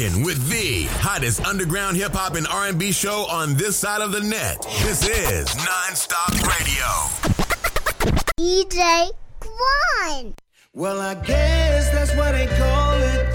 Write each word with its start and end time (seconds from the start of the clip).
rocking 0.00 0.24
with 0.24 0.48
the 0.48 0.84
hottest 0.98 1.44
underground 1.46 1.96
hip 1.96 2.12
hop 2.12 2.34
and 2.34 2.46
R&B 2.46 2.92
show 2.92 3.26
on 3.30 3.54
this 3.54 3.76
side 3.76 4.00
of 4.00 4.12
the 4.12 4.20
net. 4.20 4.62
This 4.82 5.06
is 5.06 5.48
Nonstop 5.48 6.32
Radio. 6.42 6.86
DJ 8.38 9.10
Kawon. 9.40 10.34
Well, 10.72 11.00
I 11.00 11.14
guess 11.14 11.90
that's 11.90 12.14
why 12.14 12.32
they 12.32 12.46
call 12.46 12.98
it 12.98 13.34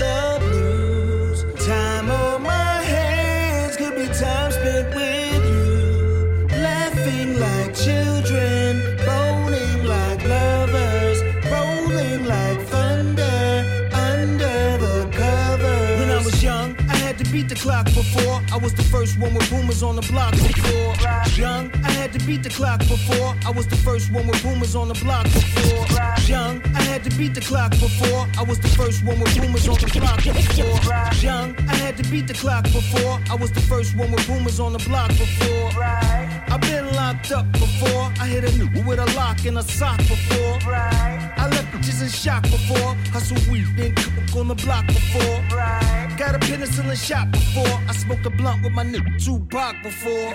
before. 18.15 18.41
I 18.51 18.57
was 18.57 18.73
the 18.73 18.83
first 18.83 19.17
one 19.19 19.33
with 19.33 19.49
boomers 19.49 19.83
on 19.83 19.95
the 19.95 20.01
block 20.03 20.31
before. 20.31 20.93
Young, 21.35 21.71
I 21.83 21.91
had 21.91 22.13
to 22.13 22.19
beat 22.25 22.43
the 22.43 22.49
clock 22.49 22.79
before. 22.79 23.35
I 23.45 23.51
was 23.51 23.67
the 23.67 23.75
first 23.75 24.11
one 24.11 24.27
with 24.27 24.41
boomers 24.43 24.75
on 24.75 24.87
the 24.87 24.93
block 24.95 25.25
before. 25.25 25.85
Young, 26.27 26.61
I 26.75 26.81
had 26.81 27.03
to 27.03 27.09
beat 27.17 27.33
the 27.33 27.41
clock 27.41 27.71
before. 27.71 28.27
I 28.37 28.43
was 28.43 28.59
the 28.59 28.69
first 28.69 29.03
one 29.03 29.19
with 29.19 29.35
boomers 29.37 29.67
on 29.67 29.79
the 29.79 29.99
block 29.99 30.23
before. 30.23 31.13
Young, 31.21 31.55
I 31.67 31.75
had 31.75 31.97
to 31.97 32.03
beat 32.09 32.27
the 32.27 32.33
clock 32.33 32.63
before. 32.63 33.19
I 33.29 33.35
was 33.35 33.51
the 33.51 33.61
first 33.61 33.95
one 33.95 34.11
with 34.11 34.27
boomers 34.27 34.59
on 34.59 34.73
the 34.73 34.79
block 34.79 35.09
before. 35.09 35.71
I've 35.83 36.61
been 36.61 36.91
locked 36.93 37.31
up 37.31 37.51
before. 37.51 38.11
I 38.19 38.27
hit 38.27 38.43
a 38.43 38.47
nigga 38.47 38.85
with 38.85 38.99
a 38.99 39.07
lock 39.15 39.45
and 39.45 39.57
a 39.57 39.63
sock 39.63 39.97
before. 39.97 40.57
I 40.65 41.47
left 41.51 41.67
bitches 41.73 42.01
in 42.01 42.09
shock 42.09 42.43
before. 42.43 42.95
Hustle 43.11 43.37
weed, 43.51 43.67
then 43.75 43.93
cook 43.95 44.35
on 44.37 44.47
the 44.47 44.55
block 44.55 44.87
before. 44.87 46.04
Got 46.17 46.33
a 46.33 46.39
penicillin 46.39 46.95
shot 46.95 47.29
before. 47.29 47.77
I 47.89 47.91
smoked 47.91 48.25
a 48.25 48.29
blunt 48.29 48.63
with 48.63 48.71
my 48.71 48.85
nigga 48.85 49.21
Tupac 49.21 49.83
before. 49.83 50.33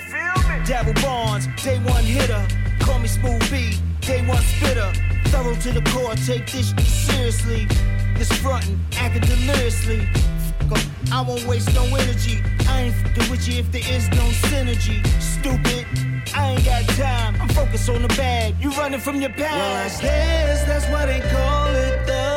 Dabble 0.66 0.92
Bonds, 1.00 1.48
day 1.62 1.78
one 1.78 2.04
hitter. 2.04 2.46
Call 2.80 2.98
me 2.98 3.08
Smooth 3.08 3.50
B, 3.50 3.78
day 4.02 4.20
one 4.26 4.42
spitter. 4.42 4.92
Thorough 5.30 5.54
to 5.54 5.72
the 5.72 5.80
core, 5.90 6.14
take 6.26 6.46
this 6.52 6.68
shit 6.68 6.80
seriously. 6.80 7.66
This 8.14 8.30
frontin', 8.42 8.78
acting 8.98 9.22
deliriously. 9.22 10.06
I 11.10 11.22
won't 11.22 11.46
waste 11.46 11.74
no 11.74 11.84
energy. 11.86 12.42
I 12.68 12.82
ain't 12.82 12.94
fing 12.94 13.30
with 13.30 13.48
you 13.48 13.60
if 13.60 13.72
there 13.72 13.88
is 13.88 14.06
no 14.10 14.26
synergy. 14.50 15.00
Stupid. 15.18 15.86
I 16.36 16.52
ain't 16.52 16.64
got 16.64 16.86
time. 16.90 17.40
I'm 17.40 17.48
focused 17.48 17.88
on 17.88 18.02
the 18.02 18.08
bag. 18.08 18.54
You 18.60 18.70
running 18.72 19.00
from 19.00 19.20
your 19.22 19.30
past. 19.30 20.02
Well, 20.02 20.12
I 20.12 20.14
guess 20.14 20.64
that's 20.66 20.86
why 20.92 21.06
they 21.06 21.20
call 21.20 21.74
it 21.74 22.06
the 22.06 22.29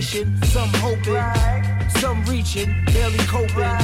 wishing, 0.00 0.34
some 0.44 0.70
hoping, 0.76 1.90
some 2.00 2.24
reaching, 2.24 2.74
barely 2.86 3.18
coping. 3.26 3.76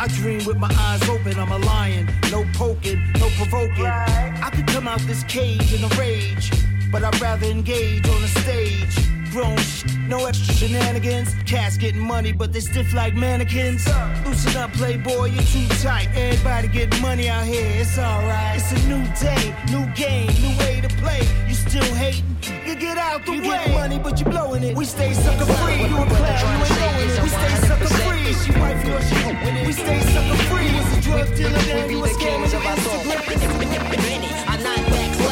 I 0.00 0.08
dream 0.08 0.44
with 0.44 0.56
my 0.56 0.68
eyes 0.76 1.08
open, 1.08 1.38
I'm 1.38 1.52
a 1.52 1.58
lion, 1.58 2.10
no 2.32 2.44
poking, 2.54 3.00
no 3.20 3.28
provoking. 3.36 3.86
I 3.86 4.50
could 4.52 4.66
come 4.66 4.88
out 4.88 4.98
this 5.02 5.22
cage 5.24 5.72
in 5.72 5.84
a 5.84 5.88
rage, 5.94 6.50
but 6.90 7.04
I'd 7.04 7.20
rather 7.20 7.46
engage 7.46 8.04
on 8.08 8.20
the 8.20 8.26
stage. 8.42 9.17
Grown 9.30 9.56
sh- 9.58 9.84
no 10.08 10.24
extra 10.26 10.54
shenanigans. 10.54 11.34
Cats 11.46 11.76
getting 11.76 12.00
money, 12.00 12.32
but 12.32 12.52
they 12.52 12.60
stiff 12.60 12.94
like 12.94 13.14
mannequins. 13.14 13.86
Loosen 14.24 14.56
up, 14.56 14.72
playboy, 14.72 15.26
you're 15.26 15.42
too 15.42 15.66
tight. 15.82 16.08
Everybody 16.14 16.68
getting 16.68 17.00
money 17.02 17.28
out 17.28 17.44
here, 17.44 17.66
it's 17.80 17.98
alright. 17.98 18.56
It's 18.56 18.72
a 18.72 18.88
new 18.88 19.04
day, 19.20 19.54
new 19.70 19.84
game, 19.94 20.28
new 20.40 20.56
way 20.58 20.80
to 20.80 20.88
play. 20.96 21.20
You 21.46 21.54
still 21.54 21.84
hating? 21.94 22.24
You 22.66 22.74
get 22.76 22.96
out 22.96 23.26
the 23.26 23.32
You 23.32 23.42
way. 23.42 23.48
get 23.66 23.74
money, 23.74 23.98
but 23.98 24.18
you 24.18 24.24
blowing 24.24 24.62
it. 24.62 24.76
We 24.76 24.84
stay 24.84 25.12
sucker 25.12 25.44
free. 25.44 25.76
You 25.76 25.96
a 25.96 26.06
clown, 26.06 26.58
you 26.58 26.64
ain't 26.64 26.80
knowing 26.80 27.10
it. 27.10 27.22
We 27.22 27.28
stay 27.28 27.54
sucker 27.68 27.86
free. 28.00 28.32
She 28.32 28.52
wife, 28.58 28.84
you 28.86 28.94
a 28.94 29.02
shit. 29.02 29.66
We 29.66 29.72
stay 29.72 30.00
sucker 30.00 30.36
free. 30.48 30.72
Was 30.74 30.98
a 30.98 31.00
drug 31.02 31.36
dealer, 31.36 31.50
now 31.50 31.84
you 31.86 32.04
a. 32.04 32.08
You 32.08 32.14
Instagram. 32.14 32.48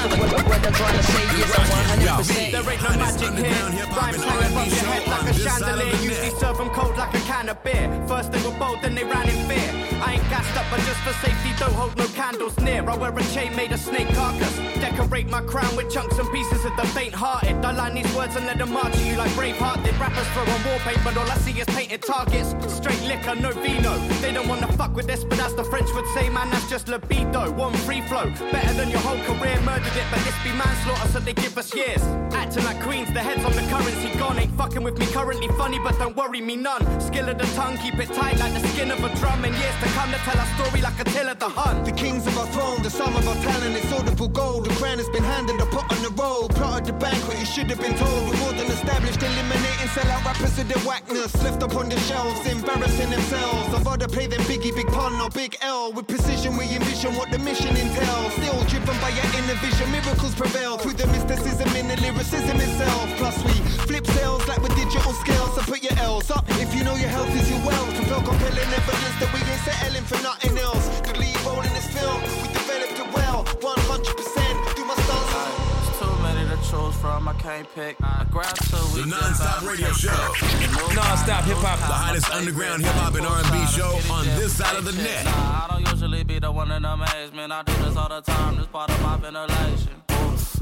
I'm 0.06 0.18
not 0.18 0.30
that 0.30 0.44
clever. 0.44 0.48
What 0.48 0.66
I'm 0.66 0.72
trying 0.72 0.96
to 0.96 1.02
say 1.02 1.24
is 1.42 1.50
I'm 1.50 1.66
100%. 1.66 2.52
There 2.52 2.70
ain't 2.70 2.82
no 2.82 2.90
magic 2.96 3.34
here. 3.34 3.86
Rhymes 3.96 4.22
and 4.22 4.30
hang 4.30 4.52
above 4.52 4.68
your 4.68 4.84
head 4.86 5.15
like 5.26 5.34
a 5.34 5.38
this 5.38 5.46
chandelier. 5.46 5.94
Usually 6.02 6.30
serve 6.38 6.60
'em 6.60 6.70
cold 6.70 6.96
like 6.96 7.14
a 7.14 7.20
can 7.20 7.48
of 7.48 7.62
beer. 7.62 7.86
First 8.06 8.32
they 8.32 8.42
were 8.42 8.56
bold, 8.58 8.78
then 8.82 8.94
they 8.94 9.04
ran 9.04 9.28
in 9.28 9.48
fear. 9.48 9.70
I 10.02 10.14
ain't 10.14 10.28
gassed 10.28 10.56
up, 10.56 10.66
but 10.70 10.80
just 10.80 11.00
for 11.00 11.14
safety, 11.26 11.50
don't 11.58 11.74
hold 11.74 11.96
no 11.96 12.06
candles 12.08 12.56
near. 12.58 12.88
I 12.88 12.94
wear 12.96 13.16
a 13.16 13.24
chain 13.34 13.54
made 13.56 13.72
of 13.72 13.80
snake 13.80 14.08
carcass. 14.14 14.54
Decorate 14.80 15.28
my 15.28 15.40
crown 15.40 15.74
with 15.76 15.90
chunks 15.90 16.18
and 16.18 16.30
pieces 16.30 16.64
of 16.64 16.76
the 16.76 16.86
faint-hearted. 16.88 17.64
I 17.64 17.70
line 17.72 17.94
these 17.94 18.12
words 18.14 18.36
and 18.36 18.46
let 18.46 18.58
them 18.58 18.72
march 18.72 18.94
at 18.94 19.04
you 19.04 19.16
like 19.16 19.30
Braveheart 19.32 19.82
did. 19.84 19.98
Rappers 19.98 20.28
throw 20.34 20.42
on 20.42 20.62
war 20.64 20.78
paint, 20.86 21.00
but 21.02 21.16
all 21.16 21.30
I 21.30 21.36
see 21.38 21.52
is 21.58 21.66
painted 21.66 22.02
targets. 22.02 22.54
Straight 22.68 23.02
liquor, 23.02 23.34
no 23.34 23.50
vino. 23.52 23.96
They 24.20 24.32
don't 24.32 24.48
wanna 24.48 24.70
fuck 24.72 24.94
with 24.94 25.06
this, 25.06 25.24
but 25.24 25.38
as 25.40 25.54
the 25.54 25.64
French 25.64 25.90
would 25.94 26.06
say, 26.14 26.28
man, 26.28 26.50
that's 26.50 26.68
just 26.68 26.88
libido. 26.88 27.50
One 27.52 27.74
free 27.86 28.02
flow, 28.02 28.26
better 28.52 28.74
than 28.74 28.90
your 28.90 29.00
whole 29.00 29.22
career. 29.24 29.58
Murdered 29.62 29.96
it, 29.96 30.06
but 30.10 30.20
this 30.24 30.36
be 30.44 30.52
manslaughter, 30.52 31.08
so 31.08 31.20
they 31.20 31.32
give 31.32 31.56
us 31.56 31.74
years. 31.74 32.02
Acting 32.32 32.64
like 32.64 32.80
queens, 32.82 33.10
the 33.12 33.20
heads 33.20 33.44
on 33.44 33.52
the 33.52 33.62
currency 33.72 34.10
gone. 34.18 34.38
Ain't 34.38 34.54
fucking 34.56 34.82
with 34.82 34.98
me 34.98 35.06
currently 35.16 35.48
funny, 35.56 35.78
but 35.78 35.98
don't 35.98 36.14
worry 36.14 36.42
me 36.42 36.56
none. 36.56 36.84
Skill 37.00 37.28
of 37.30 37.38
the 37.38 37.48
tongue, 37.56 37.78
keep 37.78 37.98
it 37.98 38.12
tight 38.12 38.38
like 38.38 38.52
the 38.52 38.60
skin 38.68 38.90
of 38.90 39.02
a 39.02 39.08
drum. 39.16 39.44
In 39.46 39.52
years 39.54 39.76
to 39.82 39.88
come, 39.96 40.10
to 40.12 40.18
tell 40.28 40.38
our 40.38 40.50
story 40.56 40.82
like 40.82 40.98
a 41.00 41.04
tale 41.04 41.28
of 41.28 41.38
the 41.38 41.48
Hun. 41.48 41.84
The 41.84 41.92
kings 41.92 42.26
of 42.26 42.36
our 42.36 42.46
throne, 42.48 42.82
the 42.82 42.90
sum 42.90 43.16
of 43.16 43.26
our 43.26 43.34
talent, 43.36 43.74
it's 43.76 43.90
audible 43.90 44.28
gold. 44.28 44.66
The 44.66 44.74
crown 44.74 44.98
has 44.98 45.08
been 45.08 45.24
handed, 45.24 45.58
the 45.58 45.66
pot 45.66 45.90
on 45.90 46.00
the 46.02 46.12
roll. 46.20 46.48
Plotted 46.48 46.84
the 46.84 46.92
banquet, 46.92 47.38
you 47.40 47.46
should 47.46 47.68
have 47.70 47.80
been 47.80 47.96
told. 47.96 48.28
More 48.40 48.52
than 48.52 48.68
established, 48.76 49.22
eliminating 49.22 49.88
sellout 49.96 50.22
rappers 50.26 50.54
to 50.56 50.64
their 50.64 50.82
whackness. 50.84 51.32
Left 51.42 51.62
up 51.62 51.74
on 51.76 51.88
the 51.88 51.98
shelves, 52.00 52.44
embarrassing 52.46 53.08
themselves. 53.08 53.72
I'd 53.74 53.86
rather 53.86 54.08
play 54.08 54.26
them 54.26 54.42
Biggie, 54.42 54.74
Big 54.76 54.88
Pun, 54.88 55.14
or 55.24 55.30
Big 55.30 55.56
L. 55.62 55.94
With 55.94 56.08
precision, 56.08 56.58
we 56.58 56.64
envision 56.76 57.14
what 57.14 57.30
the 57.32 57.38
mission 57.38 57.74
entails. 57.74 58.32
Still 58.36 58.60
driven 58.68 58.96
by 59.00 59.10
your 59.16 59.28
inner 59.38 59.56
vision, 59.64 59.90
miracles 59.90 60.34
prevail 60.34 60.76
through 60.76 60.96
the 61.00 61.06
mysticism 61.06 61.68
in 61.74 61.88
the 61.88 61.96
lyricism 62.04 62.60
itself. 62.60 63.08
Plus, 63.16 63.36
we 63.48 63.54
flip 63.88 64.06
sales 64.18 64.46
like 64.46 64.60
with 64.60 64.76
digital 65.06 65.12
scales. 65.24 65.54
So 65.54 65.62
put 65.62 65.82
your 65.82 65.98
L's 65.98 66.30
up 66.30 66.44
if 66.48 66.74
you 66.74 66.84
know 66.84 66.94
your 66.96 67.08
health 67.08 67.34
is 67.34 67.50
your 67.50 67.60
wealth. 67.66 67.94
Propel 67.96 68.22
compelling 68.22 68.58
evidence 68.58 69.16
that 69.20 69.30
we 69.32 69.40
ain't 69.40 69.60
settling 69.62 70.04
for 70.04 70.20
nothing 70.22 70.58
else. 70.58 70.88
The 71.00 71.18
lead 71.18 71.40
role 71.44 71.60
in 71.62 71.72
this 71.74 71.86
film, 71.88 72.20
we 72.42 72.48
developed 72.52 72.98
it 72.98 73.12
well, 73.14 73.44
100%. 73.44 74.76
Do 74.76 74.84
my 74.84 74.94
stars. 74.94 75.30
There's 75.86 75.98
too 76.00 76.22
many 76.22 76.42
to 76.50 76.56
choose 76.68 76.94
from, 77.00 77.28
I 77.28 77.34
can't 77.34 77.68
pick. 77.74 77.96
I 78.02 78.26
grab 78.30 78.54
two, 78.56 78.76
we 78.94 79.02
The 79.02 79.08
dip 79.08 79.14
Nonstop 79.14 79.46
out 79.46 79.58
and 79.62 79.68
Radio 79.70 79.92
Show. 79.92 80.10
pics. 80.10 80.96
Nonstop 80.96 81.42
hip 81.44 81.58
hop, 81.58 81.78
the 81.78 81.94
hottest 81.94 82.30
underground 82.32 82.84
hip 82.84 82.94
hop 82.94 83.14
and 83.14 83.26
R&B 83.26 83.66
show 83.72 83.92
on 84.12 84.24
this 84.38 84.56
side 84.56 84.76
of 84.76 84.84
the 84.84 84.92
net. 84.92 85.24
Nah, 85.24 85.30
I 85.30 85.66
don't 85.70 85.86
usually 85.92 86.24
be 86.24 86.38
the 86.38 86.50
one 86.50 86.70
in 86.72 86.84
amazement. 86.84 87.52
I 87.52 87.62
do 87.62 87.72
this 87.84 87.96
all 87.96 88.08
the 88.08 88.20
time. 88.22 88.56
This 88.56 88.66
part 88.66 88.90
of 88.90 89.00
my 89.02 89.16
ventilation. 89.16 90.02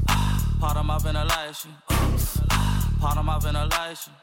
Ah, 0.07 0.55
part 0.59 0.77
of 0.77 0.85
my 0.85 0.97
ventilation. 0.99 1.71
Part 3.05 3.19
of 3.19 3.25
my 3.25 3.37
ventilation. 3.37 4.13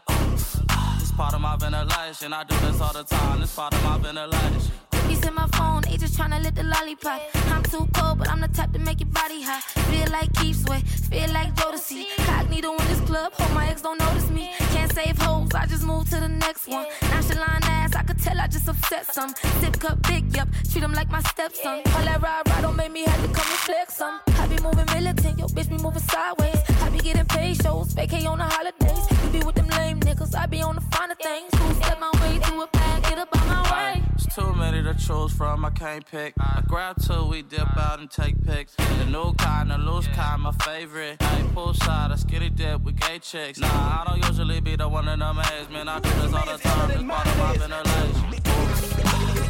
This 0.98 1.12
part 1.12 1.34
of 1.34 1.40
my 1.40 1.54
ventilation. 1.54 2.32
I 2.32 2.42
do 2.42 2.56
this 2.66 2.80
all 2.80 2.92
the 2.92 3.04
time. 3.04 3.40
It's 3.40 3.54
part 3.54 3.72
of 3.72 3.84
my 3.84 3.96
ventilation. 3.96 4.91
Cookies 5.02 5.26
in 5.26 5.34
my 5.34 5.46
phone, 5.48 5.82
they 5.82 5.96
just 5.96 6.18
tryna 6.18 6.42
lit 6.42 6.54
the 6.54 6.62
lollipop. 6.62 7.20
I'm 7.50 7.62
too 7.64 7.88
cold, 7.94 8.18
but 8.18 8.28
I'm 8.28 8.40
the 8.40 8.48
type 8.48 8.72
to 8.72 8.78
make 8.78 9.00
your 9.00 9.08
body 9.08 9.42
hot. 9.42 9.62
Feel 9.90 10.08
like 10.10 10.32
Keith 10.34 10.64
Sweat, 10.64 10.82
feel 10.82 11.30
like 11.32 11.54
Jodeci. 11.54 12.06
Cognito 12.26 12.78
in 12.80 12.86
this 12.88 13.00
club, 13.00 13.32
hope 13.34 13.52
my 13.54 13.68
ex 13.68 13.82
don't 13.82 13.98
notice 13.98 14.30
me. 14.30 14.50
Can't 14.72 14.92
save 14.92 15.18
hoes, 15.18 15.48
I 15.54 15.66
just 15.66 15.84
move 15.84 16.08
to 16.10 16.20
the 16.20 16.28
next 16.28 16.68
one. 16.68 16.86
Nonchalant 17.10 17.68
ass, 17.68 17.94
I 17.96 18.02
could 18.02 18.18
tell 18.18 18.38
I 18.40 18.46
just 18.46 18.68
upset 18.68 19.12
some. 19.12 19.34
Sip 19.60 19.78
cup 19.80 20.00
big, 20.02 20.34
yup, 20.36 20.48
treat 20.70 20.84
him 20.84 20.92
like 20.92 21.10
my 21.10 21.20
stepson. 21.22 21.82
All 21.94 22.04
that 22.04 22.22
ride, 22.22 22.48
ride 22.48 22.62
don't 22.62 22.76
make 22.76 22.92
me 22.92 23.02
have 23.02 23.22
to 23.22 23.28
come 23.28 23.48
and 23.50 23.62
flex 23.66 23.94
some. 23.94 24.20
I 24.38 24.46
be 24.46 24.62
moving 24.62 24.86
militant, 24.94 25.38
yo 25.38 25.46
bitch 25.46 25.68
be 25.68 25.78
moving 25.78 26.02
sideways. 26.02 26.60
I 26.82 26.90
be 26.90 26.98
getting 26.98 27.26
paid 27.26 27.60
shows, 27.62 27.94
vacay 27.94 28.26
on 28.26 28.38
the 28.38 28.44
holidays. 28.44 29.04
You 29.24 29.40
be 29.40 29.44
with 29.44 29.56
them 29.56 29.68
lame 29.68 30.00
niggas, 30.00 30.34
I 30.36 30.46
be 30.46 30.62
on 30.62 30.76
the 30.76 30.82
finer 30.92 31.16
things. 31.16 31.50
Two 31.52 31.74
step 31.82 31.98
my 31.98 32.10
way 32.22 32.38
to 32.38 32.60
a 32.62 32.66
bag, 32.68 33.02
get 33.02 33.18
up 33.18 33.28
on 33.36 33.46
my 33.48 33.62
way. 33.72 33.91
There's 34.34 34.48
too 34.48 34.54
many 34.54 34.82
to 34.82 34.94
choose 34.94 35.32
from, 35.32 35.64
I 35.64 35.70
can't 35.70 36.06
pick. 36.06 36.34
I 36.38 36.62
grab 36.66 36.96
two, 37.02 37.26
we 37.26 37.42
dip 37.42 37.76
out 37.76 37.98
and 37.98 38.10
take 38.10 38.42
pics. 38.44 38.74
The 38.76 39.04
new 39.06 39.34
kind, 39.34 39.70
the 39.70 39.76
loose 39.78 40.06
kind, 40.08 40.42
my 40.42 40.52
favorite. 40.52 41.16
I 41.20 41.38
ain't 41.38 41.54
poolside, 41.54 42.10
I 42.10 42.14
skitty 42.14 42.54
dip 42.54 42.82
with 42.82 42.98
gay 42.98 43.18
chicks. 43.18 43.58
Nah, 43.58 43.68
I 43.68 44.04
don't 44.06 44.24
usually 44.26 44.60
be 44.60 44.76
the 44.76 44.88
one 44.88 45.08
in 45.08 45.18
the 45.18 45.34
maze, 45.34 45.68
man. 45.70 45.88
I 45.88 46.00
do 46.00 46.08
this 46.08 46.32
all 46.32 46.46
the 46.46 46.56
time, 46.56 46.90
it's 46.90 47.02
part 47.02 47.26
of 47.26 47.36
my 47.36 47.56
ventilation. 47.58 48.40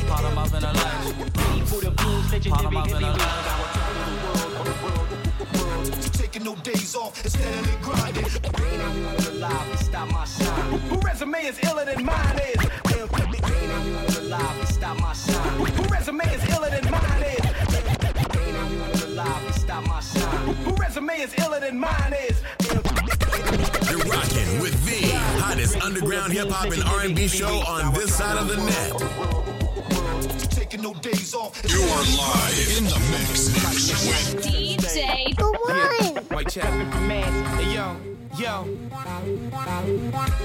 Part 0.09 0.25
of 0.25 0.35
my 0.35 0.47
ventilation. 0.49 1.31
Part 2.51 2.65
of 2.65 2.73
my 2.73 2.89
ventilation. 2.89 3.23
Taking 6.13 6.45
no 6.45 6.57
days 6.57 6.97
off, 6.97 7.17
steadily 7.25 7.77
grinding. 7.83 8.25
alive 9.33 9.79
stop 9.81 10.11
my 10.11 10.25
shine. 10.25 10.79
Who 10.89 10.99
resume 11.01 11.35
is 11.35 11.59
iller 11.61 11.85
than 11.85 12.05
mine 12.05 12.41
is? 12.41 14.12
Alive 14.33 14.69
stop 14.69 14.99
my 15.01 15.13
shine. 15.13 15.67
Who 15.77 15.83
resume 15.85 16.21
is 16.23 16.45
iller 16.55 16.71
than 16.71 16.91
mine 16.91 17.23
is? 17.23 17.41
alive 19.05 19.55
stop 19.55 19.87
my 19.87 20.01
shine. 20.01 20.55
Who 20.65 20.75
resume 20.75 21.11
is 21.11 21.35
iller 21.35 21.61
than 21.61 21.79
mine 21.79 22.15
is? 22.29 22.41
You're 23.91 24.07
rocking 24.11 24.61
with 24.61 24.85
the 24.87 25.13
hottest 25.41 25.81
underground 25.83 26.33
hip 26.33 26.49
hop 26.49 26.73
and 26.73 26.83
R&B 26.83 27.29
show 27.29 27.61
on 27.69 27.93
this 27.95 28.15
side 28.15 28.39
of 28.39 28.49
the 28.49 28.57
net. 28.57 28.93
Taking 30.51 30.83
no 30.83 30.95
days 30.95 31.35
off. 31.35 31.63
You 31.69 31.83
are 31.83 32.05
live 32.17 32.79
in 32.79 32.85
the 32.85 32.99
mix 33.11 33.49
with 34.07 34.45
DJ 34.45 35.35
One. 35.41 36.25
White 36.27 36.49
check. 36.49 36.65
Hey, 36.65 37.75
yo, 37.75 37.97
yo. 38.39 38.67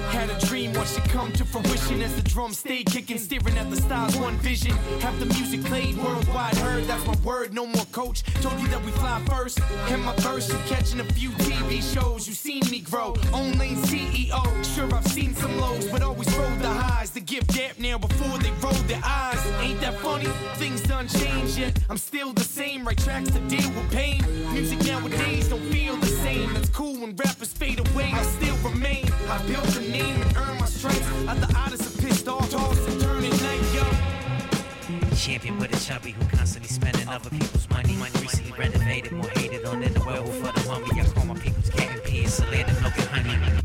Had 0.09 0.29
a 0.29 0.39
dream, 0.45 0.73
watched 0.73 0.97
it 0.97 1.03
come 1.05 1.31
to 1.33 1.45
fruition 1.45 2.01
as 2.01 2.15
the 2.15 2.21
drums 2.21 2.59
stayed 2.59 2.87
kicking, 2.87 3.17
staring 3.17 3.57
at 3.57 3.69
the 3.69 3.77
stars, 3.77 4.15
one 4.17 4.37
vision. 4.37 4.71
Have 5.01 5.19
the 5.19 5.25
music 5.25 5.63
played 5.65 5.97
worldwide, 5.97 6.55
heard 6.57 6.83
that's 6.85 7.05
my 7.05 7.15
word, 7.23 7.53
no 7.53 7.65
more 7.65 7.85
coach. 7.91 8.23
Told 8.41 8.59
you 8.59 8.67
that 8.69 8.83
we 8.83 8.91
fly 8.91 9.21
first. 9.25 9.59
And 9.89 10.03
my 10.03 10.15
verse, 10.17 10.49
you 10.49 10.57
catching 10.67 10.99
a 10.99 11.05
few 11.13 11.29
TV 11.31 11.81
shows, 11.81 12.27
you 12.27 12.33
seen 12.33 12.63
me 12.69 12.79
grow. 12.79 13.15
Own 13.33 13.53
lane 13.53 13.77
CEO, 13.77 14.75
sure 14.75 14.93
I've 14.93 15.07
seen 15.07 15.33
some 15.35 15.57
lows, 15.59 15.87
but 15.87 16.01
always 16.01 16.33
rode 16.37 16.59
the 16.59 16.69
highs 16.69 17.11
to 17.11 17.19
give 17.19 17.45
dap 17.47 17.79
now 17.79 17.97
before 17.97 18.37
they 18.39 18.51
roll 18.61 18.73
their 18.87 19.01
eyes. 19.03 19.45
Ain't 19.61 19.79
that 19.81 19.99
funny? 19.99 20.27
Things 20.55 20.81
done 20.81 21.07
changed 21.07 21.57
yet. 21.57 21.77
I'm 21.89 21.97
still 21.97 22.33
the 22.33 22.43
same, 22.43 22.85
right 22.85 22.97
tracks 22.97 23.31
to 23.31 23.39
deal 23.41 23.69
with 23.71 23.91
pain. 23.91 24.21
Music 24.53 24.83
nowadays 24.85 25.49
don't 25.49 25.61
feel 25.71 25.95
the 25.97 26.07
same. 26.07 26.55
It's 26.55 26.69
cool 26.69 27.01
when 27.01 27.15
rappers 27.15 27.53
fade 27.53 27.76
away, 27.79 28.11
I 28.13 28.21
still 28.23 28.55
remain. 28.57 29.05
I 29.29 29.41
built 29.47 29.75
a 29.77 29.81
name 29.81 30.21
and 30.21 30.37
earned 30.37 30.59
my 30.59 30.65
stripes. 30.65 31.05
Other 31.27 31.47
artists 31.55 31.87
are 31.87 32.01
pissed 32.01 32.27
off, 32.27 32.49
toss 32.49 32.87
and 32.87 33.01
turn 33.01 33.23
at 33.23 33.41
night, 33.41 33.61
yo. 33.73 35.15
Champion 35.15 35.57
with 35.59 35.75
a 35.75 35.79
chubby 35.85 36.11
who 36.11 36.25
constantly 36.37 36.69
spending 36.69 37.07
other 37.07 37.29
people's 37.29 37.69
money. 37.69 37.93
Money 37.95 38.19
recently 38.21 38.53
renovated, 38.57 39.11
more 39.11 39.29
hated 39.29 39.65
on 39.65 39.81
than 39.81 39.93
the 39.93 39.99
werewolf 40.05 40.35
for 40.37 40.51
the 40.59 40.67
mummy. 40.67 41.01
I 41.01 41.05
call 41.05 41.25
my 41.25 41.35
people's 41.35 41.69
getting 41.71 41.99
peas, 42.01 42.33
salated 42.33 42.81
milk 42.81 42.97
and 42.97 43.07
honey. 43.09 43.61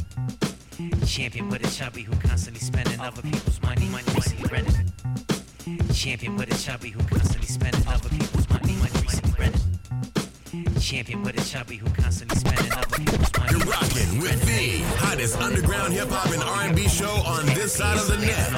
Champion 1.06 1.48
with 1.48 1.64
a 1.66 1.70
chubby 1.70 2.02
who 2.02 2.16
constantly 2.16 2.60
spending 2.60 2.98
other 3.00 3.22
people's 3.22 3.60
money. 3.62 3.86
Money 3.86 4.04
recently 4.14 4.48
renovated. 4.50 4.92
Champion 5.94 6.36
with 6.36 6.50
a 6.52 6.58
chubby 6.58 6.90
who 6.90 7.00
constantly 7.04 7.46
spending 7.46 7.86
other 7.86 8.08
people's 8.08 8.31
Champion 10.82 11.22
with 11.22 11.40
a 11.40 11.44
chubby 11.48 11.76
who 11.76 11.88
constantly 11.90 12.36
spending 12.36 12.72
other 12.72 12.96
people's 12.98 13.30
money. 13.38 13.52
You're 13.52 13.66
rocking 13.70 14.20
with 14.20 14.44
the 14.44 14.82
hottest 14.98 15.40
underground 15.40 15.92
hip 15.92 16.08
hop 16.08 16.32
and 16.32 16.42
R&B 16.42 16.88
show 16.88 17.08
on 17.24 17.46
this 17.46 17.74
side 17.74 17.98
of 17.98 18.08
the 18.08 18.18
net. 18.18 18.52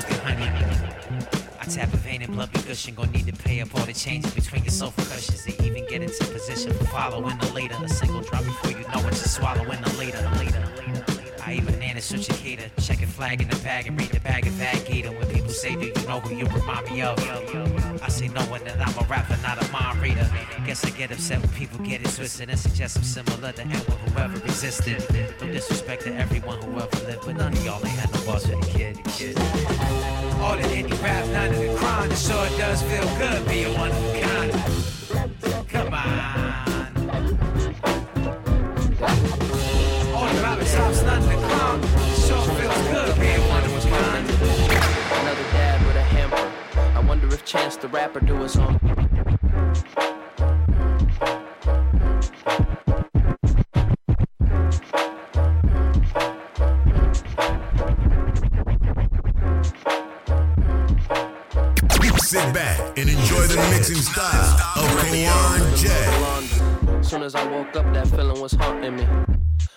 I 1.61 1.65
tap 1.67 1.93
a 1.93 1.99
vein 1.99 2.23
and 2.23 2.32
blood 2.32 2.50
be 2.50 2.61
gushing. 2.62 2.94
Gonna 2.94 3.12
need 3.12 3.26
to 3.26 3.32
pay 3.35 3.61
up 3.61 3.75
all 3.75 3.85
the 3.85 3.93
changes 3.93 4.32
between 4.35 4.65
your 4.65 4.73
sofa 4.73 5.03
cushions 5.03 5.44
to 5.44 5.65
even 5.65 5.87
get 5.87 6.00
into 6.00 6.25
position 6.25 6.73
for 6.73 6.85
following 6.87 7.37
the 7.38 7.53
later. 7.53 7.76
A 7.82 7.88
single 7.91 8.23
drop 8.23 8.43
before 8.43 8.70
you 8.70 8.88
know 8.88 9.05
what 9.05 9.12
you're 9.12 9.15
swallowing 9.15 9.82
the 9.82 9.93
later. 9.99 10.23
The 10.23 10.31
later. 10.38 10.65
The 10.77 10.82
later, 10.82 11.05
later. 11.19 11.35
I 11.47 11.55
even 11.55 11.79
Nana 11.79 12.00
such 12.00 12.31
a 12.31 12.32
cater. 12.32 12.70
Check 12.81 12.94
flag 13.15 13.41
in 13.41 13.49
the 13.49 13.57
bag 13.57 13.87
and 13.87 13.99
read 13.99 14.11
the 14.11 14.19
bag 14.21 14.45
of 14.45 14.59
that 14.59 14.85
gator. 14.87 15.11
When 15.13 15.29
people 15.29 15.51
say, 15.51 15.77
Do 15.77 15.87
you 15.87 16.09
know 16.09 16.19
who 16.19 16.35
you 16.35 16.47
remind 16.47 16.91
me 16.91 17.03
of? 17.03 17.17
I 18.03 18.09
say 18.09 18.27
no 18.29 18.41
one 18.43 18.65
that 18.65 18.77
I'm 18.81 18.97
a 18.99 19.07
rapper, 19.09 19.39
not 19.41 19.63
a 19.63 19.71
mind 19.71 20.03
reader. 20.03 20.29
Guess 20.67 20.85
I 20.85 20.91
get 20.91 21.13
upset 21.13 21.41
when 21.41 21.51
people 21.51 21.79
get 21.87 22.01
it 22.01 22.13
twisted 22.13 22.51
and 22.51 22.59
suggest 22.59 22.97
I'm 22.97 23.05
similar 23.05 23.53
to 23.53 23.63
anyone 23.63 23.99
who 23.99 24.19
ever 24.19 24.37
existed. 24.39 24.99
No 25.41 25.47
disrespect 25.47 26.03
to 26.05 26.15
everyone 26.15 26.61
who 26.63 26.77
ever 26.81 27.07
lived, 27.07 27.25
but 27.25 27.37
none 27.37 27.53
of 27.53 27.65
y'all 27.65 27.87
ain't 27.87 27.99
had 27.99 28.13
no 28.13 28.21
boss 28.27 28.47
for 28.47 28.57
the 28.57 28.67
kid. 28.67 28.99
All 30.43 30.57
the 30.57 30.65
indie 30.75 31.01
rap, 31.01 31.25
none 31.29 31.55
of 31.55 31.61
the 31.61 31.75
crime. 31.79 32.11
So 32.17 32.43
it 32.43 32.49
sure 32.49 32.59
does 32.59 32.83
feel 32.83 33.07
good 33.19 33.47
being 33.49 33.79
one 33.79 33.91
of 33.93 34.05
a 34.05 34.21
kind. 34.23 34.53
Come 35.69 35.95
on. 35.95 36.75
All 40.15 40.35
the 40.35 40.43
rapping 40.43 40.67
tops, 40.67 41.03
none 41.03 41.23
of 41.23 41.29
the 41.29 41.37
clown. 41.47 42.14
If 47.35 47.45
Chance 47.45 47.79
the 47.79 47.89
Rapper 47.89 48.21
do 48.21 48.37
his 48.37 48.57
own. 48.57 48.79
Sit 62.19 62.55
back 62.55 62.79
and 62.97 63.11
enjoy 63.11 63.47
the 63.49 63.57
mixing 63.71 63.97
style 63.97 64.55
of 64.77 64.89
Kawon 65.01 65.77
J. 65.77 67.03
Soon 67.03 67.23
as 67.25 67.35
I 67.35 67.45
woke 67.51 67.75
up, 67.75 67.93
that 67.95 68.07
feeling 68.07 68.41
was 68.41 68.53
haunting 68.53 68.95
me. 68.95 69.34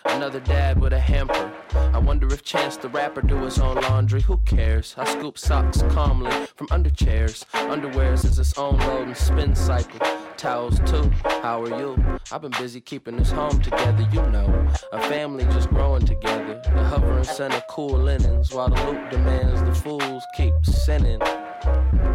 Another 0.09 0.39
dad 0.39 0.79
with 0.79 0.93
a 0.93 0.99
hamper. 0.99 1.51
I 1.73 1.97
wonder 1.99 2.27
if 2.33 2.43
Chance 2.43 2.77
the 2.77 2.89
Rapper 2.89 3.21
do 3.21 3.37
his 3.43 3.59
own 3.59 3.75
laundry. 3.75 4.21
Who 4.21 4.37
cares? 4.37 4.95
I 4.97 5.05
scoop 5.05 5.37
socks 5.37 5.81
calmly 5.89 6.31
from 6.55 6.67
under 6.71 6.89
chairs. 6.89 7.45
Underwears 7.53 8.25
is 8.25 8.39
its 8.39 8.57
own 8.57 8.77
load 8.79 9.07
and 9.07 9.17
spin 9.17 9.55
cycle. 9.55 9.99
Towels 10.37 10.79
too. 10.85 11.11
How 11.41 11.61
are 11.63 11.79
you? 11.79 12.03
I've 12.31 12.41
been 12.41 12.51
busy 12.51 12.81
keeping 12.81 13.17
this 13.17 13.31
home 13.31 13.61
together, 13.61 14.07
you 14.11 14.21
know. 14.27 14.67
A 14.91 15.01
family 15.01 15.43
just 15.45 15.69
growing 15.69 16.05
together. 16.05 16.61
The 16.63 16.83
hovering 16.83 17.23
center 17.23 17.61
cool 17.69 17.97
linens 17.97 18.53
while 18.53 18.69
the 18.69 18.83
loop 18.85 19.09
demands 19.09 19.61
the 19.63 19.73
fools 19.73 20.23
keep 20.35 20.53
sinning 20.63 21.19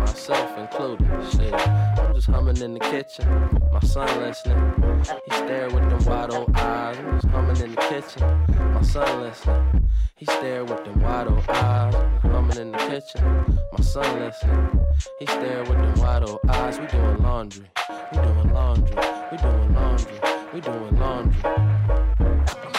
myself 0.00 0.58
included. 0.58 1.06
Shit, 1.32 1.54
I'm 1.54 2.14
just 2.14 2.28
humming 2.28 2.58
in 2.58 2.75
the 2.75 2.81
kitchen. 2.81 3.26
My 3.72 3.81
son 3.81 4.08
listening. 4.20 5.02
He 5.25 5.31
stared 5.34 5.72
with 5.72 5.88
them 5.88 6.04
wide 6.04 6.31
old 6.31 6.54
eyes. 6.56 6.99
I'm 6.99 7.20
just 7.20 7.28
humming 7.28 7.56
in 7.62 7.75
the 7.75 7.81
kitchen. 7.82 8.72
My 8.75 8.82
son 8.82 9.22
listening. 9.22 9.90
He 10.16 10.26
stared 10.26 10.69
with 10.70 10.84
them 10.84 11.00
wide 11.00 11.26
old 11.26 11.49
eyes. 11.49 11.94
Humming 12.22 12.58
in 12.58 12.72
the 12.72 12.78
kitchen. 12.78 13.56
My 13.72 13.84
son 13.84 14.20
listening. 14.20 14.81
He 15.19 15.26
stared 15.26 15.69
with 15.69 15.78
them 15.78 15.94
wide 16.00 16.22
old 16.22 16.40
eyes. 16.49 16.78
We 16.78 16.87
doing 16.87 17.22
laundry. 17.22 17.66
We 18.12 18.19
doing 18.19 18.52
laundry. 18.52 18.96
We 19.31 19.38
doing 19.38 19.75
laundry. 19.75 20.20
We 20.52 20.60
doing 20.60 20.99
laundry. 20.99 22.72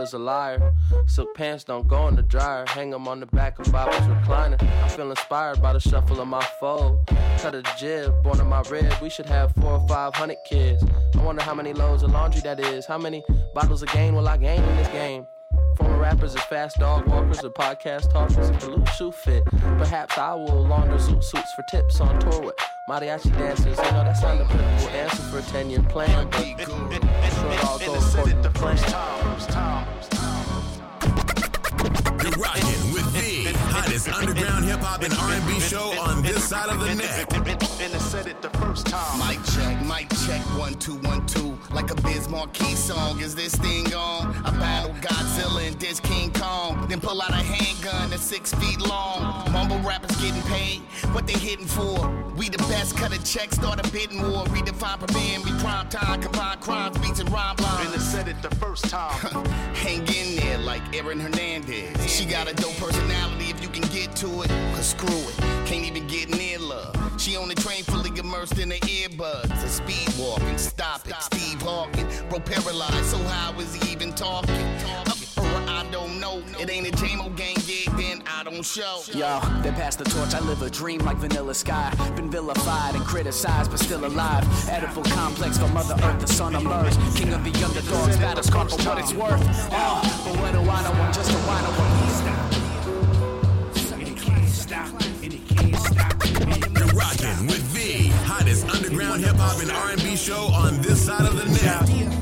Is 0.00 0.12
a 0.12 0.18
liar. 0.18 0.72
Silk 1.06 1.34
pants 1.34 1.64
don't 1.64 1.86
go 1.88 2.08
in 2.08 2.16
the 2.16 2.22
dryer. 2.22 2.64
Hang 2.68 2.92
'em 2.92 3.08
on 3.08 3.20
the 3.20 3.26
back 3.26 3.58
of 3.58 3.70
Bob's 3.72 3.96
recliner. 3.96 4.60
I 4.84 4.88
feel 4.88 5.10
inspired 5.10 5.60
by 5.60 5.72
the 5.72 5.80
shuffle 5.80 6.20
of 6.20 6.28
my 6.28 6.44
foe. 6.60 7.00
Cut 7.38 7.54
a 7.54 7.62
jib, 7.76 8.22
born 8.22 8.40
in 8.40 8.48
my 8.48 8.62
rib. 8.70 8.92
We 9.00 9.10
should 9.10 9.26
have 9.26 9.52
four 9.60 9.72
or 9.72 9.88
five 9.88 10.14
hundred 10.14 10.38
kids. 10.46 10.84
I 11.14 11.22
wonder 11.22 11.42
how 11.42 11.54
many 11.54 11.72
loads 11.72 12.02
of 12.02 12.12
laundry 12.12 12.40
that 12.42 12.60
is. 12.60 12.86
How 12.86 12.98
many 12.98 13.24
bottles 13.54 13.82
of 13.82 13.90
gain 13.90 14.14
will 14.14 14.28
I 14.28 14.36
gain 14.36 14.62
in 14.62 14.76
this 14.76 14.88
game? 14.88 15.26
Former 15.76 15.98
rappers 15.98 16.34
are 16.34 16.40
fast 16.40 16.78
dog 16.78 17.06
walkers 17.06 17.42
or 17.44 17.50
podcast 17.50 18.10
talkers. 18.12 18.50
If 18.50 18.66
blue 18.66 18.84
shoe 18.96 19.12
fit, 19.12 19.44
perhaps 19.78 20.18
I 20.18 20.34
will 20.34 20.66
launder 20.66 20.98
suits 20.98 21.30
for 21.30 21.64
tips 21.70 22.00
on 22.00 22.18
tour 22.20 22.40
with 22.40 22.54
mariachi 22.88 23.30
dancers. 23.36 23.76
You 23.76 23.92
know, 23.92 24.04
that's 24.04 24.22
not 24.22 24.36
a 24.36 24.44
typical 24.44 24.88
answer 24.88 25.22
for 25.24 25.38
a 25.38 25.42
10 25.42 25.70
year 25.70 25.82
plan, 25.82 26.28
but 26.30 26.42
sure 26.42 27.52
it 27.52 27.64
all 27.64 27.78
goes 27.78 28.14
according 28.14 28.42
to 28.42 28.50
plan. 28.50 30.17
The 34.04 34.14
underground 34.14 34.64
hip 34.64 34.78
hop 34.78 35.02
and 35.02 35.12
R&B 35.12 35.58
show 35.58 35.90
on 35.98 36.22
this 36.22 36.44
side 36.44 36.68
of 36.68 36.78
the 36.78 36.94
net. 36.94 37.32
And 37.82 37.92
I 37.92 37.98
said 37.98 38.28
it 38.28 38.40
the 38.40 38.50
first 38.50 38.86
time. 38.86 39.18
Mic 39.18 39.44
check, 39.54 39.82
mic 39.84 40.08
check, 40.24 40.40
one, 40.56 40.74
two, 40.74 40.94
one, 41.08 41.26
two. 41.26 41.58
Like 41.72 41.90
a 41.90 41.96
Biz 42.02 42.28
Markie 42.28 42.76
song, 42.76 43.18
is 43.20 43.34
this 43.34 43.56
thing 43.56 43.92
on? 43.92 44.36
I 44.44 44.50
battle 44.52 44.94
Godzilla 45.00 45.66
and 45.66 45.76
dish 45.80 45.98
King 45.98 46.32
Kong. 46.32 46.86
Then 46.88 47.00
pull 47.00 47.20
out 47.20 47.30
a 47.30 47.42
handgun 47.42 48.10
that's 48.10 48.22
six 48.22 48.54
feet 48.54 48.80
long. 48.80 49.50
Mumble 49.52 49.80
rappers 49.80 50.14
getting 50.22 50.42
paid, 50.42 50.80
what 51.12 51.26
they 51.26 51.32
hitting 51.32 51.66
for? 51.66 52.08
We 52.36 52.48
the 52.48 52.58
best, 52.58 52.96
cut 52.96 53.12
a 53.12 53.22
check, 53.24 53.52
start 53.52 53.84
a 53.84 53.90
bidding 53.90 54.22
war. 54.22 54.44
Redefine, 54.44 54.98
prepare, 55.00 55.40
be 55.40 55.50
prime 55.58 55.88
time, 55.88 56.22
combine 56.22 56.58
crimes, 56.60 56.96
beats 56.98 57.18
and 57.18 57.30
rhyme 57.32 57.56
lines. 57.56 57.80
And 57.80 57.88
I 57.88 57.90
lines. 57.90 58.08
said 58.08 58.28
it 58.28 58.40
the 58.42 58.54
first 58.56 58.84
time. 58.88 59.44
Hang 59.74 60.06
in 60.06 60.36
there 60.36 60.58
like 60.58 60.82
Aaron 60.96 61.18
Hernandez. 61.18 62.08
She 62.08 62.24
got 62.24 62.48
a 62.48 62.54
dope 62.54 62.76
personality 62.76 63.37
can 63.80 63.90
get 63.90 64.14
to 64.16 64.42
it. 64.42 64.48
Cause 64.74 64.90
screw 64.90 65.08
it, 65.08 65.36
can't 65.66 65.84
even 65.84 66.06
get 66.06 66.28
near 66.30 66.58
love. 66.58 66.94
She 67.18 67.36
on 67.36 67.48
the 67.48 67.54
train 67.54 67.82
fully 67.84 68.16
immersed 68.18 68.58
in 68.58 68.70
her 68.70 68.76
earbuds. 68.76 69.64
A 69.64 69.68
speed 69.68 70.08
walking, 70.18 70.58
stop 70.58 71.06
it. 71.06 71.14
Steve 71.20 71.60
Hawking, 71.62 72.06
bro 72.28 72.40
paralyzed, 72.40 73.06
so 73.06 73.18
how 73.18 73.58
is 73.58 73.74
he 73.74 73.92
even 73.92 74.12
talking? 74.12 74.54
Up 75.06 75.18
or 75.38 75.44
I 75.68 75.86
don't 75.90 76.20
know. 76.20 76.42
It 76.60 76.70
ain't 76.70 76.88
a 76.88 76.92
JMO 76.92 77.34
gang 77.36 77.56
gig, 77.66 77.86
then 77.96 78.22
I 78.26 78.44
don't 78.44 78.64
show. 78.64 79.02
Yo, 79.12 79.40
they 79.62 79.70
pass 79.70 79.96
the 79.96 80.04
torch. 80.04 80.34
I 80.34 80.40
live 80.40 80.62
a 80.62 80.70
dream 80.70 81.00
like 81.00 81.16
Vanilla 81.16 81.54
Sky. 81.54 81.92
Been 82.16 82.30
vilified 82.30 82.94
and 82.94 83.04
criticized, 83.04 83.70
but 83.70 83.80
still 83.80 84.04
alive. 84.04 84.44
Oedipal 84.66 85.04
complex 85.12 85.58
for 85.58 85.68
Mother 85.68 85.94
Earth, 86.02 86.26
the 86.26 86.44
of 86.44 86.62
Mars. 86.62 86.96
King 87.16 87.32
of 87.32 87.44
the 87.44 87.52
underdogs, 87.64 88.16
battle 88.16 88.42
scar 88.42 88.68
for 88.68 88.76
what 88.88 88.98
it's 88.98 89.12
worth. 89.12 89.42
Uh, 89.70 90.02
but 90.24 90.40
what 90.40 90.52
do 90.52 90.60
I 90.60 90.82
know? 90.82 90.92
I'm 90.92 91.12
just 91.12 91.30
a 91.30 92.57
whiner. 94.68 94.98
You're 96.78 96.86
rocking 96.88 97.46
with 97.46 97.72
the 97.72 98.08
hottest 98.24 98.68
underground 98.68 99.24
hip 99.24 99.36
hop 99.36 99.60
and 99.62 99.70
R&B 99.70 100.16
show 100.16 100.46
on 100.48 100.80
this 100.82 101.06
side 101.06 101.26
of 101.26 101.36
the 101.36 101.44
net. 101.46 102.17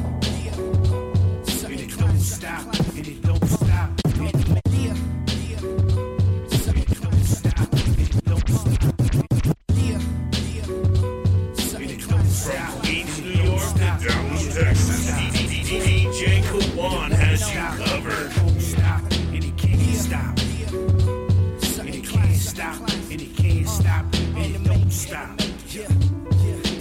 It 25.07 25.13
don't 25.13 25.41
stop. 25.61 25.97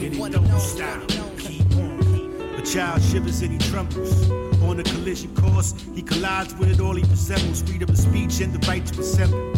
And 0.02 0.14
it 0.14 0.48
don't 0.48 0.60
stop. 0.60 1.08
Keep 1.38 1.76
on. 1.76 2.56
A 2.56 2.62
child 2.66 3.02
shivers 3.04 3.42
and 3.42 3.52
he 3.52 3.70
trembles. 3.70 4.30
On 4.64 4.80
a 4.80 4.84
collision 4.84 5.34
course, 5.36 5.74
he 5.94 6.02
collides 6.02 6.56
with 6.56 6.72
it 6.72 6.80
all 6.80 6.96
he 6.96 7.04
resembles. 7.04 7.62
Freedom 7.62 7.90
of 7.90 7.98
speech 7.98 8.42
and 8.42 8.54
the 8.54 8.68
right 8.68 8.86
to 8.86 9.00
assemble. 9.00 9.54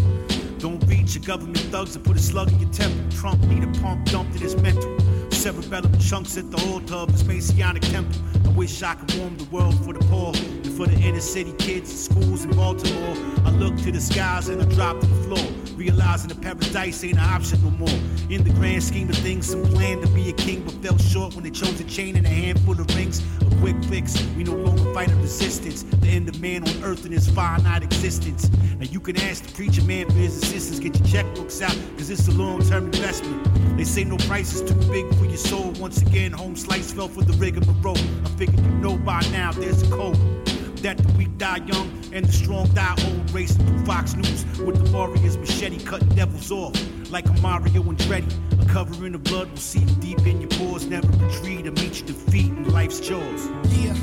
Don't 0.60 0.84
reach 0.88 1.16
your 1.16 1.24
government 1.24 1.60
thugs 1.72 1.96
and 1.96 2.04
put 2.04 2.18
a 2.18 2.20
slug 2.20 2.52
in 2.52 2.60
your 2.60 2.72
temple. 2.72 3.00
Trump 3.12 3.42
need 3.44 3.64
a 3.64 3.72
pump 3.80 4.06
dumped 4.06 4.36
in 4.36 4.42
his 4.42 4.56
mental. 4.56 4.98
Cerebellum 5.32 5.98
chunks 6.00 6.36
at 6.38 6.50
the 6.52 6.58
altar 6.72 6.96
of 6.96 7.10
his 7.12 7.24
Messianic 7.24 7.84
temple. 7.84 8.20
I 8.46 8.50
wish 8.50 8.82
I 8.82 8.96
could 8.96 9.14
warm 9.18 9.38
the 9.38 9.46
world 9.46 9.76
for 9.86 9.94
the 9.94 10.00
poor 10.06 10.34
for 10.78 10.86
the 10.86 11.00
inner 11.00 11.20
city 11.20 11.52
kids 11.58 11.90
in 11.90 11.98
schools 11.98 12.46
in 12.46 12.52
Baltimore. 12.52 13.16
I 13.44 13.50
look 13.50 13.76
to 13.78 13.92
the 13.92 14.00
skies 14.00 14.48
and 14.48 14.62
I 14.62 14.66
drop 14.76 15.00
to 15.00 15.08
the 15.08 15.16
floor, 15.24 15.76
realizing 15.76 16.30
the 16.30 16.36
paradise 16.36 17.04
ain't 17.04 17.18
an 17.18 17.24
option 17.24 17.64
no 17.64 17.72
more. 17.72 18.00
In 18.30 18.44
the 18.44 18.52
grand 18.52 18.84
scheme 18.84 19.10
of 19.10 19.16
things, 19.16 19.50
some 19.50 19.64
plan 19.64 20.02
to 20.02 20.08
be 20.10 20.30
a 20.30 20.34
king 20.34 20.64
but 20.64 20.76
fell 20.76 20.98
short 21.00 21.34
when 21.34 21.44
they 21.44 21.50
chose 21.50 21.80
a 21.80 21.84
chain 21.86 22.16
and 22.16 22.28
a 22.28 22.30
handful 22.30 22.80
of 22.80 22.88
rings. 22.96 23.24
A 23.42 23.56
quick 23.60 23.84
fix, 23.86 24.24
we 24.36 24.44
no 24.44 24.54
longer 24.54 24.94
fight 24.94 25.12
a 25.12 25.16
resistance. 25.16 25.82
The 25.82 26.10
end 26.10 26.30
of 26.30 26.40
man 26.40 26.62
on 26.62 26.84
earth 26.84 27.06
and 27.06 27.14
his 27.14 27.28
finite 27.28 27.82
existence. 27.82 28.48
Now 28.78 28.86
you 28.86 29.00
can 29.00 29.18
ask 29.18 29.44
the 29.46 29.54
preacher 29.54 29.82
man 29.82 30.06
for 30.06 30.14
his 30.14 30.38
assistance. 30.44 30.80
Get 30.80 30.96
your 31.00 31.08
checkbooks 31.08 31.60
out, 31.60 31.76
cause 31.98 32.12
it's 32.12 32.28
a 32.28 32.32
long-term 32.34 32.86
investment. 32.86 33.78
They 33.78 33.84
say 33.84 34.04
no 34.04 34.18
price 34.18 34.54
is 34.54 34.62
too 34.62 34.76
big 34.92 35.12
for 35.16 35.26
your 35.26 35.38
soul. 35.38 35.72
Once 35.80 36.04
again, 36.04 36.34
home 36.34 36.56
slice 36.56 36.92
fell 36.92 37.08
for 37.08 37.24
the 37.24 37.34
rigmarole. 37.34 37.98
I 37.98 38.30
figured 38.38 38.60
you 38.60 38.72
know 38.74 38.96
by 38.96 39.22
now 39.32 39.52
there's 39.52 39.82
a 39.82 39.90
code. 39.90 40.37
That 40.82 40.98
the 40.98 41.12
weak 41.18 41.38
die 41.38 41.58
young 41.66 41.92
and 42.14 42.26
the 42.26 42.32
strong 42.32 42.68
die 42.74 42.96
old. 43.06 43.32
Racing 43.32 43.66
through 43.66 43.86
Fox 43.86 44.16
News 44.16 44.46
with 44.60 44.84
the 44.84 44.92
warriors 44.96 45.38
machete 45.38 45.80
cutting 45.80 46.10
devils 46.10 46.52
off. 46.52 46.74
Like 47.12 47.28
a 47.28 47.34
Mario 47.42 47.82
Andretti. 47.84 48.32
A 48.62 48.66
cover 48.66 49.06
in 49.06 49.14
the 49.14 49.18
blood 49.18 49.50
will 49.50 49.58
seep 49.58 49.88
deep 50.00 50.20
in 50.26 50.42
your 50.42 50.50
pores. 50.52 50.86
Never 50.86 51.08
retreat 51.24 51.68
or 51.68 51.72
meet 51.72 52.00
your 52.00 52.08
defeat 52.08 52.52
in 52.52 52.72
life's 52.72 53.00
chores. 53.00 53.48
Yeah, 53.70 53.96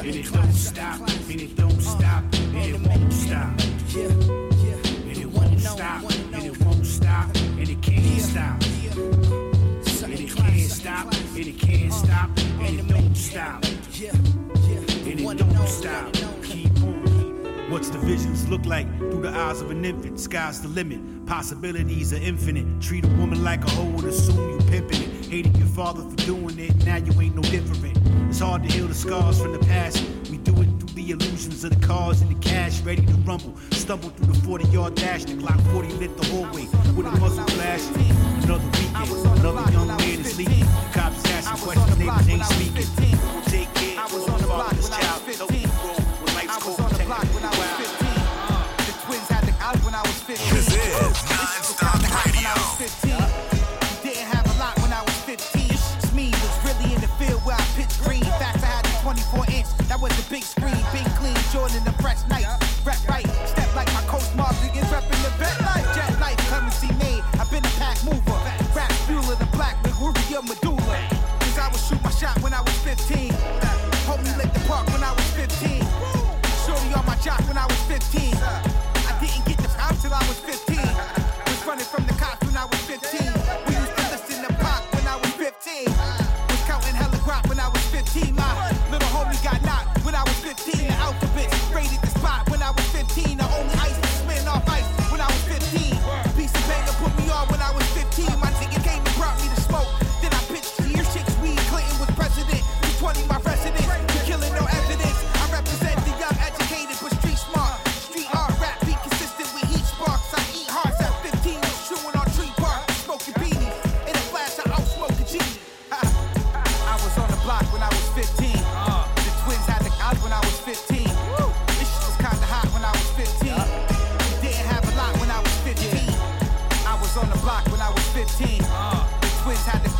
And 0.00 0.14
it 0.14 0.32
don't 0.32 0.52
stop, 0.52 1.00
and 1.00 1.40
it 1.40 1.56
don't 1.56 1.80
stop, 1.80 2.24
What's 17.76 17.90
the 17.90 17.98
visions 17.98 18.48
look 18.48 18.64
like 18.64 18.88
through 18.96 19.20
the 19.20 19.28
eyes 19.28 19.60
of 19.60 19.70
an 19.70 19.84
infant? 19.84 20.18
Sky's 20.18 20.62
the 20.62 20.68
limit. 20.68 21.26
Possibilities 21.26 22.10
are 22.14 22.16
infinite. 22.16 22.64
Treat 22.80 23.04
a 23.04 23.08
woman 23.08 23.44
like 23.44 23.62
a 23.64 23.70
hoe 23.70 23.82
and 23.82 24.04
assume 24.04 24.52
you 24.52 24.66
pimping 24.66 25.02
it. 25.02 25.26
Hated 25.26 25.54
your 25.58 25.66
father 25.66 26.00
for 26.00 26.16
doing 26.24 26.58
it, 26.58 26.74
now 26.86 26.96
you 26.96 27.12
ain't 27.20 27.36
no 27.36 27.42
different. 27.42 27.98
It's 28.30 28.38
hard 28.38 28.62
to 28.62 28.72
heal 28.72 28.86
the 28.86 28.94
scars 28.94 29.42
from 29.42 29.52
the 29.52 29.58
past. 29.58 30.02
We 30.30 30.38
do 30.38 30.52
it 30.62 30.70
through 30.78 30.94
the 30.94 31.10
illusions 31.10 31.64
of 31.64 31.78
the 31.78 31.86
cars 31.86 32.22
and 32.22 32.30
the 32.30 32.40
cash, 32.40 32.80
ready 32.80 33.04
to 33.04 33.12
rumble. 33.28 33.54
Stumble 33.72 34.08
through 34.08 34.32
the 34.32 34.40
40 34.40 34.68
yard 34.68 34.94
dash, 34.94 35.26
the 35.26 35.34
Glock 35.34 35.60
40 35.70 35.88
lit 36.00 36.16
the 36.16 36.24
hallway 36.28 36.64
with 36.96 37.04
a 37.04 37.10
muzzle 37.20 37.44
flash. 37.44 37.82
Another 38.42 38.64
weekend, 38.64 39.38
another 39.38 39.70
young 39.70 39.88
man 39.88 40.00
is 40.00 40.38
leaving. 40.38 40.64
Cops 40.94 41.22
asking 41.30 41.62
questions, 41.62 41.98
neighbors 41.98 42.28
ain't 42.30 42.42
speaking. 42.42 43.18
Take 43.44 43.74
care 43.74 44.00
of 44.00 44.12
the 44.12 44.46
fatherless 44.46 44.46
child. 44.46 44.72
Help 44.72 44.75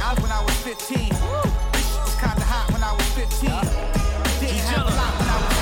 out 0.06 0.22
when 0.22 0.30
I 0.30 0.40
was 0.40 0.54
15. 0.62 0.98
This 0.98 1.10
shit 1.10 2.00
was 2.04 2.14
kinda 2.14 2.44
hot 2.46 2.70
when 2.72 2.82
I 2.82 2.92
was 2.92 3.06
15. 3.18 3.50
Didn't 4.38 4.62
have 4.70 4.86
a 4.86 4.94
lot 4.94 5.12
when 5.18 5.28
I 5.28 5.38
was 5.42 5.56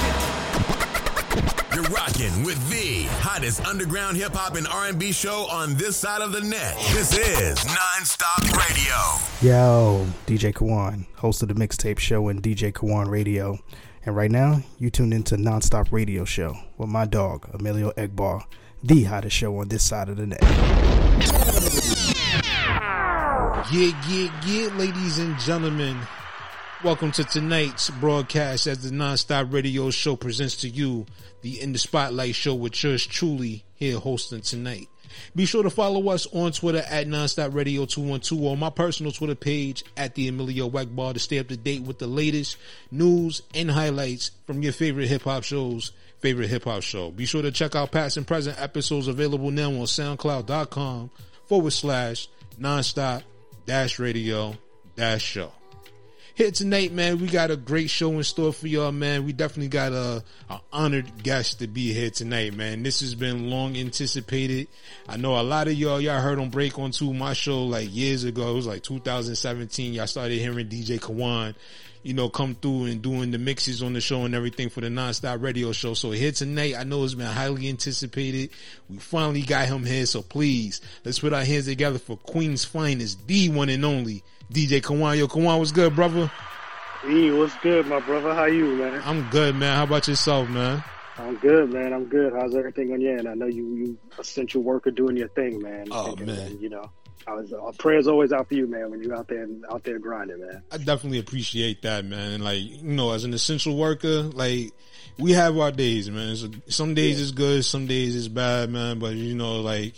15. 1.64 1.74
You're 1.74 1.90
rocking 1.90 2.44
with 2.44 2.60
the 2.68 3.04
hottest 3.22 3.64
underground 3.64 4.18
hip 4.18 4.34
hop 4.34 4.54
and 4.56 4.66
R&B 4.66 5.12
show 5.12 5.46
on 5.46 5.74
this 5.76 5.96
side 5.96 6.20
of 6.20 6.32
the 6.32 6.42
net. 6.42 6.76
This 6.92 7.16
is 7.16 7.64
Non-Stop 7.64 8.42
Radio. 8.52 8.96
Yo, 9.40 10.06
DJ 10.26 10.52
Kawon, 10.52 11.06
host 11.16 11.42
of 11.42 11.48
the 11.48 11.54
mixtape 11.54 11.98
show 11.98 12.28
and 12.28 12.42
DJ 12.42 12.70
Kawon 12.70 13.08
Radio. 13.08 13.58
And 14.04 14.14
right 14.14 14.30
now, 14.30 14.62
you 14.78 14.90
tuned 14.90 15.14
into 15.14 15.36
Nonstop 15.36 15.90
Radio 15.90 16.26
Show 16.26 16.54
with 16.76 16.90
my 16.90 17.06
dog, 17.06 17.48
Emilio 17.54 17.92
Egbar, 17.92 18.42
the 18.82 19.04
hottest 19.04 19.34
show 19.36 19.56
on 19.56 19.68
this 19.68 19.82
side 19.82 20.10
of 20.10 20.18
the 20.18 20.26
net. 20.26 21.53
Yeah, 23.72 23.98
yeah, 24.10 24.42
yeah, 24.46 24.68
ladies 24.76 25.16
and 25.18 25.38
gentlemen. 25.38 25.98
Welcome 26.84 27.12
to 27.12 27.24
tonight's 27.24 27.88
broadcast 27.88 28.66
as 28.66 28.82
the 28.82 28.90
Nonstop 28.94 29.54
Radio 29.54 29.90
Show 29.90 30.16
presents 30.16 30.56
to 30.56 30.68
you 30.68 31.06
the 31.40 31.62
In 31.62 31.72
the 31.72 31.78
Spotlight 31.78 32.34
Show 32.34 32.54
with 32.54 32.84
yours 32.84 33.06
truly 33.06 33.64
here 33.74 33.98
hosting 33.98 34.42
tonight. 34.42 34.88
Be 35.34 35.46
sure 35.46 35.62
to 35.62 35.70
follow 35.70 36.10
us 36.10 36.26
on 36.34 36.52
Twitter 36.52 36.82
at 36.90 37.06
Nonstop 37.06 37.54
Radio 37.54 37.86
212 37.86 38.42
or 38.42 38.54
my 38.54 38.68
personal 38.68 39.12
Twitter 39.12 39.34
page 39.34 39.82
at 39.96 40.14
the 40.14 40.28
Emilio 40.28 40.68
Wackbar 40.68 41.14
to 41.14 41.18
stay 41.18 41.38
up 41.38 41.48
to 41.48 41.56
date 41.56 41.82
with 41.82 41.98
the 41.98 42.06
latest 42.06 42.58
news 42.90 43.40
and 43.54 43.70
highlights 43.70 44.30
from 44.46 44.62
your 44.62 44.74
favorite 44.74 45.08
hip 45.08 45.22
hop 45.22 45.42
shows, 45.42 45.92
favorite 46.18 46.50
hip 46.50 46.64
hop 46.64 46.82
show. 46.82 47.10
Be 47.10 47.24
sure 47.24 47.40
to 47.40 47.50
check 47.50 47.74
out 47.74 47.92
past 47.92 48.18
and 48.18 48.26
present 48.26 48.60
episodes 48.60 49.08
available 49.08 49.50
now 49.50 49.70
on 49.70 49.86
SoundCloud.com 49.86 51.10
forward 51.46 51.72
slash 51.72 52.28
nonstop 52.60 53.22
dash 53.66 53.98
radio 53.98 54.56
dash 54.96 55.22
show. 55.22 55.52
Here 56.36 56.50
tonight, 56.50 56.92
man, 56.92 57.20
we 57.20 57.28
got 57.28 57.52
a 57.52 57.56
great 57.56 57.90
show 57.90 58.10
in 58.10 58.24
store 58.24 58.52
for 58.52 58.66
y'all, 58.66 58.90
man. 58.90 59.24
We 59.24 59.32
definitely 59.32 59.68
got 59.68 59.92
a, 59.92 60.24
a 60.50 60.60
honored 60.72 61.22
guest 61.22 61.60
to 61.60 61.68
be 61.68 61.92
here 61.92 62.10
tonight, 62.10 62.54
man. 62.54 62.82
This 62.82 62.98
has 63.02 63.14
been 63.14 63.50
long 63.50 63.76
anticipated. 63.76 64.66
I 65.08 65.16
know 65.16 65.38
a 65.38 65.42
lot 65.42 65.68
of 65.68 65.74
y'all, 65.74 66.00
y'all 66.00 66.20
heard 66.20 66.40
on 66.40 66.50
Break 66.50 66.76
On 66.76 66.90
2, 66.90 67.14
my 67.14 67.34
show 67.34 67.62
like 67.62 67.94
years 67.94 68.24
ago. 68.24 68.50
It 68.50 68.54
was 68.54 68.66
like 68.66 68.82
2017. 68.82 69.94
Y'all 69.94 70.08
started 70.08 70.40
hearing 70.40 70.68
DJ 70.68 70.98
Kawon, 70.98 71.54
you 72.04 72.12
know, 72.12 72.28
come 72.28 72.54
through 72.54 72.84
and 72.84 73.00
doing 73.02 73.30
the 73.30 73.38
mixes 73.38 73.82
on 73.82 73.94
the 73.94 74.00
show 74.00 74.24
and 74.26 74.34
everything 74.34 74.68
for 74.68 74.82
the 74.82 74.88
nonstop 74.88 75.42
radio 75.42 75.72
show. 75.72 75.94
So 75.94 76.10
here 76.10 76.30
tonight, 76.32 76.74
I 76.78 76.84
know 76.84 77.02
it's 77.02 77.14
been 77.14 77.26
highly 77.26 77.68
anticipated. 77.68 78.50
We 78.90 78.98
finally 78.98 79.40
got 79.40 79.66
him 79.66 79.84
here. 79.84 80.04
So 80.04 80.20
please, 80.20 80.82
let's 81.04 81.18
put 81.18 81.32
our 81.32 81.42
hands 81.44 81.64
together 81.64 81.98
for 81.98 82.18
Queen's 82.18 82.64
finest, 82.64 83.26
the 83.26 83.48
one 83.48 83.70
and 83.70 83.84
only 83.86 84.22
DJ 84.52 84.82
Kawon. 84.82 85.16
Yo, 85.16 85.26
Kawon, 85.26 85.58
what's 85.58 85.72
good, 85.72 85.96
brother? 85.96 86.30
E, 87.08 87.30
what's 87.32 87.54
good, 87.58 87.86
my 87.86 88.00
brother? 88.00 88.34
How 88.34 88.44
you, 88.44 88.76
man? 88.76 89.00
I'm 89.04 89.28
good, 89.30 89.56
man. 89.56 89.74
How 89.76 89.84
about 89.84 90.06
yourself, 90.06 90.48
man? 90.50 90.84
I'm 91.16 91.36
good, 91.36 91.72
man. 91.72 91.92
I'm 91.94 92.04
good. 92.06 92.34
How's 92.34 92.54
everything 92.54 92.92
on 92.92 93.00
your 93.00 93.16
end? 93.18 93.28
I 93.28 93.34
know 93.34 93.46
you, 93.46 93.74
you 93.76 93.98
essential 94.18 94.62
worker 94.62 94.90
doing 94.90 95.16
your 95.16 95.28
thing, 95.28 95.62
man. 95.62 95.86
Oh, 95.90 96.14
And, 96.16 96.26
man. 96.26 96.58
You 96.60 96.68
know, 96.68 96.90
was 97.32 97.52
uh, 97.52 97.72
prayers 97.78 98.06
always 98.06 98.32
out 98.32 98.48
for 98.48 98.54
you, 98.54 98.66
man. 98.66 98.90
When 98.90 99.02
you're 99.02 99.14
out 99.16 99.28
there 99.28 99.46
out 99.70 99.82
there 99.84 99.98
grinding, 99.98 100.40
man. 100.40 100.62
I 100.70 100.76
definitely 100.76 101.18
appreciate 101.18 101.82
that, 101.82 102.04
man. 102.04 102.42
Like, 102.42 102.60
you 102.60 102.82
know, 102.82 103.12
as 103.12 103.24
an 103.24 103.32
essential 103.32 103.76
worker, 103.76 104.22
like, 104.22 104.72
we 105.18 105.32
have 105.32 105.56
our 105.58 105.72
days, 105.72 106.10
man. 106.10 106.36
So 106.36 106.50
some 106.68 106.94
days 106.94 107.20
is 107.20 107.32
good, 107.32 107.64
some 107.64 107.86
days 107.86 108.14
is 108.14 108.28
bad, 108.28 108.70
man. 108.70 108.98
But 108.98 109.14
you 109.14 109.34
know, 109.34 109.60
like, 109.60 109.94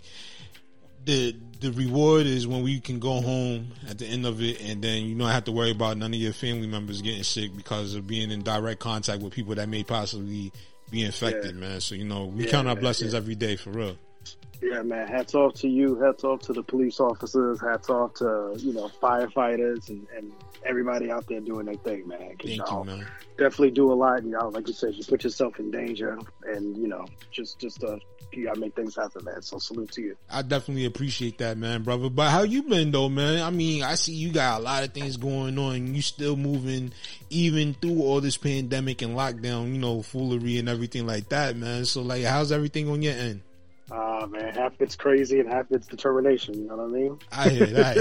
the 1.05 1.35
the 1.61 1.73
reward 1.73 2.27
is 2.27 2.47
when 2.47 2.63
we 2.63 2.81
can 2.81 2.99
go 2.99 3.21
home 3.23 3.69
at 3.89 3.99
the 3.99 4.07
end 4.07 4.27
of 4.27 4.43
it, 4.43 4.61
and 4.61 4.83
then 4.83 5.05
you 5.05 5.15
don't 5.17 5.29
have 5.31 5.45
to 5.45 5.53
worry 5.53 5.71
about 5.71 5.97
none 5.97 6.13
of 6.13 6.21
your 6.21 6.33
family 6.35 6.67
members 6.67 7.01
getting 7.03 7.23
sick 7.23 7.57
because 7.57 7.95
of 7.95 8.07
being 8.07 8.31
in 8.31 8.43
direct 8.43 8.81
contact 8.81 9.23
with 9.23 9.33
people 9.33 9.55
that 9.55 9.69
may 9.69 9.83
possibly 9.83 10.53
be 10.91 11.03
infected, 11.03 11.57
man. 11.57 11.81
So 11.81 11.95
you 11.95 12.05
know, 12.05 12.27
we 12.27 12.45
Yeah, 12.45 12.51
count 12.51 12.69
our 12.69 12.77
blessings 12.77 13.13
yeah. 13.13 13.19
every 13.19 13.35
day 13.35 13.57
for 13.57 13.71
real. 13.71 13.97
Yeah, 14.63 14.83
man. 14.83 15.07
Hats 15.07 15.35
off 15.35 15.55
to 15.55 15.69
you. 15.69 16.01
Hats 16.01 16.25
off 16.25 16.41
to 16.43 16.53
the 16.53 16.63
police 16.63 17.01
officers. 17.01 17.61
Hats 17.61 17.91
off 17.91 18.15
to 18.15 18.55
you 18.59 18.73
know 18.73 18.91
firefighters 19.03 19.89
and, 19.89 20.07
and 20.17 20.33
everybody 20.65 21.11
out 21.11 21.27
there 21.27 21.41
doing 21.41 21.67
their 21.67 21.75
thing, 21.77 22.09
man. 22.09 22.19
Thank 22.19 22.45
you, 22.45 22.55
y'all 22.57 22.85
man. 22.85 23.07
definitely 23.37 23.73
do 23.73 23.93
a 23.93 23.95
lot, 23.95 24.21
and 24.21 24.31
y'all, 24.31 24.51
like 24.51 24.67
you 24.67 24.75
said, 24.75 24.95
you 24.95 25.05
put 25.05 25.25
yourself 25.25 25.59
in 25.59 25.71
danger, 25.71 26.19
and 26.47 26.77
you 26.77 26.89
know, 26.89 27.05
just 27.31 27.59
just 27.59 27.85
uh, 27.85 27.97
you 28.33 28.47
gotta 28.47 28.61
make 28.61 28.75
things 28.75 28.97
happen, 28.97 29.25
man. 29.25 29.43
So 29.43 29.59
salute 29.59 29.93
to 29.93 30.03
you. 30.03 30.17
I 30.31 30.43
definitely 30.43 30.85
appreciate 30.85 31.39
that, 31.39 31.57
man, 31.57 31.83
brother. 31.83 32.11
But 32.11 32.31
how 32.31 32.43
you 32.43 32.63
been 32.63 32.91
though, 32.91 33.09
man? 33.09 33.43
I 33.43 33.51
mean, 33.51 33.83
I 33.83 33.95
see 33.95 34.15
you 34.15 34.33
got 34.33 34.61
a 34.61 34.63
lot 34.63 34.85
of 34.85 34.93
things 34.93 35.17
going 35.17 35.59
on. 35.59 35.95
You 35.95 36.03
still 36.03 36.37
moving, 36.37 36.93
even 37.31 37.75
through 37.75 38.03
all 38.03 38.21
this 38.21 38.37
pandemic 38.37 39.03
and 39.03 39.17
lockdown, 39.17 39.73
you 39.73 39.79
know, 39.79 40.03
foolery 40.03 40.59
and 40.59 40.69
everything 40.69 41.07
like 41.07 41.29
that, 41.29 41.57
man. 41.57 41.85
So, 41.85 42.03
like, 42.03 42.25
how's 42.25 42.53
everything 42.53 42.89
on 42.89 43.03
your 43.03 43.15
end? 43.15 43.43
Uh, 43.91 44.27
man, 44.29 44.53
half 44.53 44.73
it's 44.81 44.97
crazy 44.97 45.39
and 45.39 45.49
half 45.49 45.67
it's 45.71 45.87
determination. 45.87 46.55
You 46.55 46.67
know 46.69 46.77
what 46.77 46.85
I 46.85 46.89
mean? 46.89 47.19
I 47.31 47.49
hear 47.49 47.67
that. 47.67 47.99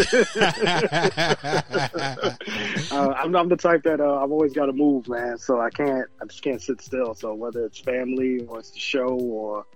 uh, 2.92 3.14
I'm, 3.16 3.36
I'm 3.36 3.50
the 3.50 3.56
type 3.56 3.84
that 3.84 4.02
uh, 4.02 4.24
I've 4.24 4.32
always 4.32 4.54
got 4.54 4.66
to 4.66 4.74
move, 4.74 5.08
man. 5.08 5.38
So 5.38 5.62
I 5.62 5.70
can't, 5.70 6.08
I 6.20 6.26
just 6.26 6.42
can't 6.42 6.60
sit 6.62 6.82
still. 6.82 7.14
So 7.14 7.36
whether 7.36 7.66
it's 7.66 7.80
family 7.80 8.40
or 8.48 8.60
it's 8.60 8.72
the 8.72 8.80
show 8.80 9.10
or 9.10 9.68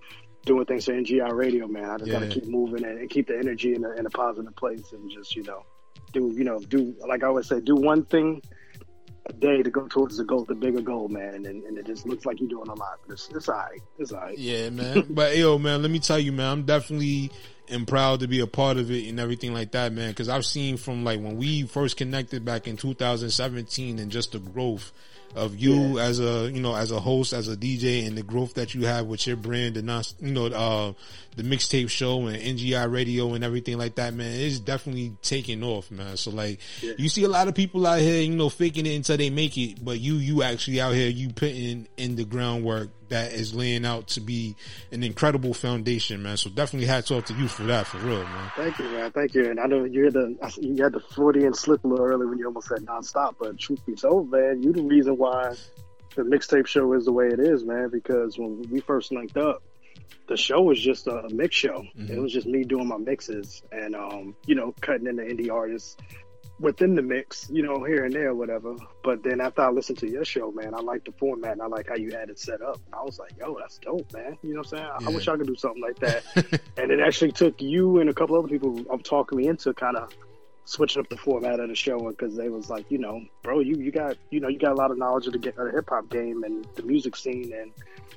doing 0.46 0.66
things 0.66 0.86
for 0.86 0.94
NGI 0.94 1.32
Radio, 1.32 1.68
man, 1.68 1.90
I 1.90 1.98
just 1.98 2.10
got 2.10 2.22
to 2.22 2.28
keep 2.28 2.48
moving 2.48 2.84
and, 2.84 2.98
and 2.98 3.10
keep 3.10 3.28
the 3.28 3.38
energy 3.38 3.76
in 3.76 3.84
a, 3.84 3.92
in 3.92 4.08
a 4.08 4.10
positive 4.10 4.56
place 4.56 4.92
and 4.94 5.12
just, 5.12 5.36
you 5.36 5.44
know, 5.44 5.64
do, 6.12 6.34
you 6.36 6.44
know, 6.44 6.58
do 6.58 6.96
like 7.08 7.24
I 7.24 7.28
always 7.28 7.48
say, 7.48 7.60
do 7.60 7.76
one 7.76 8.04
thing 8.04 8.42
day 9.34 9.64
to 9.64 9.70
go 9.70 9.88
towards 9.88 10.18
the 10.18 10.24
goal, 10.24 10.46
the 10.46 10.56
bigger 10.56 10.82
goal, 10.82 11.08
man. 11.08 11.46
And, 11.46 11.64
and 11.64 11.78
it 11.78 11.86
just 11.86 12.06
looks 12.06 12.26
like 12.26 12.40
you're 12.40 12.50
doing 12.50 12.70
a 12.70 12.74
lot, 12.74 13.00
it's, 13.10 13.30
it's 13.30 13.50
all 13.50 13.56
right. 13.56 13.82
It's 13.98 14.12
all 14.12 14.22
right. 14.22 14.38
Yeah, 14.38 14.70
man. 14.70 15.06
but 15.10 15.38
yo, 15.38 15.58
man, 15.58 15.82
let 15.82 15.92
me 15.92 16.00
tell 16.00 16.20
you, 16.20 16.32
man, 16.32 16.52
I'm 16.52 16.64
definitely 16.64 17.32
am 17.70 17.86
proud 17.86 18.22
to 18.22 18.28
be 18.28 18.40
a 18.40 18.48
part 18.48 18.78
of 18.78 18.92
it 18.92 19.08
and 19.08 19.20
everything 19.20 19.54
like 19.54 19.72
that, 19.72 19.94
man. 19.94 20.10
Because 20.10 20.30
I've 20.30 20.46
seen 20.46 20.78
from 20.78 21.04
like 21.04 21.20
when 21.20 21.38
we 21.38 21.64
first 21.64 21.98
connected 21.98 22.44
back 22.44 22.68
in 22.68 22.78
2017 22.78 24.00
and 24.00 24.12
just 24.12 24.32
the 24.32 24.40
growth 24.40 24.92
of 25.36 25.56
you 25.58 26.00
as 26.00 26.20
a 26.20 26.50
you 26.52 26.60
know 26.60 26.76
as 26.76 26.92
a 26.92 27.00
host 27.00 27.34
as 27.34 27.48
a 27.48 27.56
DJ 27.56 28.08
and 28.08 28.18
the 28.18 28.24
growth 28.24 28.56
that 28.56 28.74
you 28.74 28.86
have 28.86 29.06
with 29.06 29.28
your 29.28 29.36
brand 29.36 29.78
and 29.78 29.86
not 29.86 30.12
you 30.20 30.32
know 30.32 30.48
uh 30.48 30.94
the 31.36 31.44
mixtape 31.44 31.90
show 31.90 32.26
and 32.28 32.38
NGI 32.38 32.92
radio 32.92 33.34
and 33.34 33.44
everything 33.44 33.78
like 33.78 33.96
that 33.96 34.14
man 34.14 34.32
it's 34.40 34.60
definitely 34.60 35.14
taking 35.22 35.64
off 35.64 35.92
man. 35.92 36.18
So 36.18 36.32
like 36.32 36.60
you 36.82 37.10
see 37.10 37.24
a 37.24 37.30
lot 37.30 37.48
of 37.48 37.56
people 37.56 37.86
out 37.86 38.00
here 38.00 38.22
you 38.22 38.36
know 38.36 38.50
faking 38.50 38.86
it 38.86 38.96
until 38.96 39.18
they 39.18 39.30
make 39.30 39.58
it 39.58 39.84
but 39.84 40.00
you 40.00 40.16
you 40.16 40.44
actually 40.44 40.82
out 40.82 40.94
here 40.94 41.10
you 41.10 41.30
putting 41.30 41.88
in 41.98 42.16
the 42.16 42.26
groundwork 42.26 42.90
that 43.10 43.34
is 43.34 43.54
laying 43.54 43.86
out 43.86 44.08
to 44.08 44.22
be 44.22 44.56
an 44.92 45.04
incredible 45.04 45.54
foundation 45.54 46.22
man 46.24 46.38
so 46.38 46.50
definitely 46.50 46.88
hats 46.88 47.12
off 47.12 47.26
to 47.26 47.34
you 47.34 47.48
for 47.48 47.64
that 47.64 47.86
for 47.86 47.98
real 47.98 48.24
man 48.24 48.50
Thank 48.60 48.80
you, 48.80 48.90
man. 48.90 49.12
Thank 49.12 49.34
you. 49.34 49.50
And 49.50 49.60
I 49.60 49.68
know 49.68 49.86
you 49.86 50.06
had 50.06 50.14
the 50.14 50.54
you 50.60 50.84
had 50.84 50.94
the 50.94 51.00
Freudian 51.00 51.54
slip 51.54 51.84
a 51.84 51.88
little 51.88 52.06
early 52.06 52.26
when 52.26 52.38
you 52.38 52.46
almost 52.46 52.68
said 52.68 52.80
nonstop, 52.80 53.36
but 53.40 53.58
truth 53.58 53.86
be 53.86 53.96
told, 53.96 54.32
man, 54.32 54.62
you 54.62 54.74
the 54.74 54.84
reason 54.84 55.18
why 55.18 55.56
the 56.16 56.24
mixtape 56.24 56.68
show 56.68 56.92
is 56.94 57.06
the 57.06 57.12
way 57.12 57.28
it 57.28 57.40
is, 57.40 57.64
man. 57.64 57.90
Because 57.90 58.38
when 58.38 58.62
we 58.70 58.82
first 58.82 59.12
linked 59.12 59.38
up, 59.38 59.64
the 60.28 60.36
show 60.36 60.62
was 60.62 60.80
just 60.80 61.08
a, 61.08 61.28
mix 61.30 61.56
show. 61.56 61.86
Mm-hmm. 61.98 62.12
It 62.12 62.20
was 62.20 62.34
just 62.34 62.48
me 62.48 62.64
doing 62.64 62.88
my 62.88 62.98
mixes 62.98 63.64
and 63.72 63.96
um, 63.96 64.36
you 64.46 64.56
know, 64.56 64.74
cutting 64.82 65.08
in 65.08 65.16
the 65.16 65.24
indie 65.24 65.52
artists 65.52 65.96
within 66.60 66.96
the 66.96 67.02
mix, 67.02 67.48
you 67.50 67.64
know, 67.64 67.84
here 67.84 68.04
and 68.06 68.14
there, 68.14 68.34
whatever. 68.34 68.76
But 69.04 69.24
then 69.24 69.40
after 69.42 69.62
I 69.62 69.70
listened 69.70 69.98
to 70.00 70.10
your 70.10 70.26
show, 70.26 70.52
man, 70.52 70.74
I 70.74 70.80
like 70.80 71.06
the 71.06 71.12
format 71.14 71.54
and 71.54 71.62
I 71.62 71.68
like 71.68 71.88
how 71.88 71.96
you 71.96 72.12
had 72.12 72.30
it 72.30 72.38
set 72.40 72.62
up. 72.62 72.80
I 72.92 73.02
was 73.04 73.18
like, 73.20 73.32
yo, 73.40 73.58
that's 73.60 73.78
dope, 73.78 74.12
man. 74.14 74.38
You 74.44 74.54
know 74.56 74.60
what 74.60 74.74
I'm 74.74 74.78
saying? 74.78 74.90
I- 75.08 75.10
I 75.10 75.10
wish 75.16 75.28
I 75.28 75.38
could 75.38 75.48
do 75.48 75.56
something 75.56 75.82
like 75.82 76.00
that. 76.00 76.24
and 76.78 76.92
it 76.92 77.00
actually 77.00 77.32
took 77.32 77.62
you 77.62 78.00
and 78.00 78.10
a 78.10 78.14
couple 78.14 78.38
other 78.38 78.48
people 78.48 78.84
of 78.90 79.04
talking 79.04 79.38
me 79.38 79.48
into 79.48 79.74
kind 79.74 79.96
of 79.98 80.12
switching 80.66 81.00
up 81.00 81.10
the 81.10 81.18
format 81.18 81.60
of 81.60 81.68
the 81.70 81.76
show 81.76 82.10
because 82.10 82.36
they 82.36 82.50
was 82.50 82.70
like, 82.70 82.92
you 82.92 82.98
know, 83.00 83.22
bro, 83.42 83.60
you 83.60 83.76
you 83.78 83.92
got 83.92 84.18
you 84.30 84.40
know 84.40 84.48
you 84.50 84.60
got 84.60 84.74
a 84.74 84.76
lot 84.76 84.92
of 84.92 84.98
knowledge 84.98 85.26
of 85.28 85.34
the, 85.34 85.40
the 85.40 85.72
hip 85.74 85.90
hop 85.90 86.10
game 86.10 86.44
and 86.44 86.68
the 86.76 86.84
music 86.84 87.16
scene, 87.16 87.52
and 87.60 87.72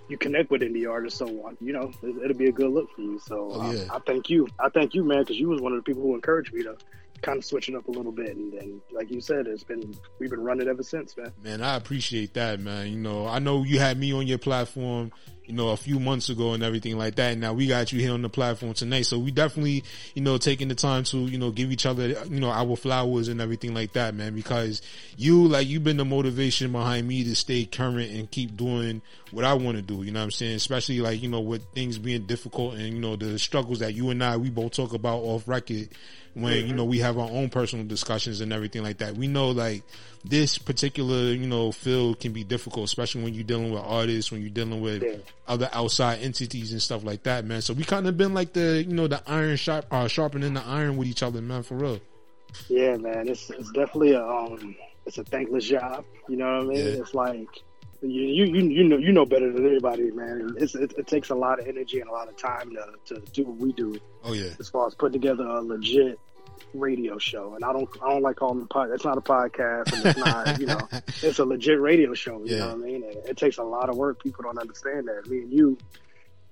you 0.09 0.19
connect 0.19 0.51
with 0.51 0.61
indie 0.61 0.87
artists, 0.91 1.19
so 1.19 1.27
on. 1.47 1.57
you 1.63 1.73
know 1.73 1.91
it, 2.03 2.15
it'll 2.25 2.37
be 2.37 2.49
a 2.49 2.53
good 2.53 2.71
look 2.71 2.91
for 2.95 3.01
you. 3.01 3.19
So 3.21 3.49
Oh, 3.53 3.61
uh, 3.63 3.73
yeah. 3.73 3.85
I 3.91 4.01
thank 4.01 4.29
you, 4.29 4.49
I 4.59 4.69
thank 4.69 4.93
you, 4.93 5.03
man, 5.03 5.21
because 5.21 5.39
you 5.39 5.49
was 5.49 5.63
one 5.63 5.73
of 5.73 5.79
the 5.79 5.83
people 5.83 6.03
who 6.03 6.15
encouraged 6.15 6.53
me 6.53 6.63
to 6.65 6.77
kind 7.23 7.39
of 7.39 7.45
switch 7.45 7.69
it 7.69 7.75
up 7.75 7.89
a 7.89 7.91
little 7.91 8.13
bit, 8.13 8.37
and, 8.37 8.53
and 8.55 8.81
like 8.91 9.11
you 9.11 9.21
said, 9.21 9.47
it's 9.47 9.65
been 9.65 9.95
we've 10.19 10.31
been 10.31 10.43
running 10.43 10.69
ever 10.69 10.83
since, 10.83 11.17
man. 11.17 11.33
Man, 11.43 11.63
I 11.63 11.77
appreciate 11.77 12.35
that, 12.35 12.61
man. 12.61 12.89
You 12.89 12.99
know, 12.99 13.27
I 13.27 13.39
know 13.39 13.63
you 13.63 13.79
had 13.79 13.99
me 13.99 14.13
on 14.13 14.27
your 14.27 14.39
platform, 14.39 15.13
you 15.45 15.55
know, 15.55 15.71
a 15.71 15.77
few 15.77 15.99
months 15.99 16.29
ago 16.29 16.53
and 16.53 16.63
everything 16.63 16.97
like 16.97 17.17
that. 17.17 17.33
And 17.33 17.41
now 17.41 17.53
we 17.53 17.67
got 17.67 17.93
you 17.93 18.01
here 18.01 18.13
on 18.13 18.23
the 18.23 18.29
platform 18.29 18.75
tonight. 18.75 19.03
So 19.03 19.19
we 19.19 19.31
definitely, 19.31 19.85
you 20.15 20.23
know, 20.23 20.39
taking 20.39 20.69
the 20.69 20.75
time 20.75 21.05
to, 21.05 21.19
you 21.19 21.39
know, 21.39 21.51
give 21.51 21.73
each 21.73 21.87
other, 21.87 22.09
you 22.29 22.41
know, 22.41 22.51
our 22.51 22.77
flowers 22.77 23.29
and 23.29 23.41
everything 23.41 23.75
like 23.75 23.93
that, 23.93 24.15
man, 24.15 24.35
because 24.35 24.83
you, 25.17 25.47
like, 25.49 25.67
you've 25.67 25.85
been 25.85 25.97
the 25.97 26.05
motivation 26.05 26.73
behind 26.73 27.09
me 27.09 27.25
to 27.25 27.35
stay 27.35 27.65
current 27.65 28.11
and 28.13 28.31
keep 28.31 28.57
doing 28.57 29.03
what 29.31 29.45
I 29.45 29.55
want 29.55 29.77
to 29.77 29.83
do. 29.83 30.03
You 30.03 30.13
know 30.13 30.21
what 30.21 30.25
I'm 30.25 30.31
saying? 30.31 30.55
Especially 30.55 31.01
like, 31.01 31.23
you 31.23 31.29
know, 31.29 31.41
with 31.41 31.65
things 31.75 31.99
being 31.99 32.27
difficult 32.27 32.75
and, 32.75 32.95
you 32.95 33.01
know, 33.01 33.17
the 33.17 33.39
struggles 33.39 33.81
that 33.81 33.95
you 33.95 34.11
and 34.11 34.23
I, 34.23 34.37
we 34.37 34.51
both 34.51 34.73
talk 34.73 34.95
about 34.95 35.19
off 35.19 35.49
record 35.49 35.89
when, 36.35 36.67
you 36.67 36.75
know, 36.75 36.85
we 36.85 36.99
have 36.99 37.19
our 37.19 37.29
own 37.29 37.51
personal 37.51 37.85
discussions 37.87 38.41
and 38.41 38.53
everything 38.53 38.83
like 38.83 38.99
that. 38.99 39.17
We 39.17 39.27
know 39.27 39.51
like 39.51 39.83
this 40.25 40.59
particular, 40.59 41.33
you 41.33 41.47
know, 41.47 41.73
field 41.73 42.21
can 42.21 42.33
be 42.33 42.45
difficult, 42.45 42.85
especially 42.85 43.25
when 43.25 43.35
you're 43.35 43.45
dealing 43.45 43.73
with 43.73 43.83
artists, 43.83 44.33
when 44.33 44.41
you're 44.41 44.51
dealing 44.51 44.81
with 44.81 45.05
other 45.47 45.69
outside 45.73 46.21
entities 46.21 46.73
and 46.73 46.81
stuff 46.81 47.05
like 47.05 47.25
that, 47.25 47.45
man. 47.45 47.61
So 47.63 47.75
we 47.75 47.85
kind 47.85 48.07
of 48.07 48.17
been 48.17 48.35
like 48.35 48.53
the, 48.53 48.85
you 48.87 48.95
know, 48.95 49.07
the 49.07 49.23
iron 49.27 49.57
sharp, 49.57 49.87
uh, 49.91 50.09
sharpening 50.09 50.55
the 50.55 50.65
iron 50.65 50.97
with 50.97 51.09
each 51.09 51.23
other, 51.23 51.43
man, 51.43 51.63
for 51.63 51.75
real. 51.75 52.01
Yeah, 52.69 52.97
man, 52.97 53.29
it's 53.29 53.51
it's 53.51 53.71
definitely 53.73 54.13
a 54.13 54.23
um, 54.25 54.77
it's 55.07 55.19
a 55.19 55.25
thankless 55.25 55.65
job. 55.65 56.05
You 56.29 56.37
know 56.37 56.59
what 56.59 56.65
I 56.65 56.69
mean? 56.69 56.79
Yeah. 56.79 57.01
It's 57.01 57.15
like 57.15 57.49
you, 58.03 58.45
you 58.45 58.69
you 58.69 58.85
know 58.85 58.97
you 58.97 59.13
know 59.13 59.25
better 59.25 59.53
than 59.53 59.67
anybody, 59.67 60.11
man. 60.11 60.55
It's 60.59 60.75
it, 60.75 60.93
it 60.99 61.07
takes 61.07 61.31
a 61.31 61.35
lot 61.35 61.61
of 61.61 61.67
energy 61.67 62.01
and 62.01 62.09
a 62.11 62.13
lot 62.13 62.29
of 62.29 62.37
time 62.37 62.71
to 63.07 63.15
to 63.15 63.21
do 63.33 63.45
what 63.45 63.57
we 63.59 63.73
do. 63.73 64.01
Oh 64.25 64.33
yeah. 64.33 64.51
As 64.59 64.69
far 64.69 64.87
as 64.87 64.95
putting 64.95 65.21
together 65.21 65.45
a 65.47 65.61
legit 65.61 66.19
radio 66.75 67.19
show, 67.19 67.55
and 67.55 67.65
I 67.65 67.73
don't 67.73 67.89
I 68.03 68.11
don't 68.11 68.23
like 68.23 68.37
calling 68.37 68.63
it 68.63 68.69
pod. 68.71 68.91
It's 68.91 69.05
not 69.05 69.19
a 69.19 69.21
podcast, 69.21 69.93
and 69.95 70.07
it's 70.07 70.19
not 70.19 70.61
you 70.61 70.67
know 70.67 70.81
it's 71.23 71.39
a 71.39 71.45
legit 71.45 71.81
radio 71.81 72.15
show. 72.15 72.39
You 72.45 72.57
Yeah. 72.57 72.59
know 72.61 72.67
what 72.69 72.75
I 72.75 72.79
mean? 72.79 73.05
It 73.07 73.37
takes 73.37 73.59
a 73.59 73.63
lot 73.65 73.89
of 73.89 73.97
work. 73.97 74.23
People 74.23 74.43
don't 74.45 74.59
understand 74.59 75.09
that. 75.09 75.27
Me 75.29 75.39
and 75.39 75.53
you. 75.53 75.79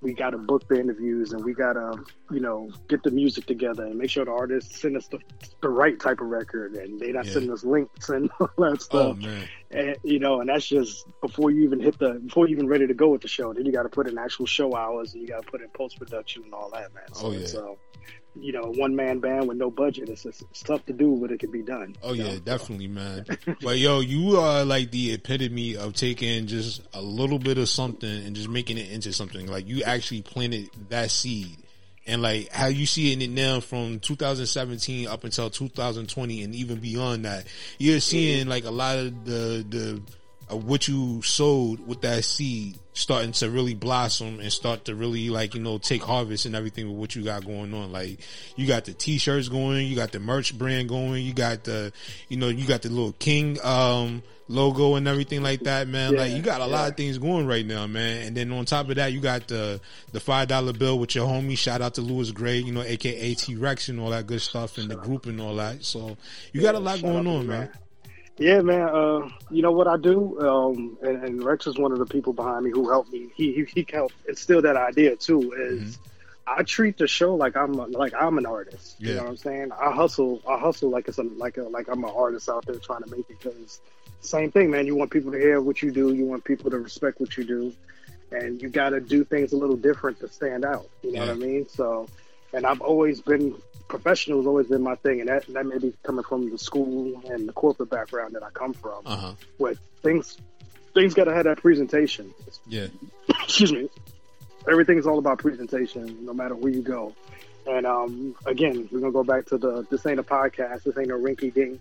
We 0.03 0.15
got 0.15 0.31
to 0.31 0.39
book 0.39 0.67
the 0.69 0.81
interviews 0.81 1.33
and 1.33 1.45
we 1.45 1.53
got 1.53 1.75
to, 1.75 2.03
you 2.31 2.41
know, 2.41 2.71
get 2.89 3.03
the 3.03 3.11
music 3.11 3.45
together 3.47 3.85
and 3.85 3.97
make 3.97 4.09
sure 4.09 4.25
the 4.25 4.31
artists 4.31 4.81
send 4.81 4.97
us 4.97 5.07
the, 5.09 5.19
the 5.61 5.69
right 5.69 6.01
type 6.01 6.21
of 6.21 6.29
record 6.29 6.75
and 6.75 6.99
they 6.99 7.13
not 7.13 7.27
Yeah. 7.27 7.33
sending 7.33 7.53
us 7.53 7.65
links 7.65 8.09
and 8.09 8.31
all 8.41 8.49
that 8.57 8.65
oh, 8.65 8.75
stuff. 8.77 9.19
Oh. 9.23 9.43
And, 9.71 9.97
you 10.03 10.19
know, 10.19 10.41
and 10.41 10.49
that's 10.49 10.67
just 10.67 11.07
before 11.21 11.51
you 11.51 11.65
even 11.65 11.81
hit 11.81 11.99
the, 11.99 12.15
before 12.15 12.49
you 12.49 12.55
even 12.57 12.67
ready 12.67 12.87
to 12.87 12.95
go 12.95 13.09
with 13.09 13.21
the 13.21 13.29
show. 13.29 13.53
Then 13.53 13.67
you 13.67 13.73
got 13.73 13.83
to 13.83 13.91
put 13.91 14.09
in 14.09 14.17
actual 14.17 14.47
show 14.47 14.75
hours 14.75 15.13
and 15.13 15.21
you 15.23 15.29
got 15.29 15.45
to 15.45 15.51
put 15.51 15.61
in 15.61 15.69
post 15.69 15.99
production 15.99 16.45
and 16.45 16.55
all 16.55 16.71
that, 16.71 16.95
man. 16.95 17.05
So 17.13 17.27
Oh, 17.27 17.33
yeah. 17.33 17.47
You 18.43 18.53
know, 18.53 18.73
one 18.77 18.97
man 18.97 19.19
band 19.21 19.49
with 19.49 19.59
no 19.59 19.71
budget. 19.71 20.09
It's, 20.09 20.25
it's, 20.25 20.43
it's 20.43 20.63
tough 20.63 20.85
to 20.87 20.93
do, 20.93 21.17
but 21.21 21.31
it 21.31 21.41
can 21.41 21.51
be 21.51 21.63
done. 21.63 21.97
Oh 22.03 22.13
yeah, 22.13 22.37
definitely, 22.43 22.89
man. 22.89 23.25
but 23.63 23.79
yo, 23.79 24.01
you 24.01 24.39
are 24.39 24.65
like 24.65 24.91
the 24.91 25.13
epitome 25.13 25.77
of 25.77 25.95
taking 25.95 26.47
just 26.47 26.83
a 26.95 27.03
little 27.03 27.39
bit 27.39 27.59
of 27.59 27.69
something 27.69 28.09
and 28.09 28.35
just 28.35 28.49
making 28.49 28.79
it 28.79 28.91
into 28.91 29.13
something. 29.13 29.47
Like 29.47 29.69
you 29.69 29.83
actually 29.83 30.23
planted 30.23 30.71
that 30.89 31.11
seed. 31.11 31.57
And 32.07 32.23
like 32.23 32.49
how 32.51 32.67
you 32.67 32.87
see 32.87 33.13
it 33.13 33.31
now 33.31 33.61
from 33.61 34.01
2017 34.01 35.07
up 35.07 35.23
until 35.23 35.51
2020 35.51 36.43
and 36.43 36.55
even 36.55 36.81
beyond 36.81 37.25
that, 37.25 37.47
you're 37.79 38.01
seeing 38.01 38.49
like 38.49 38.65
a 38.65 38.71
lot 38.71 38.99
of 38.99 39.25
the 39.25 39.65
the 39.69 40.03
of 40.51 40.65
what 40.65 40.89
you 40.89 41.23
sowed 41.23 41.87
with 41.87 42.03
that 42.03 42.25
seed 42.25 42.79
starting 42.93 43.33
to 43.33 43.49
really 43.49 43.75
blossom 43.75 44.41
and 44.41 44.53
start 44.53 44.85
to 44.85 44.95
really 44.95 45.31
like 45.31 45.55
you 45.55 45.61
know 45.61 45.79
take 45.79 46.03
harvest 46.03 46.45
and 46.45 46.57
everything 46.57 46.89
with 46.89 46.97
what 46.97 47.17
you 47.17 47.23
got 47.23 47.45
going 47.45 47.73
on. 47.73 47.93
Like 47.93 48.19
you 48.57 48.67
got 48.67 48.85
the 48.85 48.93
t-shirts 48.93 49.49
going 49.49 49.87
you 49.87 49.97
got 49.97 50.13
the 50.13 50.21
merch 50.21 50.57
brand 50.57 50.89
going 50.89 51.25
you 51.25 51.33
got 51.33 51.65
the 51.65 51.93
you 52.29 52.37
know 52.37 52.49
you 52.49 52.67
got 52.67 52.83
the 52.83 52.89
little 52.89 53.13
king 53.13 53.59
um 53.63 54.23
logo 54.49 54.97
and 54.97 55.07
everything 55.07 55.43
like 55.43 55.61
that 55.61 55.87
man. 55.87 56.17
Like 56.17 56.33
you 56.33 56.43
got 56.43 56.61
a 56.61 56.67
lot 56.67 56.91
of 56.91 56.97
things 56.97 57.19
going 57.19 57.47
right 57.47 57.65
now 57.65 57.87
man. 57.87 58.27
And 58.27 58.37
then 58.37 58.51
on 58.53 58.65
top 58.65 58.89
of 58.89 58.97
that 58.97 59.13
you 59.13 59.21
got 59.21 59.47
the 59.47 59.81
the 60.13 60.21
five 60.21 60.49
dollar 60.49 60.73
bill 60.73 60.99
with 60.99 61.15
your 61.15 61.29
homie. 61.29 61.57
Shout 61.57 61.81
out 61.81 61.95
to 61.95 62.03
Lewis 62.03 62.33
Gray 62.33 62.59
you 62.59 62.73
know 62.73 62.83
aka 62.83 63.35
T-Rex 63.35 63.89
and 63.89 64.01
all 64.01 64.11
that 64.11 64.27
good 64.27 64.43
stuff 64.43 64.79
and 64.79 64.91
the 64.91 64.97
group 64.97 65.27
and 65.27 65.41
all 65.41 65.55
that. 65.57 65.85
So 65.85 66.17
you 66.53 66.61
got 66.61 66.75
a 66.75 66.81
lot 66.81 67.01
going 67.01 67.27
on 67.27 67.47
man. 67.47 67.71
Yeah, 68.41 68.63
man. 68.63 68.89
Uh, 68.89 69.29
you 69.51 69.61
know 69.61 69.71
what 69.71 69.87
I 69.87 69.99
do, 69.99 70.41
um, 70.41 70.97
and, 71.03 71.23
and 71.23 71.45
Rex 71.45 71.67
is 71.67 71.77
one 71.77 71.93
of 71.93 71.99
the 71.99 72.07
people 72.07 72.33
behind 72.33 72.65
me 72.65 72.71
who 72.71 72.89
helped 72.89 73.13
me. 73.13 73.29
He 73.35 73.53
he, 73.53 73.65
he 73.65 73.87
helped 73.93 74.15
instill 74.27 74.63
that 74.63 74.77
idea 74.77 75.15
too. 75.17 75.53
Is 75.53 75.99
I 76.47 76.63
treat 76.63 76.97
the 76.97 77.07
show 77.07 77.35
like 77.35 77.55
I'm 77.55 77.75
a, 77.75 77.87
like 77.87 78.15
I'm 78.15 78.39
an 78.39 78.47
artist. 78.47 78.97
You 78.99 79.15
know 79.15 79.25
what 79.25 79.31
I'm 79.31 79.37
saying? 79.37 79.73
I 79.73 79.93
hustle. 79.93 80.41
I 80.49 80.59
hustle 80.59 80.89
like 80.89 81.07
it's 81.07 81.19
a, 81.19 81.23
like 81.23 81.59
a, 81.59 81.65
like 81.65 81.89
I'm 81.89 82.03
an 82.03 82.11
artist 82.11 82.49
out 82.49 82.65
there 82.65 82.77
trying 82.77 83.03
to 83.03 83.11
make 83.11 83.29
it. 83.29 83.39
Because 83.39 83.79
same 84.23 84.51
thing, 84.51 84.71
man. 84.71 84.87
You 84.87 84.97
want 84.97 85.11
people 85.11 85.33
to 85.33 85.39
hear 85.39 85.61
what 85.61 85.83
you 85.83 85.91
do. 85.91 86.15
You 86.15 86.25
want 86.25 86.43
people 86.45 86.71
to 86.71 86.79
respect 86.79 87.21
what 87.21 87.37
you 87.37 87.45
do, 87.45 87.75
and 88.33 88.61
you 88.63 88.71
got 88.71 88.91
to 88.91 89.01
do 89.01 89.23
things 89.23 89.53
a 89.53 89.57
little 89.57 89.77
different 89.77 90.19
to 90.21 90.29
stand 90.29 90.65
out. 90.65 90.89
You 91.03 91.13
know 91.13 91.21
what 91.21 91.29
I 91.29 91.35
mean? 91.35 91.69
So, 91.69 92.09
and 92.55 92.65
I've 92.65 92.81
always 92.81 93.21
been 93.21 93.55
professional 93.91 94.39
has 94.39 94.47
always 94.47 94.69
been 94.69 94.83
my 94.83 94.95
thing, 94.95 95.21
and 95.21 95.29
that 95.29 95.47
that 95.49 95.67
may 95.67 95.79
be 95.79 95.93
coming 96.03 96.25
from 96.25 96.51
the 96.51 96.59
school 96.59 97.21
and 97.29 97.49
the 97.49 97.53
corporate 97.53 97.91
background 97.91 98.35
that 98.35 98.43
I 98.43 98.51
come 98.51 98.73
from, 98.73 99.03
uh-huh 99.05 99.33
where 99.59 99.75
things 100.03 100.39
things 100.95 101.15
got 101.15 101.25
to 101.25 101.35
have 101.35 101.45
that 101.45 101.59
presentation. 101.59 102.33
yeah 102.67 102.87
Excuse 103.43 103.73
me. 103.73 103.89
Everything's 104.71 105.07
all 105.07 105.19
about 105.19 105.39
presentation, 105.39 106.25
no 106.25 106.33
matter 106.33 106.55
where 106.55 106.73
you 106.73 106.83
go. 106.83 107.15
And 107.67 107.87
um, 107.87 108.35
again, 108.47 108.89
we're 108.91 109.01
gonna 109.01 109.13
go 109.13 109.25
back 109.25 109.47
to 109.47 109.59
the 109.59 109.87
this 109.91 110.07
ain't 110.07 110.19
a 110.19 110.23
podcast, 110.23 110.85
this 110.85 110.97
ain't 110.97 111.11
a 111.11 111.15
rinky 111.15 111.53
dink 111.53 111.81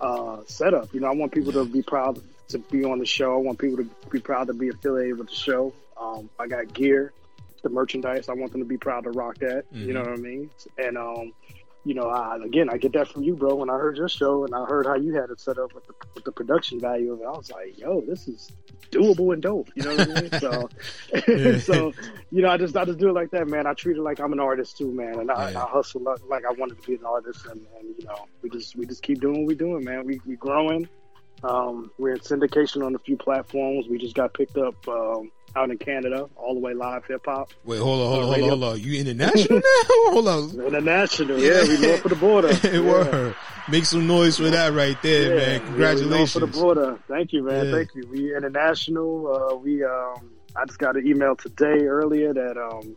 uh, 0.00 0.38
setup. 0.46 0.92
You 0.94 1.00
know, 1.00 1.08
I 1.08 1.14
want 1.14 1.32
people 1.32 1.52
to 1.52 1.64
be 1.64 1.82
proud 1.82 2.20
to 2.48 2.58
be 2.58 2.84
on 2.84 2.98
the 2.98 3.06
show. 3.06 3.34
I 3.34 3.38
want 3.38 3.58
people 3.58 3.78
to 3.78 3.90
be 4.10 4.20
proud 4.20 4.48
to 4.48 4.54
be 4.54 4.68
affiliated 4.68 5.18
with 5.18 5.28
the 5.28 5.34
show. 5.34 5.72
Um, 6.00 6.28
I 6.38 6.46
got 6.46 6.72
gear, 6.72 7.12
the 7.62 7.70
merchandise. 7.70 8.28
I 8.28 8.34
want 8.34 8.52
them 8.52 8.60
to 8.60 8.66
be 8.66 8.76
proud 8.78 9.04
to 9.04 9.10
rock 9.10 9.38
that. 9.38 9.64
You 9.72 9.92
know 9.92 10.02
Mhm. 10.02 10.10
what 10.10 10.18
I 10.18 10.22
mean? 10.22 10.50
And 10.78 10.98
um, 10.98 11.32
you 11.84 11.94
know, 11.94 12.08
I, 12.08 12.36
again, 12.44 12.68
I 12.70 12.76
get 12.76 12.92
that 12.92 13.08
from 13.08 13.22
you, 13.24 13.34
bro. 13.34 13.56
When 13.56 13.68
I 13.68 13.74
heard 13.74 13.96
your 13.96 14.08
show 14.08 14.44
and 14.44 14.54
I 14.54 14.64
heard 14.66 14.86
how 14.86 14.94
you 14.94 15.14
had 15.14 15.30
it 15.30 15.40
set 15.40 15.58
up 15.58 15.74
with 15.74 15.84
the, 15.86 15.94
with 16.14 16.22
the 16.24 16.30
production 16.30 16.78
value 16.78 17.12
of 17.12 17.20
it, 17.20 17.24
I 17.26 17.30
was 17.30 17.50
like, 17.50 17.76
yo, 17.76 18.00
this 18.02 18.28
is 18.28 18.50
doable 18.92 19.32
and 19.32 19.42
dope. 19.42 19.68
You 19.74 19.82
know 19.82 19.96
what 19.96 20.08
I 20.08 20.20
mean? 20.20 20.30
So, 20.38 20.70
so 21.60 21.92
you 22.30 22.42
know, 22.42 22.50
I 22.50 22.56
just 22.56 22.76
I 22.76 22.84
just 22.84 22.98
do 22.98 23.08
it 23.08 23.14
like 23.14 23.30
that, 23.30 23.48
man. 23.48 23.66
I 23.66 23.74
treat 23.74 23.96
it 23.96 24.02
like 24.02 24.20
I'm 24.20 24.32
an 24.32 24.40
artist 24.40 24.78
too, 24.78 24.92
man, 24.92 25.18
and 25.18 25.30
I, 25.30 25.48
I 25.56 25.66
hustle 25.68 26.02
like, 26.02 26.18
like 26.28 26.44
I 26.48 26.52
wanted 26.52 26.80
to 26.80 26.86
be 26.86 26.94
an 26.94 27.04
artist, 27.04 27.46
and, 27.46 27.60
and 27.78 27.94
you 27.98 28.04
know, 28.04 28.26
we 28.42 28.50
just 28.50 28.76
we 28.76 28.86
just 28.86 29.02
keep 29.02 29.20
doing 29.20 29.38
what 29.40 29.46
we're 29.48 29.56
doing, 29.56 29.84
man. 29.84 30.06
We 30.06 30.20
we 30.26 30.36
growing. 30.36 30.88
Um, 31.44 31.90
we're 31.98 32.12
in 32.12 32.20
syndication 32.20 32.86
on 32.86 32.94
a 32.94 32.98
few 33.00 33.16
platforms. 33.16 33.86
We 33.88 33.98
just 33.98 34.14
got 34.14 34.32
picked 34.32 34.56
up 34.56 34.76
um, 34.86 35.32
out 35.56 35.70
in 35.70 35.78
Canada, 35.78 36.28
all 36.36 36.54
the 36.54 36.60
way 36.60 36.74
live 36.74 37.04
hip 37.06 37.22
hop. 37.26 37.50
Wait, 37.64 37.78
hold 37.78 38.00
on, 38.00 38.08
hold 38.08 38.22
on, 38.22 38.28
hold 38.28 38.42
on, 38.42 38.48
hold 38.48 38.64
on. 38.64 38.80
You 38.80 39.00
international 39.00 39.58
now? 39.58 39.62
hold 40.10 40.28
on. 40.28 40.50
International, 40.66 41.38
yeah, 41.38 41.62
we 41.68 41.78
north 41.80 42.04
of 42.04 42.10
the 42.10 42.16
border. 42.16 42.54
Hey, 42.62 42.80
Yeah. 42.80 42.90
word. 42.90 43.34
Make 43.70 43.84
some 43.84 44.06
noise 44.08 44.38
for 44.38 44.50
that 44.50 44.72
right 44.72 45.00
there, 45.02 45.28
Yeah, 45.30 45.36
man. 45.36 45.48
yeah, 45.52 45.58
we 45.60 45.66
Congratulations. 45.66 46.34
north 46.34 46.36
of 46.36 46.52
the 46.52 46.60
border. 46.60 46.98
Thank 47.08 47.32
you, 47.32 47.42
man. 47.44 47.66
Yeah. 47.66 47.72
Thank 47.72 47.94
you. 47.94 48.08
We 48.10 48.34
international. 48.36 49.52
Uh, 49.52 49.56
we 49.56 49.84
um, 49.84 50.30
I 50.56 50.64
just 50.66 50.78
got 50.78 50.96
an 50.96 51.06
email 51.06 51.36
today 51.36 51.86
earlier 51.86 52.32
that 52.34 52.56
um, 52.58 52.96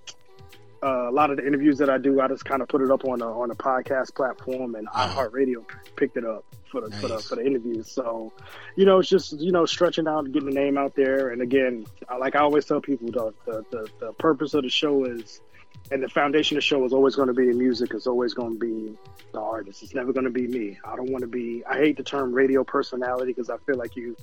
uh, 0.85 1.09
a 1.09 1.11
lot 1.11 1.31
of 1.31 1.37
the 1.37 1.47
interviews 1.47 1.79
that 1.79 1.89
I 1.89 1.97
do, 1.97 2.21
I 2.21 2.27
just 2.27 2.45
kind 2.45 2.61
of 2.61 2.67
put 2.67 2.81
it 2.81 2.91
up 2.91 3.05
on 3.05 3.21
a 3.21 3.25
on 3.25 3.49
a 3.49 3.55
podcast 3.55 4.13
platform, 4.13 4.75
and 4.75 4.87
iHeartRadio 4.89 5.65
picked 5.95 6.15
it 6.15 6.23
up 6.23 6.45
for 6.69 6.81
the 6.81 6.95
for 6.97 7.07
the 7.07 7.19
for 7.19 7.35
the 7.37 7.45
interviews. 7.45 7.91
So, 7.91 8.31
you 8.75 8.85
know, 8.85 8.99
it's 8.99 9.09
just 9.09 9.39
you 9.39 9.51
know 9.51 9.65
stretching 9.65 10.07
out, 10.07 10.25
and 10.25 10.33
getting 10.33 10.49
the 10.49 10.55
name 10.55 10.77
out 10.77 10.95
there. 10.95 11.29
And 11.29 11.41
again, 11.41 11.87
I, 12.07 12.17
like 12.17 12.35
I 12.35 12.39
always 12.41 12.65
tell 12.65 12.81
people, 12.81 13.07
the 13.07 13.33
the, 13.51 13.65
the 13.71 13.89
the 13.99 14.13
purpose 14.13 14.53
of 14.53 14.63
the 14.63 14.69
show 14.69 15.05
is. 15.05 15.41
And 15.91 16.01
the 16.01 16.09
foundation 16.09 16.57
of 16.57 16.63
the 16.63 16.65
show 16.65 16.83
is 16.85 16.93
always 16.93 17.15
going 17.15 17.27
to 17.27 17.33
be 17.33 17.45
the 17.47 17.53
music. 17.53 17.91
It's 17.93 18.07
always 18.07 18.33
going 18.33 18.53
to 18.53 18.59
be 18.59 18.97
the 19.33 19.39
artist. 19.39 19.83
It's 19.83 19.93
never 19.93 20.13
going 20.13 20.23
to 20.23 20.31
be 20.31 20.47
me. 20.47 20.79
I 20.83 20.95
don't 20.95 21.11
want 21.11 21.21
to 21.21 21.27
be. 21.27 21.63
I 21.69 21.77
hate 21.77 21.97
the 21.97 22.03
term 22.03 22.33
radio 22.33 22.63
personality 22.63 23.33
because 23.33 23.51
I 23.51 23.57
feel 23.67 23.77
like 23.77 23.95
you, 23.95 24.15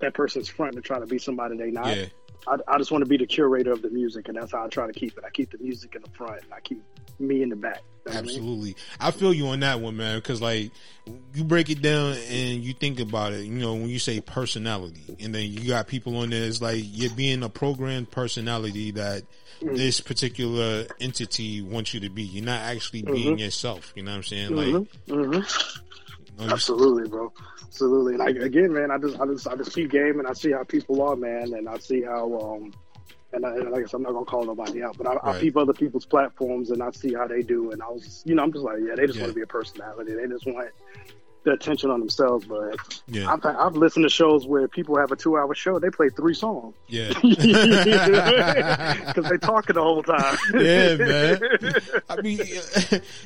that 0.00 0.12
person's 0.12 0.48
front 0.50 0.74
to 0.74 0.82
try 0.82 0.98
to 0.98 1.06
be 1.06 1.18
somebody 1.18 1.56
they 1.56 1.70
not. 1.70 1.96
Yeah. 1.96 2.06
I, 2.46 2.56
I 2.66 2.78
just 2.78 2.90
want 2.90 3.02
to 3.02 3.08
be 3.08 3.16
the 3.16 3.26
curator 3.26 3.72
of 3.72 3.82
the 3.82 3.90
music, 3.90 4.28
and 4.28 4.36
that's 4.36 4.52
how 4.52 4.64
I 4.64 4.68
try 4.68 4.86
to 4.86 4.92
keep 4.92 5.16
it. 5.18 5.24
I 5.26 5.30
keep 5.30 5.50
the 5.50 5.58
music 5.58 5.94
in 5.94 6.02
the 6.02 6.08
front, 6.10 6.42
and 6.42 6.52
I 6.52 6.60
keep 6.60 6.82
me 7.18 7.42
in 7.42 7.48
the 7.50 7.56
back. 7.56 7.82
You 8.06 8.12
know 8.12 8.20
what 8.20 8.24
I 8.24 8.26
mean? 8.26 8.36
Absolutely. 8.36 8.76
I 9.00 9.10
feel 9.10 9.34
you 9.34 9.48
on 9.48 9.60
that 9.60 9.80
one, 9.80 9.96
man, 9.96 10.18
because 10.18 10.40
like 10.40 10.70
you 11.34 11.44
break 11.44 11.68
it 11.68 11.82
down 11.82 12.14
and 12.30 12.62
you 12.62 12.72
think 12.72 13.00
about 13.00 13.32
it, 13.34 13.44
you 13.44 13.50
know, 13.58 13.74
when 13.74 13.88
you 13.88 13.98
say 13.98 14.20
personality 14.20 15.16
and 15.20 15.34
then 15.34 15.50
you 15.50 15.68
got 15.68 15.88
people 15.88 16.16
on 16.18 16.30
there, 16.30 16.44
it's 16.44 16.62
like 16.62 16.80
you're 16.84 17.10
being 17.14 17.42
a 17.42 17.48
programmed 17.48 18.10
personality 18.10 18.92
that 18.92 19.24
Mm-hmm. 19.60 19.74
this 19.74 20.00
particular 20.00 20.86
entity 21.00 21.62
wants 21.62 21.92
you 21.92 21.98
to 21.98 22.08
be. 22.08 22.22
You're 22.22 22.44
not 22.44 22.60
actually 22.60 23.02
being 23.02 23.34
Mhm. 23.36 23.40
yourself. 23.40 23.92
You 23.96 24.04
know 24.04 24.12
what 24.12 24.18
I'm 24.18 24.22
saying? 24.22 24.54
Like, 24.54 24.86
Mhm. 26.38 26.52
Absolutely, 26.52 27.08
bro. 27.08 27.32
Absolutely. 27.64 28.14
And 28.14 28.22
I, 28.22 28.28
again, 28.44 28.72
man, 28.72 28.90
I 28.90 28.98
just, 28.98 29.20
I 29.20 29.26
just, 29.26 29.46
I 29.48 29.56
just 29.56 29.72
keep 29.74 29.90
game, 29.90 30.18
and 30.18 30.28
I 30.28 30.32
see 30.32 30.52
how 30.52 30.62
people 30.64 31.02
are, 31.02 31.16
man, 31.16 31.52
and 31.54 31.68
I 31.68 31.78
see 31.78 32.02
how, 32.02 32.32
um, 32.40 32.72
and, 33.32 33.44
I, 33.44 33.50
and 33.56 33.70
like 33.70 33.82
I 33.82 33.86
said, 33.86 33.96
I'm 33.96 34.02
not 34.04 34.12
gonna 34.12 34.24
call 34.24 34.44
nobody 34.46 34.82
out, 34.82 34.96
but 34.96 35.06
I, 35.06 35.14
I 35.14 35.32
Right. 35.32 35.40
peep 35.40 35.56
other 35.56 35.72
people's 35.72 36.06
platforms, 36.06 36.70
and 36.70 36.82
I 36.82 36.90
see 36.92 37.12
how 37.12 37.26
they 37.26 37.42
do, 37.42 37.72
and 37.72 37.82
I 37.82 37.88
was, 37.88 38.22
you 38.24 38.34
know, 38.34 38.44
I'm 38.44 38.52
just 38.52 38.64
like, 38.64 38.78
yeah, 38.86 38.94
they 38.94 39.06
just 39.06 39.16
Yeah. 39.16 39.24
want 39.24 39.32
to 39.32 39.36
be 39.36 39.42
a 39.42 39.46
personality. 39.46 40.14
They 40.14 40.26
just 40.28 40.46
want 40.46 40.68
the 41.48 41.54
attention 41.54 41.90
on 41.90 42.00
themselves. 42.00 42.46
But 42.46 42.76
Yeah. 43.08 43.32
I've, 43.32 43.44
I've 43.44 43.74
listened 43.76 44.04
to 44.04 44.10
shows 44.10 44.46
where 44.46 44.68
people 44.68 44.96
have 44.98 45.10
a 45.12 45.16
two-hour 45.16 45.54
show, 45.54 45.78
they 45.78 45.90
play 45.90 46.08
three 46.10 46.34
songs. 46.34 46.74
Yeah. 46.88 47.08
because 47.22 49.28
they 49.28 49.36
talking 49.38 49.74
the 49.74 49.82
whole 49.82 50.02
time. 50.02 50.36
yeah, 50.54 50.94
man. 50.96 51.40
I 52.08 52.20
mean, 52.22 52.40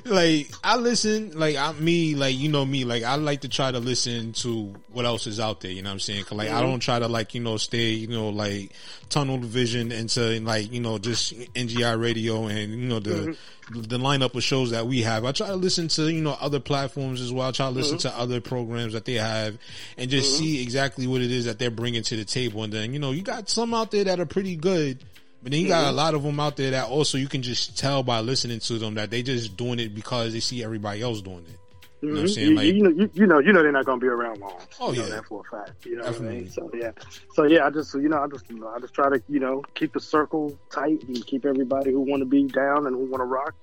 like 0.04 0.50
I 0.64 0.76
listen, 0.76 1.38
like 1.38 1.56
I'm 1.56 1.82
me, 1.85 2.14
like 2.14 2.37
you 2.37 2.48
know 2.48 2.64
me, 2.64 2.85
like 2.85 3.02
I 3.02 3.16
like 3.16 3.42
to 3.42 3.48
try 3.48 3.70
to 3.70 3.78
listen 3.78 4.32
to 4.35 4.74
what 4.92 5.04
else 5.04 5.26
is 5.26 5.40
out 5.40 5.61
there. 5.61 5.70
You 5.70 5.82
know 5.82 5.90
what 5.90 5.94
I'm 5.94 6.00
saying? 6.00 6.24
'Cause, 6.24 6.38
like 6.38 6.48
I 6.50 6.62
Mhm. 6.62 6.70
don't 6.70 6.80
try 6.80 6.98
to 6.98 7.08
like 7.08 7.35
you 7.35 7.40
know 7.40 7.56
stay 7.56 7.90
you 7.90 8.08
know 8.08 8.28
like 8.30 8.72
tunnel 9.08 9.38
vision 9.38 9.92
into 9.92 10.40
like 10.40 10.72
you 10.72 10.80
know 10.80 10.98
just 10.98 11.35
NGI 11.54 12.00
radio 12.00 12.46
and 12.46 12.72
you 12.72 12.88
know 12.88 13.00
the 13.00 13.37
the 13.70 13.98
lineup 13.98 14.35
of 14.35 14.42
shows 14.42 14.70
that 14.72 14.87
we 14.87 15.02
have. 15.02 15.24
I 15.24 15.32
try 15.32 15.46
to 15.48 15.56
listen 15.56 15.88
to 15.88 16.11
you 16.12 16.22
know 16.22 16.37
other 16.40 16.61
platforms 16.61 17.20
as 17.20 17.32
well. 17.32 17.48
I 17.48 17.52
try 17.52 17.66
to 17.66 17.72
listen 17.72 17.98
Mhm. 17.98 18.02
to 18.02 18.12
other 18.16 18.40
programs 18.40 18.92
that 18.92 19.05
they 19.05 19.14
have 19.14 19.59
and 19.96 20.11
just 20.11 20.35
Mhm. 20.35 20.38
see 20.38 20.62
exactly 20.62 21.07
what 21.07 21.20
it 21.20 21.31
is 21.31 21.44
that 21.46 21.59
they're 21.59 21.70
bringing 21.70 22.03
to 22.05 22.16
the 22.16 22.25
table. 22.25 22.62
And 22.64 22.72
then 22.72 22.92
you 22.92 22.98
know 22.98 23.11
you 23.12 23.22
got 23.22 23.48
some 23.48 23.75
out 23.75 23.90
there 23.90 24.05
that 24.05 24.20
are 24.20 24.27
pretty 24.27 24.57
good. 24.57 24.98
But 25.42 25.51
then 25.51 25.61
you 25.61 25.66
got 25.68 25.87
a 25.87 25.92
Mhm. 25.92 25.96
lot 25.96 26.14
of 26.14 26.22
them 26.22 26.38
out 26.38 26.57
there 26.57 26.70
that 26.70 26.88
also 26.88 27.18
you 27.18 27.27
can 27.27 27.42
just 27.42 27.77
tell 27.77 28.03
by 28.05 28.20
listening 28.20 28.61
to 28.61 28.79
them 28.79 28.94
that 28.94 29.11
they 29.11 29.22
just 29.22 29.57
doing 29.57 29.81
it 29.81 29.92
because 29.94 30.33
they 30.33 30.40
see 30.40 30.62
everybody 30.62 31.03
else 31.03 31.20
doing 31.20 31.44
it. 31.48 31.59
You 32.01 32.09
know 32.09 32.14
what 32.14 32.20
I'm 32.22 32.27
Mhm. 32.27 32.35
saying? 32.35 32.48
You, 32.48 32.55
Like, 32.57 32.66
you 32.66 32.83
know, 32.83 32.90
you, 32.90 33.11
you 33.14 33.27
know, 33.27 33.38
you 33.38 33.53
know, 33.53 33.62
they're 33.62 33.70
not 33.72 33.85
going 33.85 34.01
to 34.01 34.05
be 34.05 34.09
around 34.09 34.40
long. 34.40 34.55
Oh, 34.81 34.92
you 34.92 34.98
know 35.01 35.07
yeah. 35.07 35.14
that 35.16 35.27
for 35.27 35.42
a 35.46 35.57
fact. 35.57 35.85
You 35.87 35.92
know 35.96 35.98
what 36.03 36.09
I 36.09 36.11
Definitely. 36.12 36.40
mean? 36.42 36.51
So 36.51 36.70
yeah, 36.75 36.90
so 37.35 37.42
yeah, 37.44 37.66
I 37.66 37.70
just, 37.70 37.94
you 37.94 38.09
know, 38.09 38.18
I 38.22 38.27
just, 38.29 38.44
you 38.51 38.59
know, 38.59 38.68
I 38.68 38.79
just 38.81 38.92
try 38.94 39.09
to, 39.09 39.22
you 39.29 39.38
know, 39.40 39.62
keep 39.75 39.92
the 39.92 40.01
circle 40.01 40.57
tight 40.70 41.03
and 41.07 41.25
keep 41.27 41.44
everybody 41.44 41.90
who 41.92 42.01
want 42.01 42.20
to 42.20 42.25
be 42.27 42.44
down 42.44 42.87
and 42.87 42.94
who 42.96 43.05
want 43.05 43.20
to 43.20 43.25
rock. 43.25 43.55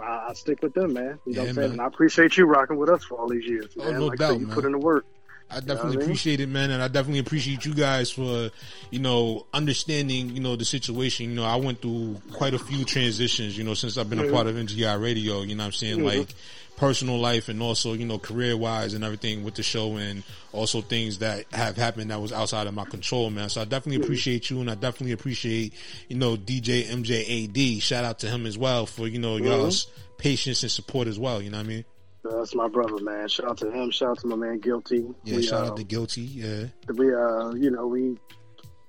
I, 0.00 0.28
I 0.30 0.32
stick 0.34 0.62
with 0.62 0.74
them, 0.74 0.92
man. 0.94 1.02
You 1.02 1.08
know 1.08 1.18
Yeah, 1.26 1.40
what 1.42 1.48
I'm 1.48 1.54
saying? 1.54 1.56
man. 1.56 1.70
And 1.72 1.80
I 1.80 1.86
appreciate 1.86 2.36
you 2.36 2.46
rocking 2.46 2.76
with 2.76 2.88
us 2.88 3.04
for 3.04 3.18
all 3.18 3.28
these 3.28 3.44
years, 3.46 3.68
Oh, 3.78 3.90
no 3.92 4.06
like 4.06 4.20
I 4.20 4.26
said, 4.26 4.30
doubt, 4.32 4.40
you 4.40 4.46
man. 4.46 4.54
put 4.54 4.64
in 4.64 4.72
the 4.72 4.78
work. 4.78 5.04
I 5.50 5.60
definitely 5.60 5.82
I 5.82 5.90
mean? 5.96 6.00
appreciate 6.02 6.40
it, 6.40 6.48
man, 6.48 6.70
and 6.70 6.82
I 6.82 6.88
definitely 6.88 7.18
appreciate 7.18 7.66
you 7.66 7.74
guys 7.74 8.10
for, 8.10 8.50
you 8.90 8.98
know, 8.98 9.46
understanding, 9.52 10.30
you 10.30 10.40
know, 10.40 10.56
the 10.56 10.64
situation. 10.64 11.28
You 11.28 11.36
know, 11.36 11.44
I 11.44 11.56
went 11.56 11.82
through 11.82 12.22
quite 12.32 12.54
a 12.54 12.58
few 12.58 12.86
transitions, 12.86 13.58
you 13.58 13.62
know, 13.62 13.74
since 13.74 13.98
I've 13.98 14.08
been 14.08 14.20
a 14.20 14.22
Mhm. 14.24 14.32
part 14.32 14.46
of 14.46 14.56
NGI 14.56 14.94
Radio. 14.94 15.42
You 15.42 15.54
know, 15.54 15.62
what 15.64 15.66
I'm 15.66 15.72
saying 15.72 15.98
Mhm. 15.98 16.04
like 16.04 16.34
personal 16.82 17.16
life 17.16 17.48
and 17.48 17.62
also, 17.62 17.92
you 17.92 18.04
know, 18.04 18.18
career 18.18 18.56
wise 18.56 18.92
and 18.92 19.04
everything 19.04 19.44
with 19.44 19.54
the 19.54 19.62
show, 19.62 19.94
and 19.98 20.24
also 20.50 20.80
things 20.80 21.20
that 21.20 21.44
have 21.52 21.76
happened 21.76 22.10
that 22.10 22.20
was 22.20 22.32
outside 22.32 22.66
of 22.66 22.74
my 22.74 22.84
control, 22.84 23.30
man. 23.30 23.48
So 23.48 23.60
I 23.60 23.64
definitely 23.64 24.04
appreciate 24.04 24.50
you, 24.50 24.60
and 24.60 24.68
I 24.68 24.74
definitely 24.74 25.12
appreciate, 25.12 25.74
you 26.08 26.16
know, 26.16 26.36
DJ 26.36 26.82
MJAD. 26.82 27.80
Shout 27.80 28.04
out 28.04 28.18
to 28.18 28.26
him 28.26 28.46
as 28.46 28.58
well 28.58 28.86
for 28.86 29.06
you 29.06 29.20
know 29.20 29.38
Mhm. 29.38 29.44
y'all's 29.44 29.86
patience 30.18 30.64
and 30.64 30.72
support 30.72 31.06
as 31.06 31.20
well. 31.20 31.40
You 31.40 31.50
know 31.50 31.58
what 31.58 31.66
I 31.66 31.68
mean? 31.68 31.84
That's 32.24 32.52
my 32.56 32.66
brother, 32.66 33.00
man. 33.00 33.28
Shout 33.28 33.48
out 33.50 33.58
to 33.58 33.70
him. 33.70 33.92
Shout 33.92 34.10
out 34.10 34.18
to 34.18 34.26
my 34.26 34.34
man 34.34 34.58
Guilty. 34.58 35.04
Yeah. 35.22 35.36
We, 35.36 35.42
shout 35.44 35.64
uh, 35.64 35.66
out 35.68 35.76
to 35.76 35.84
Guilty. 35.84 36.22
Yeah. 36.22 36.64
we 36.88 37.14
uh 37.14 37.52
you 37.54 37.70
know 37.70 37.86
we 37.86 38.18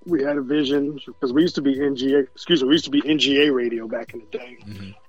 we 0.06 0.22
had 0.24 0.38
a 0.38 0.42
vision 0.42 1.00
because 1.06 1.32
we 1.34 1.42
used 1.42 1.56
to 1.56 1.62
be 1.62 1.76
NGA 1.76 2.24
excuse 2.24 2.62
me 2.62 2.68
we 2.70 2.76
used 2.76 2.86
to 2.86 2.92
be 2.92 3.02
NGA 3.02 3.54
radio 3.54 3.88
back 3.88 4.14
in 4.14 4.20
the 4.22 4.38
day 4.38 4.58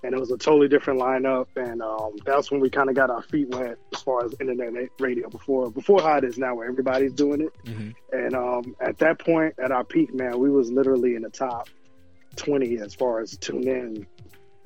and 0.02 0.14
it 0.14 0.18
was 0.20 0.30
a 0.30 0.38
totally 0.38 0.68
different 0.68 1.00
lineup 1.00 1.46
and 1.56 1.82
um 1.82 2.12
that's 2.24 2.50
when 2.50 2.60
we 2.60 2.70
kind 2.70 2.88
of 2.88 2.94
got 2.94 3.10
our 3.10 3.22
feet 3.22 3.48
wet 3.48 3.76
as 3.94 4.02
far 4.02 4.24
as 4.24 4.34
internet 4.40 4.90
radio 5.00 5.28
before 5.28 5.70
before 5.70 6.00
how 6.00 6.16
it 6.18 6.24
is 6.24 6.38
now 6.38 6.54
where 6.54 6.68
everybody's 6.68 7.12
doing 7.12 7.40
it 7.40 7.52
and 8.12 8.34
um 8.34 8.76
at 8.80 8.98
that 8.98 9.18
point 9.18 9.54
at 9.58 9.70
our 9.72 9.84
peak 9.84 10.14
man 10.14 10.38
we 10.38 10.50
was 10.50 10.70
literally 10.70 11.14
in 11.16 11.22
the 11.22 11.30
top 11.30 11.68
20 12.36 12.78
as 12.78 12.94
far 12.94 13.20
as 13.20 13.36
tune 13.38 13.66
in 13.68 14.06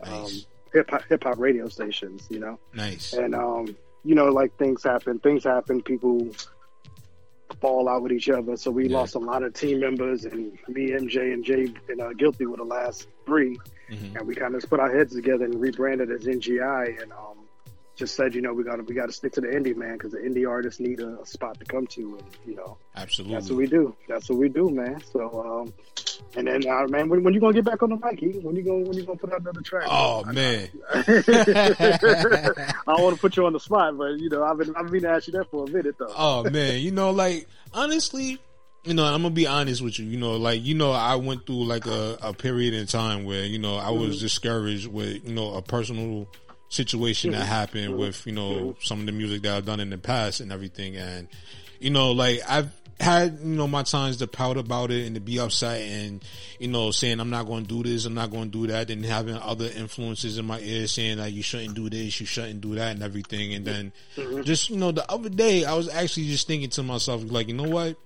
um 0.05 0.29
hip 0.73 0.91
hop 0.91 1.03
hip 1.09 1.23
hop 1.25 1.38
radio 1.38 1.69
stations 1.69 2.27
you 2.31 2.38
know 2.38 2.59
Nice. 2.75 3.12
and 3.14 3.35
um, 3.35 3.77
you 4.05 4.14
know, 4.14 4.27
like 4.27 4.57
things 4.57 4.85
happen. 4.85 5.19
Things 5.19 5.43
happen. 5.45 5.83
People 5.83 6.29
fall 7.61 7.89
out 7.89 8.03
with 8.03 8.13
each 8.13 8.29
other. 8.29 8.57
So 8.57 8.71
we 8.71 8.89
lost 8.89 9.15
a 9.15 9.19
lot 9.19 9.43
of 9.43 9.55
team 9.55 9.81
members, 9.81 10.25
and 10.25 10.59
me, 10.69 10.91
MJ, 10.91 11.33
and 11.33 11.45
Jay, 11.45 11.73
and 11.89 12.01
uh, 12.01 12.13
Guilty 12.13 12.47
were 12.47 12.57
the 12.57 12.65
last 12.65 13.09
3 13.27 13.59
And 13.89 14.27
we 14.27 14.35
kind 14.35 14.55
of 14.55 14.69
put 14.69 14.81
our 14.81 14.95
heads 14.95 15.15
together 15.15 15.45
and 15.45 15.61
rebranded 15.61 16.11
as 16.11 16.25
NGI, 16.25 17.03
and 17.03 17.13
um, 17.13 17.48
just 17.99 18.15
said, 18.15 18.35
you 18.35 18.41
know, 18.41 18.53
we 18.55 18.63
got 18.63 18.77
to 18.77 18.83
we 18.83 18.95
got 18.95 19.07
to 19.07 19.13
stick 19.13 19.33
to 19.33 19.41
the 19.41 19.49
indie 19.49 19.75
man 19.77 19.95
because 19.95 20.13
the 20.13 20.19
indie 20.19 20.49
artists 20.49 20.79
need 20.81 21.01
a, 21.01 21.19
a 21.21 21.27
spot 21.27 21.59
to 21.59 21.65
come 21.67 21.87
to, 21.89 22.17
and 22.19 22.25
you 22.47 22.55
know, 22.57 22.79
Absolutely. 22.97 23.35
that's 23.35 23.51
what 23.51 23.57
we 23.57 23.67
do. 23.67 23.95
That's 24.09 24.29
what 24.31 24.39
we 24.39 24.49
do, 24.49 24.71
man. 24.71 25.03
So, 25.13 25.63
um, 25.65 25.75
and 26.37 26.47
then, 26.47 26.67
uh, 26.67 26.87
man, 26.89 27.09
when, 27.09 27.25
when 27.25 27.35
you 27.35 27.41
gonna 27.41 27.55
get 27.55 27.65
back 27.65 27.83
on 27.83 27.91
the 27.91 27.97
mic? 27.97 28.21
When 28.43 28.55
you 28.55 28.63
gonna 28.63 28.85
when 28.87 28.97
you 28.97 29.03
gonna 29.03 29.19
put 29.19 29.33
out 29.33 29.41
another 29.41 29.61
track? 29.63 29.87
Oh 29.89 30.23
man. 30.25 30.69
I 30.95 31.03
don't 32.87 33.03
want 33.03 33.17
to 33.17 33.21
put 33.21 33.37
you 33.37 33.47
on 33.47 33.53
the 33.53 33.61
spot, 33.61 33.97
but 33.99 34.19
you 34.19 34.29
know, 34.31 34.45
I've 34.45 34.59
been 34.59 34.75
I've 34.77 34.91
been 34.91 35.05
asking 35.05 35.35
you 35.35 35.41
that 35.41 35.51
for 35.51 35.65
a 35.65 35.69
minute 35.69 35.97
though. 35.99 36.13
oh 36.17 36.45
man, 36.45 36.81
you 36.81 36.93
know, 36.93 37.11
like 37.11 37.49
honestly, 37.75 38.39
you 38.85 38.95
know, 38.95 39.05
I'm 39.05 39.23
gonna 39.23 39.35
be 39.35 39.47
honest 39.47 39.83
with 39.83 39.99
you. 39.99 40.07
You 40.07 40.19
know, 40.19 40.37
like 40.37 40.65
you 40.65 40.75
know, 40.75 40.93
I 40.93 41.17
went 41.17 41.47
through 41.47 41.65
like 41.65 41.87
a, 41.87 42.17
a 42.23 42.33
period 42.33 42.75
in 42.75 42.87
time 42.87 43.25
where 43.25 43.45
you 43.45 43.59
know 43.59 43.77
I 43.77 43.91
was 43.91 44.19
Mhm. 44.19 44.21
discouraged 44.21 44.87
with 44.87 45.27
you 45.27 45.35
know 45.35 45.55
a 45.55 45.63
personal 45.63 46.29
situation 46.69 47.33
that 47.33 47.47
happened 47.47 47.97
with 47.97 48.27
you 48.27 48.33
know 48.33 48.77
some 48.81 49.01
of 49.01 49.07
the 49.07 49.13
music 49.13 49.43
that 49.43 49.57
I've 49.57 49.67
done 49.67 49.81
in 49.81 49.91
the 49.91 49.99
past 49.99 50.41
and 50.41 50.53
everything, 50.53 50.97
and 50.97 51.29
you 51.81 51.91
know, 51.91 52.13
like 52.13 52.41
I've 52.49 52.71
had 53.01 53.39
you 53.41 53.55
know 53.55 53.69
my 53.69 53.83
times 53.83 54.17
to 54.17 54.27
pout 54.27 54.57
about 54.57 54.91
it 54.91 55.07
and 55.07 55.15
to 55.15 55.21
be 55.21 55.39
upset 55.39 55.81
and 55.81 56.25
you 56.59 56.67
know 56.67 56.91
saying 56.91 57.21
I'm 57.21 57.31
not 57.31 57.47
going 57.47 57.65
to 57.65 57.69
do 57.69 57.89
this, 57.89 58.05
I'm 58.05 58.15
not 58.15 58.31
going 58.31 58.51
to 58.51 58.59
do 58.59 58.67
that, 58.69 58.91
and 58.91 59.05
having 59.05 59.37
other 59.37 59.67
influences 59.67 60.39
in 60.39 60.47
my 60.47 60.61
ear 60.61 60.87
saying 60.87 61.19
that 61.19 61.33
you 61.33 61.43
shouldn't 61.43 61.75
do 61.75 61.89
this, 61.89 62.21
you 62.21 62.27
shouldn't 62.27 62.61
do 62.61 62.75
that, 62.75 62.93
and 62.95 63.03
everything, 63.03 63.55
and 63.55 63.65
then 63.65 63.93
just 64.43 64.71
you 64.71 64.77
know 64.77 64.93
the 64.93 65.11
other 65.11 65.29
day 65.29 65.65
I 65.65 65.75
was 65.75 65.89
actually 65.89 66.27
just 66.27 66.47
thinking 66.47 66.71
to 66.71 66.83
myself 66.83 67.23
like 67.25 67.49
you 67.49 67.55
know 67.55 67.69
what? 67.69 67.97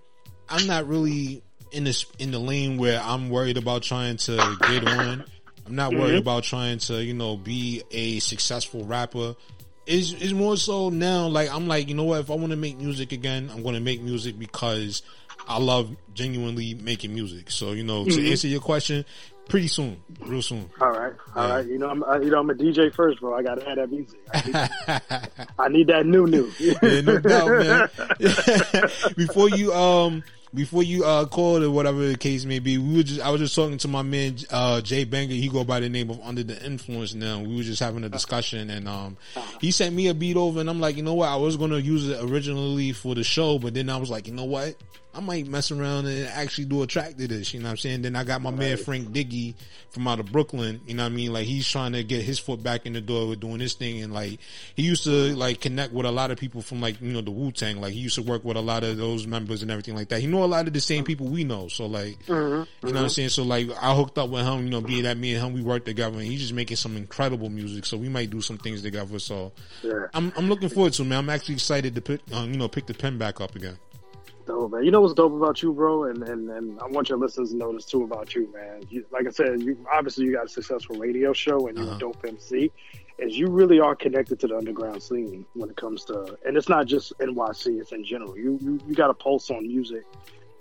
I'm 0.49 0.67
not 0.67 0.87
really 0.87 1.43
in 1.73 1.85
this 1.85 2.05
in 2.19 2.31
the 2.31 2.39
lane 2.39 2.77
where 2.77 3.01
I'm 3.01 3.31
worried 3.31 3.57
about 3.57 3.83
trying 3.83 4.19
to 4.19 4.57
get 4.61 4.87
on. 4.87 5.25
I'm 5.67 5.77
not 5.77 5.93
worried 5.93 6.15
Mhm. 6.17 6.19
about 6.19 6.45
trying 6.45 6.79
to 6.79 7.03
you 7.03 7.15
know 7.15 7.37
be 7.37 7.83
a 7.91 8.19
successful 8.21 8.85
rapper. 8.85 9.35
Is 9.87 10.13
is 10.15 10.33
more 10.33 10.57
so 10.57 10.91
now 10.91 11.27
like 11.27 11.53
I'm 11.53 11.67
like 11.69 11.89
you 11.89 11.95
know 11.95 12.05
what 12.05 12.21
if 12.21 12.31
I 12.31 12.35
want 12.35 12.51
to 12.51 12.57
make 12.57 12.79
music 12.79 13.13
again 13.13 13.51
I'm 13.53 13.63
going 13.63 13.75
to 13.75 13.81
make 13.81 14.01
music 14.01 14.39
because 14.39 15.03
I 15.49 15.59
love 15.59 15.91
genuinely 16.15 16.75
making 16.75 17.13
music. 17.15 17.51
So 17.51 17.73
you 17.73 17.83
know 17.83 18.05
to 18.05 18.11
Mhm. 18.11 18.31
answer 18.31 18.47
your 18.47 18.61
question, 18.61 19.05
pretty 19.49 19.67
soon, 19.67 19.97
real 20.21 20.41
soon. 20.41 20.71
All 20.81 20.91
right, 20.91 21.13
all 21.35 21.49
right. 21.49 21.67
You 21.67 21.79
know, 21.79 21.89
I'm 21.91 22.05
I, 22.05 22.19
you 22.21 22.31
know 22.31 22.39
I'm 22.39 22.51
a 22.51 22.55
DJ 22.55 22.91
first, 22.95 23.19
bro. 23.21 23.35
I 23.37 23.43
gotta 23.43 23.65
have 23.65 23.77
that 23.77 23.91
music. 23.91 24.21
I 24.33 24.43
need, 24.47 25.49
I 25.59 25.69
need 25.69 25.87
that 25.89 26.07
new 26.07 26.27
new. 26.29 26.49
yeah, 26.61 27.01
no 27.01 27.19
doubt, 27.19 27.49
man. 27.51 27.89
before 29.17 29.49
you 29.49 29.73
um 29.75 30.23
before 30.55 30.83
you 30.83 31.05
uh 31.05 31.25
called 31.27 31.63
or 31.63 31.71
whatever 31.71 32.07
the 32.07 32.17
case 32.17 32.45
may 32.45 32.59
be, 32.59 32.79
we 32.79 32.97
were 32.99 33.03
just 33.03 33.21
I 33.21 33.31
was 33.31 33.41
just 33.41 33.55
talking 33.55 33.79
to 33.79 33.89
my 33.89 34.03
man 34.03 34.37
uh 34.51 34.81
Jay 34.81 35.05
Banger. 35.05 35.35
He 35.35 35.49
go 35.49 35.65
by 35.65 35.81
the 35.81 35.89
name 35.89 36.11
of 36.11 36.21
Under 36.21 36.43
the 36.43 36.63
Influence 36.65 37.15
now. 37.15 37.41
We 37.41 37.57
were 37.57 37.63
just 37.63 37.81
having 37.81 38.05
a 38.05 38.09
discussion 38.09 38.71
and 38.71 38.89
um 38.89 39.17
he 39.61 39.71
sent 39.71 39.95
me 39.95 40.09
a 40.09 40.15
beat 40.15 40.37
over 40.37 40.61
and 40.61 40.69
I'm 40.69 40.81
like, 40.81 40.97
you 40.97 41.03
know 41.03 41.15
what? 41.15 41.29
I 41.29 41.37
was 41.37 41.57
gonna 41.57 41.79
use 41.79 42.09
it 42.09 42.23
originally 42.23 42.93
for 42.93 43.15
the 43.15 43.25
show, 43.25 43.59
but 43.59 43.75
then 43.75 43.89
I 43.89 43.97
was 43.97 44.11
like, 44.11 44.27
you 44.27 44.35
know 44.35 44.45
what? 44.45 44.75
I 45.15 45.21
might 45.21 45.47
mess 45.47 45.71
around 45.71 46.07
and 46.07 46.27
actually 46.29 46.65
do 46.65 46.83
a 46.83 46.87
track 46.87 47.17
to 47.19 47.29
this, 47.29 47.53
you 47.53 47.61
know 47.61 47.65
what 47.67 47.71
I'm 47.73 47.77
saying? 47.77 48.01
Then 48.03 48.17
I 48.17 48.25
got 48.25 48.41
my 48.41 48.51
man 48.51 48.79
Frank 48.79 49.09
Diggy 49.09 49.55
from 49.91 50.09
out 50.09 50.21
of 50.21 50.33
Brooklyn, 50.33 50.81
you 50.87 50.95
know 50.95 51.03
what 51.03 51.13
I 51.13 51.15
mean? 51.15 51.35
Like 51.35 51.45
he's 51.45 51.69
trying 51.69 51.93
to 51.93 52.03
get 52.03 52.23
his 52.23 52.39
foot 52.39 52.63
back 52.63 52.87
in 52.87 52.95
the 52.95 53.03
door 53.03 53.29
with 53.29 53.41
doing 53.41 53.59
this 53.59 53.75
thing 53.75 54.01
and 54.03 54.15
like 54.15 54.39
he 54.75 54.83
used 54.85 55.05
to 55.05 55.11
like 55.37 55.61
connect 55.61 55.93
with 55.93 56.07
a 56.07 56.11
lot 56.11 56.31
of 56.31 56.39
people 56.39 56.63
from 56.63 56.81
like, 56.81 56.99
you 57.03 57.13
know, 57.13 57.21
the 57.21 57.31
Wu 57.31 57.53
Tang. 57.53 57.79
Like 57.79 57.93
he 57.93 58.01
used 58.01 58.15
to 58.15 58.23
work 58.23 58.43
with 58.43 58.57
a 58.57 58.63
lot 58.63 58.85
of 58.85 58.97
those 58.97 59.27
members 59.27 59.61
and 59.61 59.71
everything 59.71 59.95
like 59.95 60.09
that. 60.09 60.21
He 60.21 60.27
know 60.27 60.45
a 60.45 60.47
lot 60.47 60.67
of 60.67 60.73
the 60.73 60.81
same 60.81 61.05
people 61.05 61.27
we 61.27 61.45
know. 61.45 61.69
So 61.69 61.85
like 61.85 62.19
Mhm, 62.25 62.29
you 62.31 62.35
know 62.35 62.67
what 62.81 62.97
I'm 62.97 63.05
mhm. 63.07 63.11
saying? 63.11 63.29
So 63.29 63.43
like 63.43 63.69
I 63.83 63.95
hooked 63.95 64.17
up 64.17 64.31
with 64.31 64.47
him, 64.47 64.65
you 64.65 64.71
know, 64.71 64.81
being 64.81 65.03
that 65.03 65.19
me 65.19 65.35
and 65.35 65.45
him 65.45 65.53
we 65.53 65.61
work 65.61 65.85
together 65.85 66.17
and 66.19 66.27
he's 66.27 66.41
just 66.41 66.55
making 66.55 66.79
some 66.79 66.97
incredible 66.97 67.51
music. 67.51 67.85
So 67.85 67.99
we 67.99 68.09
might 68.09 68.31
do 68.31 68.41
some 68.41 68.57
things 68.57 68.81
together. 68.81 69.19
So 69.19 69.53
Yeah. 69.83 70.07
I'm 70.15 70.33
I'm 70.39 70.49
looking 70.49 70.71
forward 70.71 70.95
to 70.95 71.03
it, 71.03 71.05
man. 71.05 71.19
I'm 71.19 71.29
actually 71.31 71.57
excited 71.57 71.95
to 71.97 72.01
pick 72.01 72.21
um, 72.33 72.51
you 72.51 72.57
know, 72.57 72.69
pick 72.69 72.87
the 72.87 72.95
pen 72.95 73.19
back 73.19 73.43
up 73.43 73.55
again. 73.55 73.77
Dope, 74.47 74.73
man. 74.73 74.85
You 74.85 74.91
know 74.91 75.01
what's 75.01 75.15
dope 75.15 75.33
about 75.33 75.63
you, 75.63 75.73
bro, 75.73 76.05
and, 76.05 76.23
and 76.25 76.51
and 76.51 76.81
I 76.81 76.87
want 76.87 77.09
your 77.09 77.19
listeners 77.19 77.51
to 77.51 77.57
know 77.57 77.73
this 77.73 77.85
too 77.85 78.03
about 78.03 78.35
you, 78.35 78.53
man. 78.53 78.83
You, 78.89 79.05
like 79.13 79.27
I 79.27 79.31
said, 79.31 79.63
you 79.63 79.77
obviously 79.93 80.25
you 80.25 80.33
got 80.33 80.47
a 80.47 80.49
successful 80.49 80.97
radio 80.97 81.33
show 81.33 81.69
and 81.69 81.79
you're 81.79 81.87
a 81.87 81.91
uh-huh. 81.91 81.99
dope 81.99 82.25
MC. 82.27 82.73
Is 83.19 83.39
you 83.39 83.49
really 83.49 83.79
are 83.79 83.95
connected 83.95 84.41
to 84.41 84.49
the 84.49 84.57
underground 84.57 85.03
scene 85.03 85.45
when 85.55 85.71
it 85.71 85.77
comes 85.77 86.05
to, 86.07 86.37
and 86.45 86.57
it's 86.57 86.69
not 86.69 86.87
just 86.87 87.17
NYC; 87.19 87.81
it's 87.81 87.93
in 87.93 88.05
general. 88.05 88.37
You 88.37 88.59
you, 88.61 88.81
you 88.89 88.95
got 88.95 89.11
a 89.11 89.15
pulse 89.15 89.51
on 89.51 89.67
music, 89.67 90.05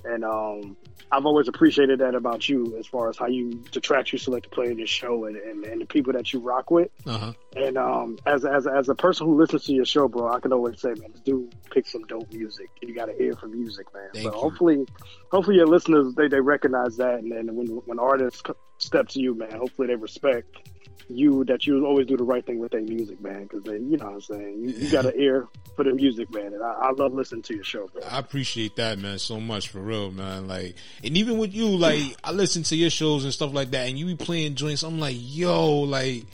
and 0.06 0.24
um, 0.24 0.78
I've 1.12 1.26
always 1.26 1.48
appreciated 1.48 2.00
that 2.00 2.16
about 2.16 2.48
you 2.48 2.78
as 2.80 2.88
far 2.88 3.10
as 3.10 3.18
how 3.18 3.28
you 3.28 3.64
the 3.74 3.82
tracks 3.82 4.14
you 4.14 4.20
select 4.20 4.46
to 4.46 4.50
play 4.50 4.68
in 4.68 4.78
your 4.78 4.88
show 4.88 5.26
and, 5.26 5.36
and, 5.36 5.66
and 5.66 5.82
the 5.82 5.86
people 5.86 6.14
that 6.14 6.32
you 6.32 6.40
rock 6.40 6.72
with. 6.72 6.90
Uh-huh. 7.06 7.34
And 7.56 7.78
um, 7.78 8.18
as 8.26 8.46
as 8.46 8.68
as 8.68 8.90
a 8.90 8.96
person 8.96 9.28
who 9.28 9.38
listens 9.38 9.66
to 9.66 9.74
your 9.74 9.86
show, 9.86 10.08
bro, 10.08 10.32
I 10.32 10.40
can 10.40 10.54
always 10.54 10.80
say, 10.80 10.90
man, 10.90 11.12
this 11.12 11.22
dude 11.22 11.54
picks 11.70 11.92
some 11.92 12.04
dope 12.06 12.32
music. 12.32 12.70
You 12.82 12.96
got 12.96 13.06
to 13.06 13.14
hear 13.14 13.36
for 13.36 13.48
music, 13.48 13.94
man. 13.94 14.10
Thank 14.14 14.24
so 14.24 14.34
you. 14.34 14.40
hopefully, 14.40 14.86
hopefully 15.32 15.58
your 15.58 15.68
listeners 15.68 16.14
they, 16.16 16.28
they 16.28 16.40
recognize 16.40 16.98
that, 16.98 17.20
and 17.20 17.32
then 17.32 17.56
when 17.56 17.68
when 17.68 18.00
artists 18.00 18.42
step 18.78 19.10
to 19.10 19.20
you, 19.20 19.36
man, 19.36 19.52
hopefully 19.52 19.88
they 19.88 19.96
respect 19.96 20.70
you 21.10 21.44
that 21.46 21.66
you 21.66 21.86
always 21.86 22.08
do 22.08 22.18
the 22.18 22.24
right 22.24 22.46
thing 22.46 22.60
with 22.60 22.72
their 22.72 22.82
music, 22.82 23.22
man. 23.22 23.44
Because 23.44 23.64
they, 23.64 23.74
you 23.74 23.98
know 23.98 24.06
what 24.06 24.14
I'm 24.16 24.22
saying, 24.22 24.62
you, 24.62 24.70
you 24.70 24.92
got 24.92 25.06
an 25.06 25.14
ear 25.16 25.48
for 25.76 25.84
the 25.84 25.94
music, 25.94 26.34
man. 26.34 26.54
And 26.54 26.64
I, 26.64 26.72
I 26.72 26.92
love 26.92 27.14
listening 27.14 27.42
to 27.44 27.56
your 27.56 27.64
show, 27.64 27.88
bro. 27.88 28.04
I 28.04 28.20
appreciate 28.20 28.76
that, 28.78 29.00
man, 29.00 29.20
so 29.20 29.40
much 29.40 29.70
for 29.70 29.80
real, 29.80 30.12
man. 30.12 30.48
Like, 30.48 30.76
and 31.04 31.18
even 31.18 31.38
with 31.38 31.54
you, 31.54 31.68
like, 31.68 32.02
I 32.24 32.32
listen 32.32 32.64
to 32.64 32.76
your 32.76 32.90
shows 32.90 33.24
and 33.24 33.34
stuff 33.34 33.54
like 33.54 33.72
that, 33.72 33.88
and 33.88 33.98
you 33.98 34.06
be 34.06 34.16
playing 34.16 34.56
joints. 34.56 34.84
I'm 34.84 35.00
like, 35.00 35.16
yo, 35.18 35.80
like, 35.80 36.26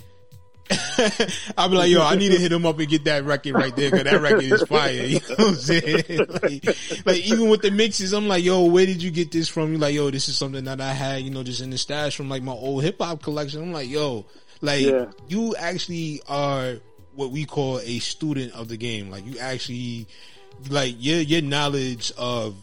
I'll 1.57 1.69
be 1.69 1.75
like, 1.75 1.89
yo, 1.89 2.01
I 2.03 2.15
need 2.15 2.31
to 2.31 2.37
hit 2.37 2.51
him 2.51 2.65
up 2.65 2.77
and 2.79 2.87
get 2.87 3.05
that 3.05 3.23
record 3.23 3.53
right 3.53 3.75
there 3.75 3.89
because 3.89 4.03
that 4.03 4.21
record 4.21 4.43
is 4.43 4.63
fire. 4.63 4.87
You 5.07 5.19
know 5.19 5.35
what 5.37 5.47
I'm 5.47 5.55
saying? 5.55 6.03
like, 6.43 7.05
like, 7.05 7.17
even 7.17 7.49
with 7.49 7.61
the 7.61 7.71
mixes, 7.71 8.13
I'm 8.13 8.27
like, 8.27 8.43
yo, 8.43 8.65
where 8.65 8.85
did 8.85 9.01
you 9.01 9.11
get 9.11 9.31
this 9.31 9.47
from? 9.47 9.71
You're 9.71 9.79
like, 9.79 9.95
yo, 9.95 10.09
this 10.09 10.27
is 10.27 10.37
something 10.37 10.65
that 10.65 10.81
I 10.81 10.93
had, 10.93 11.21
you 11.21 11.29
know, 11.29 11.43
just 11.43 11.61
in 11.61 11.69
the 11.69 11.77
stash 11.77 12.15
from 12.15 12.29
like 12.29 12.43
my 12.43 12.51
old 12.51 12.83
hip 12.83 12.97
hop 12.99 13.21
collection. 13.21 13.61
I'm 13.61 13.71
like, 13.71 13.89
yo, 13.89 14.25
like, 14.61 14.85
Yeah. 14.85 15.05
you 15.27 15.55
actually 15.55 16.21
are 16.27 16.75
what 17.15 17.31
we 17.31 17.45
call 17.45 17.79
a 17.79 17.99
student 17.99 18.53
of 18.53 18.67
the 18.67 18.77
game. 18.77 19.09
Like, 19.09 19.25
you 19.25 19.39
actually, 19.39 20.07
like, 20.69 20.95
your 20.99 21.19
your 21.19 21.41
knowledge 21.41 22.11
of 22.17 22.55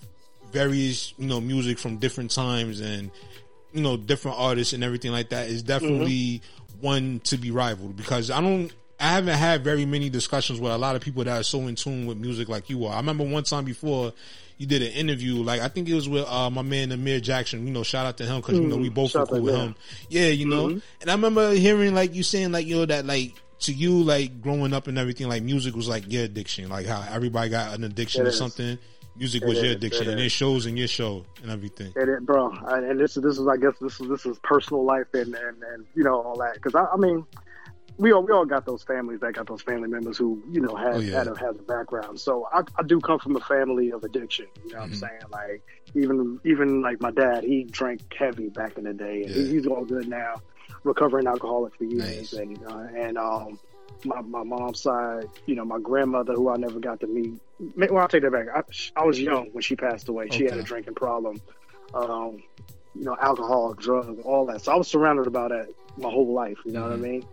various, 0.53 1.13
you 1.19 1.27
know, 1.27 1.41
music 1.41 1.79
from 1.79 1.97
different 1.97 2.31
times 2.31 2.81
and 2.81 3.11
you 3.73 3.83
know 3.83 3.97
different 3.97 4.39
artists 4.39 4.73
and 4.73 4.85
everything 4.85 5.11
like 5.11 5.31
that 5.31 5.49
is 5.49 5.63
mm-hmm. 5.63 5.69
definitely 5.69 6.43
one 6.81 7.21
to 7.25 7.37
be 7.37 7.51
rivaled 7.51 7.97
because 7.97 8.31
I 8.31 8.41
don't. 8.41 8.73
I 9.01 9.09
haven't 9.09 9.37
had 9.37 9.65
very 9.65 9.85
many 9.85 10.09
discussions 10.09 10.61
with 10.61 10.71
a 10.71 10.79
lot 10.79 10.95
of 10.95 11.03
people 11.03 11.25
that 11.25 11.41
are 11.41 11.43
so 11.43 11.59
in 11.67 11.75
tune 11.75 12.07
with 12.07 12.17
music 12.17 12.49
like 12.49 12.71
you 12.71 12.87
are. 12.87 12.95
I 12.95 12.99
remember 12.99 13.25
one 13.25 13.43
time 13.43 13.65
before 13.65 14.13
you 14.57 14.67
did 14.67 14.83
an 14.83 14.93
interview, 14.93 15.37
like 15.43 15.61
I 15.61 15.69
think 15.69 15.89
it 15.89 15.95
was 15.95 16.09
with 16.09 16.27
uh, 16.29 16.49
my 16.51 16.63
man 16.63 16.93
Amir 16.93 17.21
Jackson. 17.21 17.67
You 17.67 17.73
know, 17.73 17.83
shout 17.83 18.07
out 18.07 18.17
to 18.19 18.27
him 18.27 18.41
because 18.41 18.59
you 18.59 18.67
know 18.69 18.77
we 18.77 18.91
Mm, 18.91 18.95
both 18.95 19.15
were 19.15 19.27
cool 19.27 19.43
with 19.43 19.55
him. 19.55 19.75
Yeah, 20.09 20.29
you 20.29 20.47
know. 20.47 20.69
Mhm. 20.69 20.83
And 21.01 21.11
I 21.11 21.15
remember 21.15 21.53
hearing 21.55 21.95
like 21.95 22.15
you 22.15 22.23
saying 22.23 22.53
like 22.53 22.67
you 22.67 22.77
know 22.77 22.87
that 22.87 23.05
like 23.07 23.35
to 23.61 23.73
you 23.73 24.03
like 24.03 24.41
growing 24.43 24.73
up 24.73 24.87
and 24.89 24.99
everything 24.99 25.29
like 25.29 25.43
music 25.43 25.75
was 25.75 25.89
like 25.89 26.11
your 26.11 26.25
addiction, 26.25 26.69
like 26.69 26.87
how 26.87 27.05
everybody 27.11 27.51
got 27.51 27.75
an 27.75 27.85
addiction 27.85 28.23
It 28.23 28.25
to 28.25 28.31
is. 28.31 28.39
something. 28.39 28.79
Music 29.17 29.43
It 29.43 29.49
was 29.49 29.63
your 29.63 29.71
addiction, 29.73 30.09
it 30.09 30.11
and 30.11 30.21
is. 30.21 30.27
it 30.27 30.31
shows 30.31 30.67
in 30.67 30.77
your 30.77 30.89
show 30.89 31.25
and 31.43 31.51
everything. 31.51 31.93
And 31.95 32.09
it, 32.11 32.27
bro, 32.27 32.51
and 32.51 32.99
this 32.99 33.17
is 33.17 33.23
this 33.23 33.39
is 33.39 33.47
I 33.47 33.57
guess 33.57 33.75
this 33.81 34.01
is 34.01 34.09
this 34.09 34.27
is 34.27 34.39
personal 34.43 34.85
life 34.85 35.07
and 35.15 35.35
and, 35.37 35.63
and 35.63 35.87
you 35.95 36.03
know 36.03 36.21
all 36.21 36.37
that 36.39 36.55
because 36.55 36.75
I, 36.75 36.87
I 36.93 36.97
mean 36.97 37.25
we 37.97 38.13
all 38.13 38.23
we 38.23 38.33
all 38.33 38.45
got 38.45 38.67
those 38.67 38.83
families 38.83 39.21
that 39.21 39.35
got 39.35 39.47
those 39.47 39.63
family 39.63 39.89
members 39.89 40.19
who 40.19 40.43
you 40.51 40.61
know 40.61 40.75
had 40.75 40.97
Oh, 40.97 40.99
yeah. 41.01 41.19
had 41.19 41.29
a, 41.29 41.39
has 41.39 41.57
a 41.59 41.63
background. 41.63 42.21
So 42.21 42.47
I, 42.53 42.63
I 42.79 42.83
do 42.85 43.01
come 43.01 43.19
from 43.19 43.37
a 43.37 43.41
family 43.41 43.91
of 43.91 44.05
addiction. 44.05 44.47
You 44.65 44.73
know 44.73 44.81
what 44.81 44.91
Mm-hmm. 44.91 45.05
I'm 45.05 45.09
saying? 45.11 45.21
Like 45.31 45.63
even 45.95 46.41
even 46.45 46.83
like 46.83 47.01
my 47.01 47.11
dad, 47.11 47.45
he 47.45 47.65
drank 47.65 48.01
heavy 48.17 48.49
back 48.49 48.79
in 48.79 48.85
the 48.85 48.93
day, 48.95 49.23
and 49.25 49.35
he, 49.35 49.49
he's 49.49 49.67
all 49.67 49.85
good 49.85 50.09
now, 50.09 50.35
recovering 50.83 51.27
alcoholic 51.27 51.77
for 51.77 51.85
years, 51.85 52.33
and 52.33 52.59
uh, 52.69 52.87
and 52.97 53.19
um. 53.19 53.59
My, 54.07 54.21
my 54.21 54.43
mom's 54.43 54.81
side, 54.83 55.31
you 55.47 55.55
know, 55.55 55.65
my 55.65 55.79
grandmother, 55.79 56.35
who 56.35 56.51
I 56.51 56.57
never 56.59 56.79
got 56.79 57.01
to 57.01 57.07
meet. 57.07 57.41
Well, 57.75 57.97
I'll 57.99 58.09
take 58.09 58.23
that 58.23 58.33
back. 58.33 58.49
I, 58.55 59.01
I 59.01 59.05
was 59.07 59.19
young 59.19 59.47
when 59.53 59.63
she 59.63 59.77
passed 59.77 60.11
away. 60.11 60.29
She 60.31 60.45
had 60.45 60.59
a 60.59 60.63
drinking 60.63 60.95
problem 60.95 61.41
um, 61.95 62.43
you 62.95 63.05
know, 63.05 63.17
alcohol, 63.21 63.75
drugs, 63.75 64.21
all 64.25 64.45
that. 64.47 64.61
So 64.63 64.73
I 64.73 64.77
was 64.77 64.89
surrounded 64.89 65.27
about 65.27 65.51
that 65.51 65.69
my 65.97 66.11
whole 66.11 66.35
life. 66.35 66.59
You 66.67 66.73
know 66.73 66.83
what 66.83 66.93
I 66.93 66.97
mean? 66.97 67.25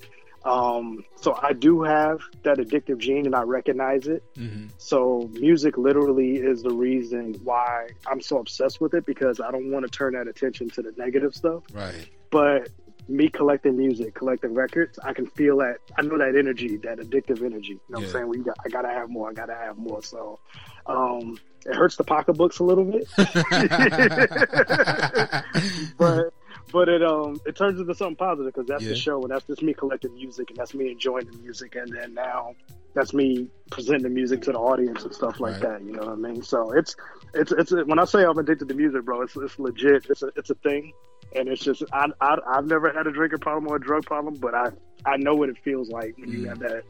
Um, 0.43 1.05
so 1.17 1.37
I 1.41 1.53
do 1.53 1.83
have 1.83 2.21
that 2.43 2.57
addictive 2.57 2.97
gene, 2.97 3.25
and 3.25 3.35
I 3.35 3.43
recognize 3.43 4.07
it. 4.07 4.23
Mm-hmm. 4.35 4.67
So 4.77 5.29
music 5.33 5.77
literally 5.77 6.37
is 6.37 6.63
the 6.63 6.73
reason 6.73 7.35
why 7.43 7.89
I'm 8.07 8.21
so 8.21 8.39
obsessed 8.39 8.81
with 8.81 8.93
it 8.93 9.05
because 9.05 9.39
I 9.39 9.51
don't 9.51 9.71
want 9.71 9.85
to 9.85 9.91
turn 9.91 10.13
that 10.13 10.27
attention 10.27 10.69
to 10.71 10.81
the 10.81 10.93
negative 10.97 11.35
stuff. 11.35 11.63
Right. 11.73 12.09
But 12.31 12.69
me 13.07 13.29
collecting 13.29 13.77
music, 13.77 14.15
collecting 14.15 14.53
records, 14.53 14.97
I 15.03 15.13
can 15.13 15.27
feel 15.27 15.57
that. 15.57 15.77
I 15.97 16.01
know 16.01 16.17
that 16.17 16.35
energy, 16.35 16.77
that 16.77 16.99
addictive 16.99 17.43
energy. 17.43 17.73
You 17.73 17.79
know 17.89 17.99
what 17.99 18.05
I'm 18.05 18.11
saying? 18.11 18.27
We 18.27 18.37
got, 18.39 18.57
I 18.65 18.69
gotta 18.69 18.89
have 18.89 19.09
more. 19.09 19.29
I 19.29 19.33
gotta 19.33 19.55
have 19.55 19.77
more. 19.77 20.01
So, 20.01 20.39
um, 20.87 21.37
it 21.65 21.75
hurts 21.75 21.97
the 21.97 22.03
pocketbooks 22.03 22.59
a 22.59 22.63
little 22.63 22.85
bit, 22.85 23.07
but 25.97 26.33
but 26.71 26.89
it 26.89 27.03
um 27.03 27.39
it 27.45 27.55
turns 27.55 27.79
into 27.79 27.93
something 27.95 28.15
positive 28.15 28.53
because 28.53 28.67
that's 28.67 28.83
Yeah. 28.83 28.89
the 28.89 28.95
show 28.95 29.21
and 29.21 29.31
that's 29.31 29.45
just 29.45 29.61
me 29.61 29.73
collecting 29.73 30.13
music 30.13 30.49
and 30.49 30.57
that's 30.57 30.73
me 30.73 30.91
enjoying 30.91 31.25
the 31.25 31.33
music 31.33 31.75
and 31.75 31.91
then 31.93 32.13
now 32.13 32.55
that's 32.93 33.13
me 33.13 33.47
presenting 33.69 34.03
the 34.03 34.09
music 34.09 34.41
to 34.43 34.51
the 34.51 34.57
audience 34.57 35.03
and 35.03 35.13
stuff 35.13 35.39
like 35.39 35.53
Right. 35.53 35.61
that. 35.61 35.83
You 35.85 35.93
know 35.93 36.03
what 36.03 36.11
I 36.13 36.15
mean? 36.15 36.41
So 36.41 36.71
it's 36.71 36.95
it's 37.33 37.51
it's 37.51 37.71
when 37.71 37.99
I 37.99 38.05
say 38.05 38.23
I'm 38.23 38.37
addicted 38.37 38.67
to 38.69 38.75
music, 38.75 39.05
bro, 39.05 39.21
it's 39.21 39.35
it's 39.37 39.57
legit. 39.59 40.05
It's 40.09 40.23
a 40.23 40.29
it's 40.35 40.49
a 40.49 40.55
thing, 40.55 40.91
and 41.35 41.47
it's 41.47 41.63
just 41.63 41.83
I, 41.93 42.07
I 42.19 42.37
I've 42.47 42.65
never 42.65 42.91
had 42.91 43.07
a 43.07 43.11
drinking 43.11 43.39
problem 43.39 43.71
or 43.71 43.77
a 43.77 43.79
drug 43.81 44.05
problem, 44.05 44.35
but 44.35 44.53
I 44.53 44.69
I 45.05 45.17
know 45.17 45.35
what 45.35 45.49
it 45.49 45.57
feels 45.63 45.89
like 45.89 46.15
when 46.17 46.29
Mm. 46.29 46.33
you 46.33 46.49
have 46.49 46.59
that 46.59 46.83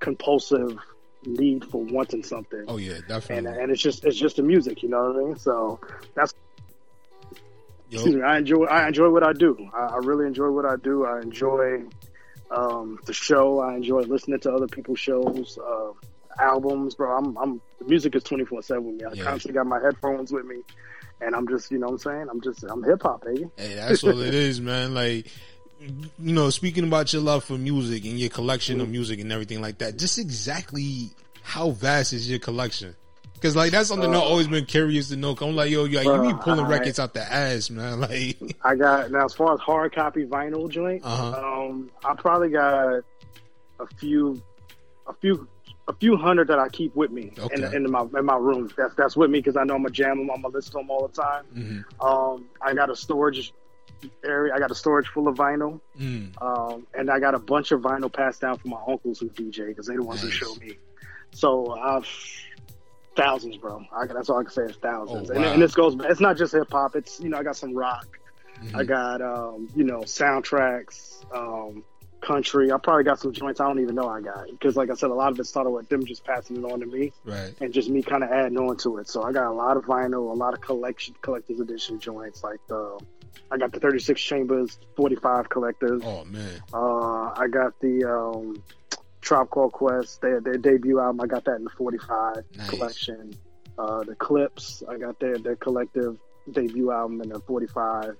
compulsive 0.00 0.78
need 1.24 1.64
for 1.64 1.82
wanting 1.82 2.22
something. 2.22 2.64
Oh 2.68 2.76
yeah, 2.76 2.94
And 2.94 3.08
definitely. 3.08 3.60
and 3.60 3.70
it's 3.72 3.82
just 3.82 4.04
it's 4.04 4.16
just 4.16 4.36
the 4.36 4.42
music, 4.42 4.82
you 4.82 4.88
know 4.88 5.10
what 5.10 5.16
I 5.16 5.24
mean? 5.26 5.36
So 5.36 5.80
that's 6.14 6.32
Excuse 7.90 8.16
me. 8.16 8.22
I 8.22 8.38
enjoy 8.38 8.64
I 8.64 8.86
enjoy 8.86 9.08
what 9.10 9.22
I 9.22 9.32
do. 9.32 9.56
I, 9.74 9.86
I 9.86 9.96
really 9.98 10.26
enjoy 10.26 10.50
what 10.50 10.64
I 10.64 10.76
do. 10.76 11.06
I 11.06 11.20
enjoy 11.20 11.84
um, 12.50 12.98
the 13.06 13.12
show. 13.12 13.60
I 13.60 13.76
enjoy 13.76 14.00
listening 14.00 14.40
to 14.40 14.52
other 14.52 14.66
people's 14.66 14.98
shows, 14.98 15.58
uh, 15.58 15.92
albums, 16.40 16.94
bro. 16.94 17.16
I'm 17.16 17.36
I'm 17.38 17.60
the 17.78 17.84
music 17.86 18.14
is 18.14 18.22
twenty 18.22 18.44
four 18.44 18.62
seven 18.62 18.84
with 18.84 18.94
me. 18.96 19.04
I 19.04 19.12
Yeah. 19.14 19.24
constantly 19.24 19.58
got 19.58 19.66
my 19.66 19.80
headphones 19.80 20.32
with 20.32 20.44
me, 20.46 20.56
and 21.20 21.34
I'm 21.34 21.48
just 21.48 21.70
you 21.70 21.78
know 21.78 21.86
what 21.86 21.92
I'm 21.92 21.98
saying 21.98 22.26
I'm 22.30 22.40
just 22.40 22.62
I'm 22.64 22.82
hip 22.82 23.02
hop, 23.02 23.24
baby. 23.24 23.46
Hey, 23.56 23.74
that's 23.74 24.04
all 24.04 24.20
it 24.20 24.34
is, 24.34 24.60
man. 24.60 24.94
Like, 24.94 25.26
you 25.80 26.32
know, 26.32 26.50
speaking 26.50 26.84
about 26.84 27.12
your 27.12 27.22
love 27.22 27.44
for 27.44 27.56
music 27.58 28.04
and 28.04 28.18
your 28.18 28.30
collection 28.30 28.80
of 28.80 28.88
music 28.88 29.20
and 29.20 29.32
everything 29.32 29.60
like 29.60 29.78
that, 29.78 29.96
just 29.98 30.18
exactly 30.18 31.10
how 31.42 31.70
vast 31.70 32.12
is 32.12 32.28
your 32.28 32.38
collection? 32.38 32.94
Because 33.40 33.54
like 33.54 33.70
that's 33.70 33.88
something 33.88 34.10
I've 34.10 34.16
Uh, 34.20 34.24
always 34.24 34.48
been 34.48 34.66
curious 34.66 35.08
to 35.10 35.16
know. 35.16 35.36
I'm 35.40 35.54
like, 35.54 35.70
yo, 35.70 35.84
you, 35.84 35.98
you 36.00 36.04
Bro, 36.04 36.22
be 36.32 36.34
pulling 36.42 36.66
I- 36.66 36.68
records 36.68 36.98
out 36.98 37.14
the 37.14 37.22
ass, 37.22 37.70
man. 37.70 38.00
Like, 38.08 38.38
I 38.64 38.74
got 38.74 39.10
now 39.10 39.24
as 39.26 39.34
far 39.34 39.54
as 39.54 39.60
hard 39.60 39.94
copy 39.94 40.24
vinyl 40.24 40.68
joint. 40.68 41.02
Uh-huh. 41.04 41.66
Um, 41.68 41.90
I 42.04 42.14
probably 42.14 42.48
got 42.50 43.02
a 43.80 43.86
few, 43.96 44.42
a 45.06 45.12
few, 45.14 45.46
a 45.86 45.92
few 45.94 46.16
hundred 46.16 46.48
that 46.48 46.58
I 46.58 46.68
keep 46.68 46.94
with 46.96 47.10
me 47.12 47.30
in, 47.36 47.42
Okay. 47.64 47.76
in 47.76 47.90
my 47.90 48.04
in 48.18 48.24
my 48.24 48.36
room. 48.36 48.70
That's 48.76 48.94
that's 48.94 49.16
with 49.16 49.30
me 49.30 49.38
because 49.38 49.56
I 49.56 49.64
know 49.64 49.74
I'm 49.76 49.82
gonna 49.82 49.90
jam 49.94 50.18
them. 50.18 50.30
I'm 50.34 50.42
gonna 50.42 50.54
listen 50.54 50.72
them 50.74 50.90
all 50.90 51.06
the 51.08 51.22
time. 51.22 51.44
mhm. 51.54 52.04
Um, 52.04 52.46
I 52.60 52.74
got 52.74 52.90
a 52.90 52.96
storage 52.96 53.52
area. 54.24 54.52
I 54.54 54.58
got 54.58 54.70
a 54.70 54.74
storage 54.74 55.06
full 55.08 55.28
of 55.28 55.36
vinyl. 55.36 55.80
Mm. 55.98 56.30
Um, 56.42 56.86
and 56.94 57.10
I 57.10 57.18
got 57.20 57.34
a 57.34 57.38
bunch 57.38 57.72
of 57.72 57.80
vinyl 57.80 58.12
passed 58.12 58.40
down 58.40 58.58
from 58.58 58.72
my 58.72 58.80
uncles 58.86 59.20
who 59.20 59.28
DJ 59.30 59.68
because 59.68 59.86
they're 59.86 59.96
the 59.96 60.02
ones 60.02 60.20
who 60.20 60.28
Nice. 60.28 60.36
showed 60.36 60.60
me. 60.60 60.76
So 61.32 61.72
I've 61.72 62.06
thousands, 63.18 63.56
bro. 63.56 63.84
I, 63.92 64.06
that's 64.06 64.30
all 64.30 64.38
I 64.38 64.44
can 64.44 64.52
say 64.52 64.62
is 64.62 64.76
thousands. 64.76 65.30
Oh, 65.30 65.34
and, 65.34 65.44
and 65.44 65.60
this 65.60 65.74
goes. 65.74 65.96
It's 66.04 66.20
not 66.20 66.38
just 66.38 66.52
hip 66.52 66.70
hop. 66.70 66.96
It's 66.96 67.20
you 67.20 67.28
know 67.28 67.38
I 67.38 67.42
got 67.42 67.56
some 67.56 67.74
rock. 67.74 68.18
Mm-hmm. 68.62 68.76
I 68.76 68.84
got 68.84 69.20
um, 69.20 69.68
you 69.74 69.84
know 69.84 70.00
soundtracks, 70.00 71.24
um, 71.34 71.84
country. 72.20 72.72
I 72.72 72.78
probably 72.78 73.04
got 73.04 73.18
some 73.18 73.32
joints 73.32 73.60
I 73.60 73.66
don't 73.66 73.80
even 73.80 73.96
know 73.96 74.08
I 74.08 74.20
got 74.20 74.46
because 74.48 74.76
like 74.76 74.90
I 74.90 74.94
said, 74.94 75.10
a 75.10 75.14
lot 75.14 75.32
of 75.32 75.40
it 75.40 75.44
started 75.44 75.70
with 75.70 75.88
them 75.88 76.04
just 76.06 76.24
passing 76.24 76.56
it 76.56 76.64
on 76.64 76.80
to 76.80 76.86
me 76.86 77.12
right. 77.24 77.54
and 77.60 77.72
just 77.72 77.90
me 77.90 78.02
kind 78.02 78.22
of 78.22 78.30
adding 78.30 78.56
on 78.56 78.76
to 78.78 78.98
it. 78.98 79.08
So 79.08 79.22
I 79.22 79.32
got 79.32 79.46
a 79.46 79.52
lot 79.52 79.76
of 79.76 79.84
vinyl, 79.84 80.30
a 80.30 80.34
lot 80.34 80.54
of 80.54 80.60
collection 80.60 81.14
collector's 81.20 81.60
edition 81.60 81.98
joints 82.00 82.42
like 82.42 82.60
the. 82.68 82.98
I 83.50 83.56
got 83.56 83.72
the 83.72 83.80
36 83.80 84.20
chambers, 84.20 84.78
45 84.96 85.48
collectors. 85.48 86.02
Oh 86.04 86.24
man. 86.24 86.62
Uh, 86.72 87.32
I 87.34 87.46
got 87.50 87.78
the 87.80 88.04
um, 88.04 88.62
Tribe 89.20 89.50
Called 89.50 89.72
Quest, 89.72 90.20
their, 90.20 90.40
their 90.40 90.56
debut 90.56 91.00
album. 91.00 91.20
I 91.20 91.26
got 91.26 91.44
that 91.46 91.56
in 91.56 91.64
the 91.64 91.70
45 91.70 92.36
Nice. 92.56 92.70
collection. 92.70 93.34
Uh, 93.78 94.02
the 94.02 94.14
Clipse, 94.16 94.82
I 94.88 94.96
got 94.96 95.20
their, 95.20 95.38
their 95.38 95.56
collective 95.56 96.18
debut 96.50 96.90
album 96.90 97.20
in 97.22 97.28
the 97.28 97.40
45. 97.40 98.16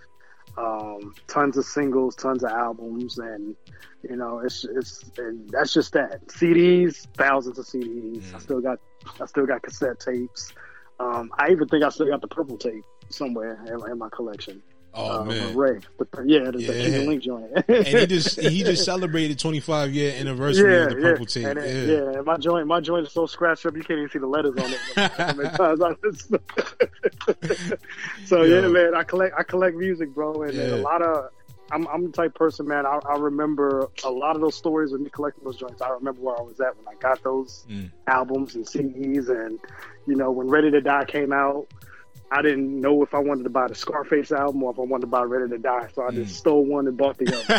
Um, 0.56 1.14
tons 1.28 1.56
of 1.56 1.64
singles, 1.64 2.16
tons 2.16 2.42
of 2.42 2.50
albums, 2.50 3.18
and 3.18 3.54
you 4.08 4.16
know, 4.16 4.40
it's 4.40 4.64
it's 4.64 5.04
and 5.18 5.48
that's 5.50 5.72
just 5.72 5.92
that. 5.92 6.26
CDs, 6.28 7.06
thousands 7.16 7.58
of 7.58 7.66
CDs. 7.66 8.22
Mm. 8.22 8.34
I 8.34 8.38
still 8.38 8.60
got 8.60 8.80
I 9.20 9.26
still 9.26 9.46
got 9.46 9.62
cassette 9.62 10.00
tapes. 10.00 10.52
Um, 10.98 11.30
I 11.38 11.50
even 11.50 11.68
think 11.68 11.84
I 11.84 11.90
still 11.90 12.08
got 12.08 12.22
the 12.22 12.28
purple 12.28 12.56
tape 12.56 12.82
somewhere 13.08 13.62
in, 13.66 13.90
in 13.90 13.98
my 13.98 14.08
collection. 14.08 14.62
Oh 15.00 15.20
uh, 15.20 15.24
man. 15.24 15.56
Ray, 15.56 15.78
the, 15.98 16.06
yeah, 16.26 16.50
the, 16.50 16.60
Yeah. 16.60 16.72
the 16.72 16.82
Cuban 16.84 17.06
Link 17.06 17.22
joint. 17.22 17.52
and 17.68 17.86
he 17.86 18.06
just 18.06 18.40
he 18.40 18.62
just 18.64 18.84
celebrated 18.84 19.38
25 19.38 19.92
year 19.92 20.12
anniversary 20.18 20.82
of 20.82 20.90
the 20.90 20.96
purple 20.96 21.26
tape. 21.26 21.46
And 21.46 21.58
yeah. 21.60 21.64
it- 21.64 21.88
yeah. 21.88 22.16
and 22.18 22.24
my 22.26 22.36
joint, 22.36 22.66
my 22.66 22.80
joint 22.80 23.06
is 23.06 23.12
so 23.12 23.26
scratched 23.26 23.64
up 23.66 23.76
you 23.76 23.82
can't 23.82 23.98
even 23.98 24.10
see 24.10 24.18
the 24.18 24.26
letters 24.26 24.56
on 24.56 24.70
it. 24.72 25.10
How 25.12 25.34
many 25.34 25.50
times 25.56 25.80
I 25.80 25.94
listen. 26.02 26.40
so 28.24 28.42
yeah. 28.42 28.60
Yeah. 28.62 28.68
man, 28.68 28.94
I 28.94 29.04
collect, 29.04 29.34
I 29.38 29.42
collect 29.42 29.76
music, 29.76 30.14
bro, 30.14 30.42
and, 30.42 30.58
and 30.58 30.72
a 30.72 30.76
lot 30.76 31.02
of. 31.02 31.30
I'm, 31.70 31.86
I'm 31.88 32.04
the 32.06 32.12
type 32.12 32.28
of 32.30 32.34
person, 32.34 32.66
man. 32.66 32.86
I, 32.86 32.98
I 33.06 33.18
remember 33.18 33.88
a 34.02 34.10
lot 34.10 34.34
of 34.36 34.40
those 34.40 34.54
stories 34.54 34.92
of 34.92 35.02
me 35.02 35.10
collecting 35.10 35.44
those 35.44 35.58
joints. 35.58 35.82
I 35.82 35.90
remember 35.90 36.22
where 36.22 36.38
I 36.38 36.40
was 36.40 36.58
at 36.60 36.74
when 36.78 36.88
I 36.88 36.98
got 36.98 37.22
those 37.22 37.66
Mm. 37.70 37.90
albums 38.06 38.54
and 38.54 38.64
CDs, 38.64 39.28
and 39.28 39.58
you 40.06 40.16
know 40.16 40.30
when 40.30 40.48
Ready 40.48 40.70
to 40.70 40.80
Die 40.80 41.04
came 41.04 41.30
out. 41.30 41.66
I 42.30 42.42
didn't 42.42 42.80
know 42.80 43.02
if 43.02 43.14
I 43.14 43.18
wanted 43.20 43.44
to 43.44 43.50
buy 43.50 43.68
the 43.68 43.74
Scarface 43.74 44.32
album 44.32 44.62
or 44.62 44.72
if 44.72 44.78
I 44.78 44.82
wanted 44.82 45.02
to 45.02 45.06
buy 45.06 45.22
Ready 45.22 45.48
to 45.50 45.58
Die, 45.58 45.88
so 45.94 46.02
I 46.02 46.10
Mm. 46.10 46.14
just 46.16 46.36
stole 46.36 46.64
one 46.64 46.86
and 46.86 46.96
bought 46.96 47.16
the 47.18 47.34
other. 47.34 47.58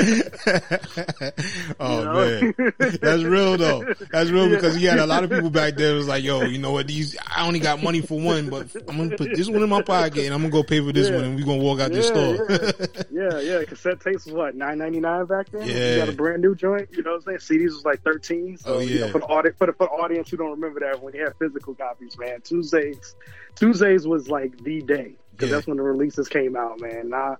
oh 1.80 1.98
You 1.98 2.04
know? 2.04 2.14
man, 2.14 2.72
that's 3.00 3.22
real 3.22 3.56
though. 3.56 3.84
That's 4.10 4.30
real 4.30 4.48
Yeah. 4.48 4.54
because 4.56 4.78
you 4.78 4.88
had 4.88 4.98
a 4.98 5.06
lot 5.06 5.24
of 5.24 5.30
people 5.30 5.50
back 5.50 5.74
there. 5.76 5.94
Was 5.94 6.08
like, 6.08 6.22
yo, 6.24 6.42
you 6.42 6.58
know 6.58 6.72
what? 6.72 6.86
These 6.86 7.16
I 7.26 7.46
only 7.46 7.58
got 7.60 7.82
money 7.82 8.00
for 8.00 8.18
one, 8.20 8.48
but 8.50 8.68
I'm 8.88 8.96
gonna 8.96 9.16
put 9.16 9.34
this 9.34 9.48
one 9.48 9.62
in 9.62 9.68
my 9.68 9.82
pocket 9.82 10.24
and 10.24 10.34
I'm 10.34 10.40
gonna 10.42 10.52
go 10.52 10.62
pay 10.62 10.80
for 10.80 10.92
this 10.92 11.08
Yeah. 11.08 11.16
one, 11.16 11.24
and 11.24 11.36
we 11.36 11.42
gonna 11.44 11.62
walk 11.62 11.80
out 11.80 11.92
this 11.92 12.06
store. 12.08 12.46
yeah, 13.10 13.40
yeah. 13.40 13.64
Cassette 13.64 14.00
tapes 14.00 14.26
was 14.26 14.34
what 14.34 14.54
nine 14.54 14.78
ninety 14.78 15.00
nine 15.00 15.24
back 15.26 15.50
then. 15.50 15.66
Yeah. 15.68 15.92
you 15.94 15.98
got 16.00 16.08
a 16.08 16.12
brand 16.12 16.42
new 16.42 16.54
joint. 16.54 16.88
You 16.92 17.02
know 17.02 17.12
what 17.12 17.26
I'm 17.28 17.38
saying? 17.40 17.60
CDs 17.60 17.72
was 17.74 17.84
like 17.84 18.02
thirteen. 18.02 18.56
So 18.58 18.74
Oh, 18.74 18.78
you 18.80 19.00
know, 19.00 19.06
yeah. 19.06 19.12
for 19.12 19.18
the 19.20 19.26
audience, 19.26 19.56
for 19.58 19.66
the, 19.66 19.72
for 19.72 19.86
the 19.86 19.92
audience 19.92 20.30
who 20.30 20.36
don't 20.36 20.50
remember 20.52 20.80
that, 20.80 21.02
when 21.02 21.14
you 21.14 21.22
had 21.24 21.29
physical 21.38 21.74
copies, 21.74 22.16
man, 22.18 22.40
Tuesdays, 22.42 23.14
Tuesdays 23.56 24.06
was 24.06 24.28
like 24.28 24.56
the 24.62 24.82
day 24.82 25.16
because 25.32 25.50
Yeah. 25.50 25.54
that's 25.54 25.66
when 25.66 25.76
the 25.76 25.82
releases 25.82 26.28
came 26.28 26.56
out, 26.56 26.78
man. 26.80 27.00
And 27.00 27.14
I, 27.14 27.34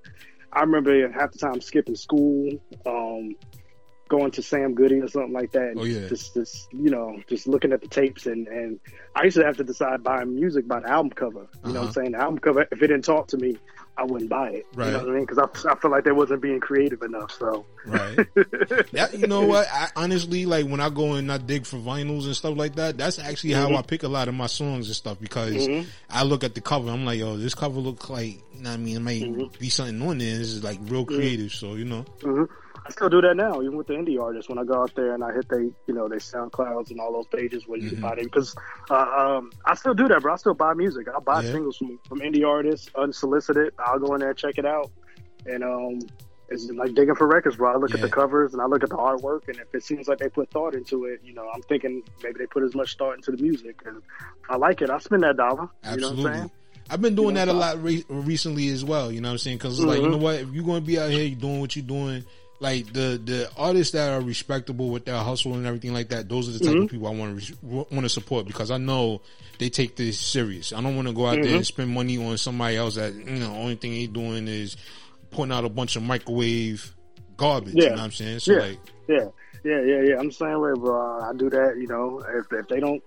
I 0.52 0.60
remember 0.60 1.10
half 1.10 1.32
the 1.32 1.38
time 1.38 1.60
skipping 1.60 1.94
school, 1.96 2.50
um, 2.86 3.36
going 4.08 4.30
to 4.32 4.42
Sam 4.42 4.74
Goody 4.74 5.00
or 5.00 5.08
something 5.08 5.32
like 5.32 5.52
that. 5.52 5.68
and 5.70 5.80
Oh, 5.80 5.84
yeah. 5.84 6.08
Just, 6.08 6.34
just 6.34 6.68
you 6.72 6.90
know, 6.90 7.16
just 7.28 7.46
looking 7.46 7.72
at 7.72 7.80
the 7.80 7.88
tapes 7.88 8.26
and 8.26 8.46
and 8.48 8.80
I 9.14 9.24
used 9.24 9.36
to 9.36 9.44
have 9.44 9.56
to 9.56 9.64
decide 9.64 10.02
buying 10.02 10.34
music 10.34 10.66
by 10.68 10.80
the 10.80 10.88
album 10.88 11.10
cover. 11.10 11.48
You 11.62 11.72
know 11.72 11.80
what 11.80 11.84
I'm 11.84 11.90
Uh-huh. 11.90 11.92
saying? 11.92 12.12
The 12.12 12.18
album 12.18 12.38
cover, 12.38 12.62
if 12.70 12.82
it 12.82 12.86
didn't 12.88 13.04
talk 13.04 13.28
to 13.28 13.36
me, 13.38 13.56
I 14.00 14.04
wouldn't 14.04 14.30
buy 14.30 14.48
it. 14.48 14.66
Right. 14.74 14.86
You 14.86 14.92
know 14.92 14.98
what 15.00 15.08
I 15.08 15.12
mean? 15.12 15.26
Because 15.26 15.38
I, 15.66 15.70
I 15.72 15.74
feel 15.76 15.90
like 15.90 16.04
they 16.04 16.12
wasn't 16.12 16.40
being 16.40 16.58
creative 16.58 17.02
enough. 17.02 17.32
So 17.38 17.66
Right. 17.84 18.16
That, 18.92 19.10
you 19.18 19.26
know 19.26 19.42
what? 19.42 19.66
I 19.70 19.88
honestly 19.94 20.46
like 20.46 20.66
when 20.66 20.80
I 20.80 20.88
go 20.88 21.12
and 21.14 21.30
I 21.30 21.36
dig 21.38 21.66
for 21.66 21.76
vinyls 21.76 22.24
and 22.24 22.34
stuff 22.34 22.56
like 22.56 22.76
that. 22.76 22.96
That's 22.96 23.18
actually 23.18 23.52
how 23.52 23.68
Mhm. 23.68 23.78
I 23.78 23.82
pick 23.82 24.02
a 24.02 24.08
lot 24.08 24.28
of 24.28 24.34
my 24.34 24.46
songs 24.46 24.86
and 24.86 24.96
stuff 24.96 25.18
because 25.20 25.54
Mhm. 25.68 25.86
I 26.08 26.22
look 26.24 26.44
at 26.44 26.54
the 26.54 26.60
cover. 26.62 26.90
I'm 26.90 27.04
like, 27.04 27.18
yo, 27.18 27.36
this 27.36 27.54
cover 27.54 27.78
look 27.80 28.08
like. 28.08 28.40
You 28.54 28.62
know 28.64 28.70
what 28.70 28.74
I 28.74 28.82
mean, 28.82 28.96
it 28.96 29.00
might 29.00 29.22
Mm-hmm. 29.22 29.58
be 29.58 29.68
something 29.68 30.00
on 30.02 30.18
there. 30.18 30.38
This 30.38 30.48
is 30.52 30.64
like 30.64 30.78
real 30.84 31.04
creative. 31.04 31.52
So 31.52 31.74
you 31.74 31.84
know. 31.84 32.04
I 32.86 32.90
still 32.90 33.08
do 33.10 33.20
that 33.20 33.36
now, 33.36 33.60
even 33.62 33.76
with 33.76 33.86
the 33.88 33.92
indie 33.94 34.20
artists. 34.20 34.48
When 34.48 34.58
I 34.58 34.64
go 34.64 34.82
out 34.82 34.94
there 34.96 35.14
and 35.14 35.22
I 35.22 35.32
hit 35.32 35.48
they, 35.48 35.70
you 35.86 35.94
know, 35.94 36.08
they 36.08 36.16
SoundClouds 36.16 36.90
and 36.90 36.98
all 37.00 37.12
those 37.12 37.26
pages 37.26 37.64
where 37.66 37.78
you 37.78 37.84
Mm-hmm. 37.90 37.94
can 37.96 38.00
buy 38.00 38.14
them, 38.16 38.24
because 38.24 38.54
uh, 38.90 38.94
um, 38.94 39.50
I 39.66 39.74
still 39.74 39.94
do 39.94 40.08
that, 40.08 40.22
bro. 40.22 40.32
I 40.32 40.36
still 40.36 40.54
buy 40.54 40.72
music. 40.74 41.06
I'll 41.12 41.20
buy 41.20 41.42
Yeah. 41.42 41.52
singles 41.52 41.76
from, 41.76 41.98
from 42.08 42.20
indie 42.20 42.46
artists, 42.46 42.88
unsolicited. 42.96 43.74
I'll 43.78 43.98
go 43.98 44.14
in 44.14 44.20
there 44.20 44.32
check 44.34 44.54
it 44.58 44.64
out, 44.66 44.90
and 45.46 45.62
um, 45.62 45.98
it's 46.48 46.68
like 46.70 46.94
digging 46.94 47.14
for 47.14 47.28
records, 47.28 47.56
bro. 47.56 47.72
I 47.72 47.76
look 47.76 47.94
at 47.94 48.00
the 48.00 48.08
covers 48.08 48.54
and 48.54 48.62
I 48.62 48.66
look 48.66 48.82
at 48.82 48.88
the 48.90 48.96
artwork, 48.96 49.46
and 49.48 49.58
if 49.58 49.72
it 49.74 49.84
seems 49.84 50.08
like 50.08 50.18
they 50.18 50.28
put 50.28 50.50
thought 50.50 50.74
into 50.74 51.04
it, 51.04 51.20
you 51.22 51.34
know, 51.34 51.46
I'm 51.54 51.62
thinking 51.62 52.02
maybe 52.22 52.38
they 52.38 52.46
put 52.46 52.64
as 52.64 52.74
much 52.74 52.96
thought 52.96 53.14
into 53.14 53.30
the 53.30 53.42
music, 53.42 53.80
and 53.86 54.02
I 54.48 54.56
like 54.56 54.80
it. 54.82 54.90
I 54.90 54.98
spend 54.98 55.22
that 55.22 55.36
dollar. 55.36 55.68
You 55.92 56.00
know 56.00 56.10
what 56.10 56.18
I'm 56.26 56.34
saying? 56.34 56.50
I've 56.92 57.00
been 57.00 57.14
doing 57.14 57.28
You 57.28 57.34
know, 57.34 57.40
that 57.46 57.48
a 57.48 57.52
lot 57.52 57.82
re- 57.84 58.04
recently 58.08 58.68
as 58.70 58.84
well. 58.84 59.12
You 59.12 59.20
know 59.20 59.28
what 59.28 59.32
I'm 59.34 59.38
saying? 59.38 59.58
Because 59.58 59.78
it's 59.78 59.86
like, 59.86 60.00
you 60.02 60.08
know 60.08 60.16
what? 60.16 60.36
If 60.40 60.48
you're 60.52 60.64
going 60.64 60.80
to 60.80 60.86
be 60.86 60.98
out 60.98 61.10
here 61.10 61.32
doing 61.36 61.60
what 61.60 61.76
you're 61.76 61.84
doing, 61.84 62.24
like 62.60 62.92
the 62.92 63.20
the 63.24 63.50
artists 63.56 63.92
that 63.94 64.10
are 64.12 64.20
respectable 64.20 64.90
with 64.90 65.06
their 65.06 65.16
hustle 65.18 65.54
and 65.54 65.66
everything 65.66 65.92
like 65.94 66.10
that, 66.10 66.28
those 66.28 66.48
are 66.48 66.52
the 66.52 66.58
type 66.64 66.74
Mhm. 66.76 66.84
of 66.84 66.90
people 66.90 67.06
I 67.08 67.10
want 67.10 67.42
to 67.42 67.54
want 67.64 68.02
to 68.02 68.08
support 68.08 68.46
because 68.46 68.70
I 68.70 68.76
know 68.76 69.22
they 69.58 69.70
take 69.70 69.96
this 69.96 70.18
serious. 70.20 70.72
I 70.72 70.80
don't 70.82 70.94
want 70.94 71.08
to 71.08 71.14
go 71.14 71.26
out 71.26 71.36
there 71.42 71.52
Mhm. 71.52 71.56
and 71.56 71.66
spend 71.66 71.90
money 71.90 72.22
on 72.22 72.36
somebody 72.38 72.76
else 72.76 72.94
that 72.96 73.14
you 73.14 73.24
know 73.24 73.52
the 73.52 73.58
only 73.58 73.76
thing 73.76 73.92
they 73.92 74.06
doing 74.06 74.46
is 74.46 74.76
putting 75.30 75.52
out 75.52 75.64
a 75.64 75.68
bunch 75.68 75.96
of 75.96 76.02
microwave 76.02 76.94
garbage. 77.36 77.74
You 77.74 77.82
Yeah. 77.84 77.88
know 77.90 77.94
what 77.96 78.00
I'm 78.02 78.12
saying? 78.12 78.38
So 78.40 78.52
yeah. 78.52 78.58
like, 78.60 78.78
yeah, 79.08 79.28
yeah, 79.64 79.80
yeah, 79.82 80.02
yeah. 80.02 80.18
I'm 80.18 80.26
the 80.28 80.32
same 80.34 80.60
way, 80.60 80.72
bro. 80.76 81.20
I 81.22 81.32
do 81.34 81.48
that. 81.50 81.76
You 81.78 81.86
know, 81.88 82.22
if 82.36 82.46
if 82.52 82.68
they 82.68 82.80
don't, 82.80 83.02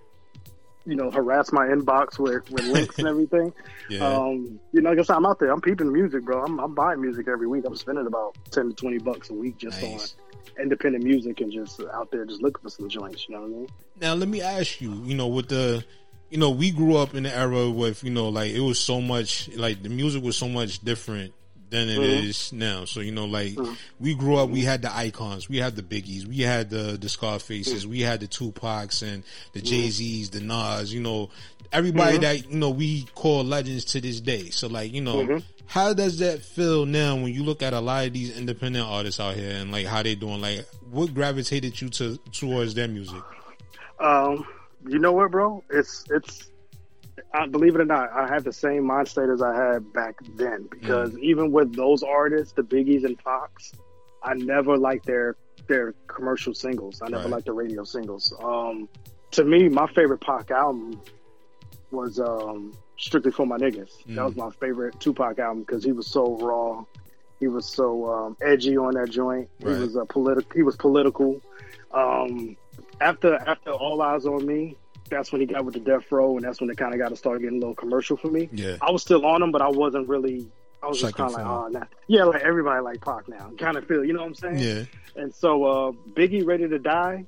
you 0.86 0.96
know, 0.96 1.10
harass 1.12 1.52
my 1.52 1.66
inbox 1.68 2.20
with 2.20 2.50
with 2.52 2.66
links 2.66 2.98
and 3.00 3.08
everything, 3.08 3.54
Yeah. 3.90 4.06
um, 4.06 4.60
you 4.72 4.82
know, 4.82 4.92
I 4.92 4.96
guess 4.96 5.10
I'm 5.10 5.26
out 5.26 5.40
there. 5.40 5.52
I'm 5.52 5.62
peeping 5.62 5.92
music, 5.92 6.24
bro. 6.26 6.44
I'm, 6.44 6.60
I'm 6.60 6.74
buying 6.76 7.02
music 7.02 7.28
every 7.28 7.48
week. 7.48 7.64
I'm 7.66 7.76
spending 7.76 8.06
about 8.08 8.36
ten 8.52 8.70
to 8.70 8.74
twenty 8.76 8.98
bucks 8.98 9.30
a 9.30 9.34
week 9.34 9.58
just 9.58 9.82
Nice. 9.82 10.16
on 10.58 10.62
independent 10.62 11.04
music 11.04 11.42
and 11.42 11.52
just 11.52 11.82
out 11.94 12.12
there 12.12 12.26
just 12.26 12.42
looking 12.42 12.62
for 12.62 12.70
some 12.70 12.90
joints. 12.90 13.28
You 13.28 13.36
know 13.36 13.42
what 13.42 13.48
I 13.48 13.52
mean? 13.52 13.68
Now 14.02 14.14
let 14.14 14.28
me 14.30 14.42
ask 14.42 14.82
you, 14.82 14.92
you 15.06 15.16
know, 15.16 15.28
with 15.28 15.48
the 15.50 15.84
you 16.30 16.38
know, 16.40 16.50
we 16.50 16.72
grew 16.72 16.98
up 16.98 17.14
in 17.14 17.24
the 17.24 17.36
era 17.36 17.70
with, 17.70 18.04
you 18.04 18.10
know, 18.10 18.30
like 18.30 18.52
it 18.52 18.60
was 18.60 18.80
so 18.80 19.00
much 19.00 19.50
like 19.56 19.84
the 19.84 19.90
music 19.90 20.24
was 20.24 20.36
so 20.36 20.50
much 20.50 20.80
different 20.84 21.34
than 21.70 21.90
it 21.90 21.98
is 21.98 22.36
Mhm. 22.36 22.54
now. 22.54 22.86
So, 22.86 23.00
you 23.00 23.12
know, 23.12 23.26
like 23.26 23.58
we 24.00 24.14
grew 24.14 24.36
up, 24.38 24.50
we 24.50 24.62
had 24.62 24.82
the 24.82 24.96
icons, 24.96 25.50
we 25.50 25.58
had 25.58 25.76
the 25.76 25.82
biggies, 25.82 26.26
we 26.26 26.40
had 26.42 26.70
the 26.70 26.98
the 27.00 27.10
Scarfaces, 27.10 27.88
we 27.88 28.02
had 28.02 28.20
the 28.20 28.28
Tupacs 28.28 29.02
and 29.02 29.24
the 29.54 29.62
Jay 29.62 29.90
Z's, 29.90 30.30
the 30.30 30.40
Nas, 30.40 30.94
you 30.94 31.02
know, 31.02 31.30
everybody 31.72 32.18
Mhm. 32.18 32.22
that, 32.22 32.50
you 32.52 32.58
know, 32.58 32.70
we 32.70 33.08
call 33.16 33.44
legends 33.44 33.86
to 33.86 34.02
this 34.02 34.20
day. 34.20 34.50
So 34.52 34.68
like, 34.68 34.94
you 34.94 35.02
know, 35.02 35.26
Mhm. 35.26 35.44
how 35.66 35.94
does 35.94 36.20
that 36.20 36.44
feel 36.44 36.86
now 36.86 37.16
when 37.16 37.34
you 37.34 37.44
look 37.44 37.64
at 37.64 37.74
a 37.74 37.80
lot 37.80 38.06
of 38.06 38.14
these 38.14 38.38
independent 38.38 38.86
artists 38.86 39.20
out 39.20 39.36
here 39.36 39.56
and 39.56 39.72
like 39.72 39.88
how 39.88 40.04
they 40.04 40.14
doing? 40.16 40.42
Like 40.42 40.66
what 40.92 41.14
gravitated 41.14 41.82
you 41.82 41.90
to 41.90 42.18
towards 42.32 42.76
their 42.76 42.88
music? 42.88 43.24
Um, 44.00 44.46
you 44.88 45.00
know 45.00 45.14
what, 45.14 45.32
bro? 45.32 45.64
It's 45.72 46.04
it's. 46.12 46.50
I 47.34 47.48
believe 47.48 47.76
it 47.76 47.82
or 47.82 47.86
not, 47.86 48.12
I 48.14 48.28
have 48.28 48.44
the 48.44 48.54
same 48.54 48.86
mind 48.86 49.08
state 49.08 49.30
as 49.30 49.42
I 49.42 49.56
had 49.56 49.92
back 49.94 50.16
then 50.36 50.68
because 50.70 51.18
even 51.18 51.52
with 51.52 51.76
those 51.76 52.04
artists, 52.04 52.54
the 52.54 52.62
Biggies 52.62 53.06
and 53.06 53.20
Fox, 53.22 53.72
I 54.22 54.36
never 54.36 54.78
liked 54.78 55.06
their 55.06 55.36
their 55.68 55.94
commercial 56.08 56.54
singles. 56.54 57.02
I 57.02 57.08
never 57.08 57.24
Right. 57.24 57.32
liked 57.32 57.46
the 57.46 57.54
radio 57.54 57.84
singles. 57.86 58.34
Um, 58.44 58.88
to 59.32 59.44
me, 59.46 59.70
my 59.70 59.88
favorite 59.88 60.20
Pac 60.20 60.52
album 60.52 61.00
was 61.92 62.20
um, 62.20 62.74
strictly 62.98 63.32
for 63.32 63.46
my 63.48 63.58
niggas. 63.58 63.92
That 64.08 64.26
was 64.26 64.36
my 64.36 64.50
favorite 64.60 65.00
Tupac 65.00 65.40
album 65.40 65.62
because 65.62 65.84
he 65.84 65.92
was 65.94 66.08
so 66.08 66.38
raw. 66.38 66.84
He 67.40 67.48
was 67.48 67.66
so 67.66 68.12
um, 68.14 68.38
edgy 68.42 68.78
on 68.78 68.94
that 68.96 69.10
joint. 69.10 69.50
Right. 69.62 69.76
He 69.78 69.82
was 69.82 69.96
a 69.96 70.06
political. 70.06 70.52
He 70.54 70.64
was 70.64 70.76
political. 70.76 71.42
Um, 71.94 72.58
after 73.02 73.36
after 73.36 73.72
All 73.72 74.02
Eyes 74.02 74.26
on 74.26 74.46
Me, 74.46 74.76
that's 75.14 75.32
when 75.32 75.42
he 75.42 75.48
got 75.48 75.64
with 75.64 75.76
the 75.76 75.80
Death 75.80 76.12
Row, 76.12 76.36
and 76.36 76.46
that's 76.46 76.60
when 76.60 76.70
it 76.70 76.78
kind 76.78 76.94
of 76.94 77.00
got 77.00 77.10
to 77.10 77.16
start 77.16 77.42
getting 77.42 77.58
a 77.58 77.60
little 77.60 77.76
commercial 77.76 78.18
for 78.18 78.28
me. 78.28 78.50
Yeah. 78.52 78.78
I 78.82 78.92
was 78.92 79.02
still 79.02 79.26
on 79.26 79.42
him, 79.42 79.52
but 79.52 79.62
I 79.62 79.70
wasn't 79.70 80.10
really. 80.10 80.48
I 80.82 80.88
was 80.88 81.00
just 81.00 81.16
kind 81.16 81.30
of 81.30 81.38
like, 81.38 81.46
oh, 81.46 81.68
nah. 81.70 81.86
yeah, 82.08 82.26
like 82.26 82.42
everybody 82.42 82.82
like 82.82 83.00
Pac 83.00 83.30
now, 83.30 83.52
kind 83.58 83.78
of 83.78 83.88
feel, 83.88 84.04
you 84.04 84.12
know 84.12 84.20
what 84.20 84.28
I'm 84.28 84.36
saying? 84.36 84.60
Yeah. 84.60 84.84
And 85.16 85.34
so 85.34 85.64
uh, 85.64 85.92
Biggie, 86.14 86.46
Ready 86.46 86.68
to 86.68 86.78
Die. 86.78 87.26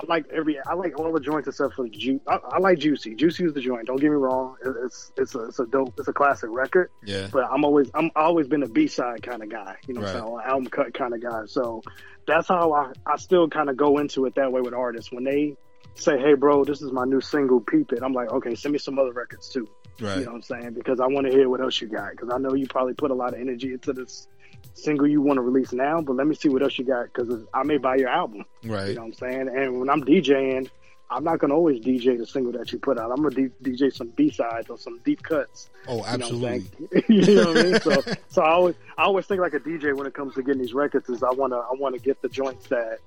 I 0.00 0.06
like 0.06 0.26
every. 0.30 0.60
I 0.60 0.74
like 0.74 0.98
all 0.98 1.12
the 1.12 1.18
joints 1.18 1.48
except 1.48 1.74
for 1.74 1.88
Ju. 1.88 2.20
I, 2.26 2.36
I 2.36 2.58
like 2.58 2.78
Juicy. 2.78 3.14
Juicy 3.16 3.46
is 3.46 3.54
the 3.54 3.60
joint. 3.60 3.86
Don't 3.86 3.96
get 3.96 4.10
me 4.10 4.16
wrong. 4.16 4.56
It, 4.64 4.72
it's 4.84 5.10
it's 5.16 5.34
a 5.34 5.46
it's 5.46 5.58
a 5.58 5.66
dope. 5.66 5.94
It's 5.98 6.06
a 6.06 6.12
classic 6.12 6.50
record. 6.52 6.90
Yeah. 7.04 7.28
But 7.32 7.50
I'm 7.50 7.64
always 7.64 7.90
I'm 7.94 8.10
always 8.14 8.46
been 8.46 8.62
a 8.62 8.68
B 8.68 8.86
side 8.86 9.24
kind 9.24 9.42
of 9.42 9.48
guy. 9.48 9.76
You 9.88 9.94
know, 9.94 10.00
what 10.02 10.10
I'm 10.10 10.14
saying? 10.14 10.24
Or 10.24 10.42
album 10.42 10.66
cut 10.68 10.94
kind 10.94 11.14
of 11.14 11.22
guy. 11.22 11.46
So 11.46 11.82
that's 12.26 12.46
how 12.46 12.72
I 12.72 12.92
I 13.06 13.16
still 13.16 13.48
kind 13.48 13.70
of 13.70 13.76
go 13.76 13.98
into 13.98 14.26
it 14.26 14.36
that 14.36 14.52
way 14.52 14.60
with 14.60 14.74
artists 14.74 15.10
when 15.10 15.24
they 15.24 15.56
say, 15.98 16.18
"Hey, 16.18 16.34
bro, 16.34 16.64
this 16.64 16.82
is 16.82 16.92
my 16.92 17.04
new 17.04 17.20
single. 17.20 17.60
Peep 17.60 17.92
it." 17.92 18.02
I'm 18.02 18.12
like, 18.12 18.30
okay, 18.30 18.54
send 18.54 18.72
me 18.72 18.78
some 18.78 18.98
other 18.98 19.12
records 19.12 19.48
too. 19.48 19.68
Right. 20.00 20.18
You 20.18 20.24
know 20.24 20.32
what 20.32 20.36
I'm 20.36 20.42
saying? 20.42 20.70
Because 20.74 21.00
I 21.00 21.06
want 21.06 21.26
to 21.26 21.32
hear 21.32 21.48
what 21.48 21.60
else 21.60 21.80
you 21.80 21.88
got. 21.88 22.12
Because 22.12 22.30
I 22.32 22.38
know 22.38 22.54
you 22.54 22.66
probably 22.66 22.94
put 22.94 23.10
a 23.10 23.14
lot 23.14 23.34
of 23.34 23.40
energy 23.40 23.72
into 23.72 23.92
this 23.92 24.28
single 24.74 25.06
you 25.06 25.20
want 25.20 25.38
to 25.38 25.42
release 25.42 25.72
now, 25.72 26.00
but 26.00 26.14
let 26.16 26.26
me 26.26 26.34
see 26.34 26.48
what 26.48 26.62
else 26.62 26.78
you 26.78 26.84
got. 26.84 27.12
Because 27.12 27.44
I 27.52 27.62
may 27.64 27.78
buy 27.78 27.96
your 27.96 28.08
album. 28.08 28.44
Right. 28.64 28.88
You 28.88 28.94
know 28.94 29.00
what 29.02 29.06
I'm 29.08 29.12
saying? 29.14 29.48
And 29.48 29.80
when 29.80 29.90
I'm 29.90 30.04
DJing, 30.04 30.68
I'm 31.10 31.24
not 31.24 31.38
gonna 31.38 31.54
always 31.54 31.80
DJ 31.80 32.18
the 32.18 32.26
single 32.26 32.52
that 32.52 32.70
you 32.70 32.78
put 32.78 32.98
out. 32.98 33.10
I'm 33.10 33.22
gonna 33.22 33.34
D- 33.34 33.50
DJ 33.62 33.92
some 33.92 34.08
B 34.08 34.30
sides 34.30 34.68
or 34.68 34.76
some 34.78 34.98
deep 35.04 35.22
cuts. 35.22 35.70
Oh, 35.86 35.92
You 35.92 35.96
know 35.96 36.02
what 36.02 36.08
absolutely. 36.10 36.64
you 37.08 37.34
know 37.34 37.46
what 37.52 37.56
I 37.56 37.62
mean? 37.62 37.80
So, 37.80 38.02
so 38.28 38.42
I 38.42 38.50
always, 38.50 38.74
I 38.98 39.02
always 39.04 39.26
think 39.26 39.40
like 39.40 39.54
a 39.54 39.60
DJ 39.60 39.96
when 39.96 40.06
it 40.06 40.12
comes 40.14 40.34
to 40.34 40.42
getting 40.42 40.60
these 40.60 40.74
records. 40.74 41.08
Is 41.08 41.22
I 41.22 41.30
wanna, 41.30 41.56
I 41.56 41.72
wanna 41.72 41.98
get 41.98 42.20
the 42.20 42.28
joints 42.28 42.68
that, 42.68 42.98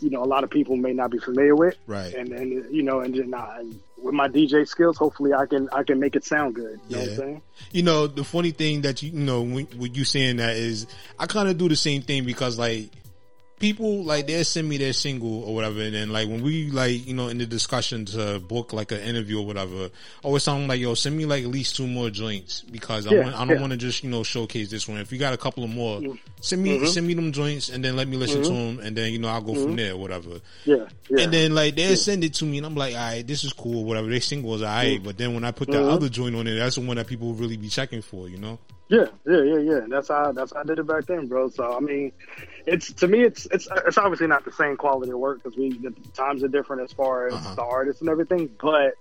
you 0.00 0.10
know, 0.10 0.22
a 0.22 0.26
lot 0.26 0.44
of 0.44 0.50
people 0.50 0.76
may 0.76 0.92
not 0.92 1.10
be 1.10 1.18
familiar 1.18 1.54
with. 1.54 1.76
Right. 1.86 2.14
And 2.14 2.32
and 2.32 2.74
you 2.74 2.82
know, 2.82 3.00
and 3.00 3.14
then 3.14 3.34
I, 3.34 3.64
with 4.02 4.14
my 4.14 4.28
DJ 4.28 4.66
skills, 4.66 4.96
hopefully 4.96 5.34
I 5.34 5.46
can, 5.46 5.68
I 5.72 5.82
can 5.82 5.98
make 5.98 6.16
it 6.16 6.24
sound 6.24 6.54
good. 6.54 6.80
You 6.88 6.96
know 6.96 7.02
what 7.02 7.10
I'm 7.10 7.16
saying? 7.16 7.42
You 7.72 7.82
know, 7.82 8.06
the 8.06 8.24
funny 8.24 8.52
thing 8.52 8.82
that 8.82 9.02
you, 9.02 9.10
you 9.10 9.18
know, 9.18 9.42
when, 9.42 9.66
when 9.76 9.94
you 9.94 10.04
saying 10.04 10.36
that 10.36 10.56
is, 10.56 10.86
I 11.18 11.26
kind 11.26 11.48
of 11.48 11.58
do 11.58 11.68
the 11.68 11.76
same 11.76 12.02
thing 12.02 12.24
because 12.24 12.58
like, 12.58 12.90
people 13.58 14.04
like 14.04 14.26
they'll 14.26 14.44
send 14.44 14.68
me 14.68 14.76
their 14.76 14.92
single 14.92 15.44
or 15.44 15.54
whatever, 15.54 15.80
and 15.80 15.94
then 15.94 16.10
like 16.10 16.28
when 16.28 16.42
we 16.42 16.70
like 16.70 17.06
you 17.06 17.14
know 17.14 17.28
in 17.28 17.38
the 17.38 17.46
discussion 17.46 18.04
to 18.06 18.40
book 18.40 18.72
like 18.72 18.92
an 18.92 19.00
interview 19.00 19.40
or 19.40 19.46
whatever, 19.46 19.90
always 20.22 20.44
them 20.44 20.66
like 20.66 20.80
yo 20.80 20.94
send 20.94 21.16
me 21.16 21.26
like 21.26 21.44
at 21.44 21.50
least 21.50 21.76
two 21.76 21.86
more 21.86 22.10
joints 22.10 22.62
because 22.62 23.06
I 23.06 23.12
want 23.14 23.34
I 23.34 23.44
don't 23.44 23.56
yeah. 23.56 23.60
want 23.60 23.72
to 23.72 23.76
just 23.76 24.02
you 24.04 24.10
know 24.10 24.22
showcase 24.22 24.70
this 24.70 24.86
one. 24.88 24.98
If 24.98 25.12
you 25.12 25.18
got 25.18 25.32
a 25.32 25.36
couple 25.38 25.64
of 25.64 25.70
more, 25.70 26.00
send 26.40 26.62
me 26.62 26.78
Mhm. 26.78 26.88
send 26.88 27.06
me 27.06 27.14
them 27.14 27.32
joints 27.32 27.68
and 27.68 27.84
then 27.84 27.96
let 27.96 28.08
me 28.08 28.16
listen 28.16 28.42
to 28.42 28.48
Mhm. 28.50 28.76
them 28.76 28.86
and 28.86 28.96
then 28.96 29.12
you 29.12 29.18
know 29.18 29.28
I'll 29.28 29.40
go 29.40 29.54
from 29.54 29.72
Mhm. 29.72 29.76
there 29.76 29.92
or 29.94 29.96
whatever. 29.98 30.40
Yeah, 30.64 30.76
yeah. 31.10 31.20
And 31.24 31.32
then 31.32 31.54
like 31.54 31.76
they 31.76 31.88
will 31.88 31.96
send 31.96 32.24
it 32.24 32.34
to 32.34 32.44
me 32.44 32.58
and 32.58 32.66
I'm 32.66 32.74
like, 32.74 32.94
all 32.94 33.00
right, 33.00 33.26
this 33.26 33.44
is 33.44 33.52
cool, 33.52 33.84
whatever. 33.84 34.08
They 34.08 34.20
single 34.20 34.54
is 34.54 34.62
all 34.62 34.68
right, 34.68 35.00
Mhm. 35.00 35.04
but 35.04 35.18
then 35.18 35.34
when 35.34 35.44
I 35.44 35.50
put 35.50 35.68
that 35.70 35.82
Mhm. 35.84 35.90
other 35.92 36.08
joint 36.08 36.34
on 36.36 36.46
it, 36.46 36.56
that's 36.56 36.76
the 36.76 36.82
one 36.82 36.96
that 36.96 37.06
people 37.06 37.32
really 37.34 37.56
be 37.56 37.68
checking 37.68 38.02
for, 38.02 38.28
you 38.28 38.38
know. 38.38 38.58
Yeah, 38.90 39.04
yeah, 39.26 39.42
yeah, 39.42 39.58
yeah. 39.58 39.80
That's 39.90 40.08
how 40.08 40.32
that's 40.32 40.54
how 40.54 40.60
I 40.60 40.64
did 40.64 40.78
it 40.78 40.86
back 40.86 41.04
then, 41.04 41.26
bro. 41.26 41.48
So 41.50 41.76
I 41.76 41.80
mean, 41.80 42.10
it's 42.68 42.92
to 42.94 43.08
me, 43.08 43.22
it's 43.22 43.46
it's 43.50 43.68
it's 43.86 43.98
obviously 43.98 44.26
not 44.26 44.44
the 44.44 44.52
same 44.52 44.76
quality 44.76 45.10
of 45.12 45.18
work 45.18 45.42
because 45.42 45.56
we 45.58 45.70
the 45.78 45.94
times 46.14 46.42
are 46.44 46.48
different 46.48 46.82
as 46.82 46.92
far 46.92 47.28
as 47.28 47.34
Uh-huh. 47.34 47.54
the 47.56 47.62
artists 47.62 48.00
and 48.00 48.10
everything. 48.10 48.50
But 48.60 48.94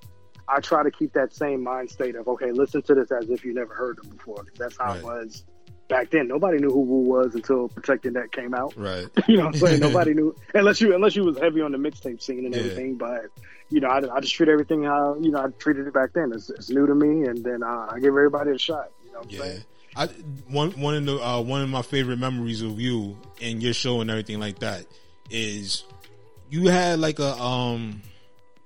I 0.47 0.59
try 0.61 0.83
to 0.83 0.91
keep 0.91 1.13
that 1.13 1.33
same 1.33 1.63
mind 1.63 1.89
state 1.89 2.15
of 2.15 2.27
okay, 2.27 2.51
listen 2.51 2.81
to 2.83 2.95
this 2.95 3.11
as 3.11 3.29
if 3.29 3.43
you 3.45 3.53
never 3.53 3.73
heard 3.73 3.97
them 3.97 4.09
before. 4.09 4.45
that's 4.57 4.77
how 4.77 4.93
it 4.93 5.03
was 5.03 5.43
back 5.89 6.09
then. 6.09 6.27
Nobody 6.27 6.57
knew 6.59 6.71
who 6.71 6.81
Wu 6.81 6.99
was 7.01 7.35
until 7.35 7.69
Protect 7.69 8.05
Ya 8.05 8.11
Neck 8.11 8.31
came 8.31 8.53
out. 8.53 8.73
Right. 8.77 9.07
you 9.27 9.37
know 9.37 9.45
what 9.45 9.55
I'm 9.55 9.59
saying? 9.61 9.79
Nobody 9.79 10.13
knew 10.19 10.35
unless 10.53 10.79
you 10.81 10.93
unless 10.95 11.15
you 11.15 11.23
was 11.25 11.37
heavy 11.37 11.61
on 11.61 11.71
the 11.71 11.77
mixtape 11.77 12.21
scene 12.21 12.45
and 12.45 12.53
Yeah. 12.53 12.59
everything. 12.61 12.95
But 12.95 13.25
you 13.69 13.81
know, 13.81 13.89
I, 13.89 13.97
I 14.15 14.19
just 14.21 14.33
treat 14.33 14.47
everything 14.49 14.83
how 14.83 15.17
you 15.19 15.31
know 15.31 15.39
I 15.43 15.47
treated 15.59 15.87
it 15.87 15.93
back 15.93 16.13
then. 16.13 16.31
It's, 16.33 16.49
it's 16.49 16.69
new 16.69 16.87
to 16.87 16.95
me, 16.95 17.25
and 17.27 17.43
then 17.43 17.63
uh, 17.63 17.87
I 17.91 17.95
give 17.99 18.09
everybody 18.09 18.51
a 18.51 18.57
shot. 18.57 18.91
You 19.05 19.11
know 19.11 19.19
what 19.19 19.25
I'm 19.27 19.31
Yeah. 19.33 19.39
saying? 19.43 19.63
I 19.97 20.07
one 20.49 20.71
one 20.79 20.95
of 20.95 21.05
the 21.05 21.17
uh, 21.19 21.41
one 21.41 21.61
of 21.61 21.69
my 21.69 21.81
favorite 21.81 22.19
memories 22.19 22.61
of 22.61 22.79
you 22.79 23.17
and 23.41 23.61
your 23.63 23.73
show 23.73 24.01
and 24.01 24.09
everything 24.11 24.39
like 24.39 24.59
that 24.59 24.85
is 25.29 25.83
you 26.49 26.67
had 26.67 26.99
like 26.99 27.19
a 27.19 27.33
um 27.41 28.01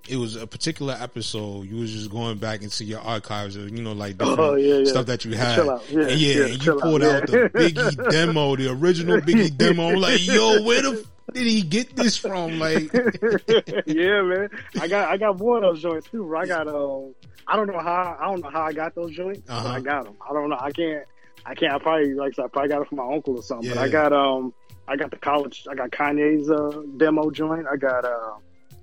it 0.10 0.18
was 0.18 0.36
a 0.36 0.46
particular 0.46 0.96
episode 1.00 1.68
you 1.68 1.78
was 1.78 1.92
just 1.92 2.10
going 2.12 2.38
back 2.38 2.62
into 2.64 2.84
your 2.84 3.00
archives 3.00 3.56
of 3.56 3.70
you 3.70 3.82
know 3.82 3.94
like 3.94 4.18
different 4.18 4.40
Oh, 4.40 4.56
yeah, 4.56 4.76
yeah. 4.80 4.86
stuff 4.86 5.06
that 5.06 5.24
you 5.26 5.34
had 5.36 5.56
Chill 5.56 5.70
out. 5.72 5.90
Yeah, 5.90 6.02
and 6.02 6.20
yeah, 6.20 6.46
and 6.48 6.66
you 6.66 6.74
out, 6.74 6.80
pulled 6.82 7.02
yeah. 7.02 7.08
out 7.10 7.28
the 7.28 7.38
Biggie 7.54 8.10
demo 8.12 8.56
the 8.56 8.70
original 8.72 9.22
Biggie 9.22 9.56
demo 9.58 9.90
I'm 9.90 9.96
like 9.96 10.26
yo 10.26 10.62
where 10.64 10.82
the 10.82 11.00
f- 11.02 11.34
did 11.34 11.48
he 11.48 11.62
get 11.62 11.96
this 11.96 12.18
from 12.18 12.60
like 12.60 12.92
yeah, 13.86 14.22
man. 14.22 14.50
I 14.82 14.88
got 14.88 15.10
I 15.10 15.18
got 15.18 15.38
more 15.38 15.58
of 15.58 15.64
those 15.64 15.82
joints 15.82 16.10
too. 16.10 16.24
Bro. 16.26 16.40
I 16.42 16.46
got 16.46 16.68
um, 16.68 17.14
I 17.48 17.56
don't 17.56 17.68
know 17.68 17.80
how 17.80 18.18
I 18.20 18.26
don't 18.26 18.42
know 18.44 18.50
how 18.50 18.64
I 18.64 18.74
got 18.74 18.96
those 18.96 19.12
joints, 19.16 19.50
Uh-huh. 19.50 19.68
I 19.70 19.80
got 19.80 20.04
them. 20.06 20.16
I 20.30 20.34
don't 20.34 20.50
know. 20.50 20.58
I 20.60 20.72
can't. 20.72 21.06
I 21.46 21.56
can't. 21.56 21.74
I 21.74 21.80
probably 21.80 22.14
like 22.14 22.34
I 22.34 22.36
said, 22.36 22.46
I 22.46 22.48
probably 22.50 22.70
got 22.70 22.82
it 22.82 22.88
from 22.88 22.98
my 22.98 23.14
uncle 23.14 23.36
or 23.38 23.44
something. 23.44 23.70
But 23.70 23.78
Yeah. 23.78 23.84
I 23.84 23.88
got 23.90 24.14
um, 24.14 24.54
I 24.88 24.96
got 24.96 25.12
the 25.12 25.18
college. 25.18 25.68
I 25.70 25.76
got 25.76 25.90
Kanye's 25.92 26.50
uh, 26.50 26.82
demo 26.98 27.32
joint. 27.32 27.66
I 27.72 27.76
got 27.78 28.04
uh, 28.06 28.34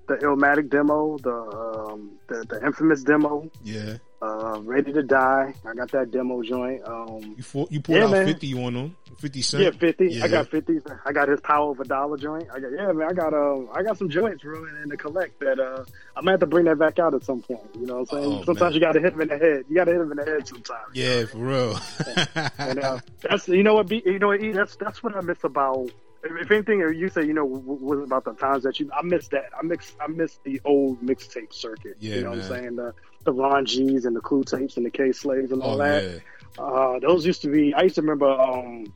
the 0.09 0.15
Illmatic 0.17 0.71
demo, 0.71 1.19
the 1.19 1.33
um, 1.35 2.13
the, 2.29 2.45
the 2.49 2.65
infamous 2.65 3.03
demo. 3.03 3.51
yeah 3.63 3.97
Uh, 4.23 4.61
Ready 4.63 4.93
to 4.93 5.03
Die. 5.03 5.55
I 5.65 5.75
got 5.75 5.91
that 5.93 6.11
demo 6.11 6.43
joint. 6.43 6.83
Um, 6.87 7.35
You 7.37 7.43
fought, 7.43 7.71
you 7.71 7.81
pulled 7.81 7.99
Yeah, 7.99 8.05
out 8.07 8.11
man. 8.13 8.27
fifty 8.27 8.53
on 8.65 8.75
them, 8.75 8.97
fifty 9.19 9.43
cent. 9.43 9.63
yeah, 9.65 9.71
fifty. 9.71 10.09
Yeah. 10.13 10.25
I 10.25 10.29
got 10.29 10.49
fifty. 10.49 10.79
I 11.05 11.13
got 11.13 11.29
his 11.29 11.41
Power 11.41 11.73
of 11.73 11.81
a 11.81 11.85
Dollar 11.85 12.17
joint. 12.17 12.49
I 12.55 12.61
got 12.61 12.73
yeah, 12.73 12.93
man. 12.93 13.09
I 13.09 13.13
got 13.13 13.35
um, 13.35 13.69
I 13.75 13.83
got 13.83 13.99
some 13.99 14.09
joints 14.09 14.45
rolling 14.45 14.75
in 14.83 14.89
the 14.89 14.97
collect 14.97 15.41
that 15.41 15.59
uh, 15.61 15.85
I'm 16.17 16.23
gonna 16.25 16.33
have 16.33 16.41
to 16.41 16.47
bring 16.47 16.65
that 16.67 16.79
back 16.79 16.99
out 16.99 17.15
at 17.15 17.25
some 17.25 17.43
point. 17.43 17.61
You 17.79 17.87
know 17.87 17.99
what 18.01 18.13
I'm 18.13 18.23
saying? 18.23 18.33
Oh, 18.41 18.45
sometimes 18.45 18.61
man. 18.61 18.73
you 18.75 18.81
got 18.81 18.93
to 18.93 19.01
hit 19.01 19.13
him 19.13 19.21
in 19.21 19.29
the 19.29 19.39
head. 19.39 19.65
You 19.69 19.75
got 19.77 19.85
to 19.85 19.93
hit 19.93 20.01
him 20.01 20.11
in 20.13 20.17
the 20.19 20.25
head 20.25 20.47
sometimes. 20.49 20.95
Yeah, 20.95 21.25
for 21.27 21.39
real. 21.39 21.79
and 22.59 22.79
uh, 22.79 22.99
that's 23.23 23.49
you 23.49 23.63
know 23.63 23.75
what 23.75 23.89
be, 23.89 24.03
you 24.05 24.19
know 24.19 24.29
what, 24.29 24.43
E, 24.43 24.53
that's 24.53 24.77
that's 24.77 25.03
what 25.03 25.17
I 25.17 25.21
miss 25.21 25.43
about. 25.45 25.91
If, 26.23 26.33
if 26.43 26.51
anything, 26.51 26.81
you 26.81 27.09
say 27.09 27.25
you 27.25 27.33
know 27.35 27.47
w- 27.49 27.63
was 27.85 28.01
about 28.05 28.25
the 28.25 28.33
times 28.35 28.65
that 28.65 28.81
you 28.81 28.91
I 28.93 29.03
miss 29.03 29.29
that 29.29 29.51
I 29.57 29.63
mix 29.63 29.95
I 30.01 30.09
miss 30.09 30.39
the 30.45 30.61
old 30.65 31.01
mixtape 31.01 31.53
circuit. 31.53 31.97
Yeah, 32.01 32.17
you 32.17 32.23
know 32.23 32.31
what. 32.31 32.39
I'm 32.41 32.45
saying 32.45 32.77
the 32.77 32.95
the 33.25 33.33
Ron 33.33 33.67
G's 33.67 34.05
and 34.05 34.17
the 34.17 34.21
Clue 34.21 34.43
tapes 34.45 34.77
and 34.77 34.85
the 34.87 34.91
K 34.91 35.13
Slaves 35.13 35.53
and 35.53 35.63
all 35.63 35.75
Oh, 35.75 35.79
that. 35.85 36.05
yeah. 36.05 36.19
Uh, 36.59 36.99
those 36.99 37.25
used 37.25 37.43
to 37.43 37.49
be. 37.49 37.73
I 37.75 37.83
used 37.83 37.95
to 37.97 38.01
remember. 38.03 38.29
Um, 38.29 38.93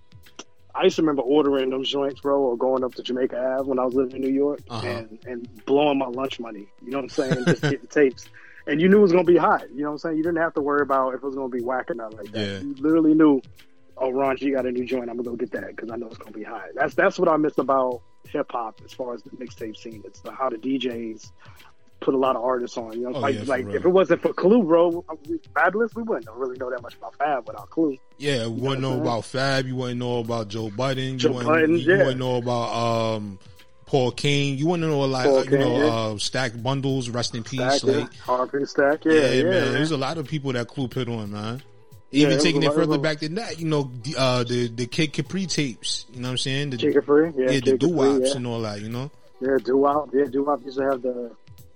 I 0.75 0.85
used 0.85 0.97
to 0.97 1.03
remember 1.03 1.23
ordering 1.23 1.71
them 1.71 1.85
joints, 1.85 2.21
bro, 2.21 2.41
or 2.41 2.57
going 2.57 2.83
up 2.85 2.95
to 2.95 3.03
Jamaica 3.03 3.37
Ave 3.59 3.69
when 3.69 3.79
I 3.79 3.85
was 3.85 3.95
living 3.95 4.17
in 4.17 4.23
New 4.23 4.33
York 4.35 4.61
Uh-huh. 4.71 4.87
and 4.87 5.19
and 5.27 5.65
blowing 5.67 5.99
my 5.99 6.07
lunch 6.07 6.41
money. 6.41 6.67
You 6.85 6.91
know 6.93 6.99
what 6.99 7.05
I'm 7.05 7.09
saying? 7.11 7.45
Just 7.45 7.63
getting 7.63 7.87
tapes. 7.89 8.29
And 8.67 8.81
you 8.81 8.89
knew 8.89 8.99
it 8.99 9.03
was 9.03 9.13
gonna 9.13 9.25
be 9.25 9.37
hot. 9.37 9.69
You 9.71 9.83
know 9.83 9.89
what 9.89 9.93
I'm 9.93 9.99
saying? 9.99 10.17
You 10.19 10.23
didn't 10.23 10.39
have 10.39 10.55
to 10.55 10.63
worry 10.63 10.83
about 10.83 11.15
if 11.15 11.23
it 11.23 11.27
was 11.27 11.35
gonna 11.35 11.49
be 11.49 11.63
whack 11.63 11.91
or 11.91 11.95
not 11.95 12.15
like 12.15 12.31
that. 12.33 12.39
Yeah. 12.47 12.61
You 12.61 12.75
literally 12.79 13.13
knew, 13.15 13.43
oh, 13.99 14.11
Ron 14.11 14.37
G 14.37 14.53
got 14.53 14.67
a 14.67 14.71
new 14.73 14.85
joint. 14.85 15.11
I'm 15.11 15.17
gonna 15.17 15.31
go 15.31 15.37
get 15.37 15.51
that 15.53 15.67
because 15.77 15.91
I 15.91 15.97
know 15.97 16.07
it's 16.07 16.17
gonna 16.19 16.31
be 16.33 16.45
hot. 16.45 16.67
That's 16.75 16.95
that's 16.95 17.19
what 17.19 17.29
I 17.29 17.37
miss 17.37 17.59
about 17.59 18.01
hip 18.29 18.53
hop 18.53 18.81
as 18.85 18.93
far 18.93 19.15
as 19.15 19.23
the 19.25 19.31
mixtape 19.31 19.77
scene. 19.77 20.03
It's 20.07 20.21
the, 20.21 20.31
how 20.33 20.49
the 20.49 20.57
DJs 20.57 21.33
put 22.03 22.15
a 22.15 22.19
lot 22.19 22.37
of 22.37 22.45
artists 22.45 22.77
on. 22.77 22.93
You 22.93 23.11
know, 23.11 23.17
Oh, 23.17 23.21
like 23.21 23.35
yeah, 23.37 23.43
like 23.47 23.67
real. 23.67 23.77
if 23.77 23.85
it 23.85 23.89
wasn't 23.89 24.23
for 24.23 24.33
Clue, 24.33 24.63
bro, 24.63 25.05
Fabolous, 25.55 25.95
we 25.95 26.03
wouldn't 26.03 26.29
really 26.37 26.59
know 26.59 26.71
that 26.71 26.83
much 26.83 26.95
about 26.97 27.15
Fab 27.17 27.47
without 27.47 27.71
Clue. 27.71 27.97
Yeah, 28.19 28.45
you 28.45 28.51
wouldn't 28.51 28.83
know 28.83 28.95
I'm 28.95 29.03
about 29.03 29.25
Fab. 29.25 29.67
You 29.67 29.77
wouldn't 29.77 29.99
know 29.99 30.19
about 30.19 30.49
Joe 30.49 30.71
Budden. 30.71 31.19
Joe 31.19 31.29
you 31.29 31.35
wouldn't, 31.35 31.55
Budden, 31.55 31.79
you 31.79 31.91
yeah. 31.93 31.99
wouldn't 31.99 32.19
know 32.19 32.37
about 32.37 33.15
um, 33.17 33.39
Paul 33.87 34.11
Cain. 34.13 34.59
You 34.59 34.67
wouldn't 34.67 34.89
know 34.89 35.05
a 35.05 35.07
lot. 35.07 35.27
You 35.27 35.51
King, 35.51 35.61
know, 35.61 35.77
yeah. 35.79 35.85
uh, 35.85 36.19
Stack 36.19 36.61
Bundles. 36.63 37.09
Rest 37.09 37.35
in 37.35 37.45
peace. 37.45 37.61
Stack, 37.61 37.83
yeah. 37.85 38.01
like, 38.01 38.17
Harvey 38.17 38.65
Stack, 38.67 39.05
yeah, 39.05 39.13
yeah, 39.13 39.31
yeah, 39.31 39.43
man. 39.45 39.53
man. 39.53 39.73
There's 39.73 39.91
a 39.91 39.97
lot 39.97 40.19
of 40.19 40.29
people 40.29 40.53
that 40.53 40.69
Clue 40.69 40.89
put 40.89 41.09
on, 41.09 41.33
man. 41.33 41.63
Even 42.15 42.35
was 42.35 42.43
taking 42.43 42.63
it 42.63 42.67
it 42.67 42.75
further 42.75 42.99
back 42.99 43.21
than 43.21 43.37
that, 43.37 43.59
you 43.59 43.67
know, 43.67 43.91
the 44.03 44.15
uh, 44.19 44.45
the 44.45 44.69
the 44.69 44.87
Kid 44.87 45.15
Capri 45.15 45.47
tapes. 45.47 46.05
You 46.13 46.21
know 46.21 46.29
what 46.29 46.33
I'm 46.33 46.39
saying? 46.39 46.71
The, 46.71 46.77
Kid 46.77 46.93
Capri, 46.95 47.33
yeah, 47.37 47.47
the 47.47 47.53
Kid 47.53 47.65
Capri, 47.65 47.79
doo 47.79 47.89
wops 47.89 48.31
yeah. 48.31 48.37
and 48.37 48.47
all 48.47 48.61
that. 48.61 48.83
You 48.83 48.91
know. 48.91 49.11
Yeah, 49.41 49.57
doo 49.65 49.79
wop. 49.79 50.11
Yeah, 50.13 50.25
doo 50.27 50.45
wop 50.45 50.63
used 50.65 50.79
to 50.79 50.85
have 50.85 51.03
the. 51.03 51.33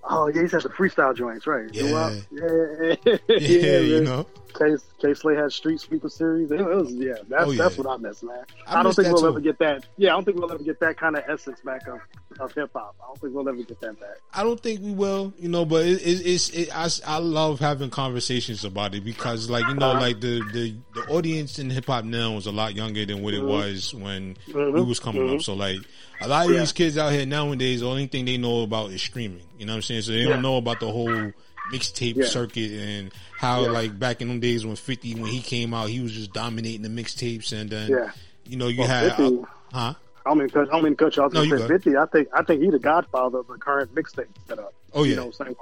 Oh, 0.08 0.28
yeah, 0.28 0.42
he 0.42 0.48
have 0.48 0.62
the 0.62 0.68
freestyle 0.68 1.16
joints, 1.16 1.46
right? 1.46 1.68
Yeah. 1.72 1.82
Doo-wop. 1.82 2.12
Yeah, 2.30 2.96
yeah, 3.04 3.16
Yeah, 3.28 3.78
you 3.78 4.00
know. 4.02 4.26
K 4.58 4.76
K 5.00 5.14
Slay 5.14 5.34
had 5.34 5.52
Street 5.52 5.80
Sweeper 5.80 6.08
series. 6.08 6.50
It 6.50 6.64
was 6.64 6.92
yeah. 6.92 7.14
That's 7.28 7.44
Oh, 7.46 7.50
yeah. 7.50 7.62
that's 7.64 7.78
what 7.78 7.86
I 7.86 7.96
miss, 7.96 8.22
man. 8.22 8.44
I 8.66 8.80
I, 8.80 8.82
don't 8.82 8.94
think 8.94 9.08
we'll 9.08 9.20
too. 9.20 9.28
ever 9.28 9.40
get 9.40 9.58
that. 9.58 9.86
Yeah, 9.96 10.10
I 10.10 10.12
don't 10.12 10.24
think 10.24 10.38
we'll 10.38 10.50
ever 10.52 10.62
get 10.62 10.80
that 10.80 10.96
kind 10.96 11.16
of 11.16 11.24
essence 11.28 11.60
back 11.60 11.86
of 11.86 12.00
of 12.40 12.52
hip 12.52 12.70
hop. 12.74 12.94
I 13.02 13.06
don't 13.06 13.20
think 13.20 13.34
we'll 13.34 13.48
ever 13.48 13.62
get 13.62 13.80
that 13.80 13.98
back. 14.00 14.16
I 14.34 14.42
don't 14.42 14.60
think 14.60 14.80
we 14.82 14.92
will, 14.92 15.32
you 15.38 15.48
know, 15.48 15.64
but 15.64 15.86
it, 15.86 16.02
it, 16.02 16.26
it's 16.26 16.50
it, 16.50 16.68
I, 16.76 16.88
I 17.06 17.18
love 17.18 17.60
having 17.60 17.88
conversations 17.90 18.64
about 18.64 18.94
it 18.94 19.04
because, 19.04 19.48
like, 19.48 19.66
you 19.68 19.74
know, 19.74 19.90
Uh-huh. 19.92 20.00
like 20.00 20.20
the, 20.20 20.42
the, 20.52 20.76
the 20.94 21.06
audience 21.08 21.58
in 21.58 21.70
hip 21.70 21.86
hop 21.86 22.04
now 22.04 22.36
is 22.36 22.44
a 22.46 22.52
lot 22.52 22.74
younger 22.74 23.06
than 23.06 23.22
what 23.22 23.32
it 23.32 23.40
Mhm. 23.42 23.48
was 23.48 23.94
when 23.94 24.36
we 24.48 24.52
Mhm. 24.52 24.86
was 24.86 25.00
coming 25.00 25.22
Mhm. 25.22 25.36
up. 25.36 25.42
So, 25.42 25.54
like, 25.54 25.78
a 26.20 26.28
lot 26.28 26.44
of 26.46 26.52
Yeah. 26.52 26.60
these 26.60 26.72
kids 26.72 26.98
out 26.98 27.12
here 27.12 27.24
nowadays, 27.24 27.80
the 27.80 27.88
only 27.88 28.06
thing 28.06 28.26
they 28.26 28.36
know 28.36 28.62
about 28.64 28.90
is 28.90 29.00
streaming. 29.00 29.40
You 29.58 29.64
know 29.64 29.72
what 29.72 29.76
I'm 29.76 29.82
saying? 29.82 30.02
So 30.02 30.12
they 30.12 30.18
Yeah. 30.18 30.28
don't 30.30 30.42
know 30.42 30.58
about 30.58 30.80
the 30.80 30.90
whole 30.90 31.32
mixtape 31.72 32.16
Yeah. 32.16 32.26
circuit 32.26 32.70
and 32.72 33.12
how, 33.36 33.62
Yeah. 33.64 33.70
like, 33.70 33.98
back 33.98 34.20
in 34.20 34.28
them 34.28 34.40
days 34.40 34.64
when 34.66 34.76
50, 34.76 35.14
when 35.14 35.26
he 35.26 35.40
came 35.40 35.74
out, 35.74 35.88
he 35.88 36.00
was 36.00 36.12
just 36.12 36.32
dominating 36.32 36.82
the 36.82 36.88
mixtapes, 37.02 37.52
and 37.52 37.70
then, 37.70 37.90
Yeah. 37.90 38.10
you 38.46 38.56
know, 38.56 38.68
you 38.68 38.80
Well, 38.80 38.88
had, 38.88 39.16
50 39.16 39.24
uh, 39.24 39.46
huh? 39.72 39.94
I 40.24 40.30
don't 40.30 40.38
mean 40.38 40.48
cut. 40.50 40.68
I 40.68 40.72
don't 40.72 40.82
mean 40.82 40.96
to 40.96 41.04
cut 41.04 41.16
you 41.16 41.22
off. 41.22 41.32
No, 41.32 41.42
you 41.42 41.56
good. 41.56 41.68
Fifty. 41.68 41.96
I 41.96 42.04
think 42.06 42.26
I 42.34 42.42
think 42.42 42.60
he 42.60 42.68
the 42.68 42.80
godfather 42.80 43.38
of 43.38 43.46
the 43.46 43.54
current 43.58 43.94
mixtape 43.94 44.26
setup. 44.48 44.74
Oh, 44.92 45.04
yeah. 45.04 45.10
You 45.10 45.16
know, 45.16 45.26
what 45.26 45.40
I'm 45.40 45.46
saying 45.46 45.56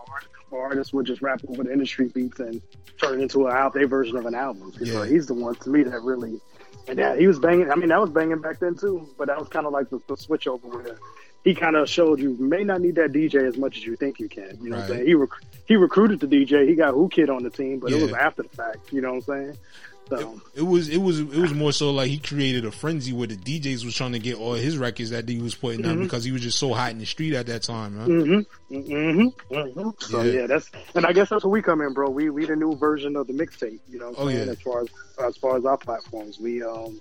where 0.48 0.62
artists 0.62 0.92
would 0.94 1.04
just 1.04 1.20
rap 1.20 1.42
over 1.48 1.64
the 1.64 1.70
industry 1.72 2.08
beats 2.08 2.40
and 2.40 2.62
turn 2.98 3.18
it 3.20 3.22
into 3.24 3.46
a 3.46 3.70
their 3.74 3.86
version 3.86 4.16
of 4.16 4.24
an 4.24 4.34
album. 4.34 4.72
You 4.80 4.94
know, 4.94 5.02
Yeah. 5.02 5.10
he's 5.10 5.26
the 5.26 5.34
one 5.34 5.54
to 5.56 5.68
me 5.68 5.82
that 5.82 6.00
really. 6.00 6.40
And 6.88 6.98
yeah, 6.98 7.14
he 7.16 7.26
was 7.26 7.38
banging. 7.38 7.70
I 7.70 7.74
mean, 7.74 7.88
that 7.90 8.00
was 8.00 8.08
banging 8.08 8.40
back 8.40 8.58
then 8.60 8.74
too. 8.74 9.06
But 9.18 9.26
that 9.26 9.38
was 9.38 9.48
kind 9.48 9.66
of 9.66 9.72
like 9.74 9.90
the, 9.90 10.00
the 10.06 10.16
switch 10.16 10.46
over 10.46 10.66
where 10.68 10.96
he 11.44 11.54
kind 11.54 11.76
of 11.76 11.88
showed 11.88 12.18
you 12.20 12.36
may 12.40 12.64
not 12.64 12.80
need 12.80 12.94
that 12.96 13.12
DJ 13.12 13.46
as 13.46 13.56
much 13.56 13.76
as 13.76 13.84
you 13.84 13.96
think 13.96 14.18
you 14.18 14.28
can. 14.28 14.58
You 14.62 14.70
know 14.70 14.76
what 14.76 14.84
I'm 14.84 14.88
saying? 14.90 15.06
He 15.06 15.14
rec- 15.14 15.30
he 15.66 15.76
recruited 15.76 16.20
the 16.20 16.26
DJ. 16.26 16.66
He 16.66 16.74
got 16.74 16.96
Whoo 16.96 17.08
Kid 17.08 17.28
on 17.30 17.42
the 17.42 17.50
team, 17.50 17.78
but 17.80 17.92
it 17.92 18.02
was 18.02 18.12
after 18.12 18.42
the 18.42 18.48
fact. 18.48 18.92
You 18.92 19.00
know 19.02 19.10
what 19.14 19.28
I'm 19.28 19.44
saying? 19.46 19.58
So 20.06 20.38
It 20.54 20.60
was 20.60 20.90
it 20.90 20.98
was 20.98 21.18
it 21.20 21.28
was 21.38 21.54
more 21.54 21.72
so 21.72 21.90
like 21.90 22.10
he 22.10 22.18
created 22.18 22.66
a 22.66 22.70
frenzy 22.70 23.14
where 23.14 23.26
the 23.26 23.36
DJs 23.36 23.86
was 23.86 23.94
trying 23.96 24.12
to 24.12 24.18
get 24.18 24.36
all 24.36 24.52
his 24.52 24.76
records 24.76 25.08
that 25.10 25.26
he 25.26 25.38
was 25.40 25.54
putting 25.54 25.86
out 25.86 25.96
Mhm. 25.96 26.02
because 26.02 26.24
he 26.24 26.30
was 26.30 26.42
just 26.42 26.58
so 26.58 26.74
hot 26.74 26.90
in 26.90 26.98
the 26.98 27.06
street 27.06 27.32
at 27.34 27.46
that 27.46 27.62
time. 27.62 27.94
Mm-hmm. 27.96 28.74
Mm-hmm. 28.76 29.54
hmm 29.80 29.88
So 30.00 30.20
Yeah. 30.22 30.40
yeah. 30.40 30.46
that's 30.46 30.70
and 30.94 31.06
I 31.06 31.12
guess 31.14 31.30
that's 31.30 31.42
where 31.44 31.50
we 31.50 31.62
come 31.62 31.80
in, 31.80 31.94
bro. 31.94 32.10
We 32.10 32.28
we 32.28 32.44
the 32.44 32.54
new 32.54 32.76
version 32.76 33.16
of 33.16 33.26
the 33.28 33.32
mixtape. 33.32 33.78
You 33.90 33.98
know, 33.98 34.10
what 34.10 34.18
I'm 34.18 34.24
Oh, 34.24 34.28
saying? 34.30 34.46
yeah. 34.46 34.52
as 34.52 34.60
far 34.60 34.80
as 34.82 34.88
as 35.24 35.36
far 35.38 35.56
as 35.56 35.64
our 35.64 35.78
platforms, 35.78 36.38
we 36.38 36.62
um, 36.62 37.00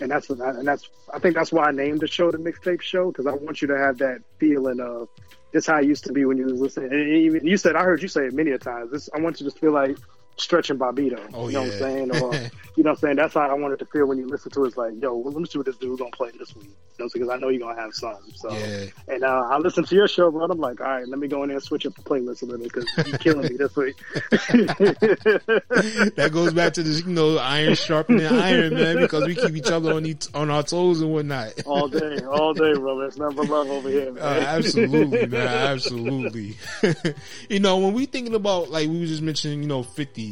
and 0.00 0.10
that's 0.10 0.28
what 0.28 0.40
and 0.40 0.66
that's 0.66 0.88
I 1.12 1.18
think 1.18 1.34
that's 1.34 1.52
why 1.52 1.66
I 1.66 1.72
named 1.72 2.00
the 2.00 2.06
show 2.06 2.30
the 2.30 2.38
mixtape 2.38 2.80
show 2.80 3.10
because 3.10 3.26
I 3.26 3.32
want 3.32 3.62
you 3.62 3.68
to 3.68 3.78
have 3.78 3.98
that 3.98 4.22
feeling 4.38 4.80
of 4.80 5.08
this 5.52 5.66
how 5.66 5.78
it 5.78 5.86
used 5.86 6.04
to 6.04 6.12
be 6.12 6.24
when 6.24 6.36
you 6.36 6.44
was 6.44 6.60
listening. 6.60 6.92
And 6.92 7.08
even 7.08 7.46
you 7.46 7.56
said 7.56 7.76
I 7.76 7.82
heard 7.82 8.02
you 8.02 8.08
say 8.08 8.26
it 8.26 8.34
many 8.34 8.50
a 8.50 8.58
times. 8.58 8.92
This 8.92 9.08
I 9.14 9.20
want 9.20 9.40
you 9.40 9.50
to 9.50 9.56
feel 9.58 9.72
like 9.72 9.96
Stretch 10.38 10.70
and 10.70 10.78
Bobbito. 10.78 11.18
Oh, 11.34 11.48
you 11.48 11.54
know 11.54 11.62
what 11.62 11.72
I'm 11.72 11.78
saying? 11.78 12.10
Or 12.22 12.34
you 12.76 12.84
know 12.84 12.90
what 12.90 12.90
I'm 12.90 12.96
saying? 12.96 13.16
That's 13.16 13.34
how 13.34 13.40
I 13.48 13.54
wanted 13.54 13.78
to 13.80 13.86
feel 13.86 14.06
when 14.06 14.18
you 14.18 14.26
listen 14.28 14.50
to 14.52 14.64
it. 14.64 14.68
It's 14.68 14.76
like, 14.76 14.92
yo, 15.00 15.14
well, 15.16 15.32
let 15.32 15.40
me 15.40 15.46
see 15.46 15.58
what 15.58 15.66
this 15.66 15.76
dude's 15.76 15.98
gonna 15.98 16.10
play 16.12 16.30
this 16.38 16.54
week. 16.54 16.70
You 16.98 17.04
know, 17.04 17.10
because 17.12 17.28
I 17.28 17.36
know 17.36 17.48
you're 17.48 17.60
gonna 17.60 17.80
have 17.80 17.92
some. 17.94 18.16
So 18.34 18.52
Yeah. 18.52 18.86
and 19.08 19.24
uh, 19.24 19.48
I 19.50 19.58
listened 19.58 19.88
to 19.88 19.94
your 19.94 20.08
show, 20.08 20.30
bro. 20.30 20.44
and 20.44 20.52
I'm 20.52 20.58
like, 20.58 20.80
all 20.80 20.86
right, 20.86 21.06
let 21.08 21.18
me 21.18 21.28
go 21.28 21.42
in 21.42 21.48
there 21.48 21.56
and 21.56 21.64
switch 21.64 21.86
up 21.86 21.94
the 21.94 22.02
playlist 22.02 22.42
a 22.42 22.46
little 22.46 22.58
bit 22.66 22.72
because 22.72 23.08
you're 23.08 23.18
killing 23.18 23.50
me 23.50 23.56
this 23.56 23.74
week. 23.76 23.96
that 26.16 26.30
goes 26.32 26.52
back 26.52 26.72
to 26.74 26.82
this, 26.82 27.04
you 27.04 27.12
know, 27.12 27.38
iron 27.38 27.74
sharpening 27.74 28.26
iron, 28.26 28.74
man, 28.74 28.96
because 28.98 29.24
we 29.26 29.34
keep 29.34 29.56
each 29.56 29.70
other 29.70 29.92
on 29.94 30.06
each, 30.06 30.26
on 30.34 30.50
our 30.50 30.62
toes 30.62 31.00
and 31.00 31.12
whatnot. 31.12 31.52
all 31.66 31.88
day, 31.88 32.18
all 32.24 32.52
day, 32.54 32.74
bro. 32.74 33.00
It's 33.00 33.16
number 33.16 33.44
love 33.44 33.68
over 33.70 33.88
here, 33.88 34.12
man. 34.12 34.22
Uh, 34.22 34.44
absolutely, 34.46 35.26
man. 35.26 35.46
Absolutely. 35.48 36.56
you 37.48 37.60
know, 37.60 37.78
when 37.78 37.94
we 37.94 38.06
thinking 38.06 38.34
about 38.34 38.70
like 38.70 38.88
we 38.88 39.00
was 39.00 39.10
just 39.10 39.22
mentioning, 39.22 39.62
you 39.62 39.68
know, 39.68 39.82
fifty. 39.82 40.27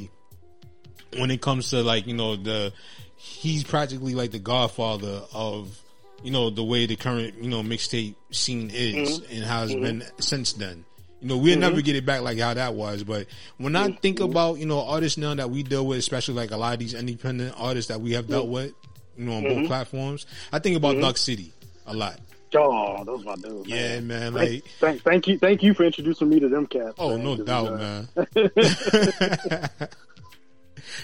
When 1.18 1.30
it 1.30 1.40
comes 1.40 1.70
to 1.70 1.82
like 1.82 2.06
you 2.06 2.14
know 2.14 2.36
the, 2.36 2.72
he's 3.16 3.64
practically 3.64 4.14
like 4.14 4.30
the 4.30 4.38
godfather 4.38 5.22
of 5.32 5.80
you 6.22 6.30
know 6.30 6.50
the 6.50 6.64
way 6.64 6.86
the 6.86 6.96
current 6.96 7.34
you 7.42 7.48
know 7.50 7.62
mixtape 7.62 8.14
scene 8.30 8.70
is 8.72 9.20
Mhm. 9.20 9.36
and 9.36 9.44
how 9.44 9.64
it's 9.64 9.72
Mhm. 9.72 9.80
been 9.82 10.04
since 10.18 10.52
then. 10.54 10.84
You 11.22 11.28
know, 11.28 11.36
we'll 11.38 11.56
Mhm. 11.56 11.60
never 11.60 11.80
get 11.80 11.96
it 11.96 12.04
back 12.04 12.20
like 12.22 12.38
how 12.38 12.52
that 12.54 12.74
was. 12.74 13.02
But 13.02 13.26
when 13.56 13.74
I 13.74 13.90
think 13.90 14.20
about 14.20 14.58
you 14.58 14.66
know 14.66 14.82
artists 14.84 15.18
now 15.18 15.34
that 15.34 15.50
we 15.50 15.62
deal 15.62 15.86
with, 15.86 15.98
especially 15.98 16.34
like 16.34 16.50
a 16.50 16.56
lot 16.56 16.74
of 16.74 16.78
these 16.78 16.94
independent 16.94 17.54
artists 17.56 17.88
that 17.88 18.00
we 18.00 18.12
have 18.12 18.28
dealt 18.28 18.46
Mhm. 18.48 18.50
with, 18.50 18.72
you 19.18 19.24
know, 19.24 19.32
on 19.34 19.42
both 19.42 19.66
platforms, 19.66 20.26
I 20.52 20.58
think 20.58 20.76
about 20.76 20.96
Mhm. 20.96 21.00
Duck 21.02 21.16
City 21.16 21.52
a 21.86 21.94
lot. 21.94 22.20
Oh, 22.54 23.02
those 23.04 23.24
my 23.24 23.34
dudes. 23.36 23.68
Yeah, 23.68 24.00
man. 24.00 24.32
Thank, 24.32 24.50
Like, 24.50 24.64
thank, 24.80 25.02
thank 25.02 25.26
you, 25.28 25.38
thank 25.38 25.62
you 25.62 25.74
for 25.74 25.84
introducing 25.84 26.28
me 26.30 26.40
to 26.40 26.48
them 26.48 26.66
cats. 26.66 26.94
oh, 26.98 27.10
man, 27.18 27.24
no 27.24 27.36
doubt, 27.36 27.66
uh, 27.72 27.76
man. 27.76 28.08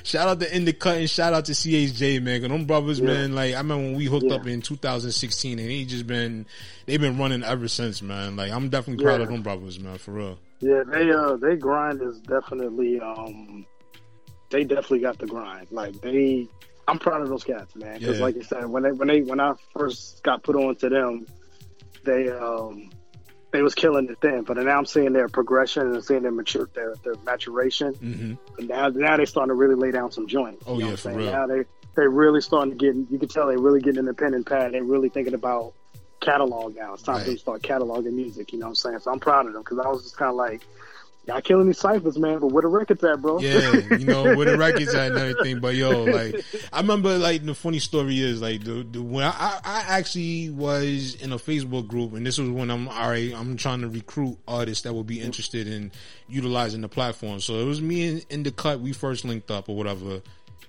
shout 0.03 0.29
out 0.29 0.41
to 0.41 0.47
Indicut 0.47 0.99
and 0.99 1.11
shout 1.11 1.33
out 1.33 1.45
to 1.47 1.53
CHJ, 1.53 2.23
man. 2.23 2.41
'Cause 2.41 2.51
them 2.51 2.65
brothers, 2.67 3.01
Yeah. 3.01 3.07
man. 3.07 3.35
Like, 3.35 3.55
I 3.55 3.59
remember 3.59 3.85
when 3.85 3.95
we 3.95 4.05
hooked 4.07 4.27
Yeah. 4.27 4.35
up 4.37 4.47
in 4.47 4.63
2016, 4.63 5.59
and 5.59 5.71
he 5.71 5.85
just 5.85 6.07
been, 6.07 6.47
they've 6.87 7.01
been 7.01 7.19
running 7.19 7.43
ever 7.43 7.69
since, 7.69 8.03
man. 8.03 8.37
Like, 8.37 8.51
I'm 8.53 8.69
definitely 8.69 9.05
proud 9.05 9.17
Yeah. 9.21 9.25
of 9.27 9.29
them 9.33 9.43
brothers, 9.43 9.79
man, 9.79 9.99
for 9.99 10.13
real. 10.13 10.39
Yeah, 10.61 10.83
they 10.87 11.11
uh 11.11 11.37
they 11.37 11.57
grind 11.57 12.01
is 12.03 12.19
definitely 12.21 13.01
um 13.01 13.67
they 14.51 14.63
definitely 14.65 15.01
got 15.01 15.19
the 15.19 15.27
grind. 15.27 15.67
Like 15.73 16.01
they 16.03 16.47
I'm 16.87 16.99
proud 16.99 17.23
of 17.23 17.29
those 17.29 17.43
cats, 17.43 17.75
man. 17.75 17.99
Because 17.99 18.19
Yeah. 18.19 18.25
like 18.25 18.37
you 18.37 18.43
said, 18.45 18.67
when 18.69 18.83
they 18.85 18.93
when 18.93 19.09
they 19.09 19.23
when 19.23 19.41
I 19.41 19.55
first 19.77 20.23
got 20.23 20.43
put 20.45 20.55
on 20.55 20.77
to 20.77 20.89
them, 20.89 21.27
they 22.05 22.29
um 22.31 22.91
they 23.53 23.63
was 23.63 23.75
killing 23.75 24.09
it 24.09 24.21
then. 24.21 24.43
But 24.43 24.57
now 24.57 24.77
I'm 24.79 24.87
seeing 24.87 25.13
their 25.13 25.29
progression 25.29 25.83
and 25.95 26.05
seeing 26.05 26.23
their 26.23 26.33
mature 26.33 26.69
their 26.75 26.95
their 27.05 27.15
maturation. 27.25 27.95
Mm-hmm. 27.95 28.59
And 28.59 28.69
now 28.69 28.89
now 28.89 29.17
they 29.17 29.27
starting 29.27 29.51
to 29.51 29.55
really 29.55 29.75
lay 29.77 29.91
down 29.91 30.11
some 30.11 30.27
joints. 30.27 30.65
Oh, 30.67 30.75
You 30.75 30.81
know 30.81 30.85
yeah, 30.87 30.91
what 30.93 31.01
for 31.01 31.13
real. 31.13 31.33
Now 31.33 31.47
they 31.47 31.65
they 31.95 32.07
really 32.09 32.41
starting 32.41 32.77
to 32.77 32.79
get 32.79 32.97
you 33.11 33.19
can 33.19 33.29
tell 33.29 33.47
they 33.49 33.57
really 33.57 33.81
getting 33.81 34.01
independent 34.01 34.47
pad. 34.47 34.73
They 34.73 34.81
really 34.81 35.09
thinking 35.11 35.35
about 35.35 35.75
catalog 36.21 36.75
now. 36.77 36.95
It's 36.95 37.03
time 37.03 37.17
Right. 37.17 37.27
to 37.27 37.39
start 37.39 37.63
cataloging 37.63 38.13
music. 38.13 38.53
You 38.53 38.59
know 38.61 38.67
what 38.67 38.71
I'm 38.71 38.75
saying? 38.77 38.99
So 39.01 39.11
I'm 39.13 39.21
proud 39.21 39.47
of 39.47 39.53
them 39.53 39.63
because 39.63 39.79
I 39.79 39.89
was 39.89 40.03
just 40.03 40.17
kind 40.17 40.31
of 40.31 40.37
like 40.37 40.63
Y'all 41.25 41.41
killing 41.41 41.69
these 41.69 41.79
ciphers, 41.79 42.19
man. 42.19 42.41
But 42.41 42.49
where 42.49 42.63
the 42.63 42.69
records 42.69 43.05
at, 43.05 43.23
bro? 43.23 43.39
Yeah, 43.39 43.97
you 43.97 44.07
know 44.07 44.35
where 44.35 44.45
the 44.45 44.59
records 44.59 44.93
at 44.93 45.13
and 45.13 45.19
everything. 45.19 45.61
But 45.61 45.77
yo, 45.77 46.03
like 46.05 46.45
I 46.73 46.81
remember, 46.81 47.17
like 47.17 47.45
the 47.45 47.55
funny 47.55 47.79
story 47.79 48.21
is 48.21 48.43
like 48.43 48.65
the, 48.65 48.83
the 48.83 49.01
when 49.01 49.25
I, 49.25 49.61
I 49.65 49.85
actually 49.87 50.51
was 50.51 51.15
in 51.15 51.33
a 51.33 51.37
Facebook 51.37 51.87
group, 51.87 52.15
and 52.15 52.27
this 52.27 52.39
was 52.39 52.51
when 52.51 52.73
I'm 52.73 52.89
all 52.89 53.09
right. 53.09 53.33
I'm 53.37 53.57
trying 53.57 53.83
to 53.83 53.89
recruit 53.89 54.37
artists 54.49 54.83
that 54.83 54.95
would 54.95 55.07
be 55.07 55.21
interested 55.21 55.69
in 55.69 55.93
utilizing 56.29 56.81
the 56.81 56.89
platform. 56.89 57.39
So 57.39 57.55
it 57.61 57.67
was 57.67 57.81
me 57.81 58.09
and 58.09 58.27
in 58.29 58.43
the 58.43 58.51
cut. 58.51 58.81
We 58.81 58.93
first 58.93 59.25
linked 59.25 59.53
up 59.53 59.69
or 59.69 59.77
whatever, 59.77 60.23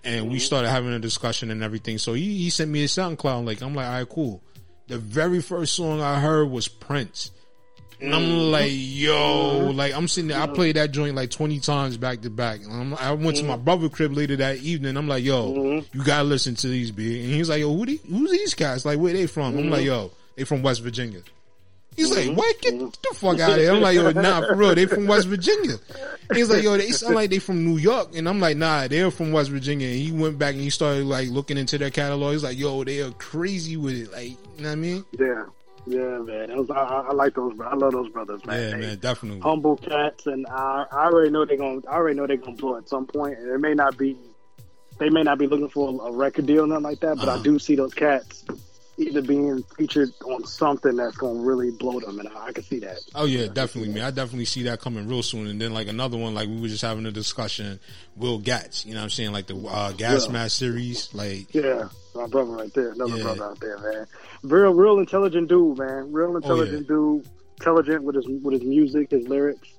and 0.03 0.25
we 0.27 0.35
mm-hmm. 0.35 0.39
started 0.39 0.69
having 0.69 0.93
a 0.93 0.99
discussion 0.99 1.49
and 1.49 1.63
everything. 1.63 1.97
So 1.97 2.13
he 2.13 2.37
he 2.37 2.51
sent 2.51 2.69
me 2.69 2.83
a 2.83 2.87
SoundCloud. 2.87 3.43
Like 3.43 3.63
I'm 3.63 3.73
like, 3.73 3.87
all 3.87 3.93
right, 3.93 4.09
cool. 4.09 4.43
The 4.85 4.99
very 4.99 5.41
first 5.41 5.73
song 5.73 5.99
I 5.99 6.19
heard 6.19 6.51
was 6.51 6.67
Prince. 6.67 7.31
And 8.03 8.13
I'm 8.13 8.21
Mm-hmm. 8.21 8.51
like, 8.51 8.71
yo, 8.73 9.13
mm-hmm. 9.69 9.77
like 9.77 9.93
I'm 9.93 10.07
sitting 10.07 10.27
there. 10.27 10.39
I 10.41 10.47
played 10.47 10.75
that 10.75 10.91
joint 10.91 11.15
like 11.15 11.31
20 11.31 11.59
times 11.61 11.97
back 11.97 12.21
to 12.21 12.29
back. 12.29 12.59
I'm- 12.69 12.95
I 12.99 13.13
went 13.13 13.37
to 13.37 13.43
my 13.43 13.55
Mm-hmm. 13.55 13.63
brother 13.63 13.89
crib 13.89 14.11
later 14.13 14.35
that 14.37 14.57
evening. 14.57 14.97
I'm 14.97 15.07
like, 15.07 15.23
yo, 15.23 15.53
mm-hmm. 15.53 15.97
you 15.97 16.03
gotta 16.03 16.25
listen 16.25 16.55
to 16.55 16.67
these, 16.67 16.91
B. 16.91 17.23
And 17.23 17.33
he's 17.33 17.49
like, 17.49 17.61
yo, 17.61 17.73
who 17.75 17.85
the, 17.85 17.99
who's 18.09 18.31
these 18.31 18.53
guys? 18.53 18.85
Like, 18.85 18.99
where 18.99 19.13
they 19.13 19.25
from? 19.27 19.57
I'm 19.57 19.69
like, 19.69 19.79
mm-hmm. 19.81 19.87
yo, 19.87 20.11
they 20.35 20.43
from 20.43 20.61
West 20.63 20.81
Virginia. 20.81 21.21
He's 21.95 22.09
like, 22.09 22.35
what? 22.35 22.59
Get 22.59 22.79
the 22.79 23.13
fuck 23.13 23.39
out 23.39 23.51
of 23.51 23.57
here. 23.57 23.71
I'm 23.71 23.79
like, 23.79 23.95
yo, 23.95 24.09
nah, 24.11 24.41
for 24.41 24.55
real. 24.55 24.73
They 24.73 24.87
from 24.87 25.05
West 25.05 25.27
Virginia. 25.27 25.75
He's 26.33 26.49
like, 26.49 26.63
yo, 26.63 26.75
they 26.75 26.89
sound 26.89 27.13
like 27.13 27.29
they 27.29 27.37
from 27.37 27.63
New 27.63 27.77
York. 27.77 28.15
And 28.15 28.27
I'm 28.27 28.39
like, 28.39 28.57
nah, 28.57 28.87
they're 28.87 29.11
from 29.11 29.31
West 29.31 29.51
Virginia. 29.51 29.87
And 29.89 29.97
he 29.97 30.11
went 30.11 30.39
back 30.39 30.53
and 30.55 30.61
he 30.63 30.71
started 30.71 31.05
like 31.05 31.29
looking 31.29 31.55
into 31.55 31.77
their 31.77 31.91
catalog. 31.91 32.33
He's 32.33 32.43
like, 32.43 32.57
yo, 32.57 32.83
they 32.83 33.01
are 33.01 33.11
crazy 33.11 33.77
with 33.77 33.93
it. 33.95 34.11
Like, 34.11 34.29
you 34.29 34.37
know 34.57 34.69
what 34.69 34.71
I 34.71 34.75
mean? 34.75 35.05
Yeah, 35.19 35.43
yeah, 35.85 36.17
man. 36.19 36.55
Was, 36.57 36.69
I, 36.69 36.75
I 37.09 37.11
like 37.13 37.33
those. 37.35 37.53
I 37.59 37.75
love 37.75 37.91
those 37.93 38.09
brothers, 38.09 38.45
man. 38.45 38.61
Yeah, 38.61 38.69
They 38.71 38.77
man, 38.87 38.97
definitely. 38.99 39.41
humble 39.41 39.77
cats, 39.77 40.25
and 40.27 40.45
I, 40.47 40.85
I 40.91 41.05
already 41.05 41.29
know 41.31 41.45
they're 41.45 41.57
gonna. 41.57 41.81
I 41.87 41.95
already 41.95 42.17
know 42.17 42.27
they're 42.27 42.37
gonna 42.37 42.55
blow 42.55 42.77
at 42.77 42.87
some 42.89 43.05
point. 43.05 43.37
and 43.39 43.49
it 43.49 43.59
may 43.59 43.73
not 43.73 43.97
be. 43.97 44.17
They 44.99 45.09
may 45.09 45.23
not 45.23 45.39
be 45.39 45.47
looking 45.47 45.69
for 45.69 45.89
a, 45.89 46.07
a 46.07 46.11
record 46.11 46.45
deal 46.45 46.63
or 46.63 46.67
nothing 46.67 46.83
like 46.83 46.99
that, 47.01 47.17
but 47.17 47.27
Uh-huh. 47.27 47.39
I 47.39 47.43
do 47.43 47.57
see 47.59 47.75
those 47.75 47.93
cats 47.93 48.45
either 48.95 49.23
being 49.23 49.63
featured 49.75 50.11
on 50.23 50.45
something 50.45 50.95
that's 50.95 51.17
gonna 51.17 51.39
really 51.39 51.71
blow 51.71 51.99
them, 51.99 52.19
and 52.19 52.29
I, 52.29 52.45
I 52.45 52.51
can 52.53 52.63
see 52.63 52.77
that. 52.79 52.99
Oh 53.15 53.25
yeah, 53.25 53.47
definitely, 53.47 53.91
man. 53.91 54.03
I 54.03 54.11
definitely 54.11 54.45
see 54.45 54.61
that 54.63 54.79
coming 54.79 55.07
real 55.07 55.23
soon. 55.23 55.47
And 55.47 55.59
then 55.59 55.73
like 55.73 55.87
another 55.87 56.15
one, 56.15 56.35
like 56.35 56.47
we 56.47 56.61
were 56.61 56.67
just 56.67 56.83
having 56.83 57.05
a 57.07 57.11
discussion, 57.11 57.79
Will 58.15 58.37
Gats. 58.37 58.85
You 58.85 58.93
know 58.93 58.99
what 58.99 59.05
I'm 59.05 59.09
saying? 59.09 59.31
Like 59.31 59.47
the 59.47 59.57
uh, 59.57 59.91
Gas 59.93 60.27
Yeah. 60.27 60.31
Mask 60.33 60.57
series. 60.59 61.11
Like 61.13 61.53
Yeah, 61.55 61.89
my 62.15 62.27
brother 62.27 62.51
right 62.51 62.73
there, 62.73 62.91
another 62.91 63.17
Yeah. 63.17 63.23
brother 63.23 63.43
out 63.45 63.59
there, 63.59 63.77
man. 63.79 64.07
Real, 64.43 64.73
real 64.73 64.99
intelligent 64.99 65.47
dude, 65.49 65.77
man. 65.77 66.11
Real 66.11 66.35
intelligent 66.35 66.87
dude. 66.87 67.25
Intelligent 67.59 68.03
with 68.03 68.15
his 68.15 68.27
with 68.27 68.53
his 68.53 68.63
music, 68.63 69.11
his 69.11 69.27
lyrics, 69.27 69.69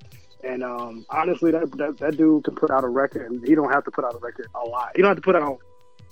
and 0.42 0.62
um, 0.62 1.04
honestly, 1.10 1.50
that, 1.50 1.70
that 1.76 1.98
that 1.98 2.16
dude 2.16 2.44
can 2.44 2.54
put 2.54 2.70
out 2.70 2.82
a 2.84 2.88
record, 2.88 3.30
and 3.30 3.46
he 3.46 3.54
don't 3.54 3.70
have 3.70 3.84
to 3.84 3.90
put 3.90 4.04
out 4.04 4.14
a 4.14 4.18
record 4.18 4.46
a 4.54 4.64
lot. 4.66 4.92
You 4.96 5.02
don't 5.02 5.10
have 5.10 5.16
to 5.16 5.22
put 5.22 5.36
out. 5.36 5.58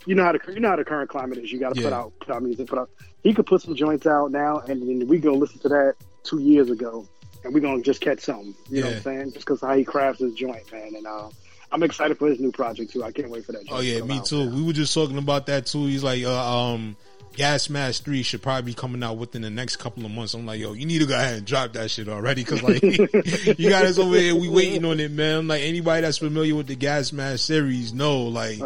You 0.05 0.15
know 0.17 0.25
how 0.25 0.33
the 0.33 0.41
you 0.53 0.61
know 0.61 0.69
how 0.71 0.77
the 0.77 0.85
current 0.85 1.09
climate 1.09 1.39
is. 1.39 1.51
You 1.53 1.61
got 1.61 1.75
to 1.75 1.81
put 1.81 1.93
out 1.93 2.13
put 2.21 2.35
out 2.35 2.43
music. 2.43 2.67
Put 2.69 2.79
out. 2.81 2.91
He 3.23 3.33
could 3.33 3.47
put 3.47 3.63
some 3.63 3.75
joints 3.77 4.07
out 4.07 4.33
now, 4.33 4.59
and 4.59 4.83
then 4.83 5.07
we 5.07 5.19
go 5.19 5.33
listen 5.33 5.61
to 5.61 5.69
that 5.71 5.95
two 6.25 6.41
years 6.41 6.69
ago, 6.69 7.07
and 7.45 7.55
we're 7.55 7.61
gonna 7.61 7.81
just 7.83 8.01
catch 8.01 8.21
something. 8.21 8.55
You 8.69 8.81
know 8.83 8.89
what 8.89 8.97
I'm 8.97 9.03
saying? 9.03 9.25
Just 9.33 9.47
because 9.47 9.61
how 9.61 9.75
he 9.77 9.85
crafts 9.85 10.21
his 10.21 10.35
joint, 10.35 10.71
man. 10.73 10.95
And 10.97 11.07
uh, 11.07 11.29
I'm 11.73 11.83
excited 11.83 12.19
for 12.19 12.29
his 12.29 12.39
new 12.39 12.53
project 12.53 12.93
too. 12.93 13.03
I 13.03 13.11
can't 13.13 13.31
wait 13.31 13.45
for 13.45 13.53
that. 13.53 13.63
Oh 13.71 13.79
to 13.79 13.85
yeah, 13.85 13.99
come 14.01 14.09
me 14.09 14.19
out. 14.19 14.27
too. 14.27 14.49
We 14.51 14.63
were 14.63 14.73
just 14.73 14.93
talking 14.95 15.19
about 15.19 15.47
that 15.47 15.67
too. 15.67 15.87
He's 15.87 16.03
like, 16.05 16.23
uh, 16.23 16.73
um, 16.73 16.97
Gas 17.35 17.71
Mask 17.71 18.05
Three 18.05 18.23
should 18.23 18.43
probably 18.43 18.73
be 18.73 18.75
coming 18.75 19.03
out 19.03 19.17
within 19.17 19.41
the 19.43 19.49
next 19.51 19.77
couple 19.77 20.05
of 20.05 20.11
months. 20.11 20.35
I'm 20.35 20.45
like, 20.45 20.61
yo, 20.61 20.75
you 20.75 20.85
need 20.85 20.99
to 20.99 21.07
go 21.07 21.15
ahead 21.15 21.35
and 21.39 21.47
drop 21.47 21.73
that 21.73 21.91
shit 21.91 22.09
already, 22.09 22.45
because 22.45 22.63
like, 22.63 22.83
you 23.59 23.71
got 23.71 23.85
us 23.87 23.99
over 23.99 24.17
here. 24.17 24.35
We 24.37 24.49
waiting 24.51 24.85
on 24.85 25.01
it, 25.01 25.11
man. 25.11 25.49
Like 25.49 25.63
anybody 25.63 26.03
that's 26.03 26.19
familiar 26.19 26.55
with 26.55 26.67
the 26.67 26.77
Gas 26.77 27.13
Mask 27.13 27.45
series 27.47 27.93
know, 27.93 28.23
like. 28.23 28.59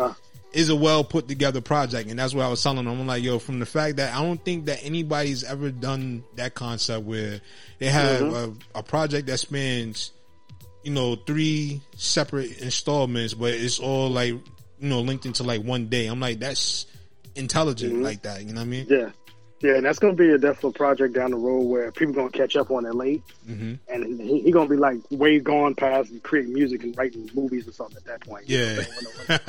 Is 0.52 0.70
a 0.70 0.76
well 0.76 1.04
put 1.04 1.28
together 1.28 1.61
project, 1.61 2.09
and 2.09 2.18
that's 2.18 2.32
what 2.32 2.42
I 2.46 2.48
was 2.48 2.62
telling 2.62 2.86
them. 2.86 2.98
I'm 2.98 3.07
like, 3.07 3.22
yo, 3.22 3.38
from 3.38 3.59
the 3.59 3.66
fact 3.66 3.96
that 3.96 4.14
I 4.14 4.22
don't 4.22 4.42
think 4.42 4.64
that 4.66 4.82
anybody's 4.82 5.44
ever 5.44 5.70
done 5.70 6.24
that 6.36 6.54
concept 6.54 7.04
where 7.04 7.42
they 7.78 7.88
have 7.90 8.22
Mhm. 8.22 8.57
a, 8.74 8.78
a 8.78 8.82
project 8.82 9.26
that 9.26 9.36
spans 9.36 10.12
you 10.87 10.93
know, 10.93 11.16
three 11.16 11.80
separate 11.97 12.59
installments, 12.59 13.34
but 13.34 13.53
it's 13.53 13.80
all 13.80 14.09
like, 14.09 14.28
you 14.28 14.41
know, 14.80 15.01
linked 15.01 15.26
into 15.26 15.43
like 15.43 15.62
one 15.62 15.89
day. 15.89 16.07
I'm 16.07 16.20
like, 16.20 16.39
that's 16.39 16.87
intelligent 17.34 18.03
like 18.03 18.22
that. 18.22 18.41
You 18.45 18.53
know 18.55 18.61
what 18.61 18.66
I 18.66 18.70
mean? 18.70 18.87
Yeah. 18.89 19.11
Yeah, 19.62 19.76
and 19.76 19.87
that's 19.87 19.99
gonna 19.99 20.12
be 20.12 20.30
a 20.30 20.37
definite 20.39 20.76
project 20.76 21.14
down 21.14 21.30
the 21.30 21.39
road 21.39 21.62
where 21.62 21.91
people 21.91 22.12
gonna 22.14 22.28
catch 22.30 22.57
up 22.57 22.70
on 22.70 22.84
it 22.84 22.95
late, 22.95 23.22
Mm-hmm. 23.49 23.74
and 23.89 24.20
he, 24.20 24.43
he 24.43 24.51
gonna 24.53 24.68
be 24.68 24.76
like 24.76 24.99
way 25.11 25.41
gone 25.41 25.74
past 25.74 26.11
and 26.11 26.22
creating 26.22 26.53
music 26.53 26.84
and 26.84 26.97
writing 26.97 27.28
movies 27.34 27.66
or 27.66 27.72
something 27.72 27.97
at 27.97 28.05
that 28.05 28.20
point. 28.20 28.45
Yeah. 28.49 28.84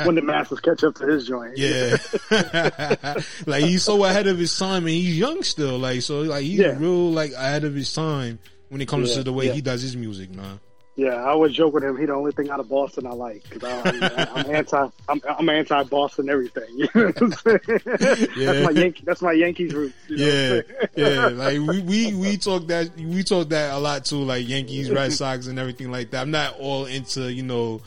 when 0.05 0.15
the 0.15 0.21
masses 0.23 0.61
catch 0.61 0.83
up 0.85 0.95
to 0.95 1.05
his 1.05 1.27
joint. 1.27 1.57
Yeah. 1.57 1.97
like 3.45 3.65
he's 3.65 3.83
so 3.83 4.03
ahead 4.05 4.27
of 4.27 4.37
his 4.39 4.57
time 4.57 4.83
and 4.85 4.89
he's 4.95 5.19
young 5.19 5.43
still. 5.43 5.77
Like, 5.77 6.01
so 6.01 6.21
like 6.21 6.43
he's 6.43 6.59
Yeah. 6.59 6.77
real 6.79 7.11
like 7.11 7.33
ahead 7.33 7.65
of 7.65 7.75
his 7.75 7.93
time 7.93 8.39
when 8.69 8.79
it 8.81 8.87
comes 8.87 9.09
Yeah, 9.09 9.15
to 9.17 9.23
the 9.23 9.33
way 9.33 9.47
yeah. 9.47 9.53
he 9.53 9.61
does 9.61 9.81
his 9.81 9.95
music, 9.97 10.31
man. 10.33 10.59
Yeah, 10.97 11.13
I 11.13 11.29
always 11.29 11.53
joke 11.53 11.75
with 11.75 11.83
him. 11.83 11.95
He 11.95 12.07
the 12.07 12.13
only 12.13 12.31
thing 12.31 12.49
out 12.49 12.59
of 12.59 12.69
Boston 12.69 13.05
I 13.05 13.11
like 13.11 13.47
because 13.47 13.63
I'm, 13.63 14.49
anti. 14.49 14.89
I'm, 15.07 15.21
I'm 15.29 15.47
anti 15.47 15.83
Boston 15.83 16.27
everything. 16.27 16.65
You 16.77 16.89
know 16.95 17.05
what 17.05 17.21
I'm 17.21 17.31
saying? 17.33 17.59
Yeah. 18.35 18.51
That's 18.51 18.65
my 18.65 18.81
Yankee. 18.81 19.03
That's 19.05 19.21
my 19.21 19.31
Yankees 19.33 19.73
root. 19.73 19.93
you 20.07 20.17
know 20.17 20.61
Yeah, 20.95 21.07
yeah. 21.09 21.27
Like 21.27 21.59
we, 21.59 21.81
we 21.81 22.15
we 22.15 22.37
talk 22.37 22.65
that 22.67 22.95
we 22.95 23.23
talk 23.23 23.49
that 23.49 23.73
a 23.73 23.77
lot 23.77 24.05
too, 24.05 24.23
like 24.23 24.47
Yankees, 24.47 24.89
Red 24.89 25.13
Sox, 25.13 25.45
and 25.45 25.59
everything 25.59 25.91
like 25.91 26.09
that. 26.11 26.21
I'm 26.21 26.31
not 26.31 26.59
all 26.59 26.85
into 26.85 27.31
you 27.31 27.43
know 27.43 27.81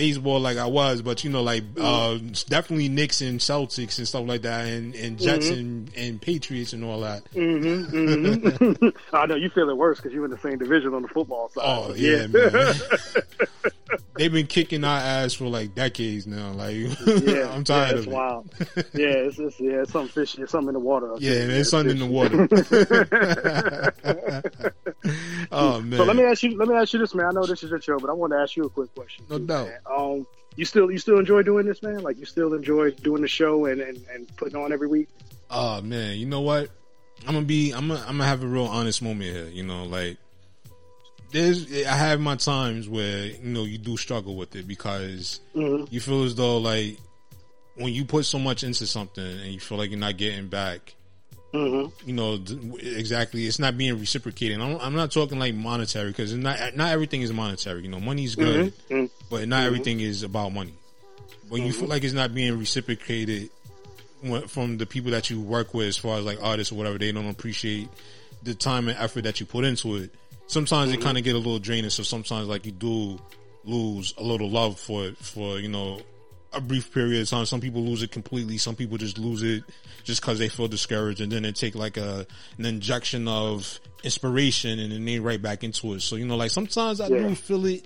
baseball 0.00 0.40
like 0.40 0.56
I 0.56 0.64
was, 0.64 1.02
but 1.02 1.24
you 1.24 1.28
know 1.30 1.42
like 1.42 1.62
uh 1.78 2.16
definitely 2.48 2.88
Knicks 2.88 3.20
and 3.20 3.38
Celtics 3.38 3.98
and 3.98 4.08
stuff 4.08 4.26
like 4.26 4.40
that, 4.42 4.66
and 4.66 4.94
and 4.94 5.18
Jets 5.18 5.48
Mhm. 5.50 5.58
and 5.58 5.90
and 5.94 6.20
Patriots 6.22 6.72
and 6.72 6.82
all 6.82 7.00
that. 7.00 7.22
Mm-hmm, 7.34 8.78
hmm 8.80 8.88
I 9.12 9.26
know 9.26 9.34
you 9.34 9.50
feel 9.50 9.68
it 9.68 9.76
worse 9.76 9.98
because 9.98 10.14
you're 10.14 10.24
in 10.24 10.30
the 10.30 10.38
same 10.38 10.56
division 10.56 10.94
on 10.94 11.02
the 11.02 11.08
football 11.08 11.50
side. 11.50 11.64
Oh 11.66 11.92
yeah, 11.94 12.26
man. 12.28 12.74
They've 14.16 14.32
been 14.32 14.46
kicking 14.46 14.84
our 14.84 14.98
ass 14.98 15.34
for 15.34 15.46
like 15.46 15.74
decades 15.74 16.26
now. 16.26 16.52
Like 16.52 16.76
yeah, 17.06 17.52
I'm 17.52 17.64
tired 17.64 17.92
yeah, 17.92 17.98
of 17.98 18.06
it. 18.06 18.10
wild. 18.10 18.54
Yeah, 18.92 19.08
it's, 19.08 19.38
it's 19.38 19.60
yeah, 19.60 19.82
it's 19.82 19.92
something 19.92 20.12
fishy. 20.12 20.42
It's 20.42 20.52
something 20.52 20.68
in 20.68 20.74
the 20.74 20.80
water. 20.80 21.14
Yeah, 21.18 21.46
man, 21.46 21.50
it's 21.50 21.70
something 21.70 21.92
in 21.92 21.98
the 21.98 22.06
water. 22.06 22.48
oh 25.52 25.80
man. 25.80 25.98
So 25.98 26.04
let 26.04 26.16
me 26.16 26.24
ask 26.24 26.42
you. 26.42 26.56
Let 26.56 26.68
me 26.68 26.74
ask 26.74 26.92
you 26.92 26.98
this, 26.98 27.14
man. 27.14 27.26
I 27.26 27.30
know 27.30 27.46
this 27.46 27.62
is 27.62 27.70
your 27.70 27.80
show, 27.80 27.98
but 27.98 28.10
I 28.10 28.12
want 28.12 28.32
to 28.32 28.38
ask 28.38 28.56
you 28.56 28.64
a 28.64 28.70
quick 28.70 28.94
question. 28.94 29.24
No 29.30 29.38
doubt. 29.38 29.70
Um, 29.86 30.26
you 30.56 30.64
still 30.64 30.90
you 30.90 30.98
still 30.98 31.18
enjoy 31.18 31.42
doing 31.42 31.66
this, 31.66 31.82
man? 31.82 32.02
Like 32.02 32.18
you 32.18 32.26
still 32.26 32.54
enjoy 32.54 32.90
doing 32.90 33.22
the 33.22 33.28
show 33.28 33.66
and, 33.66 33.80
and, 33.80 34.04
and 34.12 34.36
putting 34.36 34.56
on 34.56 34.72
every 34.72 34.88
week? 34.88 35.08
Oh 35.50 35.80
man, 35.80 36.18
you 36.18 36.26
know 36.26 36.40
what? 36.40 36.70
I'm 37.26 37.34
gonna 37.34 37.46
be. 37.46 37.72
I'm 37.72 37.88
gonna. 37.88 38.00
I'm 38.00 38.18
gonna 38.18 38.26
have 38.26 38.42
a 38.42 38.46
real 38.46 38.64
honest 38.64 39.02
moment 39.02 39.34
here. 39.34 39.46
You 39.46 39.62
know, 39.62 39.84
like 39.84 40.16
there's. 41.32 41.70
I 41.86 41.94
have 41.94 42.20
my 42.20 42.36
times 42.36 42.88
where 42.88 43.26
you 43.26 43.38
know 43.42 43.64
you 43.64 43.78
do 43.78 43.96
struggle 43.96 44.36
with 44.36 44.54
it 44.56 44.66
because 44.66 45.40
Mhm. 45.54 45.90
you 45.92 46.00
feel 46.00 46.24
as 46.24 46.34
though 46.34 46.58
like 46.58 46.98
when 47.76 47.92
you 47.92 48.04
put 48.04 48.24
so 48.26 48.38
much 48.38 48.62
into 48.64 48.86
something 48.86 49.24
and 49.24 49.52
you 49.52 49.60
feel 49.60 49.78
like 49.78 49.90
you're 49.90 49.98
not 49.98 50.16
getting 50.16 50.48
back. 50.48 50.94
Mm-hmm. 51.54 52.08
You 52.08 52.14
know 52.14 52.34
exactly. 52.80 53.44
It's 53.46 53.58
not 53.58 53.76
being 53.76 53.98
reciprocated. 53.98 54.60
I'm, 54.60 54.76
I'm 54.80 54.94
not 54.94 55.10
talking 55.10 55.38
like 55.38 55.54
monetary 55.54 56.10
because 56.10 56.32
not 56.34 56.76
not 56.76 56.92
everything 56.92 57.22
is 57.22 57.32
monetary. 57.32 57.82
You 57.82 57.88
know, 57.88 57.98
money's 58.00 58.34
good, 58.36 58.72
Mhm. 58.88 59.10
but 59.30 59.48
not 59.48 59.62
Mhm. 59.62 59.66
everything 59.66 60.00
is 60.00 60.22
about 60.22 60.52
money. 60.52 60.74
When 61.48 61.66
you 61.66 61.72
Mhm. 61.72 61.76
feel 61.80 61.88
like 61.88 62.04
it's 62.04 62.14
not 62.14 62.32
being 62.34 62.56
reciprocated 62.58 63.50
from 64.48 64.76
the 64.78 64.86
people 64.86 65.10
that 65.12 65.30
you 65.30 65.40
work 65.40 65.72
with, 65.74 65.88
as 65.88 65.96
far 65.96 66.18
as 66.18 66.24
like 66.24 66.38
artists 66.42 66.70
or 66.72 66.76
whatever, 66.76 66.98
they 66.98 67.10
don't 67.10 67.28
appreciate 67.28 67.88
the 68.42 68.54
time 68.54 68.88
and 68.88 68.96
effort 68.98 69.22
that 69.22 69.40
you 69.40 69.46
put 69.46 69.64
into 69.64 69.96
it. 69.96 70.10
Sometimes 70.50 70.92
it 70.92 70.98
Mhm. 70.98 71.02
kind 71.04 71.16
of 71.18 71.22
get 71.22 71.34
a 71.36 71.38
little 71.38 71.60
draining. 71.60 71.90
So 71.90 72.02
sometimes 72.02 72.48
like 72.48 72.66
you 72.66 72.72
do 72.72 73.20
lose 73.64 74.14
a 74.18 74.22
little 74.24 74.50
love 74.50 74.80
for 74.80 75.06
it 75.06 75.16
for 75.18 75.60
you 75.60 75.68
know 75.68 76.00
a 76.52 76.60
brief 76.60 76.92
period 76.92 77.22
of 77.22 77.28
time. 77.28 77.46
Some 77.46 77.60
people 77.60 77.84
lose 77.84 78.02
it 78.02 78.10
completely. 78.10 78.58
Some 78.58 78.74
people 78.74 78.98
just 78.98 79.16
lose 79.18 79.44
it 79.44 79.62
just 80.02 80.20
because 80.20 80.40
they 80.40 80.48
feel 80.48 80.66
discouraged, 80.66 81.20
and 81.20 81.30
then 81.30 81.44
they 81.44 81.52
take 81.52 81.76
like 81.76 81.96
a 81.96 82.26
an 82.58 82.64
injection 82.66 83.28
of 83.28 83.78
inspiration, 84.02 84.80
and 84.80 84.90
then 84.90 85.04
they 85.04 85.20
right 85.20 85.40
back 85.40 85.62
into 85.62 85.94
it. 85.94 86.00
So 86.00 86.16
you 86.16 86.26
know, 86.26 86.36
like 86.36 86.50
sometimes 86.50 87.00
I 87.00 87.06
Yeah. 87.06 87.28
do 87.28 87.34
feel 87.36 87.64
it. 87.66 87.84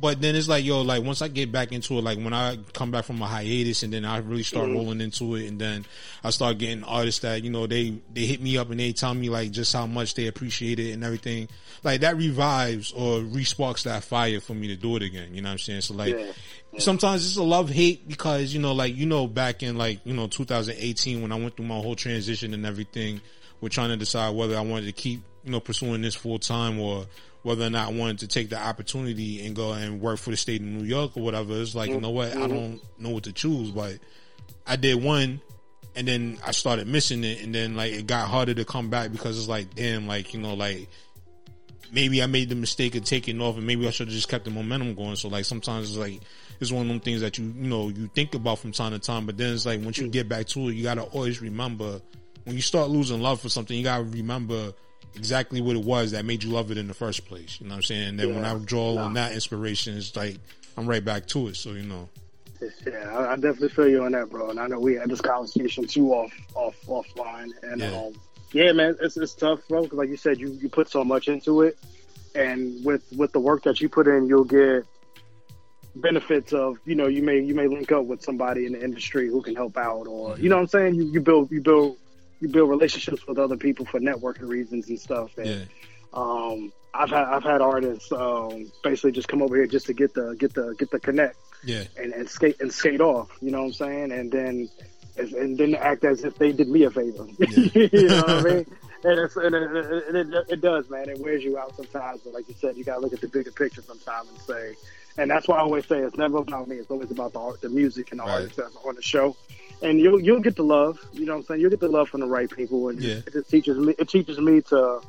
But 0.00 0.20
then 0.20 0.36
it's 0.36 0.48
like, 0.48 0.64
yo, 0.64 0.82
like 0.82 1.02
once 1.02 1.22
I 1.22 1.28
get 1.28 1.50
back 1.50 1.72
into 1.72 1.98
it, 1.98 2.04
like 2.04 2.18
when 2.18 2.32
I 2.32 2.56
come 2.72 2.90
back 2.92 3.04
from 3.04 3.20
a 3.20 3.26
hiatus 3.26 3.82
and 3.82 3.92
then 3.92 4.04
I 4.04 4.18
really 4.18 4.44
start 4.44 4.68
Mhm. 4.68 4.74
rolling 4.74 5.00
into 5.00 5.34
it 5.34 5.48
and 5.48 5.60
then 5.60 5.86
I 6.22 6.30
start 6.30 6.58
getting 6.58 6.84
artists 6.84 7.20
that, 7.22 7.42
you 7.42 7.50
know, 7.50 7.66
they, 7.66 7.94
they 8.14 8.24
hit 8.26 8.40
me 8.40 8.56
up 8.58 8.70
and 8.70 8.78
they 8.78 8.92
tell 8.92 9.12
me 9.14 9.28
like 9.28 9.50
just 9.50 9.72
how 9.72 9.86
much 9.86 10.14
they 10.14 10.26
appreciate 10.28 10.78
it 10.78 10.92
and 10.92 11.02
everything. 11.02 11.48
Like 11.82 12.02
that 12.02 12.16
revives 12.16 12.92
or 12.92 13.18
resparks 13.20 13.82
that 13.84 14.04
fire 14.04 14.40
for 14.40 14.54
me 14.54 14.68
to 14.68 14.76
do 14.76 14.94
it 14.96 15.02
again. 15.02 15.34
You 15.34 15.42
know 15.42 15.48
what 15.48 15.52
I'm 15.54 15.58
saying? 15.58 15.80
So 15.80 15.94
like, 15.94 16.16
Yeah. 16.16 16.32
sometimes 16.78 17.26
it's 17.26 17.36
a 17.36 17.42
love 17.42 17.68
hate 17.68 18.06
because, 18.06 18.54
you 18.54 18.60
know, 18.60 18.72
like, 18.74 18.94
you 18.96 19.06
know, 19.06 19.26
back 19.26 19.62
in 19.64 19.76
like, 19.76 20.00
you 20.04 20.14
know, 20.14 20.28
2018 20.28 21.22
when 21.22 21.32
I 21.32 21.36
went 21.36 21.56
through 21.56 21.66
my 21.66 21.76
whole 21.78 21.96
transition 21.96 22.54
and 22.54 22.64
everything, 22.64 23.20
we're 23.60 23.68
trying 23.68 23.88
to 23.90 23.96
decide 23.96 24.36
whether 24.36 24.56
I 24.56 24.60
wanted 24.60 24.86
to 24.86 24.92
keep, 24.92 25.22
you 25.44 25.50
know, 25.50 25.58
pursuing 25.60 26.02
this 26.02 26.14
full 26.14 26.38
time 26.38 26.78
or, 26.78 27.06
whether 27.42 27.64
or 27.64 27.70
not 27.70 27.88
I 27.88 27.92
wanted 27.92 28.18
to 28.20 28.26
take 28.28 28.50
the 28.50 28.58
opportunity 28.60 29.46
and 29.46 29.54
go 29.54 29.72
and 29.72 30.00
work 30.00 30.18
for 30.18 30.30
the 30.30 30.36
state 30.36 30.60
of 30.60 30.66
New 30.66 30.84
York 30.84 31.16
or 31.16 31.22
whatever. 31.22 31.60
It's 31.60 31.74
like, 31.74 31.90
you 31.90 32.00
know 32.00 32.10
what? 32.10 32.32
I 32.36 32.46
Mhm. 32.46 32.48
don't 32.48 32.80
know 32.98 33.10
what 33.10 33.24
to 33.24 33.32
choose, 33.32 33.70
but 33.70 33.98
I 34.66 34.76
did 34.76 35.02
one 35.02 35.40
and 35.96 36.06
then 36.06 36.38
I 36.44 36.50
started 36.50 36.86
missing 36.86 37.24
it 37.24 37.42
and 37.42 37.54
then 37.54 37.76
like 37.76 37.92
it 37.92 38.06
got 38.06 38.28
harder 38.28 38.54
to 38.54 38.64
come 38.64 38.90
back 38.90 39.12
because 39.12 39.38
it's 39.38 39.48
like, 39.48 39.74
damn, 39.74 40.06
like, 40.06 40.34
you 40.34 40.40
know, 40.40 40.54
like 40.54 40.88
maybe 41.90 42.22
I 42.22 42.26
made 42.26 42.48
the 42.50 42.54
mistake 42.54 42.94
of 42.96 43.04
taking 43.04 43.40
off 43.40 43.56
and 43.56 43.66
maybe 43.66 43.86
I 43.86 43.90
should 43.90 44.08
have 44.08 44.14
just 44.14 44.28
kept 44.28 44.44
the 44.44 44.50
momentum 44.50 44.94
going. 44.94 45.16
So 45.16 45.28
like 45.28 45.44
sometimes 45.44 45.90
it's 45.90 45.98
like 45.98 46.20
it's 46.60 46.72
one 46.72 46.82
of 46.82 46.88
them 46.88 47.00
things 47.00 47.20
that 47.20 47.38
you 47.38 47.44
you 47.44 47.68
know 47.68 47.88
you 47.88 48.10
think 48.14 48.34
about 48.34 48.58
from 48.58 48.72
time 48.72 48.92
to 48.92 48.98
time, 48.98 49.26
but 49.26 49.36
then 49.38 49.54
it's 49.54 49.64
like 49.64 49.80
once 49.82 49.96
you 49.98 50.08
get 50.08 50.28
back 50.28 50.46
to 50.48 50.68
it, 50.68 50.74
you 50.74 50.82
gotta 50.82 51.02
always 51.02 51.40
remember 51.40 52.00
when 52.44 52.56
you 52.56 52.62
start 52.62 52.90
losing 52.90 53.20
love 53.20 53.40
for 53.40 53.48
something, 53.48 53.76
you 53.76 53.84
gotta 53.84 54.04
remember 54.04 54.72
exactly 55.16 55.60
what 55.60 55.76
it 55.76 55.84
was 55.84 56.12
that 56.12 56.24
made 56.24 56.42
you 56.44 56.50
love 56.50 56.70
it 56.70 56.78
in 56.78 56.88
the 56.88 56.94
first 56.94 57.26
place. 57.26 57.58
You 57.60 57.66
know 57.66 57.72
what 57.72 57.76
I'm 57.76 57.82
saying? 57.82 58.08
And 58.08 58.18
then 58.20 58.34
when 58.34 58.44
I 58.44 58.56
draw 58.58 58.94
No. 58.94 59.02
on 59.02 59.14
that 59.14 59.32
inspiration, 59.32 59.96
it's 59.96 60.14
like 60.16 60.36
I'm 60.76 60.86
right 60.86 61.04
back 61.04 61.26
to 61.28 61.48
it. 61.48 61.56
So 61.56 61.70
you 61.72 61.82
know. 61.82 62.08
Yeah, 62.86 63.16
I, 63.16 63.32
I 63.32 63.36
definitely 63.36 63.68
feel 63.68 63.88
you 63.88 64.04
on 64.04 64.12
that, 64.12 64.30
bro. 64.30 64.50
And 64.50 64.58
I 64.58 64.66
know 64.66 64.80
we 64.80 64.94
had 64.94 65.08
this 65.08 65.20
conversation 65.20 65.86
too 65.86 66.12
off 66.12 66.32
off 66.54 66.76
offline, 66.86 67.50
and 67.62 67.80
Yeah. 67.80 67.94
um, 67.96 68.12
yeah, 68.52 68.72
man, 68.72 68.96
it's 69.00 69.16
it's 69.16 69.34
tough, 69.34 69.60
bro. 69.68 69.82
Because 69.84 69.98
like 69.98 70.08
you 70.08 70.16
said, 70.16 70.38
you 70.40 70.48
you 70.60 70.68
put 70.68 70.88
so 70.88 71.04
much 71.04 71.28
into 71.28 71.62
it, 71.62 71.78
and 72.34 72.84
with 72.84 73.04
with 73.16 73.32
the 73.32 73.38
work 73.40 73.62
that 73.64 73.80
you 73.80 73.88
put 73.88 74.08
in, 74.08 74.26
you'll 74.26 74.44
get 74.44 74.84
benefits 75.96 76.52
of 76.52 76.78
you 76.84 76.94
know 76.94 77.06
you 77.06 77.22
may 77.22 77.40
you 77.40 77.54
may 77.54 77.66
link 77.66 77.90
up 77.92 78.04
with 78.04 78.22
somebody 78.22 78.66
in 78.66 78.72
the 78.72 78.82
industry 78.82 79.28
who 79.28 79.42
can 79.42 79.54
help 79.54 79.76
out, 79.76 80.06
or 80.06 80.38
you 80.38 80.48
know 80.48 80.56
what 80.56 80.62
I'm 80.62 80.68
saying. 80.68 80.94
You 80.96 81.04
you 81.04 81.20
build 81.20 81.50
you 81.52 81.60
build 81.60 81.96
you 82.40 82.48
build 82.48 82.70
relationships 82.70 83.26
with 83.26 83.38
other 83.38 83.56
people 83.56 83.84
for 83.86 84.00
networking 84.00 84.48
reasons 84.48 84.88
and 84.88 84.98
stuff. 84.98 85.36
And, 85.38 85.46
Yeah. 85.46 85.64
um, 86.12 86.72
I've 86.94 87.10
had 87.10 87.24
I've 87.24 87.42
had 87.42 87.60
artists 87.60 88.10
um, 88.12 88.70
basically 88.82 89.12
just 89.12 89.28
come 89.28 89.42
over 89.42 89.54
here 89.56 89.66
just 89.66 89.86
to 89.86 89.92
get 89.92 90.14
the 90.14 90.34
get 90.36 90.54
the 90.54 90.74
get 90.78 90.90
the 90.90 90.98
connect 90.98 91.36
Yeah. 91.64 91.84
and, 91.96 92.12
and 92.12 92.28
skate 92.28 92.60
and 92.60 92.72
skate 92.72 93.00
off. 93.00 93.30
You 93.40 93.50
know 93.50 93.58
what 93.60 93.66
I'm 93.66 93.72
saying? 93.74 94.12
And 94.12 94.32
then 94.32 94.68
and 95.16 95.58
then 95.58 95.74
act 95.74 96.04
as 96.04 96.24
if 96.24 96.36
they 96.38 96.52
did 96.52 96.68
me 96.68 96.84
a 96.84 96.90
favor. 96.90 97.26
you 97.38 98.08
know 98.08 98.16
what 98.22 98.30
I 98.30 98.42
mean? 98.42 98.66
And, 99.04 99.18
it's, 99.20 99.36
and, 99.36 99.54
it, 99.54 100.06
and 100.08 100.34
it, 100.34 100.44
it 100.48 100.60
does, 100.60 100.88
man. 100.90 101.08
It 101.08 101.18
wears 101.20 101.44
you 101.44 101.56
out 101.58 101.76
sometimes. 101.76 102.20
But 102.22 102.32
like 102.34 102.48
you 102.48 102.54
said, 102.60 102.76
you 102.76 102.84
gotta 102.84 103.00
look 103.00 103.12
at 103.12 103.20
the 103.20 103.28
bigger 103.28 103.50
picture 103.52 103.82
sometimes 103.82 104.28
and 104.30 104.40
say. 104.40 104.74
And 105.18 105.28
that's 105.30 105.48
why 105.48 105.56
I 105.56 105.60
always 105.60 105.84
say 105.86 105.98
it's 105.98 106.16
never 106.16 106.38
about 106.38 106.68
me. 106.68 106.76
It's 106.76 106.90
always 106.90 107.10
about 107.10 107.32
the 107.32 107.40
art, 107.40 107.60
the 107.60 107.68
music, 107.68 108.12
and 108.12 108.20
the 108.20 108.24
artists 108.24 108.56
that's 108.56 108.74
on 108.86 108.94
the 108.94 109.02
show. 109.02 109.36
And 109.82 109.98
you'll 110.00 110.20
you'll 110.20 110.40
get 110.40 110.56
the 110.56 110.62
love. 110.62 110.98
You 111.12 111.26
know 111.26 111.32
what 111.32 111.38
I'm 111.40 111.44
saying? 111.44 111.60
You'll 111.60 111.70
get 111.70 111.80
the 111.80 111.88
love 111.88 112.08
from 112.08 112.20
the 112.20 112.26
right 112.26 112.48
people. 112.50 112.88
And 112.88 113.00
Yeah. 113.02 113.14
it 113.26 113.32
just 113.32 113.50
teaches 113.50 113.76
me. 113.78 113.94
It 113.98 114.08
teaches 114.08 114.38
me 114.38 114.60
to. 114.62 115.00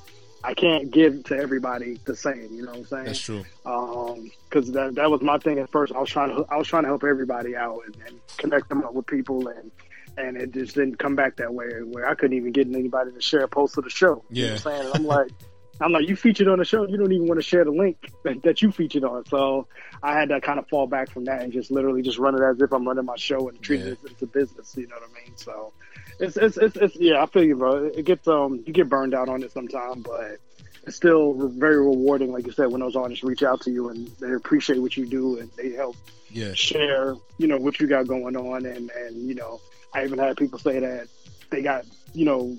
I 0.44 0.54
can't 0.54 0.90
give 0.90 1.26
to 1.26 1.36
everybody 1.36 2.00
the 2.06 2.16
same. 2.16 2.48
You 2.52 2.64
know 2.64 2.72
what 2.72 2.78
I'm 2.78 2.86
saying? 2.86 3.06
That's 3.06 3.20
true. 3.20 3.46
Um 3.66 4.32
'cause 4.50 4.68
because 4.68 4.72
that 4.72 4.96
that 4.96 5.12
was 5.12 5.22
my 5.22 5.38
thing 5.38 5.60
at 5.60 5.70
first. 5.70 5.94
I 5.94 6.00
was 6.00 6.10
trying 6.10 6.36
to 6.36 6.46
I 6.50 6.58
was 6.58 6.68
trying 6.68 6.84
to 6.84 6.90
help 6.90 7.04
everybody 7.04 7.56
out 7.56 7.82
and, 7.86 7.96
and 8.08 8.20
connect 8.38 8.70
them 8.70 8.84
up 8.84 8.94
with 8.94 9.06
people, 9.06 9.48
and 9.48 9.72
and 10.18 10.38
it 10.38 10.52
just 10.52 10.76
didn't 10.76 10.98
come 10.98 11.16
back 11.16 11.36
that 11.38 11.54
way. 11.54 11.68
Where 11.84 12.08
I 12.10 12.16
couldn't 12.16 12.38
even 12.38 12.52
get 12.52 12.68
anybody 12.68 13.12
to 13.12 13.22
share 13.22 13.44
a 13.44 13.48
post 13.48 13.78
of 13.78 13.84
the 13.84 13.90
show. 13.90 14.24
You 14.30 14.48
know 14.48 14.54
what 14.54 14.66
I'm 14.66 14.72
saying? 14.72 14.86
And 14.86 14.94
I'm 14.94 15.06
like. 15.06 15.32
I'm 15.82 15.92
like, 15.92 16.08
you 16.08 16.16
featured 16.16 16.48
on 16.48 16.60
the 16.60 16.66
show. 16.66 16.86
You 16.88 16.98
don't 16.98 17.12
even 17.12 17.28
want 17.28 17.40
to 17.40 17.44
share 17.44 17.64
the 17.64 17.72
link 17.72 18.12
that, 18.24 18.42
that 18.44 18.62
you 18.62 18.72
featured 18.72 19.04
on. 19.04 19.26
So 19.26 19.68
I 20.04 20.14
had 20.14 20.30
to 20.30 20.42
kind 20.42 20.60
of 20.60 20.68
fall 20.68 20.88
back 20.88 21.10
from 21.12 21.26
that 21.26 21.42
and 21.42 21.54
just 21.54 21.72
literally 21.72 22.02
just 22.02 22.18
run 22.18 22.36
it 22.36 22.42
as 22.42 22.62
if 22.62 22.72
I'm 22.72 22.88
running 22.88 23.06
my 23.06 23.16
show 23.16 23.48
and 23.50 23.62
treat 23.62 23.82
it 23.82 23.88
as 24.04 24.12
it's 24.12 24.22
a 24.22 24.28
business. 24.28 24.76
You 24.78 24.88
know 24.88 24.96
what 24.96 25.10
I 25.10 25.26
mean? 25.26 25.38
So 25.38 25.74
it's, 26.20 26.38
it's, 26.38 26.58
it's, 26.58 26.76
it's, 26.76 26.96
yeah, 26.98 27.24
I 27.24 27.26
feel 27.28 27.44
you, 27.44 27.56
bro. 27.56 27.86
It 27.86 28.06
gets, 28.06 28.28
um, 28.28 28.64
you 28.66 28.74
get 28.74 28.90
burned 28.90 29.14
out 29.14 29.30
on 29.30 29.42
it 29.44 29.52
sometimes, 29.52 30.04
but 30.04 30.38
it's 30.86 30.96
still 30.98 31.34
very 31.50 31.78
rewarding. 31.78 32.32
Like 32.32 32.46
you 32.46 32.52
said, 32.52 32.68
when 32.68 32.82
those 32.82 32.96
artists 32.96 33.24
reach 33.24 33.44
out 33.44 33.62
to 33.62 33.72
you 33.72 33.90
and 33.90 34.08
they 34.20 34.32
appreciate 34.34 34.80
what 34.80 34.98
you 34.98 35.06
do 35.06 35.40
and 35.40 35.50
they 35.58 35.72
help 35.72 35.96
Yeah. 36.30 36.54
share, 36.54 37.16
you 37.38 37.48
know, 37.48 37.58
what 37.58 37.80
you 37.80 37.88
got 37.88 38.08
going 38.08 38.36
on. 38.36 38.66
And, 38.66 38.92
and, 38.92 39.28
you 39.28 39.36
know, 39.36 39.60
I 39.94 40.04
even 40.04 40.20
had 40.20 40.36
people 40.38 40.60
say 40.60 40.80
that 40.80 41.08
they 41.50 41.62
got, 41.62 41.86
you 42.14 42.26
know, 42.26 42.58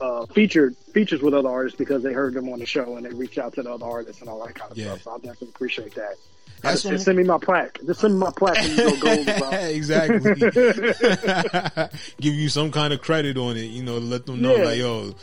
uh, 0.00 0.26
featured 0.26 0.76
features 0.94 1.20
with 1.22 1.34
other 1.34 1.48
artists 1.48 1.78
because 1.78 2.02
they 2.02 2.12
heard 2.12 2.34
them 2.34 2.48
on 2.48 2.58
the 2.58 2.66
show 2.66 2.96
and 2.96 3.04
they 3.06 3.10
reach 3.10 3.38
out 3.38 3.52
to 3.54 3.62
the 3.62 3.72
other 3.72 3.86
artists 3.86 4.20
and 4.20 4.30
all 4.30 4.44
that 4.46 4.54
kind 4.54 4.70
of 4.72 4.78
Yeah. 4.78 4.86
stuff. 4.96 5.02
So 5.02 5.10
I 5.12 5.16
definitely 5.16 5.48
appreciate 5.48 5.94
that. 5.96 6.14
That's 6.62 6.82
just, 6.82 6.92
just 6.92 7.04
send 7.06 7.16
me 7.16 7.24
my 7.24 7.38
plaque. 7.38 7.78
Just 7.86 8.00
send 8.00 8.14
me 8.14 8.20
my 8.20 8.30
plaque 8.36 8.58
and 8.58 8.70
you 8.70 8.76
go 8.76 8.96
gold. 9.00 9.26
bro. 9.26 9.50
exactly. 9.52 10.34
Give 12.20 12.34
you 12.34 12.48
some 12.48 12.70
kind 12.70 12.92
of 12.92 13.00
credit 13.00 13.36
on 13.38 13.56
it, 13.56 13.62
you 13.70 13.82
know, 13.82 13.98
let 13.98 14.26
them 14.26 14.42
know 14.42 14.56
Yeah. 14.56 14.64
like, 14.64 14.78
yo, 14.78 15.14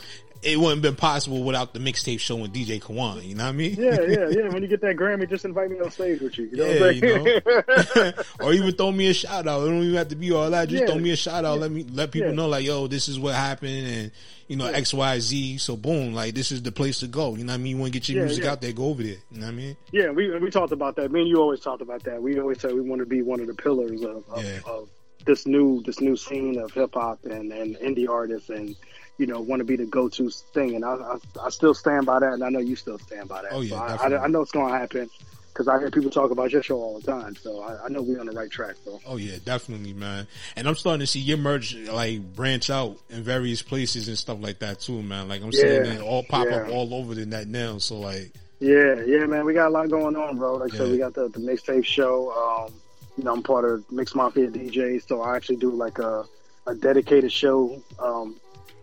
it 0.44 0.58
wouldn't 0.58 0.76
have 0.78 0.82
been 0.82 0.96
possible 0.96 1.44
without 1.44 1.74
the 1.74 1.80
mixtape 1.80 2.20
show 2.20 2.38
and 2.44 2.54
DJ 2.54 2.82
Kawon. 2.82 3.24
You 3.24 3.36
know 3.36 3.44
what 3.44 3.50
I 3.50 3.54
mean? 3.54 3.76
yeah, 3.78 4.02
yeah, 4.02 4.28
yeah. 4.30 4.50
When 4.50 4.62
you 4.62 4.68
get 4.68 4.82
that 4.82 4.96
Grammy, 4.96 5.30
just 5.30 5.46
invite 5.46 5.70
me 5.72 5.80
on 5.80 5.92
stage 5.92 6.22
with 6.22 6.38
you. 6.38 6.46
You 6.46 6.58
know 6.58 6.66
Yeah, 6.66 6.80
what 6.80 6.90
I'm 6.90 7.04
you 7.04 7.94
saying? 7.96 8.14
or 8.42 8.54
even 8.54 8.72
throw 8.74 8.92
me 8.92 9.08
a 9.08 9.14
shout 9.14 9.48
out. 9.48 9.62
It 9.64 9.70
don't 9.70 9.84
even 9.84 9.96
have 9.96 10.08
to 10.10 10.16
be 10.16 10.32
all 10.32 10.50
that. 10.50 10.70
Just 10.70 10.82
Yeah. 10.82 10.88
throw 10.88 10.98
me 11.00 11.12
a 11.12 11.16
shout 11.16 11.46
out. 11.46 11.60
Let 11.60 11.72
me 11.72 11.84
let 11.84 12.12
people 12.12 12.34
know 12.34 12.48
like, 12.48 12.66
yo, 12.66 12.88
this 12.88 13.08
is 13.08 13.20
what 13.20 13.36
happened, 13.36 13.88
and 13.88 14.12
you 14.48 14.56
know 14.56 14.66
X, 14.68 14.94
Y, 14.94 15.20
Z. 15.20 15.58
So 15.58 15.76
boom, 15.76 16.14
like 16.14 16.34
this 16.34 16.52
is 16.52 16.62
the 16.62 16.72
place 16.72 17.00
to 17.00 17.08
go. 17.08 17.36
You 17.36 17.44
know 17.44 17.54
what 17.54 17.56
I 17.56 17.58
mean? 17.58 17.76
You 17.76 17.78
want 17.82 17.94
to 17.94 18.00
get 18.00 18.10
your 18.10 18.24
music 18.24 18.46
out 18.46 18.62
there, 18.62 18.72
go 18.74 18.86
over 18.86 19.04
there. 19.04 19.18
You 19.32 19.40
know 19.40 19.46
what 19.48 19.52
I 19.54 19.56
mean? 19.56 19.78
Yeah, 19.92 20.10
we 20.12 20.30
we 20.40 20.50
talked 20.52 20.72
about 20.72 20.96
that. 20.98 21.12
Me 21.12 21.22
and 21.22 21.30
you 21.30 21.38
always 21.42 21.60
talked 21.60 21.82
about 21.82 22.04
that. 22.04 22.22
We 22.22 22.40
always 22.40 22.60
said 22.62 22.74
we 22.74 22.82
want 22.82 23.00
to 23.00 23.06
be 23.06 23.22
one 23.22 23.40
of 23.40 23.48
the 23.48 23.54
pillars 23.54 24.02
of, 24.04 24.24
of, 24.30 24.46
of 24.66 24.90
this 25.26 25.46
new 25.46 25.82
this 25.84 26.00
new 26.00 26.16
scene 26.16 26.58
of 26.60 26.72
hip 26.72 26.94
hop 26.94 27.26
and, 27.26 27.52
and 27.52 27.76
indie 27.78 28.08
artists, 28.08 28.50
and 28.50 28.76
you 29.18 29.28
know 29.28 29.42
want 29.42 29.60
to 29.60 29.64
be 29.64 29.76
the 29.76 29.86
go 29.86 30.10
to 30.10 30.30
thing. 30.30 30.76
And 30.76 30.86
I, 30.86 30.94
I 30.94 31.18
I 31.46 31.50
still 31.50 31.74
stand 31.74 32.06
by 32.06 32.20
that, 32.20 32.34
and 32.34 32.44
I 32.44 32.50
know 32.50 32.60
you 32.60 32.76
still 32.76 33.00
stand 33.00 33.30
by 33.30 33.42
that. 33.42 33.52
Oh, 33.52 33.62
yeah, 33.62 33.98
so 33.98 34.04
I. 34.04 34.10
I, 34.10 34.24
I 34.24 34.28
know 34.28 34.42
it's 34.42 34.52
going 34.52 34.72
to 34.72 34.78
happen 34.78 35.10
because 35.58 35.68
I 35.68 35.80
hear 35.80 35.90
people 35.90 36.12
talk 36.12 36.30
about 36.30 36.52
your 36.52 36.62
show 36.62 36.78
all 36.78 37.00
the 37.00 37.12
time. 37.12 37.36
So 37.36 37.62
I, 37.62 37.86
I 37.86 37.90
know 37.90 38.04
we're 38.04 38.20
on 38.20 38.28
the 38.28 38.32
right 38.32 38.50
track, 38.50 38.76
bro. 38.84 39.00
Oh 39.08 39.18
yeah, 39.18 39.38
definitely, 39.44 39.94
man. 39.94 40.28
And 40.56 40.68
I'm 40.68 40.76
starting 40.76 41.00
to 41.00 41.08
see 41.08 41.20
your 41.20 41.38
merch 41.38 41.74
like 41.76 42.22
branch 42.36 42.70
out 42.70 43.00
in 43.10 43.24
various 43.24 43.64
places 43.64 44.08
and 44.08 44.18
stuff 44.18 44.38
like 44.40 44.60
that 44.60 44.80
too, 44.80 45.02
man. 45.02 45.28
Like 45.28 45.42
I'm 45.42 45.52
seeing 45.52 45.86
it 45.86 46.02
all 46.02 46.24
pop 46.24 46.48
up 46.48 46.70
all 46.70 46.94
over 46.94 47.16
the 47.16 47.26
net 47.26 47.48
now. 47.48 47.80
So 47.80 48.00
like, 48.00 48.32
Yeah, 48.60 49.02
yeah, 49.04 49.26
man. 49.26 49.46
We 49.46 49.54
got 49.56 49.70
a 49.70 49.72
lot 49.72 49.90
going 49.90 50.16
on, 50.16 50.38
bro. 50.38 50.58
Like 50.58 50.74
I 50.76 50.78
said, 50.78 50.92
we 50.92 51.00
got 51.00 51.16
the, 51.16 51.30
the 51.30 51.40
mixtape 51.40 51.86
show. 51.86 52.32
Um, 52.68 52.74
you 53.18 53.24
know, 53.24 53.34
I'm 53.34 53.42
part 53.42 53.66
of 53.66 53.92
Mix 53.92 54.14
Mafia 54.14 54.50
DJs, 54.50 55.08
so 55.08 55.24
I 55.24 55.36
actually 55.36 55.56
do 55.56 55.72
like 55.72 55.98
a, 55.98 56.26
a 56.68 56.76
dedicated 56.76 57.32
show 57.32 57.82
um, 57.98 58.36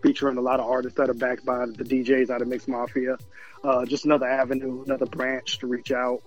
featuring 0.05 0.37
a 0.37 0.41
lot 0.41 0.59
of 0.59 0.67
artists 0.67 0.97
that 0.97 1.09
are 1.09 1.15
backed 1.15 1.43
by 1.43 1.65
the 1.65 1.83
DJs 1.83 2.29
out 2.29 2.39
of 2.39 2.47
Mix 2.47 2.67
Mafia. 2.67 3.17
Uh, 3.63 3.85
just 3.85 4.05
another 4.05 4.27
avenue, 4.27 4.83
another 4.83 5.07
branch 5.07 5.57
to 5.57 5.67
reach 5.67 5.91
out. 5.91 6.21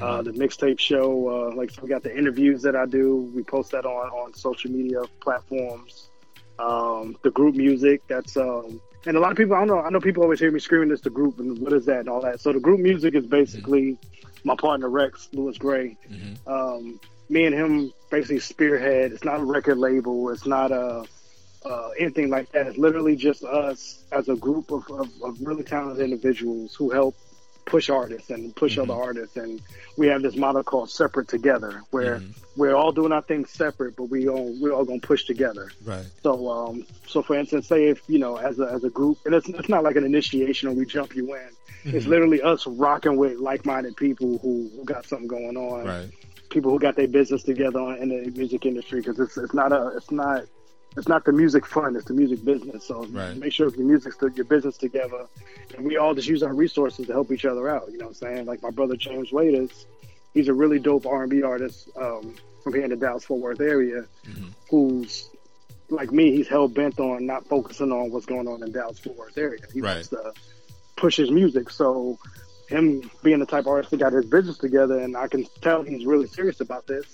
Uh, 0.00 0.22
the 0.22 0.32
mixtape 0.32 0.80
show, 0.80 1.28
uh, 1.28 1.54
like 1.54 1.70
so 1.70 1.82
we 1.82 1.88
got 1.88 2.02
the 2.02 2.16
interviews 2.16 2.62
that 2.62 2.74
I 2.74 2.86
do. 2.86 3.30
We 3.34 3.44
post 3.44 3.72
that 3.72 3.84
on, 3.84 4.08
on 4.08 4.34
social 4.34 4.70
media 4.70 5.02
platforms. 5.20 6.08
Um, 6.58 7.16
the 7.22 7.30
group 7.30 7.54
music, 7.54 8.00
that's 8.08 8.36
um, 8.38 8.80
and 9.06 9.16
a 9.16 9.20
lot 9.20 9.30
of 9.30 9.36
people 9.36 9.54
I 9.54 9.58
don't 9.60 9.68
know. 9.68 9.80
I 9.80 9.90
know 9.90 10.00
people 10.00 10.22
always 10.22 10.40
hear 10.40 10.50
me 10.50 10.60
screaming 10.60 10.88
this 10.88 11.02
the 11.02 11.10
group 11.10 11.38
and 11.38 11.58
what 11.58 11.74
is 11.74 11.84
that 11.86 12.00
and 12.00 12.08
all 12.08 12.22
that. 12.22 12.40
So 12.40 12.52
the 12.52 12.60
group 12.60 12.80
music 12.80 13.14
is 13.14 13.26
basically 13.26 13.98
my 14.44 14.56
partner 14.56 14.88
Rex 14.88 15.28
Lewis 15.32 15.58
Gray. 15.58 15.98
Um, 16.46 16.98
me 17.28 17.44
and 17.44 17.54
him 17.54 17.92
basically 18.10 18.40
spearhead. 18.40 19.12
It's 19.12 19.24
not 19.24 19.40
a 19.40 19.44
record 19.44 19.76
label. 19.76 20.30
It's 20.30 20.46
not 20.46 20.72
a 20.72 21.04
uh, 21.64 21.90
anything 21.98 22.28
like 22.30 22.50
that. 22.52 22.66
It's 22.66 22.78
literally 22.78 23.16
just 23.16 23.44
us 23.44 24.02
as 24.12 24.28
a 24.28 24.36
group 24.36 24.70
of, 24.70 24.88
of, 24.90 25.08
of 25.22 25.36
really 25.40 25.62
talented 25.64 26.04
individuals 26.04 26.74
who 26.74 26.90
help 26.90 27.14
push 27.64 27.88
artists 27.90 28.30
and 28.30 28.54
push 28.56 28.76
other 28.78 28.94
artists. 28.94 29.36
And 29.36 29.62
we 29.96 30.08
have 30.08 30.22
this 30.22 30.34
model 30.36 30.62
called 30.64 30.90
Separate 30.90 31.28
Together, 31.28 31.82
where 31.90 32.20
we're 32.56 32.74
all 32.74 32.90
doing 32.92 33.12
our 33.12 33.22
things 33.22 33.50
separate, 33.50 33.94
but 33.96 34.04
we 34.04 34.28
all 34.28 34.52
we're 34.60 34.72
all 34.72 34.84
gonna 34.84 34.98
push 35.00 35.24
together. 35.24 35.70
right? 35.84 36.04
So, 36.22 36.50
um, 36.50 36.86
so 37.06 37.22
for 37.22 37.36
instance, 37.36 37.68
say 37.68 37.88
if 37.88 38.02
you 38.08 38.18
know, 38.18 38.36
as 38.36 38.58
a 38.58 38.64
as 38.64 38.82
a 38.84 38.90
group, 38.90 39.18
and 39.24 39.34
it's 39.34 39.48
it's 39.48 39.68
not 39.68 39.84
like 39.84 39.96
an 39.96 40.04
initiation 40.04 40.68
or 40.68 40.72
we 40.72 40.84
jump 40.86 41.14
you 41.14 41.34
in. 41.34 41.48
It's 41.84 42.06
Mhm. 42.06 42.10
literally 42.10 42.42
us 42.42 42.64
rocking 42.66 43.16
with 43.16 43.38
like-minded 43.38 43.96
people 43.96 44.38
who, 44.38 44.70
who 44.76 44.84
got 44.84 45.04
something 45.04 45.26
going 45.26 45.56
on. 45.56 45.84
Right. 45.86 46.10
People 46.48 46.70
who 46.70 46.78
got 46.78 46.94
their 46.96 47.08
business 47.08 47.42
together 47.42 47.80
in 47.96 48.08
the 48.10 48.30
music 48.36 48.66
industry 48.66 49.00
because 49.00 49.18
it's 49.18 49.36
it's 49.38 49.54
not 49.54 49.72
a 49.72 49.92
it's 49.96 50.10
not 50.10 50.44
it's 50.96 51.08
not 51.08 51.24
the 51.24 51.32
music 51.32 51.66
fun, 51.66 51.96
it's 51.96 52.04
the 52.06 52.14
music 52.14 52.44
business. 52.44 52.84
So 52.86 53.04
Right. 53.10 53.36
make 53.36 53.52
sure 53.52 53.68
your 53.74 53.86
music's 53.86 54.16
to 54.18 54.30
your 54.34 54.44
business 54.44 54.76
together, 54.76 55.26
and 55.76 55.84
we 55.86 55.96
all 55.96 56.14
just 56.14 56.28
use 56.28 56.42
our 56.42 56.54
resources 56.54 57.06
to 57.06 57.12
help 57.12 57.30
each 57.32 57.44
other 57.44 57.68
out. 57.68 57.90
You 57.90 57.98
know 57.98 58.06
what 58.06 58.10
I'm 58.22 58.36
saying? 58.36 58.46
Like 58.46 58.62
my 58.62 58.70
brother 58.70 58.96
James 58.96 59.32
Waiters, 59.32 59.86
he's 60.34 60.48
a 60.48 60.54
really 60.54 60.78
dope 60.78 61.06
R&B 61.06 61.42
artist 61.42 61.88
um, 61.96 62.34
from 62.62 62.74
here 62.74 62.84
in 62.84 62.90
the 62.90 62.96
Dallas 62.96 63.24
Fort 63.24 63.40
Worth 63.40 63.60
area, 63.60 64.04
who's 64.70 65.28
like 65.88 66.10
me. 66.12 66.30
He's 66.32 66.48
hell 66.48 66.68
bent 66.68 66.98
on 67.00 67.26
not 67.26 67.46
focusing 67.48 67.92
on 67.92 68.10
what's 68.10 68.26
going 68.26 68.48
on 68.48 68.62
in 68.62 68.72
Dallas 68.72 68.98
Fort 68.98 69.16
Worth 69.16 69.36
area. 69.38 69.60
He 69.72 69.80
Right. 69.80 69.94
wants 69.94 70.08
to 70.08 70.32
push 70.96 71.16
his 71.16 71.30
music. 71.30 71.70
So 71.70 72.18
him 72.68 73.10
being 73.22 73.38
the 73.40 73.46
type 73.46 73.60
of 73.62 73.68
artist 73.68 73.90
that 73.90 73.98
got 73.98 74.12
his 74.12 74.24
business 74.26 74.58
together, 74.58 74.98
and 74.98 75.16
I 75.16 75.28
can 75.28 75.44
tell 75.60 75.82
he's 75.82 76.06
really 76.06 76.26
serious 76.28 76.60
about 76.60 76.86
this. 76.86 77.04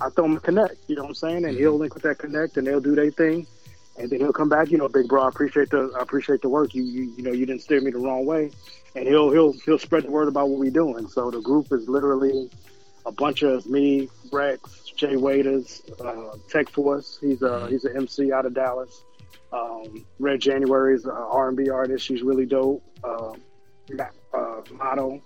I 0.00 0.08
throw 0.10 0.24
him 0.24 0.36
a 0.36 0.40
connect, 0.40 0.76
you 0.88 0.96
know 0.96 1.02
what 1.02 1.08
I'm 1.10 1.14
saying? 1.14 1.44
And 1.44 1.56
he'll 1.56 1.78
link 1.78 1.94
with 1.94 2.02
that 2.04 2.18
connect, 2.18 2.56
and 2.56 2.66
they'll 2.66 2.80
do 2.80 2.94
their 2.94 3.10
thing. 3.10 3.46
and 3.98 4.10
then 4.10 4.20
he'll 4.20 4.32
come 4.32 4.48
back. 4.48 4.70
You 4.70 4.78
know, 4.78 4.88
big 4.88 5.08
bro, 5.08 5.22
I 5.22 5.28
appreciate 5.28 5.70
the 5.70 5.92
I 5.98 6.02
appreciate 6.02 6.42
the 6.42 6.48
work. 6.48 6.74
You 6.74 6.82
you 6.82 7.12
you 7.16 7.22
know 7.22 7.32
you 7.32 7.46
didn't 7.46 7.62
steer 7.62 7.80
me 7.80 7.90
the 7.90 7.98
wrong 7.98 8.24
way, 8.26 8.50
and 8.96 9.06
he'll 9.06 9.30
he'll 9.30 9.52
he'll 9.64 9.78
spread 9.78 10.04
the 10.04 10.10
word 10.10 10.28
about 10.28 10.48
what 10.48 10.58
we're 10.58 10.70
doing. 10.70 11.08
So 11.08 11.30
the 11.30 11.40
group 11.40 11.72
is 11.72 11.88
literally 11.88 12.50
a 13.04 13.12
bunch 13.12 13.42
of 13.42 13.66
me, 13.66 14.08
Rex, 14.32 14.84
Jay 14.96 15.16
Waiters, 15.16 15.82
uh, 16.00 16.36
Tech 16.48 16.68
Force. 16.70 17.18
He's 17.20 17.42
a 17.42 17.68
he's 17.68 17.84
an 17.84 17.96
MC 17.96 18.32
out 18.32 18.46
of 18.46 18.54
Dallas. 18.54 19.02
Um, 19.52 20.06
Red 20.18 20.40
January 20.40 20.94
is 20.94 21.04
an 21.04 21.10
R&B 21.10 21.68
artist. 21.68 22.06
She's 22.06 22.22
really 22.22 22.46
dope. 22.46 22.82
Uh, 23.04 23.34
uh, 24.32 24.62
model. 24.72 25.20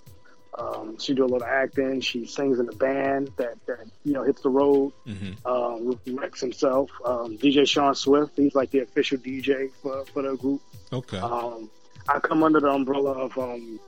Um, 0.58 0.98
she 0.98 1.12
do 1.14 1.24
a 1.24 1.26
little 1.26 1.44
acting. 1.44 2.00
She 2.00 2.26
sings 2.26 2.58
in 2.58 2.68
a 2.68 2.72
band 2.72 3.30
that, 3.36 3.54
that 3.66 3.86
you 4.04 4.12
know 4.12 4.22
hits 4.22 4.40
the 4.40 4.48
road. 4.48 4.92
Mm-hmm. 5.06 5.46
Um, 5.46 5.98
Rex 6.16 6.40
himself, 6.40 6.90
um, 7.04 7.36
DJ 7.36 7.68
Sean 7.68 7.94
Swift. 7.94 8.32
He's 8.36 8.54
like 8.54 8.70
the 8.70 8.80
official 8.80 9.18
DJ 9.18 9.70
for 9.82 10.04
for 10.06 10.22
the 10.22 10.36
group. 10.36 10.62
Okay. 10.92 11.18
Um, 11.18 11.70
I 12.08 12.20
come 12.20 12.42
under 12.42 12.60
the 12.60 12.70
umbrella 12.70 13.12
of 13.12 13.36
um, 13.36 13.78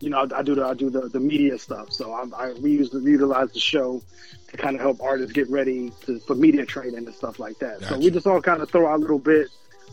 you 0.00 0.08
know 0.08 0.18
I, 0.18 0.38
I 0.38 0.42
do 0.42 0.54
the 0.54 0.64
I 0.64 0.74
do 0.74 0.88
the, 0.88 1.08
the 1.08 1.20
media 1.20 1.58
stuff. 1.58 1.92
So 1.92 2.12
I, 2.12 2.24
I 2.34 2.52
we 2.54 2.72
use 2.72 2.92
we 2.92 3.10
utilize 3.10 3.52
the 3.52 3.60
show 3.60 4.02
to 4.48 4.56
kind 4.56 4.76
of 4.76 4.80
help 4.80 5.02
artists 5.02 5.32
get 5.32 5.50
ready 5.50 5.92
to, 6.06 6.18
for 6.20 6.34
media 6.34 6.64
training 6.64 7.06
and 7.06 7.14
stuff 7.14 7.38
like 7.38 7.58
that. 7.58 7.82
So 7.82 7.98
we 7.98 8.10
just 8.10 8.26
all 8.26 8.40
kind 8.40 8.62
of 8.62 8.70
throw 8.70 8.86
our 8.86 8.98
little 8.98 9.18
bit 9.18 9.48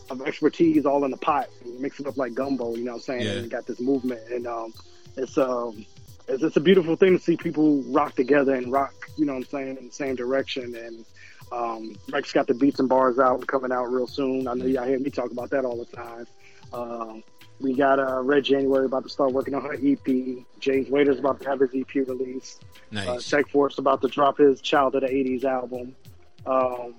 of 0.10 0.22
expertise 0.22 0.86
all 0.86 1.04
in 1.04 1.12
the 1.12 1.18
pot 1.18 1.50
and 1.64 1.80
mix 1.80 2.00
it 2.00 2.08
up 2.08 2.18
like 2.18 2.34
gumbo. 2.34 2.76
You 2.76 2.86
know 2.86 2.92
what 2.92 2.98
I'm 2.98 3.04
saying? 3.04 3.26
Yeah. 3.26 3.32
And 3.34 3.52
got 3.52 3.66
this 3.66 3.82
movement, 3.82 4.22
and 4.30 4.48
um, 4.48 4.74
it's 5.18 5.38
um, 5.38 5.86
it's, 6.28 6.44
it's 6.44 6.58
a 6.58 6.62
beautiful 6.62 6.96
thing 6.96 7.18
to 7.18 7.24
see 7.24 7.38
people 7.38 7.82
rock 7.84 8.16
together 8.16 8.56
and 8.56 8.72
rock. 8.72 8.94
You 9.18 9.26
know 9.26 9.34
what 9.34 9.40
I'm 9.40 9.50
saying 9.50 9.78
in 9.78 9.88
the 9.88 9.94
same 9.94 10.16
direction. 10.16 10.76
And 10.76 11.06
um, 11.52 11.96
Rex 12.12 12.32
got 12.32 12.48
the 12.48 12.54
beats 12.54 12.80
and 12.80 12.88
bars 12.90 13.20
out 13.20 13.46
coming 13.48 13.72
out 13.72 13.86
real 13.86 14.08
soon. 14.08 14.48
I 14.48 14.54
know 14.54 14.66
y'all 14.66 14.86
hear 14.86 15.00
me 15.00 15.10
talk 15.10 15.32
about 15.32 15.50
that 15.52 15.66
all 15.66 15.78
the 15.78 15.96
time. 15.96 16.28
Um, 16.74 17.24
we 17.60 17.74
got 17.74 18.00
uh, 18.00 18.22
Red 18.22 18.44
January 18.44 18.86
about 18.86 19.04
to 19.04 19.10
start 19.10 19.34
working 19.34 19.54
on 19.54 19.62
her 19.62 19.74
EP. 19.74 20.44
James 20.60 20.90
Waiter's 20.90 21.20
about 21.20 21.42
to 21.42 21.50
have 21.50 21.60
his 21.60 21.70
EP 21.76 21.94
released. 22.08 22.64
Nice. 22.90 23.08
Uh, 23.08 23.38
Tech 23.38 23.50
Force 23.50 23.78
about 23.78 24.02
to 24.02 24.08
drop 24.08 24.38
his 24.38 24.62
Child 24.62 24.96
of 24.96 25.02
the 25.02 25.08
80s 25.08 25.44
album. 25.44 25.96
Um, 26.46 26.96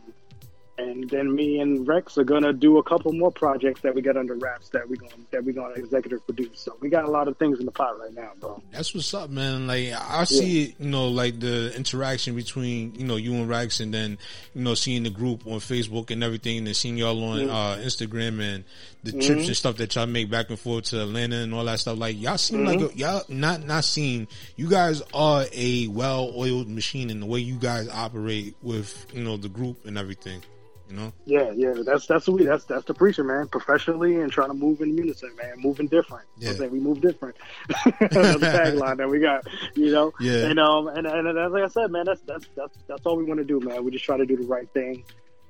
and 0.79 1.09
then 1.11 1.35
me 1.35 1.61
and 1.61 1.87
Rex 1.87 2.17
are 2.17 2.25
gonna 2.25 2.53
do 2.53 2.79
a 2.79 2.83
couple 2.83 3.13
more 3.13 3.31
projects 3.31 3.83
that 3.83 3.95
we 3.95 4.01
got 4.01 4.17
under 4.17 4.35
wraps 4.35 4.71
that 4.71 4.89
we 4.89 4.97
gonna 4.97 5.13
that 5.31 5.45
we 5.45 5.53
gonna 5.53 5.75
executive 5.75 6.25
produce. 6.25 6.61
So 6.61 6.77
we 6.81 6.89
got 6.89 7.05
a 7.05 7.11
lot 7.11 7.29
of 7.29 7.37
things 7.37 7.61
in 7.61 7.67
the 7.67 7.73
pot 7.73 7.99
right 8.01 8.15
now, 8.15 8.31
bro. 8.41 8.63
That's 8.73 8.95
what's 8.95 9.13
up, 9.13 9.31
man. 9.31 9.67
Like 9.67 9.93
I 9.93 10.25
see 10.25 10.65
it, 10.65 10.75
you 10.79 10.89
know, 10.89 11.09
like 11.09 11.41
the 11.41 11.75
interaction 11.77 12.35
between 12.35 12.95
you 12.95 13.05
know 13.05 13.17
you 13.17 13.35
and 13.35 13.49
Rex, 13.49 13.81
and 13.81 13.93
then 13.93 14.19
you 14.55 14.63
know 14.63 14.75
seeing 14.75 15.03
the 15.03 15.11
group 15.11 15.47
on 15.47 15.59
Facebook 15.59 16.11
and 16.11 16.25
everything, 16.25 16.67
and 16.67 16.77
seeing 16.77 16.97
y'all 16.97 17.23
on 17.23 17.51
uh, 17.51 17.79
Instagram 17.83 18.41
and 18.41 18.65
the 19.05 19.13
Mhm. 19.13 19.27
trips 19.27 19.47
and 19.49 19.57
stuff 19.57 19.77
that 19.79 19.95
y'all 19.95 20.07
make 20.07 20.31
back 20.31 20.49
and 20.51 20.59
forth 20.59 20.85
to 20.85 21.03
Atlanta 21.03 21.37
and 21.37 21.53
all 21.53 21.65
that 21.65 21.81
stuff. 21.81 21.99
Like 21.99 22.21
y'all 22.21 22.39
seem 22.39 22.61
Mhm. 22.61 22.67
like 22.67 22.93
a, 22.95 22.97
y'all 22.97 23.23
not 23.29 23.67
not 23.67 23.85
seem 23.85 24.29
you 24.57 24.69
guys 24.69 25.03
are 25.13 25.45
a 25.53 25.89
well 25.89 26.33
oiled 26.37 26.69
machine 26.69 27.11
in 27.11 27.19
the 27.21 27.27
way 27.27 27.41
you 27.41 27.57
guys 27.57 27.89
operate 27.89 28.55
with 28.63 29.07
you 29.13 29.23
know 29.25 29.37
the 29.37 29.49
group 29.49 29.85
and 29.87 29.99
everything. 29.99 30.41
You 30.89 30.99
know. 30.99 31.13
Yeah, 31.25 31.51
yeah, 31.57 31.73
that's 31.87 32.07
that's 32.07 32.29
what 32.29 32.39
we 32.39 32.45
that's 32.45 32.65
that's 32.67 32.85
the 32.85 32.93
preacher, 32.93 33.25
man. 33.25 33.49
Professionally 33.49 34.17
and 34.17 34.31
trying 34.31 34.49
to 34.49 34.55
move 34.55 34.83
in 34.83 34.97
unison, 34.97 35.31
man. 35.41 35.55
Moving 35.57 35.87
different. 35.87 36.27
Yeah. 36.39 36.51
I'm 36.51 36.57
saying 36.59 36.71
we 36.71 36.81
move 36.81 37.01
different. 37.01 37.35
that's 37.85 38.11
the 38.11 38.39
tagline 38.47 38.99
that 38.99 39.09
we 39.09 39.19
got, 39.19 39.47
you 39.75 39.91
know. 39.91 40.13
Yeah. 40.21 40.49
And 40.49 40.61
um 40.61 40.89
and 40.89 41.07
and, 41.07 41.27
and 41.27 41.53
like 41.53 41.65
I 41.65 41.69
said, 41.69 41.91
man, 41.91 42.05
that's 42.05 42.21
that's 42.27 42.45
that's 42.55 42.77
that's 42.87 43.07
all 43.07 43.17
we 43.17 43.25
want 43.25 43.39
to 43.39 43.45
do, 43.45 43.59
man. 43.61 43.83
We 43.85 43.91
just 43.91 44.05
try 44.05 44.19
to 44.19 44.27
do 44.27 44.37
the 44.37 44.45
right 44.47 44.69
thing. 44.75 45.03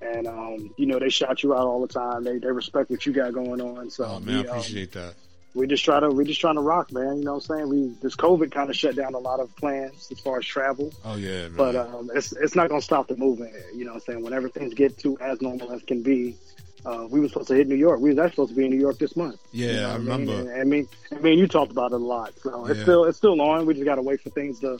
And 0.03 0.27
um, 0.27 0.71
you 0.77 0.87
know, 0.87 0.99
they 0.99 1.09
shout 1.09 1.43
you 1.43 1.55
out 1.55 1.67
all 1.67 1.81
the 1.81 1.93
time. 1.93 2.25
They 2.25 2.39
they 2.39 2.51
respect 2.51 2.91
what 2.91 3.07
you 3.07 3.13
got 3.13 3.33
going 3.33 3.61
on. 3.61 3.89
So 3.91 4.05
Oh 4.05 4.21
man, 4.21 4.27
we, 4.27 4.35
I 4.35 4.39
um, 4.41 4.59
appreciate 4.59 4.93
that. 4.93 5.15
we 5.55 5.67
just 5.67 5.85
try 5.85 6.01
to 6.01 6.11
we 6.11 6.25
just 6.25 6.41
trying 6.41 6.57
to 6.57 6.61
rock, 6.61 6.93
man. 6.93 7.19
You 7.19 7.25
know 7.25 7.35
what 7.35 7.49
I'm 7.51 7.57
saying? 7.59 7.69
We 7.69 7.95
this 8.03 8.17
COVID 8.17 8.51
kind 8.51 8.69
of 8.69 8.77
shut 8.77 8.97
down 8.97 9.15
a 9.15 9.19
lot 9.19 9.39
of 9.41 9.55
plans 9.57 10.09
as 10.11 10.19
far 10.21 10.39
as 10.39 10.45
travel. 10.47 10.93
Oh 11.05 11.17
yeah, 11.17 11.43
man. 11.49 11.53
But 11.57 11.77
um, 11.77 12.11
it's 12.15 12.33
it's 12.33 12.55
not 12.55 12.69
gonna 12.69 12.83
stop 12.83 13.07
the 13.09 13.17
movement. 13.17 13.53
You 13.75 13.85
know 13.85 13.93
what 13.93 14.03
I'm 14.09 14.13
saying? 14.15 14.23
Whenever 14.25 14.49
things 14.49 14.75
get 14.75 14.99
to 14.99 15.17
as 15.21 15.41
normal 15.41 15.71
as 15.73 15.83
can 15.83 16.03
be, 16.03 16.37
uh, 16.85 17.07
we 17.09 17.21
were 17.21 17.29
supposed 17.29 17.49
to 17.49 17.55
hit 17.55 17.69
New 17.69 17.77
York. 17.77 18.01
We 18.01 18.09
was 18.11 18.19
actually 18.19 18.31
supposed 18.33 18.51
to 18.51 18.57
be 18.57 18.65
in 18.65 18.71
New 18.73 18.81
York 18.81 18.99
this 18.99 19.15
month. 19.15 19.39
Yeah, 19.53 19.71
You 19.73 19.81
know 19.83 19.89
I 19.89 19.95
remember. 19.97 20.33
mean? 20.39 20.49
And, 20.49 20.61
I 20.61 20.65
mean, 20.65 20.89
I 21.13 21.19
mean, 21.21 21.39
you 21.39 21.47
talked 21.47 21.71
about 21.71 21.93
it 21.93 21.97
a 21.97 21.99
lot. 21.99 22.33
So 22.43 22.67
it's 22.67 22.79
Yeah. 22.79 22.83
still 22.85 23.05
it's 23.05 23.19
still 23.19 23.41
on. 23.41 23.67
We 23.67 23.75
just 23.75 23.85
gotta 23.85 24.03
wait 24.03 24.21
for 24.21 24.31
things 24.31 24.59
to 24.61 24.79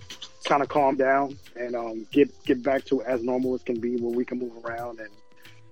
kind 0.53 0.63
of 0.63 0.69
calm 0.69 0.97
down 0.97 1.39
and 1.57 1.75
um, 1.75 2.07
get 2.13 2.29
get 2.45 2.63
back 2.63 2.85
to 2.85 3.03
as 3.05 3.23
normal 3.23 3.55
as 3.55 3.63
can 3.63 3.81
be, 3.81 3.97
where 3.97 4.15
we 4.15 4.23
can 4.25 4.39
move 4.39 4.53
around 4.65 5.01
and 5.01 5.09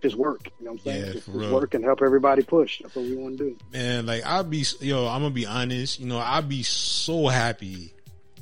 just 0.03 0.17
work. 0.17 0.49
You 0.59 0.65
know 0.65 0.73
what 0.73 0.81
I'm 0.81 0.85
saying? 0.85 1.05
Yeah, 1.07 1.13
just, 1.13 1.27
just 1.27 1.51
work 1.51 1.75
and 1.75 1.85
help 1.85 2.01
everybody 2.03 2.43
push. 2.43 2.81
That's 2.81 2.95
what 2.97 3.05
we 3.05 3.15
want 3.17 3.37
to 3.39 3.45
do. 3.51 3.57
man, 3.73 4.07
like 4.07 4.25
I'll 4.25 4.43
be, 4.45 4.65
yo, 4.81 5.07
I'm 5.07 5.21
gonna 5.21 5.35
be 5.35 5.45
honest. 5.45 6.01
You 6.01 6.07
know, 6.07 6.19
I'll 6.19 6.41
be 6.41 6.63
so 6.63 7.27
happy 7.29 7.93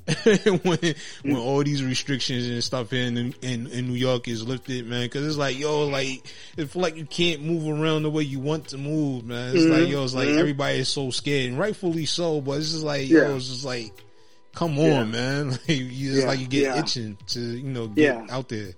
when 0.62 0.78
when 1.22 1.36
all 1.36 1.62
these 1.64 1.82
restrictions 1.82 2.46
and 2.46 2.62
stuff 2.62 2.92
in 2.92 3.34
in, 3.42 3.66
in 3.66 3.88
New 3.88 3.94
York 3.94 4.28
is 4.28 4.46
lifted, 4.46 4.86
man. 4.86 5.06
Because 5.06 5.26
it's 5.26 5.36
like, 5.36 5.58
yo, 5.58 5.86
like 5.88 6.22
it 6.56 6.70
feel 6.70 6.80
like 6.82 6.94
you 6.96 7.04
can't 7.04 7.42
move 7.42 7.66
around 7.66 8.04
the 8.04 8.10
way 8.10 8.22
you 8.22 8.38
want 8.38 8.68
to 8.68 8.78
move, 8.78 9.24
man. 9.24 9.56
It's 9.56 9.66
Mhm, 9.66 9.70
like, 9.70 9.88
yo, 9.88 10.04
it's 10.04 10.14
like 10.14 10.28
mhm. 10.28 10.38
everybody 10.38 10.78
is 10.78 10.88
so 10.88 11.10
scared, 11.10 11.50
and 11.50 11.58
rightfully 11.58 12.06
so. 12.06 12.40
But 12.40 12.58
it's 12.58 12.70
just 12.70 12.84
like, 12.84 13.08
Yeah. 13.08 13.26
yo, 13.28 13.36
it's 13.36 13.48
just 13.48 13.64
like, 13.64 13.92
come 14.54 14.78
on, 14.78 14.84
Yeah. 14.84 15.04
man. 15.04 15.48
Like, 15.68 15.68
you 15.68 16.10
just 16.12 16.20
Yeah, 16.22 16.26
like 16.28 16.40
you 16.40 16.46
get 16.46 16.62
yeah. 16.62 16.78
itching 16.80 17.18
to, 17.28 17.40
you 17.40 17.62
know, 17.64 17.88
get 17.88 18.30
out 18.30 18.48
there. 18.48 18.72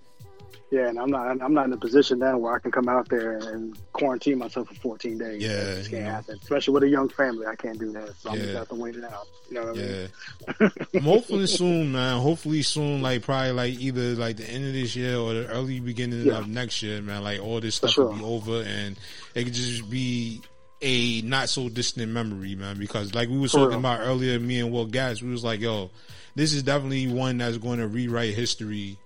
Yeah, 0.73 0.87
and 0.89 1.01
I'm 1.01 1.11
not 1.11 1.27
I'm 1.43 1.53
not 1.53 1.67
in 1.67 1.73
a 1.73 1.77
position 1.77 2.21
now 2.21 2.39
where 2.39 2.55
I 2.55 2.61
can 2.61 2.71
come 2.71 2.89
out 2.89 3.09
there 3.09 3.33
and 3.39 3.77
quarantine 3.93 4.39
myself 4.39 4.69
for 4.69 4.75
14 4.77 5.19
days. 5.19 5.43
Yeah, 5.43 5.49
that 5.57 5.77
just 5.79 5.91
you 5.91 5.97
can't 5.97 6.07
know. 6.07 6.13
happen. 6.13 6.39
Especially 6.41 6.75
with 6.75 6.83
a 6.85 6.89
young 6.89 7.09
family, 7.09 7.45
I 7.45 7.57
can't 7.57 7.77
do 7.77 7.91
that. 7.91 8.15
So 8.21 8.31
I'm 8.31 8.37
just 8.39 8.55
have 8.55 8.69
to 8.69 8.77
wait 8.77 8.95
it 8.95 9.03
out. 9.03 9.27
You 9.49 9.55
know 9.57 9.65
what 9.67 9.79
I 9.79 9.83
mean? 9.83 10.71
Yeah. 10.95 11.01
Hopefully 11.03 11.47
soon, 11.49 11.91
man. 11.91 12.21
Hopefully 12.21 12.63
soon, 12.63 13.03
like 13.03 13.23
probably 13.23 13.51
like 13.51 13.81
either 13.81 14.15
like 14.15 14.37
the 14.37 14.49
end 14.49 14.65
of 14.65 14.73
this 14.73 14.95
year 14.95 15.17
or 15.17 15.35
the 15.35 15.49
early 15.49 15.81
beginning 15.81 16.31
of 16.31 16.47
next 16.47 16.85
year, 16.85 17.03
man. 17.03 17.25
Like 17.25 17.41
all 17.43 17.61
this 17.61 17.75
stuff 17.75 17.91
sure. 17.91 18.07
will 18.07 18.15
be 18.19 18.23
over 18.25 18.63
and 18.63 18.97
it 19.35 19.43
could 19.43 19.55
just 19.55 19.91
be 19.91 20.41
a 20.83 21.21
not 21.23 21.49
so 21.49 21.69
distant 21.69 22.11
memory, 22.13 22.55
man. 22.55 22.79
Because 22.79 23.15
like 23.15 23.29
we 23.29 23.39
were 23.39 23.49
talking 23.49 23.79
about 23.79 24.01
earlier, 24.01 24.39
me 24.39 24.61
and 24.61 24.73
Will 24.73 24.87
Gas, 24.87 25.21
we 25.23 25.31
was 25.31 25.45
like, 25.45 25.61
yo, 25.61 25.91
this 26.35 26.53
is 26.53 26.63
definitely 26.63 27.07
one 27.09 27.39
that's 27.39 27.59
going 27.59 27.79
to 27.81 27.87
rewrite 27.89 28.35
history 28.35 28.97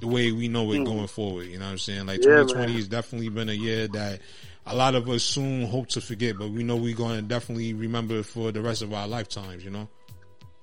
the 0.00 0.06
way 0.08 0.32
we 0.32 0.48
know 0.48 0.72
it 0.72 0.78
Mm. 0.78 0.86
going 0.86 1.06
forward. 1.06 1.46
You 1.46 1.58
know 1.58 1.66
what 1.66 1.72
I'm 1.72 1.78
saying? 1.78 2.06
Like 2.06 2.18
Yeah, 2.18 2.42
2020 2.42 2.66
man. 2.66 2.76
has 2.76 2.88
definitely 2.88 3.28
been 3.28 3.48
a 3.48 3.52
year 3.54 3.86
that 3.88 4.20
a 4.66 4.74
lot 4.74 4.94
of 4.94 5.08
us 5.08 5.22
soon 5.22 5.66
hope 5.66 5.88
to 5.90 6.00
forget, 6.00 6.36
but 6.38 6.50
we 6.50 6.64
know 6.64 6.76
we're 6.76 6.96
going 6.96 7.16
to 7.16 7.22
definitely 7.22 7.74
remember 7.74 8.22
for 8.22 8.50
the 8.50 8.60
rest 8.62 8.82
of 8.82 8.92
our 8.92 9.06
lifetimes. 9.06 9.64
You 9.64 9.70
know? 9.70 9.88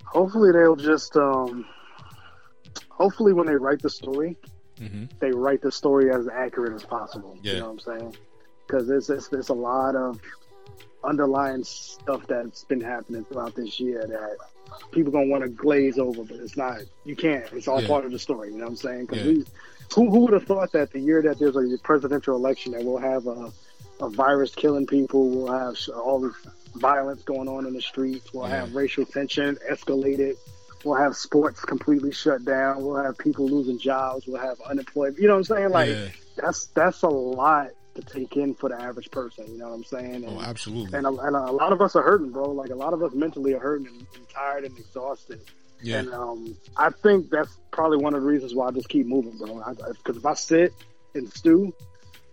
Hopefully 0.05 0.51
they'll 0.51 0.75
just 0.75 1.15
um 1.15 1.65
hopefully 2.89 3.33
when 3.33 3.47
they 3.47 3.55
write 3.55 3.81
the 3.81 3.89
story, 3.89 4.37
Mm-hmm. 4.79 5.05
they 5.19 5.29
write 5.29 5.61
the 5.61 5.71
story 5.71 6.11
as 6.11 6.27
accurate 6.27 6.73
as 6.73 6.83
possible. 6.83 7.37
Yeah. 7.43 7.53
You 7.53 7.59
know 7.59 7.71
what 7.71 7.85
I'm 7.87 7.99
saying? 7.99 8.15
Because 8.65 8.89
it's, 8.89 9.09
it's 9.11 9.27
there's 9.27 9.49
a 9.49 9.53
lot 9.53 9.95
of 9.95 10.19
underlying 11.03 11.63
stuff 11.63 12.25
that's 12.27 12.63
been 12.65 12.81
happening 12.81 13.23
throughout 13.25 13.55
this 13.55 13.79
year 13.79 14.05
that 14.07 14.37
people 14.91 15.11
gonna 15.11 15.27
want 15.27 15.43
to 15.43 15.49
glaze 15.49 15.97
over, 15.99 16.23
but 16.23 16.37
it's 16.37 16.55
not. 16.57 16.79
You 17.05 17.15
can't. 17.15 17.45
It's 17.53 17.67
all 17.67 17.81
Yeah. 17.81 17.87
part 17.87 18.05
of 18.05 18.11
the 18.11 18.19
story. 18.19 18.51
You 18.51 18.57
know 18.57 18.65
what 18.65 18.69
I'm 18.71 18.75
saying? 18.77 19.07
'Cause 19.07 19.17
Yeah. 19.19 19.25
we, 19.27 19.45
who 19.95 20.09
who 20.09 20.19
would 20.21 20.33
have 20.33 20.45
thought 20.45 20.71
that 20.73 20.91
the 20.91 20.99
year 20.99 21.21
that 21.23 21.39
there's 21.39 21.55
a 21.55 21.77
presidential 21.83 22.35
election 22.35 22.71
that 22.73 22.83
we'll 22.83 22.97
have 22.97 23.27
a 23.27 23.51
a 23.99 24.09
virus 24.09 24.55
killing 24.55 24.87
people, 24.87 25.29
we'll 25.29 25.51
have 25.53 25.75
all 25.95 26.19
this 26.19 26.33
violence 26.73 27.21
going 27.21 27.47
on 27.47 27.67
in 27.67 27.73
the 27.73 27.81
streets, 27.81 28.33
we'll 28.33 28.47
Yeah. 28.47 28.61
have 28.61 28.73
racial 28.73 29.05
tension 29.05 29.57
escalated. 29.69 30.37
We'll 30.83 30.95
have 30.95 31.15
sports 31.15 31.59
completely 31.61 32.11
shut 32.11 32.43
down. 32.43 32.83
We'll 32.83 32.95
have 32.95 33.15
people 33.19 33.47
losing 33.47 33.77
jobs. 33.77 34.25
We'll 34.25 34.41
have 34.41 34.59
unemployment. 34.61 35.19
You 35.19 35.27
know 35.27 35.35
what 35.35 35.51
I'm 35.51 35.55
saying? 35.57 35.69
Like 35.69 35.95
that's 36.35 36.65
that's 36.73 37.03
a 37.03 37.09
lot 37.09 37.69
to 37.95 38.01
take 38.01 38.37
in 38.37 38.53
for 38.55 38.69
the 38.69 38.81
average 38.81 39.11
person. 39.11 39.45
You 39.51 39.57
know 39.59 39.69
what 39.69 39.75
I'm 39.75 39.83
saying? 39.83 40.15
And, 40.15 40.25
Oh, 40.27 40.41
absolutely. 40.41 40.97
and 40.97 41.05
a, 41.05 41.09
and 41.09 41.35
a 41.35 41.51
lot 41.51 41.73
of 41.73 41.81
us 41.81 41.95
are 41.95 42.01
hurting, 42.03 42.31
bro. 42.31 42.51
Like 42.51 42.69
a 42.69 42.75
lot 42.75 42.93
of 42.93 43.03
us 43.03 43.13
mentally 43.13 43.53
are 43.53 43.59
hurting 43.59 43.87
and, 43.87 44.05
and 44.15 44.29
tired 44.29 44.63
and 44.65 44.77
exhausted. 44.77 45.41
Yeah. 45.83 45.99
And 45.99 46.13
um, 46.13 46.55
I 46.77 46.89
think 46.91 47.29
that's 47.29 47.57
probably 47.71 47.97
one 47.97 48.13
of 48.13 48.21
the 48.21 48.27
reasons 48.27 48.53
why 48.53 48.67
I 48.67 48.71
just 48.71 48.87
keep 48.89 49.07
moving, 49.07 49.37
bro. 49.37 49.61
Because 49.75 50.17
if 50.17 50.25
I 50.25 50.33
sit 50.35 50.73
and 51.15 51.31
stew, 51.33 51.73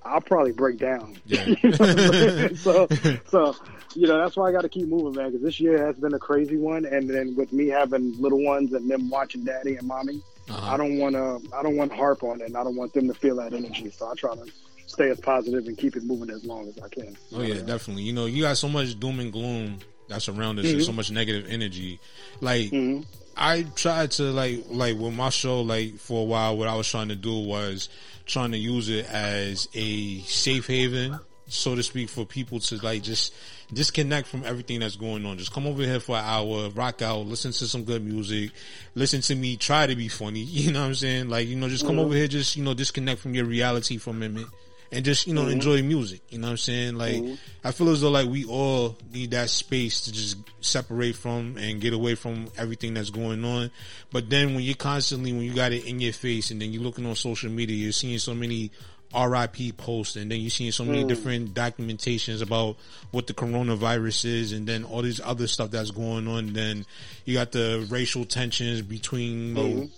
I'll 0.04 0.20
probably 0.20 0.52
break 0.52 0.78
down. 0.78 1.16
Yeah. 1.26 1.46
You 1.46 1.56
know 1.70 1.70
what 1.70 1.80
I'm 1.80 1.98
saying? 1.98 2.56
so, 2.56 2.86
so 3.26 3.56
you 3.94 4.06
know 4.06 4.18
that's 4.18 4.36
why 4.36 4.48
I 4.48 4.52
got 4.52 4.62
to 4.62 4.68
keep 4.68 4.86
moving, 4.86 5.14
man. 5.20 5.30
Because 5.32 5.42
this 5.42 5.58
year 5.60 5.84
has 5.86 5.96
been 5.96 6.14
a 6.14 6.18
crazy 6.18 6.56
one, 6.56 6.84
and 6.84 7.08
then 7.10 7.34
with 7.34 7.52
me 7.52 7.66
having 7.68 8.16
little 8.20 8.42
ones 8.44 8.72
and 8.74 8.88
them 8.90 9.08
watching 9.10 9.44
daddy 9.44 9.76
and 9.76 9.86
mommy, 9.88 10.22
Uh-huh. 10.48 10.74
I 10.74 10.76
don't 10.76 10.98
want 10.98 11.14
to. 11.14 11.40
I 11.56 11.62
don't 11.62 11.76
want 11.76 11.90
to 11.90 11.96
harp 11.96 12.22
on 12.22 12.40
it. 12.42 12.46
and 12.48 12.56
I 12.56 12.62
don't 12.64 12.76
want 12.76 12.92
them 12.92 13.08
to 13.08 13.14
feel 13.14 13.36
that 13.36 13.52
energy. 13.54 13.90
So 13.90 14.08
I 14.10 14.14
try 14.14 14.34
to 14.34 14.44
stay 14.88 15.10
as 15.10 15.20
positive 15.20 15.66
and 15.66 15.76
keep 15.78 15.94
it 15.96 16.02
moving 16.04 16.30
as 16.30 16.44
long 16.44 16.66
as 16.68 16.78
I 16.82 16.88
can. 16.88 17.16
Oh 17.32 17.42
yeah, 17.42 17.60
definitely. 17.62 18.02
You 18.02 18.12
know, 18.12 18.26
you 18.26 18.42
got 18.42 18.56
so 18.56 18.68
much 18.68 18.98
doom 18.98 19.20
and 19.20 19.32
gloom 19.32 19.78
that's 20.08 20.28
around 20.28 20.58
us, 20.58 20.66
and 20.66 20.80
Mhm. 20.80 20.84
so 20.86 20.92
much 20.92 21.10
negative 21.10 21.46
energy. 21.50 22.00
Like, 22.40 22.70
Mm-hmm. 22.70 23.02
I 23.36 23.62
tried 23.76 24.10
to 24.12 24.24
like 24.32 24.64
like 24.68 24.96
with 24.98 25.14
my 25.14 25.28
show 25.28 25.60
like 25.60 25.98
for 25.98 26.22
a 26.22 26.24
while. 26.24 26.56
What 26.56 26.66
I 26.66 26.74
was 26.74 26.88
trying 26.88 27.08
to 27.08 27.16
do 27.16 27.38
was 27.38 27.88
trying 28.26 28.50
to 28.52 28.58
use 28.58 28.88
it 28.88 29.06
as 29.06 29.68
a 29.74 30.18
safe 30.22 30.66
haven, 30.66 31.20
so 31.46 31.76
to 31.76 31.82
speak, 31.84 32.08
for 32.08 32.24
people 32.26 32.58
to 32.58 32.76
like 32.78 33.02
just 33.02 33.32
disconnect 33.72 34.26
from 34.26 34.42
everything 34.44 34.80
that's 34.80 34.96
going 34.96 35.24
on. 35.24 35.38
Just 35.38 35.52
come 35.52 35.66
over 35.66 35.82
here 35.82 36.00
for 36.00 36.16
an 36.16 36.24
hour, 36.24 36.68
rock 36.70 37.00
out, 37.02 37.26
listen 37.26 37.52
to 37.52 37.68
some 37.68 37.84
good 37.84 38.02
music, 38.04 38.50
listen 38.96 39.20
to 39.20 39.34
me, 39.36 39.56
try 39.56 39.86
to 39.86 39.94
be 39.94 40.08
funny. 40.08 40.40
You 40.58 40.72
know 40.72 40.80
what 40.80 40.86
I'm 40.88 40.94
saying? 40.94 41.28
Like 41.28 41.46
you 41.46 41.54
know, 41.56 41.68
just 41.68 41.86
come 41.86 41.96
Mhm. 41.96 42.06
over 42.06 42.14
here, 42.14 42.26
just 42.26 42.56
you 42.56 42.64
know, 42.64 42.74
disconnect 42.74 43.20
from 43.20 43.34
your 43.34 43.44
reality 43.44 43.98
for 43.98 44.10
a 44.10 44.14
it. 44.14 44.46
And 44.90 45.04
just 45.04 45.26
you 45.26 45.34
know 45.34 45.44
Mhm. 45.44 45.52
enjoy 45.52 45.82
music, 45.82 46.22
you 46.30 46.38
know 46.38 46.46
what 46.46 46.52
I'm 46.52 46.56
saying? 46.58 46.96
Like 46.96 47.22
Mhm. 47.22 47.38
I 47.64 47.72
feel 47.72 47.90
as 47.90 48.00
though 48.00 48.10
like 48.10 48.28
we 48.28 48.44
all 48.46 48.96
need 49.12 49.32
that 49.32 49.50
space 49.50 50.00
to 50.02 50.12
just 50.12 50.36
separate 50.60 51.14
from 51.16 51.56
and 51.58 51.80
get 51.80 51.92
away 51.92 52.14
from 52.14 52.48
everything 52.56 52.94
that's 52.94 53.10
going 53.10 53.44
on. 53.44 53.70
But 54.12 54.30
then 54.30 54.54
when 54.54 54.64
you're 54.64 54.74
constantly 54.76 55.32
when 55.32 55.42
you 55.42 55.52
got 55.54 55.72
it 55.72 55.84
in 55.84 56.00
your 56.00 56.12
face 56.14 56.50
and 56.50 56.60
then 56.62 56.72
you're 56.72 56.82
looking 56.82 57.04
on 57.06 57.16
social 57.16 57.50
media, 57.50 57.76
you're 57.76 57.92
seeing 57.92 58.18
so 58.18 58.34
many 58.34 58.70
RIP 59.14 59.72
posts 59.78 60.16
and 60.16 60.30
then 60.30 60.40
you're 60.40 60.50
seeing 60.50 60.70
so 60.72 60.84
many 60.84 61.02
Mm. 61.02 61.08
different 61.08 61.54
documentations 61.54 62.42
about 62.42 62.76
what 63.10 63.26
the 63.26 63.32
coronavirus 63.34 64.24
is 64.26 64.52
and 64.52 64.66
then 64.66 64.84
all 64.84 65.00
these 65.00 65.20
other 65.20 65.46
stuff 65.46 65.70
that's 65.70 65.90
going 65.90 66.28
on. 66.28 66.52
Then 66.52 66.84
you 67.24 67.34
got 67.34 67.52
the 67.52 67.86
racial 67.90 68.24
tensions 68.26 68.82
between 68.82 69.48
you 69.48 69.54
know, 69.54 69.88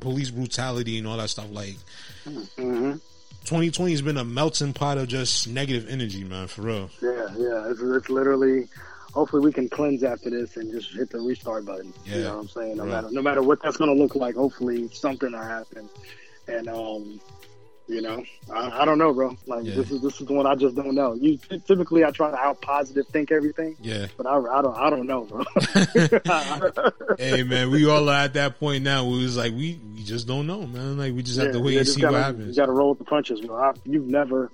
police 0.00 0.30
brutality 0.30 0.98
and 0.98 1.06
all 1.06 1.16
that 1.18 1.30
stuff. 1.30 1.46
Like 1.50 1.76
hmm 2.24 2.92
2020 3.44 3.92
has 3.92 4.02
been 4.02 4.16
a 4.16 4.24
melting 4.24 4.72
pot 4.72 4.98
of 4.98 5.08
just 5.08 5.48
negative 5.48 5.88
energy, 5.88 6.24
man, 6.24 6.46
for 6.46 6.62
real. 6.62 6.90
Yeah, 7.02 7.28
yeah. 7.36 7.70
It's, 7.70 7.80
it's 7.80 8.10
literally. 8.10 8.68
Hopefully, 9.12 9.42
we 9.42 9.52
can 9.52 9.68
cleanse 9.68 10.04
after 10.04 10.30
this 10.30 10.56
and 10.56 10.70
just 10.70 10.92
hit 10.92 11.10
the 11.10 11.18
restart 11.18 11.64
button. 11.64 11.92
Yeah. 12.04 12.14
You 12.14 12.22
know 12.22 12.34
what 12.36 12.40
I'm 12.42 12.48
saying? 12.48 12.76
No 12.76 12.84
matter 12.84 13.10
no 13.10 13.22
matter 13.22 13.42
what 13.42 13.60
that's 13.60 13.76
going 13.76 13.94
to 13.94 14.00
look 14.00 14.14
like. 14.14 14.36
Hopefully, 14.36 14.88
something 14.92 15.32
will 15.32 15.42
happen. 15.42 15.88
And 16.46 16.68
um, 16.68 17.20
you 17.90 18.00
know, 18.00 18.24
I, 18.52 18.82
I 18.82 18.84
don't 18.84 18.98
know, 18.98 19.12
bro. 19.12 19.36
Like 19.46 19.64
Yeah. 19.64 19.74
this 19.74 19.90
is 19.90 20.00
this 20.00 20.20
is 20.20 20.26
the 20.26 20.32
one 20.32 20.46
I 20.46 20.54
just 20.54 20.76
don't 20.76 20.94
know. 20.94 21.14
You 21.14 21.38
typically 21.66 22.04
I 22.04 22.10
try 22.10 22.30
to 22.30 22.36
out 22.38 22.60
positive 22.60 23.06
think 23.08 23.32
everything. 23.32 23.76
Yeah. 23.82 24.06
But 24.16 24.26
I, 24.26 24.36
I 24.38 24.62
don't 24.62 24.76
I 24.76 24.90
don't 24.90 25.06
know, 25.06 25.24
bro. 25.24 25.44
hey 27.18 27.42
man, 27.42 27.70
we 27.70 27.88
all 27.88 28.08
are 28.08 28.24
at 28.24 28.34
that 28.34 28.58
point 28.60 28.84
now. 28.84 29.04
where 29.04 29.22
was 29.22 29.36
like 29.36 29.52
we 29.52 29.80
we 29.94 30.02
just 30.04 30.26
don't 30.26 30.46
know, 30.46 30.66
man. 30.66 30.98
Like 30.98 31.14
we 31.14 31.22
just 31.22 31.38
have 31.38 31.52
to 31.52 31.60
wait 31.60 31.74
yeah, 31.74 31.80
and 31.80 31.88
see 31.88 32.00
gotta, 32.00 32.14
what 32.14 32.22
happens. 32.22 32.56
You 32.56 32.62
got 32.62 32.66
to 32.66 32.72
roll 32.72 32.90
with 32.90 32.98
the 32.98 33.04
punches, 33.04 33.40
bro. 33.40 33.56
I, 33.56 33.72
you've 33.84 34.06
never, 34.06 34.50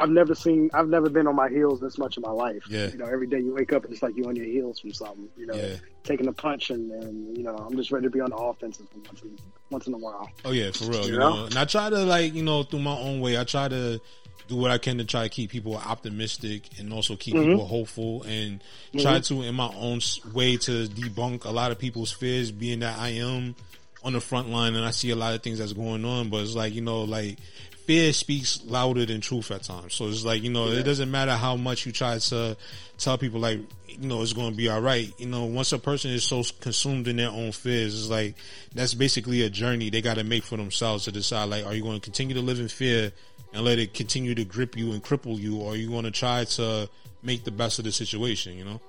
I've 0.00 0.10
never 0.10 0.34
seen, 0.34 0.70
I've 0.74 0.88
never 0.88 1.08
been 1.08 1.26
on 1.26 1.34
my 1.36 1.48
heels 1.48 1.80
this 1.80 1.98
much 1.98 2.16
in 2.16 2.22
my 2.22 2.30
life. 2.30 2.62
Yeah. 2.68 2.88
You 2.90 2.98
know, 2.98 3.06
every 3.06 3.26
day 3.26 3.40
you 3.40 3.54
wake 3.54 3.72
up 3.72 3.84
and 3.84 3.92
it's 3.92 4.02
like 4.02 4.16
you're 4.16 4.28
on 4.28 4.36
your 4.36 4.44
heels 4.46 4.80
from 4.80 4.92
something. 4.92 5.28
You 5.36 5.46
know, 5.46 5.54
Yeah. 5.54 5.76
taking 6.04 6.26
a 6.28 6.32
punch 6.32 6.70
and, 6.70 6.90
and 6.90 7.36
you 7.36 7.42
know, 7.42 7.54
I'm 7.56 7.76
just 7.76 7.90
ready 7.90 8.06
to 8.06 8.10
be 8.10 8.20
on 8.20 8.30
the 8.30 8.36
offensive 8.36 8.86
once 9.06 9.22
in, 9.22 9.36
once 9.70 9.86
in 9.86 9.94
a 9.94 9.98
while. 9.98 10.28
Oh 10.44 10.52
yeah, 10.52 10.70
for 10.72 10.84
real. 10.84 11.06
You, 11.06 11.12
You 11.14 11.18
know? 11.18 11.34
know? 11.36 11.44
and 11.46 11.56
I 11.58 11.64
try 11.64 11.90
to 11.90 12.04
like 12.04 12.34
you 12.34 12.42
know 12.42 12.62
through 12.62 12.80
my 12.80 12.96
own 12.96 13.20
way. 13.20 13.38
I 13.38 13.44
try 13.44 13.68
to 13.68 14.00
do 14.48 14.54
what 14.56 14.70
I 14.70 14.78
can 14.78 14.98
to 14.98 15.04
try 15.04 15.24
to 15.24 15.28
keep 15.28 15.50
people 15.50 15.76
optimistic 15.76 16.68
and 16.78 16.92
also 16.92 17.16
keep 17.16 17.34
Mhm. 17.34 17.46
people 17.50 17.66
hopeful 17.66 18.22
and 18.22 18.62
try 18.96 19.18
Mhm. 19.18 19.26
to 19.28 19.42
in 19.42 19.54
my 19.56 19.72
own 19.74 20.00
way 20.32 20.56
to 20.58 20.86
debunk 20.86 21.44
a 21.44 21.50
lot 21.50 21.72
of 21.72 21.78
people's 21.80 22.12
fears. 22.12 22.52
Being 22.52 22.78
that 22.80 22.96
I 22.98 23.08
am 23.10 23.56
on 24.04 24.12
the 24.12 24.20
front 24.20 24.50
line 24.50 24.76
and 24.76 24.84
I 24.84 24.92
see 24.92 25.10
a 25.10 25.16
lot 25.16 25.34
of 25.34 25.42
things 25.42 25.58
that's 25.58 25.72
going 25.72 26.04
on, 26.04 26.28
but 26.28 26.42
it's 26.42 26.54
like 26.54 26.74
you 26.74 26.80
know 26.82 27.02
like. 27.02 27.38
Fear 27.86 28.12
speaks 28.12 28.60
louder 28.64 29.06
than 29.06 29.20
truth 29.20 29.50
at 29.52 29.62
times. 29.62 29.94
So 29.94 30.08
it's 30.08 30.24
like, 30.24 30.42
you 30.42 30.50
know, 30.50 30.68
Yeah. 30.70 30.80
it 30.80 30.82
doesn't 30.82 31.10
matter 31.10 31.36
how 31.36 31.54
much 31.56 31.86
you 31.86 31.92
try 31.92 32.18
to 32.18 32.56
tell 32.98 33.16
people 33.16 33.38
like, 33.40 33.60
you 33.88 33.98
know, 34.08 34.22
it's 34.22 34.32
going 34.32 34.50
to 34.50 34.56
be 34.56 34.68
all 34.68 34.80
right. 34.80 35.12
You 35.18 35.26
know, 35.26 35.44
once 35.44 35.72
a 35.72 35.78
person 35.78 36.10
is 36.10 36.24
so 36.24 36.42
consumed 36.60 37.06
in 37.08 37.16
their 37.16 37.30
own 37.30 37.52
fears, 37.52 37.94
it's 37.98 38.10
like, 38.10 38.34
that's 38.74 38.92
basically 38.94 39.42
a 39.42 39.50
journey 39.50 39.88
they 39.88 40.02
got 40.02 40.14
to 40.14 40.24
make 40.24 40.42
for 40.42 40.56
themselves 40.56 41.04
to 41.04 41.12
decide 41.12 41.44
like, 41.44 41.64
are 41.64 41.74
you 41.74 41.82
going 41.82 42.00
to 42.00 42.04
continue 42.04 42.34
to 42.34 42.42
live 42.42 42.58
in 42.58 42.68
fear 42.68 43.12
and 43.54 43.64
let 43.64 43.78
it 43.78 43.94
continue 43.94 44.34
to 44.34 44.44
grip 44.44 44.76
you 44.76 44.90
and 44.92 45.02
cripple 45.02 45.38
you, 45.38 45.58
or 45.60 45.72
are 45.72 45.76
you 45.76 45.88
going 45.88 46.04
to 46.04 46.10
try 46.10 46.44
to 46.44 46.88
make 47.22 47.44
the 47.44 47.50
best 47.52 47.78
of 47.78 47.84
the 47.84 47.92
situation, 47.92 48.58
you 48.58 48.64
know? 48.64 48.80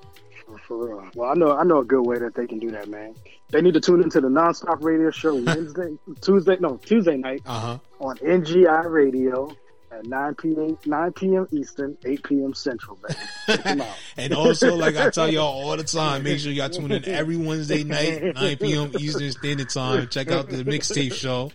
For, 0.68 0.88
real. 0.88 1.10
Well, 1.14 1.30
I 1.30 1.34
know, 1.34 1.52
I 1.58 1.64
know 1.64 1.80
a 1.80 1.86
good 1.86 2.06
way 2.06 2.20
that 2.20 2.36
they 2.36 2.48
can 2.48 2.60
do 2.60 2.72
that, 2.72 2.88
man. 2.88 3.16
They 3.50 3.62
need 3.62 3.74
to 3.74 3.82
tune 3.82 4.02
into 4.02 4.22
the 4.22 4.28
nonstop 4.30 4.82
radio 4.82 5.12
show 5.12 5.36
Wednesday, 5.36 5.98
Tuesday, 6.22 6.58
no, 6.60 6.78
Tuesday 6.78 7.18
night 7.18 7.42
Uh 7.46 7.60
huh. 7.60 7.78
on 8.00 8.18
NGI 8.18 8.90
Radio 8.90 9.50
at 9.92 10.06
9 10.06 10.36
p.m. 10.36 10.78
9 10.86 11.14
p.m. 11.14 11.48
Eastern, 11.52 11.98
8 12.06 12.24
p.m. 12.24 12.54
Central, 12.54 12.98
baby. 12.98 13.20
Check 13.46 13.64
them 13.64 13.82
out. 13.82 13.98
And 14.18 14.34
also, 14.34 14.76
like 14.76 14.96
I 14.98 15.10
tell 15.10 15.32
y'all 15.32 15.46
all 15.48 15.78
the 15.78 15.84
time, 15.84 16.24
make 16.24 16.40
sure 16.40 16.52
y'all 16.52 16.70
tune 16.70 16.92
in 16.92 17.06
every 17.06 17.38
Wednesday 17.38 17.84
night, 17.84 18.34
9 18.36 18.58
p.m. 18.58 18.92
Eastern 18.98 19.32
Standard 19.32 19.70
Time. 19.70 20.08
Check 20.08 20.30
out 20.32 20.50
the 20.50 20.64
mixtape 20.64 21.14
show 21.14 21.52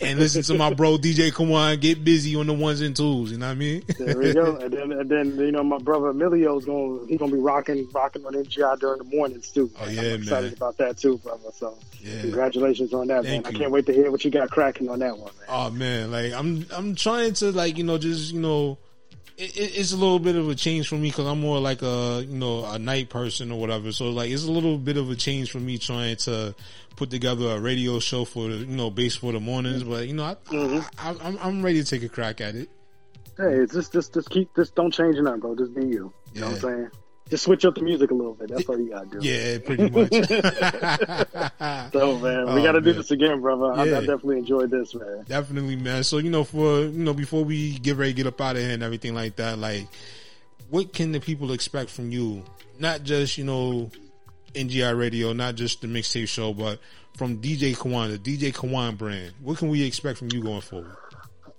and 0.00 0.18
listen 0.18 0.42
to 0.44 0.54
my 0.54 0.72
bro 0.72 0.96
DJ 0.98 1.30
Kawon 1.32 1.80
get 1.80 2.04
busy 2.04 2.36
on 2.36 2.46
the 2.46 2.52
ones 2.52 2.80
and 2.80 2.96
twos. 2.96 3.32
You 3.32 3.38
know 3.38 3.46
what 3.46 3.52
I 3.52 3.54
mean? 3.54 3.82
There 3.98 4.18
we 4.18 4.32
go. 4.32 4.56
And 4.56 4.72
then, 4.72 4.92
and 4.92 5.10
then 5.10 5.36
you 5.36 5.52
know, 5.52 5.62
my 5.62 5.78
brother 5.78 6.08
Emilio's 6.08 6.64
going. 6.64 7.06
He's 7.08 7.18
gonna 7.18 7.32
be 7.32 7.38
rocking, 7.38 7.88
rocking 7.92 8.24
on 8.26 8.34
NGI 8.34 8.78
during 8.80 8.98
the 8.98 9.04
mornings 9.04 9.50
too. 9.50 9.70
Oh, 9.80 9.88
yeah, 9.88 10.00
I'm 10.14 10.22
excited 10.22 10.44
man. 10.50 10.52
about 10.54 10.76
that 10.78 10.98
too, 10.98 11.18
brother. 11.18 11.50
So, 11.56 11.76
Yeah. 12.00 12.20
congratulations 12.22 12.92
on 12.94 13.06
that, 13.08 13.24
Thank 13.24 13.44
man. 13.44 13.52
you. 13.52 13.58
I 13.58 13.60
can't 13.62 13.72
wait 13.72 13.86
to 13.86 13.92
hear 13.92 14.10
what 14.10 14.24
you 14.24 14.30
got 14.30 14.50
cracking 14.50 14.88
on 14.88 14.98
that 15.00 15.16
one, 15.18 15.30
man. 15.38 15.46
Oh 15.48 15.70
man, 15.70 16.10
like 16.10 16.32
I'm 16.32 16.66
I'm 16.74 16.94
trying 16.94 17.34
to 17.34 17.52
like 17.52 17.76
you 17.78 17.84
know 17.84 17.98
just 17.98 18.32
you 18.32 18.40
know 18.40 18.78
it, 19.36 19.56
it, 19.56 19.76
it's 19.76 19.92
a 19.92 19.96
little 19.96 20.18
bit 20.18 20.36
of 20.36 20.48
a 20.48 20.54
change 20.54 20.88
for 20.88 20.96
me 20.96 21.08
because 21.10 21.26
I'm 21.26 21.40
more 21.40 21.58
like 21.60 21.82
a 21.82 22.24
you 22.26 22.36
know 22.36 22.64
a 22.64 22.78
night 22.78 23.08
person 23.08 23.50
or 23.50 23.58
whatever. 23.60 23.92
So 23.92 24.10
like 24.10 24.30
it's 24.30 24.44
a 24.44 24.52
little 24.52 24.78
bit 24.78 24.96
of 24.96 25.10
a 25.10 25.16
change 25.16 25.50
for 25.50 25.58
me 25.58 25.78
trying 25.78 26.16
to 26.16 26.54
put 26.96 27.10
together 27.10 27.48
a 27.48 27.60
radio 27.60 27.98
show 27.98 28.24
for 28.24 28.48
the 28.48 28.56
you 28.56 28.76
know 28.76 28.90
base 28.90 29.16
for 29.16 29.32
the 29.32 29.40
mornings. 29.40 29.82
But 29.82 30.06
you 30.06 30.14
know 30.14 30.24
I, 30.24 30.34
Mm-hmm. 30.46 30.80
I, 30.98 31.26
I'm 31.26 31.38
I'm 31.40 31.62
ready 31.62 31.82
to 31.82 31.88
take 31.88 32.02
a 32.02 32.08
crack 32.08 32.40
at 32.40 32.54
it. 32.54 32.68
Hey, 33.36 33.56
it's 33.56 33.72
just, 33.74 33.92
just, 33.92 34.14
just 34.14 34.30
keep, 34.30 34.54
just 34.54 34.76
don't 34.76 34.92
change 34.92 35.16
nothing, 35.16 35.40
bro. 35.40 35.56
Just 35.56 35.74
be 35.74 35.84
you. 35.86 36.12
You 36.34 36.40
know 36.40 36.46
what 36.46 36.54
I'm 36.54 36.60
saying? 36.60 36.90
Just 37.30 37.44
switch 37.44 37.64
up 37.64 37.74
the 37.74 37.80
music 37.80 38.10
a 38.10 38.14
little 38.14 38.34
bit. 38.34 38.48
That's 38.50 38.68
all 38.68 38.78
you 38.78 38.90
gotta 38.90 39.06
do. 39.06 39.18
Yeah, 39.26 39.58
pretty 39.58 39.88
much. 39.88 40.12
so, 41.92 42.18
man, 42.18 42.44
we 42.54 42.60
Oh, 42.60 42.62
gotta 42.62 42.80
do 42.82 42.92
this 42.92 43.10
again, 43.10 43.40
brother. 43.40 43.72
I, 43.72 43.82
I 43.82 43.86
definitely 44.00 44.38
enjoyed 44.38 44.70
this, 44.70 44.94
man. 44.94 45.24
Definitely, 45.26 45.76
man. 45.76 46.04
So 46.04 46.18
you 46.18 46.30
know, 46.30 46.44
for 46.44 46.80
you 46.82 46.90
know, 46.90 47.14
before 47.14 47.42
we 47.44 47.78
get 47.78 47.96
ready 47.96 48.12
get 48.12 48.26
up 48.26 48.40
out 48.40 48.56
of 48.56 48.62
here 48.62 48.72
and 48.72 48.82
everything 48.82 49.14
like 49.14 49.36
that, 49.36 49.58
like, 49.58 49.86
what 50.68 50.92
can 50.92 51.12
the 51.12 51.20
people 51.20 51.52
expect 51.52 51.88
from 51.90 52.10
you? 52.10 52.42
Not 52.78 53.04
just 53.04 53.38
you 53.38 53.44
know, 53.44 53.90
NGI 54.54 54.96
Radio, 54.98 55.32
not 55.32 55.54
just 55.54 55.80
the 55.80 55.86
mixtape 55.86 56.28
show, 56.28 56.52
but 56.52 56.78
from 57.16 57.38
DJ 57.40 57.74
Kawon, 57.74 58.10
the 58.10 58.18
DJ 58.36 58.52
Kawon 58.52 58.98
brand. 58.98 59.32
What 59.42 59.56
can 59.58 59.68
we 59.70 59.82
expect 59.82 60.18
from 60.18 60.28
you 60.30 60.42
going 60.42 60.60
forward? 60.60 60.94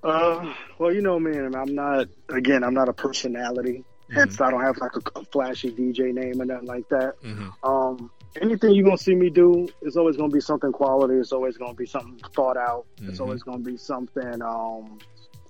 Uh, 0.04 0.54
well, 0.78 0.94
you 0.94 1.02
know, 1.02 1.20
man, 1.20 1.56
I'm 1.56 1.74
not. 1.74 2.08
Again, 2.30 2.64
I'm 2.64 2.76
not 2.76 2.88
a 2.88 2.94
personality. 2.94 3.84
Hence, 4.12 4.40
I 4.40 4.52
don't 4.52 4.62
have 4.62 4.78
like 4.78 4.96
a, 4.96 5.20
a 5.20 5.26
flashy 5.26 5.72
DJ 5.72 6.14
name 6.14 6.42
or 6.42 6.46
nothing 6.46 6.68
like 6.68 6.88
that. 6.90 7.16
Um, 7.64 8.12
anything 8.42 8.74
you're 8.74 8.84
gonna 8.86 8.98
see 8.98 9.16
me 9.16 9.30
do 9.30 9.68
is 9.82 9.98
always 9.98 10.16
gonna 10.18 10.32
be 10.32 10.40
something 10.42 10.72
quality. 10.72 11.16
It's 11.16 11.32
always 11.32 11.58
gonna 11.58 11.74
be 11.74 11.86
something 11.86 12.20
thought 12.36 12.58
out. 12.58 12.86
It's 13.02 13.18
Mhm. 13.18 13.22
always 13.22 13.44
gonna 13.44 13.60
be 13.64 13.78
something 13.78 14.42
um, 14.42 15.00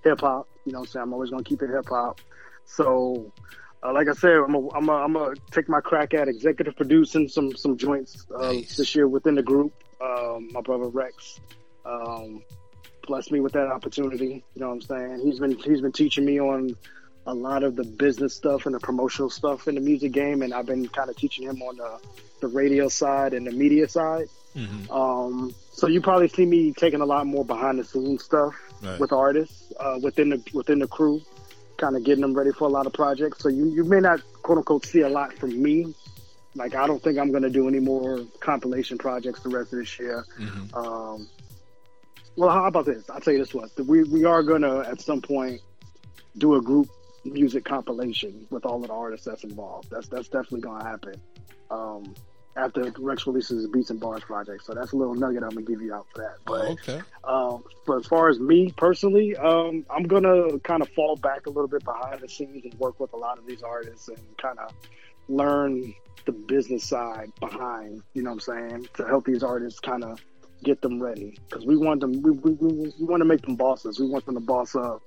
hip 0.03 0.21
hop. 0.21 0.47
You 0.65 0.71
know 0.71 0.79
what 0.79 0.85
I'm 0.87 0.91
saying? 0.91 1.03
I'm 1.03 1.13
always 1.13 1.29
gonna 1.31 1.43
keep 1.43 1.61
it 1.61 1.69
hip 1.69 1.89
hop. 1.89 2.21
So, 2.65 3.31
uh, 3.83 3.93
like 3.93 4.07
I 4.07 4.13
said, 4.13 4.33
I'm 4.37 4.53
gonna 4.53 4.69
I'm 4.73 4.89
I'm 4.89 5.13
gonna 5.13 5.35
take 5.51 5.67
my 5.69 5.81
crack 5.81 6.13
at 6.13 6.27
executive 6.27 6.75
producing 6.75 7.27
some 7.27 7.55
some 7.55 7.77
joints 7.77 8.25
uh, 8.35 8.53
this 8.77 8.95
year 8.95 9.07
within 9.07 9.35
the 9.35 9.43
group. 9.43 9.73
Um, 10.01 10.49
my 10.51 10.61
brother 10.61 10.87
Rex 10.89 11.39
um, 11.85 12.41
blessed 13.07 13.31
me 13.31 13.39
with 13.41 13.53
that 13.53 13.67
opportunity. 13.67 14.43
You 14.55 14.61
know 14.61 14.67
what 14.69 14.73
I'm 14.75 14.81
saying? 14.81 15.21
He's 15.23 15.39
been 15.39 15.57
he's 15.57 15.81
been 15.81 15.91
teaching 15.91 16.25
me 16.25 16.39
on 16.39 16.69
a 17.27 17.33
lot 17.33 17.63
of 17.63 17.75
the 17.75 17.83
business 17.83 18.35
stuff 18.35 18.65
and 18.65 18.75
the 18.75 18.79
promotional 18.79 19.29
stuff 19.29 19.67
in 19.67 19.75
the 19.75 19.81
music 19.81 20.11
game, 20.11 20.41
and 20.41 20.53
I've 20.53 20.65
been 20.67 20.87
kind 20.87 21.09
of 21.09 21.15
teaching 21.15 21.45
him 21.47 21.61
on 21.61 21.77
the 21.77 21.99
the 22.41 22.47
radio 22.47 22.87
side 22.89 23.33
and 23.33 23.47
the 23.47 23.51
media 23.51 23.87
side. 23.87 24.27
Um, 24.89 25.53
so 25.71 25.87
you 25.87 25.99
probably 26.01 26.27
see 26.29 26.45
me 26.45 26.71
taking 26.73 27.01
a 27.01 27.05
lot 27.05 27.25
more 27.27 27.43
behind 27.43 27.79
the 27.79 27.83
scenes 27.83 28.23
stuff 28.23 28.53
Right. 28.81 28.99
with 28.99 29.11
artists 29.13 29.71
uh, 29.79 29.97
within 30.01 30.29
the 30.29 30.41
within 30.53 30.79
the 30.79 30.87
crew, 30.87 31.21
kind 31.77 31.95
of 31.95 32.03
getting 32.03 32.21
them 32.21 32.33
ready 32.33 32.51
for 32.51 32.65
a 32.67 32.71
lot 32.71 32.85
of 32.85 32.93
projects. 32.93 33.39
So 33.41 33.49
you 33.49 33.65
you 33.67 33.83
may 33.85 33.99
not 33.99 34.21
quote 34.43 34.57
unquote 34.59 34.85
see 34.85 35.01
a 35.01 35.09
lot 35.09 35.33
from 35.33 35.61
me. 35.61 35.93
Like 36.55 36.75
I 36.75 36.85
don't 36.87 37.01
think 37.01 37.17
I'm 37.17 37.31
going 37.31 37.43
to 37.43 37.49
do 37.49 37.67
any 37.67 37.79
more 37.79 38.19
compilation 38.41 38.97
projects 38.97 39.39
the 39.41 39.49
rest 39.49 39.73
of 39.73 39.79
this 39.79 39.97
year. 39.99 40.25
Um, 40.73 41.27
well, 42.35 42.49
how 42.49 42.65
about 42.65 42.85
this? 42.85 43.09
I'll 43.09 43.19
tell 43.21 43.33
you 43.33 43.39
this 43.39 43.53
one: 43.53 43.69
we 43.87 44.03
we 44.03 44.25
are 44.25 44.43
going 44.43 44.61
to 44.61 44.79
at 44.87 45.01
some 45.01 45.21
point 45.21 45.61
do 46.37 46.55
a 46.55 46.61
group 46.61 46.89
music 47.25 47.65
compilation 47.65 48.45
with 48.49 48.65
all 48.65 48.81
of 48.81 48.87
the 48.87 48.93
artists 48.93 49.25
that's 49.25 49.43
involved. 49.43 49.89
That's 49.89 50.07
that's 50.07 50.27
definitely 50.29 50.61
going 50.61 50.81
to 50.81 50.87
happen. 50.87 51.15
Um, 51.71 52.13
after 52.57 52.89
Rex 52.99 53.27
releases 53.27 53.63
his 53.63 53.67
Beats 53.67 53.89
and 53.89 53.99
Bars 53.99 54.23
project, 54.23 54.63
so 54.63 54.73
that's 54.73 54.93
a 54.93 54.95
little 54.95 55.13
nugget 55.13 55.43
I'm 55.43 55.49
gonna 55.49 55.63
give 55.63 55.81
you 55.81 55.93
out 55.93 56.05
for 56.15 56.21
that. 56.21 56.35
But 56.45 56.61
Oh, 56.61 56.71
okay. 56.71 57.01
um, 57.25 57.63
but 57.85 57.97
as 57.97 58.05
far 58.07 58.29
as 58.29 58.39
me 58.39 58.73
personally, 58.77 59.35
um, 59.35 59.85
I'm 59.89 60.03
gonna 60.03 60.57
kind 60.59 60.81
of 60.81 60.87
fall 60.89 61.17
back 61.17 61.47
a 61.47 61.49
little 61.49 61.67
bit 61.67 61.83
behind 61.83 62.21
the 62.21 62.29
scenes 62.29 62.63
and 62.63 62.73
work 62.75 62.97
with 62.99 63.11
a 63.11 63.17
lot 63.17 63.37
of 63.37 63.45
these 63.45 63.61
artists 63.61 64.07
and 64.07 64.17
kind 64.37 64.57
of 64.59 64.71
learn 65.27 65.93
the 66.25 66.31
business 66.31 66.85
side 66.85 67.31
behind. 67.41 68.01
You 68.13 68.23
know 68.23 68.33
what 68.33 68.47
I'm 68.47 68.69
saying? 68.69 68.87
To 68.97 69.05
help 69.05 69.25
these 69.25 69.43
artists 69.43 69.81
kind 69.81 70.05
of 70.05 70.23
get 70.63 70.81
them 70.81 71.01
ready 71.03 71.37
because 71.49 71.65
we 71.65 71.75
want 71.75 71.99
them. 71.99 72.21
We, 72.21 72.31
we, 72.31 72.51
we, 72.53 72.93
we 72.99 73.05
want 73.05 73.19
to 73.19 73.25
make 73.25 73.41
them 73.41 73.57
bosses. 73.57 73.99
We 73.99 74.07
want 74.07 74.25
them 74.25 74.35
to 74.35 74.41
boss 74.41 74.75
up, 74.75 75.01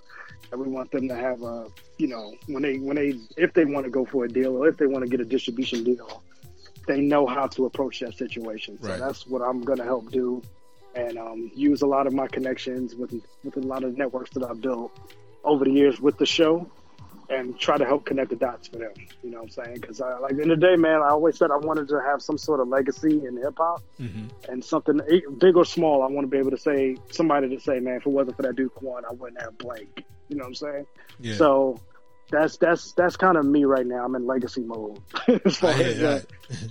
and 0.51 0.61
we 0.61 0.69
want 0.69 0.91
them 0.91 1.09
to 1.09 1.15
have 1.15 1.43
a 1.43 1.67
you 1.99 2.09
know 2.09 2.35
when 2.47 2.63
they 2.63 2.79
when 2.79 2.97
they 2.97 3.15
if 3.37 3.53
they 3.55 3.65
want 3.65 3.85
to 3.85 3.91
go 3.91 4.05
for 4.05 4.25
a 4.25 4.29
deal 4.29 4.57
or 4.57 4.69
if 4.69 4.77
they 4.77 4.87
want 4.87 5.05
to 5.05 5.09
get 5.11 5.21
a 5.21 5.25
distribution 5.25 5.85
deal, 5.85 6.23
they 6.87 7.01
know 7.01 7.27
how 7.27 7.47
to 7.49 7.67
approach 7.67 8.01
that 8.01 8.15
situation. 8.17 8.79
So 8.83 8.89
Right. 8.89 8.99
that's 8.99 9.27
what 9.27 9.43
I'm 9.43 9.63
going 9.63 9.79
to 9.79 9.85
help 9.85 10.11
do, 10.11 10.43
and 10.95 11.19
um, 11.19 11.51
use 11.55 11.83
a 11.83 11.87
lot 11.87 12.07
of 12.07 12.13
my 12.13 12.27
connections 12.29 12.95
with 12.95 13.13
with 13.45 13.57
a 13.57 13.61
lot 13.61 13.85
of 13.85 13.97
networks 13.97 14.31
that 14.31 14.43
I've 14.45 14.61
built 14.61 14.93
over 15.45 15.65
the 15.65 15.71
years 15.73 16.01
with 16.01 16.19
the 16.19 16.27
show, 16.27 16.71
and 17.31 17.59
try 17.59 17.77
to 17.77 17.85
help 17.85 18.07
connect 18.07 18.31
the 18.31 18.37
dots 18.37 18.69
for 18.69 18.79
them. 18.79 18.93
You 19.23 19.31
know 19.31 19.39
what 19.39 19.59
I'm 19.59 19.65
saying? 19.65 19.75
Because 19.81 20.01
I 20.01 20.19
like 20.19 20.33
in 20.33 20.49
the 20.49 20.57
day, 20.57 20.77
man, 20.77 21.03
I 21.03 21.11
always 21.11 21.37
said 21.39 21.51
I 21.51 21.57
wanted 21.57 21.89
to 21.89 22.01
have 22.01 22.23
some 22.23 22.39
sort 22.39 22.61
of 22.61 22.69
legacy 22.69 23.25
in 23.27 23.37
hip 23.37 23.55
hop 23.59 23.83
Mm-hmm. 24.01 24.51
and 24.51 24.65
something 24.65 25.01
big 25.39 25.57
or 25.57 25.65
small. 25.65 26.03
I 26.03 26.07
want 26.07 26.25
to 26.25 26.31
be 26.31 26.39
able 26.39 26.53
to 26.53 26.59
say 26.59 26.97
somebody 27.11 27.49
to 27.55 27.61
say, 27.61 27.81
man, 27.81 27.97
if 27.97 28.07
it 28.07 28.11
wasn't 28.11 28.37
for 28.37 28.43
that 28.43 28.57
Duke 28.57 28.81
one, 28.81 29.05
I 29.05 29.13
wouldn't 29.13 29.41
have 29.43 29.59
blank. 29.59 30.05
You 30.29 30.37
know 30.37 30.43
what 30.45 30.49
I'm 30.49 30.55
saying? 30.55 30.87
Yeah. 31.21 31.35
So 31.35 31.81
that's 32.31 32.57
that's 32.59 32.93
that's 32.93 33.17
kind 33.17 33.37
of 33.37 33.45
me 33.45 33.65
right 33.65 33.87
now. 33.87 34.05
I'm 34.05 34.15
in 34.15 34.27
legacy 34.27 34.63
mode. 34.63 35.01
as 35.45 35.57
far 35.57 35.71
I 35.71 35.73
hear 35.75 35.87
as, 35.87 36.03
uh, 36.03 36.23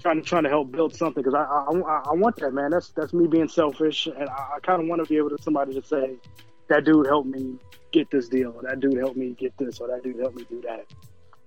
trying 0.02 0.22
to 0.22 0.28
trying 0.28 0.44
to 0.44 0.50
help 0.50 0.72
build 0.72 0.96
something 0.96 1.24
because 1.24 1.34
I, 1.34 1.44
I 1.44 1.80
I 1.80 2.02
I 2.10 2.14
want 2.14 2.38
that 2.38 2.54
man. 2.54 2.72
That's 2.72 2.90
that's 2.90 3.14
me 3.14 3.28
being 3.28 3.48
selfish, 3.48 4.08
and 4.08 4.30
I, 4.30 4.56
I 4.56 4.60
kind 4.62 4.82
of 4.82 4.88
want 4.88 5.04
to 5.04 5.10
be 5.10 5.18
able 5.18 5.32
to 5.32 5.42
somebody 5.42 5.74
to 5.74 5.86
say 5.86 6.16
that 6.70 6.86
dude 6.86 7.08
helped 7.08 7.28
me 7.28 7.56
get 7.98 8.12
this 8.12 8.28
deal, 8.28 8.54
or 8.56 8.62
that 8.64 8.80
dude 8.80 8.98
helped 8.98 9.18
me 9.18 9.36
get 9.38 9.58
this, 9.58 9.80
or 9.80 9.88
that 9.88 10.04
dude 10.04 10.20
helped 10.20 10.38
me 10.38 10.46
do 10.50 10.62
that. 10.62 10.86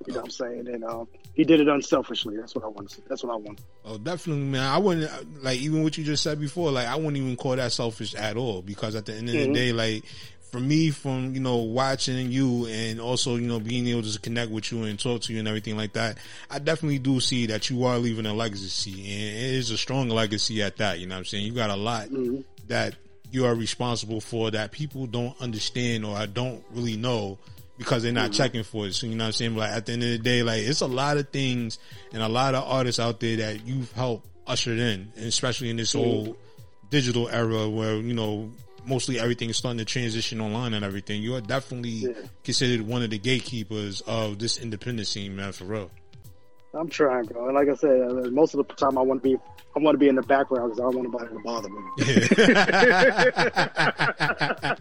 You 0.07 0.14
know 0.14 0.20
what 0.20 0.24
I'm 0.26 0.30
saying? 0.30 0.66
And 0.68 0.82
um, 0.84 1.09
he 1.34 1.44
did 1.44 1.61
it 1.61 1.68
unselfishly. 1.68 2.36
That's 2.36 2.55
what 2.55 2.64
I 2.64 2.68
want. 2.68 2.88
To, 2.88 2.96
see. 2.96 3.03
that's 3.07 3.22
what 3.22 3.32
I 3.34 3.36
want. 3.36 3.61
Oh, 3.84 3.98
definitely, 3.98 4.44
man. 4.44 4.62
I 4.62 4.78
wouldn't 4.78 5.42
like 5.44 5.59
even 5.61 5.82
what 5.82 5.98
you 5.98 6.05
just 6.05 6.22
said 6.22 6.40
before. 6.40 6.70
Like, 6.72 6.86
I 6.86 6.96
wouldn't 6.96 7.18
even 7.18 7.36
call 7.36 7.57
that 7.57 7.70
selfish 7.72 8.14
at 8.14 8.36
all 8.38 8.62
because 8.62 8.94
at 8.94 9.05
the 9.07 9.14
end 9.14 9.28
of 9.28 9.34
Mhm. 9.34 9.46
the 9.48 9.53
day, 9.53 9.72
like 9.74 10.05
for 10.51 10.59
me, 10.59 10.90
from 10.90 11.34
you 11.34 11.40
know 11.40 11.57
watching 11.59 12.32
you 12.32 12.66
and 12.66 12.98
also 12.98 13.36
you 13.36 13.46
know 13.46 13.61
being 13.61 13.86
able 13.88 14.03
to 14.03 14.18
connect 14.20 14.51
with 14.51 14.72
you 14.72 14.84
and 14.84 14.98
talk 14.98 15.20
to 15.22 15.34
you 15.34 15.38
and 15.38 15.46
everything 15.46 15.76
like 15.76 15.92
that, 15.92 16.16
I 16.51 16.61
definitely 16.61 16.98
do 16.98 17.20
see 17.20 17.44
that 17.46 17.68
you 17.68 17.84
are 17.84 17.98
leaving 17.98 18.24
a 18.24 18.32
legacy, 18.32 18.92
and 18.92 19.22
it 19.36 19.55
is 19.55 19.70
a 19.70 19.76
strong 19.76 20.09
legacy 20.09 20.62
at 20.62 20.78
that. 20.78 20.98
You 20.98 21.09
know 21.09 21.14
what 21.16 21.18
I'm 21.20 21.24
saying? 21.26 21.44
You 21.44 21.53
got 21.53 21.68
a 21.68 21.76
lot 21.76 22.09
that 22.68 22.94
you 23.31 23.47
are 23.47 23.55
responsible 23.55 24.20
for 24.20 24.51
that 24.51 24.72
people 24.72 25.07
don't 25.07 25.41
understand 25.41 26.05
or 26.05 26.16
I 26.16 26.26
don't 26.26 26.62
really 26.72 26.97
know 26.97 27.39
because 27.78 28.03
they're 28.03 28.12
not 28.12 28.31
Mhm. 28.31 28.35
checking 28.35 28.62
for 28.62 28.87
it. 28.87 28.95
So 28.95 29.07
you 29.07 29.14
know 29.14 29.24
what 29.24 29.28
I'm 29.28 29.33
saying? 29.33 29.57
Like 29.57 29.70
at 29.70 29.87
the 29.87 29.93
end 29.93 30.03
of 30.03 30.11
the 30.11 30.18
day, 30.18 30.43
like 30.43 30.62
it's 30.62 30.81
a 30.81 30.87
lot 30.87 31.16
of 31.16 31.28
things 31.31 31.78
and 32.12 32.22
a 32.22 32.28
lot 32.28 32.55
of 32.55 32.64
artists 32.64 32.99
out 33.01 33.20
there 33.20 33.37
that 33.39 33.66
you've 33.66 33.93
helped 33.93 34.26
usher 34.47 34.72
in, 34.72 35.12
especially 35.16 35.70
in 35.70 35.76
this 35.76 35.95
Mhm. 35.95 35.99
whole 35.99 36.37
digital 36.91 37.28
era 37.28 37.68
where, 37.68 37.97
you 37.97 38.12
know, 38.14 38.51
mostly 38.85 39.20
everything 39.20 39.49
is 39.51 39.57
starting 39.57 39.78
to 39.78 39.85
transition 39.85 40.41
online 40.41 40.74
and 40.74 40.85
everything. 40.85 41.22
You 41.22 41.37
are 41.37 41.41
definitely 41.41 42.14
considered 42.43 42.83
one 42.87 43.03
of 43.03 43.11
the 43.11 43.18
gatekeepers 43.18 44.01
of 44.03 44.39
this 44.39 44.59
independent 44.59 45.07
scene, 45.07 45.37
man, 45.37 45.53
for 45.53 45.64
real. 45.64 45.91
I'm 46.74 46.89
trying, 46.89 47.24
bro. 47.24 47.47
And 47.47 47.55
like 47.55 47.68
I 47.68 47.74
said, 47.74 48.01
uh, 48.01 48.31
most 48.31 48.55
of 48.55 48.66
the 48.66 48.74
time 48.74 48.97
I 48.97 49.03
want 49.03 49.22
to 49.22 49.28
be, 49.31 49.37
I 49.76 49.78
want 49.78 49.94
to 49.94 49.98
be 49.98 50.08
in 50.08 50.16
the 50.16 50.22
background 50.22 50.70
because 50.70 50.80
I 50.80 50.82
don't 50.90 50.96
want 50.96 51.12
nobody 51.12 51.32
to 51.32 51.40
bother 51.44 51.68
me. 51.68 51.80
I 53.62 53.74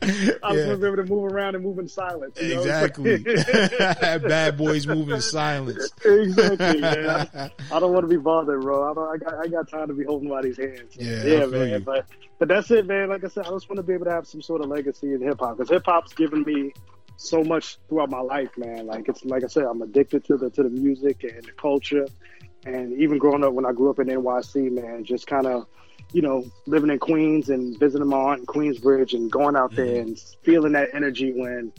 just 0.02 0.42
want 0.42 0.42
to 0.42 0.78
be 0.78 0.88
able 0.88 0.96
to 0.96 1.04
move 1.04 1.32
around 1.32 1.54
and 1.56 1.64
move 1.64 1.78
in 1.78 1.88
silence. 1.88 2.42
you 2.42 2.56
know? 2.56 2.62
Exactly. 2.62 3.18
Bad 3.20 4.58
boys 4.58 4.88
move 4.88 5.10
in 5.10 5.22
silence. 5.22 5.92
exactly, 6.04 6.82
man. 6.82 7.08
I, 7.08 7.52
I 7.72 7.80
don't 7.80 7.94
want 7.94 8.04
to 8.04 8.08
be 8.08 8.18
bothered, 8.18 8.62
bro. 8.62 8.90
I, 8.90 8.94
don't, 8.96 9.14
I 9.14 9.18
got 9.18 9.46
I 9.46 9.48
got 9.48 9.70
time 9.70 9.90
to 9.90 9.94
be 9.94 10.06
holding 10.06 10.30
nobody's 10.30 10.58
hands. 10.58 10.96
Yeah, 10.96 11.24
yeah, 11.24 11.46
man. 11.46 11.70
you. 11.70 11.80
But 11.82 12.08
but 12.40 12.48
that's 12.48 12.72
it, 12.72 12.88
man. 12.88 13.10
Like 13.10 13.24
I 13.24 13.28
said, 13.28 13.46
I 13.46 13.52
just 13.52 13.70
want 13.70 13.78
to 13.78 13.84
be 13.84 13.94
able 13.94 14.06
to 14.06 14.12
have 14.12 14.26
some 14.26 14.42
sort 14.42 14.62
of 14.62 14.70
legacy 14.70 15.14
in 15.14 15.22
hip 15.22 15.40
hop 15.40 15.58
because 15.58 15.70
hip 15.70 15.84
hop's 15.86 16.14
given 16.14 16.42
me 16.42 16.74
so 17.18 17.44
much 17.44 17.78
throughout 17.90 18.10
my 18.10 18.22
life, 18.22 18.58
man. 18.58 18.88
Like 18.88 19.08
it's 19.08 19.24
like 19.26 19.44
I 19.44 19.48
said, 19.48 19.66
I'm 19.66 19.82
addicted 19.82 20.24
to 20.26 20.38
the 20.38 20.50
to 20.52 20.64
the 20.64 20.70
music 20.70 21.24
and 21.24 21.44
the 21.44 21.52
culture, 21.52 22.08
and 22.66 22.94
even 22.94 23.18
growing 23.18 23.44
up 23.44 23.54
when 23.54 23.66
I 23.66 23.72
grew 23.72 23.90
up 23.90 24.00
in 24.00 24.08
NYC, 24.08 24.72
man, 24.72 25.04
just 25.04 25.28
kind 25.28 25.48
of. 25.48 25.68
You 26.12 26.24
know, 26.24 26.44
living 26.66 26.90
in 26.90 26.98
Queens 26.98 27.50
and 27.50 27.78
visiting 27.78 28.08
my 28.08 28.18
aunt 28.18 28.40
in 28.40 28.46
Queensbridge 28.48 29.14
and 29.14 29.32
going 29.32 29.56
out 29.56 29.76
there 29.76 29.86
mm-hmm. 29.86 30.08
and 30.08 30.20
feeling 30.42 30.72
that 30.72 30.90
energy 30.94 31.34
when 31.34 31.72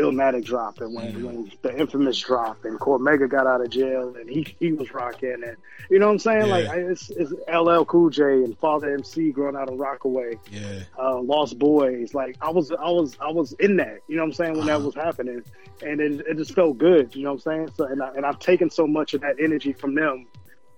Illmatic 0.00 0.44
dropped 0.44 0.80
and 0.80 0.94
when, 0.94 1.24
when 1.24 1.50
the 1.62 1.76
infamous 1.78 2.18
dropped 2.20 2.64
and 2.64 2.78
Cormega 2.78 3.28
got 3.28 3.46
out 3.46 3.60
of 3.60 3.70
jail 3.70 4.14
and 4.18 4.28
he 4.28 4.46
he 4.58 4.72
was 4.72 4.92
rocking 4.94 5.42
and 5.44 5.56
you 5.90 5.98
know 5.98 6.06
what 6.06 6.12
I'm 6.12 6.18
saying? 6.18 6.46
Yeah. 6.46 6.54
like 6.54 6.68
it's, 6.78 7.10
it's 7.10 7.32
LL 7.52 7.84
Cool 7.84 8.10
J 8.10 8.22
and 8.44 8.56
Father 8.58 8.92
MC 8.94 9.30
growing 9.32 9.56
out 9.56 9.68
of 9.70 9.78
Rockaway. 9.78 10.38
Yeah. 10.50 10.80
uh, 10.98 11.20
Lost 11.20 11.58
Boyz. 11.58 12.14
Like 12.14 12.36
I 12.40 12.50
was 12.50 12.70
I 12.72 12.90
was 12.90 13.16
I 13.20 13.30
was 13.30 13.52
in 13.54 13.76
that 13.76 14.00
you 14.08 14.16
know 14.16 14.22
what 14.22 14.28
I'm 14.28 14.32
saying 14.34 14.56
when 14.58 14.66
that 14.66 14.80
was 14.82 14.94
happening. 14.94 15.42
And 15.80 16.00
it, 16.00 16.26
it 16.26 16.36
just 16.36 16.54
felt 16.54 16.78
good 16.78 17.14
you 17.14 17.22
know 17.24 17.34
what 17.34 17.46
I'm 17.46 17.66
saying? 17.66 17.70
So 17.76 17.84
and, 17.84 18.02
I, 18.02 18.08
and 18.14 18.26
I've 18.26 18.38
taken 18.38 18.68
so 18.70 18.86
much 18.86 19.14
of 19.14 19.20
that 19.22 19.36
energy 19.40 19.72
from 19.72 19.94
them 19.94 20.26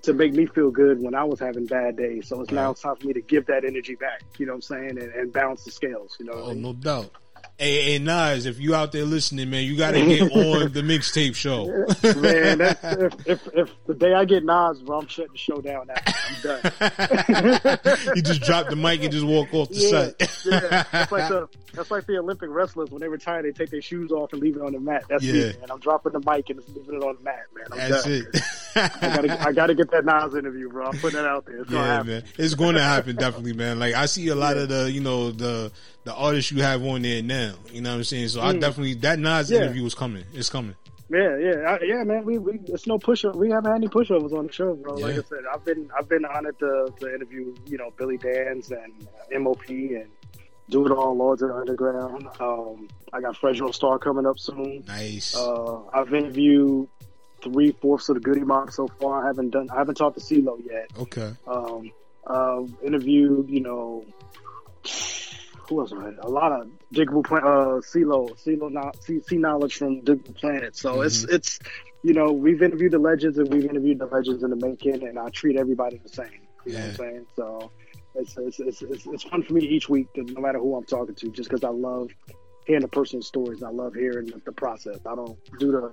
to 0.03 0.15
make 0.15 0.33
me 0.33 0.47
feel 0.47 0.71
good 0.71 1.03
when 1.03 1.15
I 1.15 1.25
was 1.25 1.39
having 1.41 1.67
bad 1.67 1.97
days. 1.97 2.27
So 2.29 2.41
it's 2.41 2.51
now 2.51 2.73
time 2.73 2.97
for 2.97 3.07
me 3.07 3.13
to 3.15 3.21
give 3.21 3.47
that 3.47 3.65
energy 3.65 3.97
back 3.97 4.23
you 4.39 4.47
know 4.47 4.53
what 4.53 4.57
I'm 4.57 4.63
saying 4.63 4.99
and, 4.99 5.13
and 5.13 5.33
balance 5.33 5.65
the 5.65 5.71
scales 5.71 6.17
you 6.21 6.27
know 6.27 6.33
what 6.37 6.45
I 6.45 6.47
Oh, 6.47 6.53
mean? 6.55 6.63
no 6.63 6.73
doubt. 6.75 7.11
Hey, 7.61 7.93
hey, 7.93 7.99
Nas, 7.99 8.47
if 8.47 8.59
you 8.59 8.75
out 8.75 8.91
there 8.91 9.05
listening, 9.05 9.51
man, 9.51 9.65
you 9.65 9.77
got 9.77 9.91
to 9.91 10.03
get 10.03 10.23
on 10.33 10.73
the 10.73 10.81
mixtape 10.81 11.35
show. 11.35 11.67
Man, 12.23 12.57
that's, 12.57 12.83
if, 12.83 13.27
if 13.27 13.49
if 13.55 13.85
the 13.87 13.93
day 13.93 14.15
I 14.15 14.25
get 14.25 14.47
Nas, 14.47 14.81
bro, 14.81 15.01
I'm 15.01 15.07
shutting 15.09 15.33
the 15.33 15.37
show 15.39 15.61
down. 15.61 15.87
Now. 15.89 15.95
I'm 16.07 16.41
done. 16.43 16.63
you 18.17 18.23
just 18.23 18.41
drop 18.41 18.71
the 18.71 18.77
mic 18.77 19.03
and 19.03 19.13
just 19.13 19.27
walk 19.27 19.53
off 19.53 19.69
the 19.69 19.75
yeah, 19.75 20.27
set. 20.27 20.41
yeah. 20.47 20.85
That's 20.91 21.13
like 21.13 21.29
the 21.29 21.49
that's 21.75 21.91
like 21.91 22.07
the 22.07 22.17
Olympic 22.17 22.49
wrestlers 22.49 22.91
when 22.91 23.03
they 23.03 23.09
retire, 23.09 23.43
they 23.43 23.53
take 23.53 23.69
their 23.69 23.83
shoes 23.83 24.11
off 24.11 24.33
and 24.33 24.41
leave 24.41 24.57
it 24.57 24.63
on 24.63 24.73
the 24.73 24.81
mat. 24.81 25.05
That's 25.11 25.23
Yeah. 25.23 25.33
me, 25.49 25.59
man. 25.61 25.71
I'm 25.71 25.81
dropping 25.81 26.13
the 26.13 26.21
mic 26.21 26.49
and 26.49 26.61
just 26.65 26.75
leaving 26.75 26.95
it 26.95 27.03
on 27.03 27.17
the 27.19 27.23
mat, 27.25 27.45
man. 27.55 27.67
I'm 27.73 27.91
That's 27.91 28.05
done. 28.05 28.13
it. 28.33 28.43
I 28.77 28.89
gotta 29.01 29.39
I 29.47 29.53
gotta 29.53 29.75
get 29.75 29.91
that 29.91 30.05
Nas 30.05 30.35
interview, 30.35 30.69
bro. 30.69 30.89
I'm 30.89 30.99
putting 30.99 31.17
that 31.21 31.27
out 31.27 31.45
there. 31.47 31.61
It's 31.61 31.71
gonna 31.71 31.87
Yeah, 31.87 31.93
happen. 31.97 32.07
man, 32.13 32.25
it's 32.39 32.55
going 32.55 32.75
to 32.77 32.83
happen 32.83 33.17
definitely, 33.17 33.53
man. 33.53 33.79
Like 33.79 33.95
I 33.95 34.07
see 34.07 34.29
a 34.29 34.35
lot 34.35 34.57
of 34.57 34.69
the, 34.69 34.91
you 34.91 35.01
know, 35.01 35.31
the 35.31 35.73
the 36.05 36.15
artists 36.15 36.51
you 36.53 36.63
have 36.63 36.83
on 36.85 37.03
there 37.03 37.23
now. 37.23 37.55
You 37.73 37.81
know 37.81 37.91
what 37.91 37.97
I'm 37.97 38.05
saying? 38.05 38.29
So 38.29 38.41
I 38.41 38.53
Mm. 38.55 38.61
definitely 38.61 38.95
that 38.95 39.19
Nas 39.19 39.51
Yeah. 39.51 39.59
interview 39.59 39.85
is 39.87 39.95
coming. 39.95 40.25
It's 40.33 40.49
coming. 40.49 40.75
Yeah, 41.13 41.37
yeah, 41.39 41.55
I, 41.67 41.79
yeah, 41.85 42.05
man. 42.05 42.25
We, 42.25 42.39
we 42.39 42.61
it's 42.69 42.87
no 42.87 42.97
push 42.99 43.25
We 43.25 43.51
haven't 43.51 43.69
had 43.71 43.79
any 43.79 43.89
pushovers 43.89 44.33
on 44.33 44.47
the 44.47 44.53
show, 44.53 44.75
bro. 44.77 44.95
Like 44.95 45.15
I 45.15 45.23
said, 45.23 45.39
I've 45.53 45.65
been 45.65 45.89
I've 45.99 46.09
been 46.09 46.25
honored 46.25 46.59
to, 46.61 46.93
to 47.01 47.15
interview, 47.15 47.53
you 47.69 47.79
know, 47.79 47.91
Billy 47.99 48.17
Danze 48.17 48.71
and 48.71 49.09
uh, 49.35 49.39
MOP 49.41 49.69
and 49.69 50.07
do 50.69 50.87
it 50.87 50.93
all, 50.93 51.17
Lords 51.17 51.43
of 51.43 51.49
the 51.49 51.55
Underground. 51.57 52.29
Um, 52.39 52.89
I 53.13 53.21
got 53.21 53.35
Fredro 53.35 53.75
Starr 53.75 53.99
coming 53.99 54.25
up 54.25 54.39
soon. 54.39 54.85
Nice. 54.87 55.35
Uh, 55.35 55.81
I've 55.93 56.15
interviewed 56.15 56.89
three 57.43 57.73
fourths 57.73 58.09
of 58.09 58.15
the 58.15 58.21
Goodie 58.21 58.41
Mob 58.41 58.71
so 58.73 58.89
far. 59.01 59.25
I 59.25 59.27
haven't 59.29 59.51
done. 59.51 59.69
I 59.71 59.79
haven't 59.79 59.97
talked 59.97 60.19
to 60.19 60.25
CeeLo 60.25 60.59
yet. 60.65 60.91
Okay. 60.99 61.33
Um, 61.47 61.93
uh, 62.27 62.63
interviewed, 62.85 63.49
you 63.49 63.61
know, 63.61 64.05
who 65.69 65.81
else? 65.81 65.93
I? 65.93 66.11
A 66.23 66.29
lot 66.29 66.53
of 66.53 66.69
Digable 66.93 67.25
Planet, 67.25 67.45
uh, 67.47 67.81
CeeLo, 67.81 68.31
CeeLo, 68.45 68.93
C, 69.03 69.21
C 69.27 69.37
knowledge 69.37 69.77
from 69.77 70.03
Digable 70.03 70.35
Planet. 70.37 70.77
So 70.77 71.03
it's 71.03 71.25
Mm-hmm. 71.25 71.35
it's, 71.35 71.59
you 72.03 72.15
know, 72.15 72.33
we've 72.33 72.63
interviewed 72.63 72.93
the 72.93 72.99
legends 72.99 73.39
and 73.39 73.53
we've 73.53 73.65
interviewed 73.67 73.99
the 73.99 74.07
legends 74.07 74.43
in 74.43 74.51
the 74.51 74.57
making, 74.57 75.07
and 75.07 75.19
I 75.19 75.29
treat 75.31 75.57
everybody 75.57 75.99
the 75.99 76.09
same. 76.09 76.49
You 76.67 76.73
know 76.73 76.81
what 76.81 76.87
I'm 76.89 76.95
saying? 76.95 77.27
So 77.37 77.71
it's 78.15 78.37
it's, 78.37 78.61
it's 78.61 78.83
it's 78.83 79.07
it's 79.07 79.23
fun 79.25 79.43
for 79.43 79.53
me 79.55 79.65
each 79.67 79.89
week, 79.89 80.09
no 80.17 80.41
matter 80.41 80.59
who 80.59 80.77
I'm 80.77 80.85
talking 80.85 81.15
to, 81.15 81.31
just 81.31 81.49
because 81.49 81.65
I 81.65 81.69
love 81.71 82.11
hearing 82.67 82.83
the 82.83 82.89
personal 82.89 83.23
stories. 83.23 83.63
and 83.63 83.69
I 83.69 83.73
love 83.73 83.95
hearing 83.95 84.27
the, 84.27 84.41
the 84.45 84.53
process. 84.53 84.99
I 85.07 85.15
don't 85.15 85.39
do 85.59 85.73
the 85.73 85.93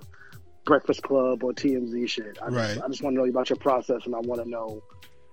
Breakfast 0.68 1.02
Club 1.02 1.42
or 1.42 1.52
TMZ 1.52 2.08
shit. 2.08 2.38
I 2.42 2.50
just, 2.50 2.56
Right. 2.76 2.78
I 2.84 2.88
just 2.88 3.02
want 3.02 3.16
to 3.16 3.22
know 3.22 3.28
about 3.28 3.48
your 3.48 3.56
process, 3.56 4.02
and 4.04 4.14
I 4.14 4.18
want 4.20 4.42
to 4.44 4.48
know 4.48 4.82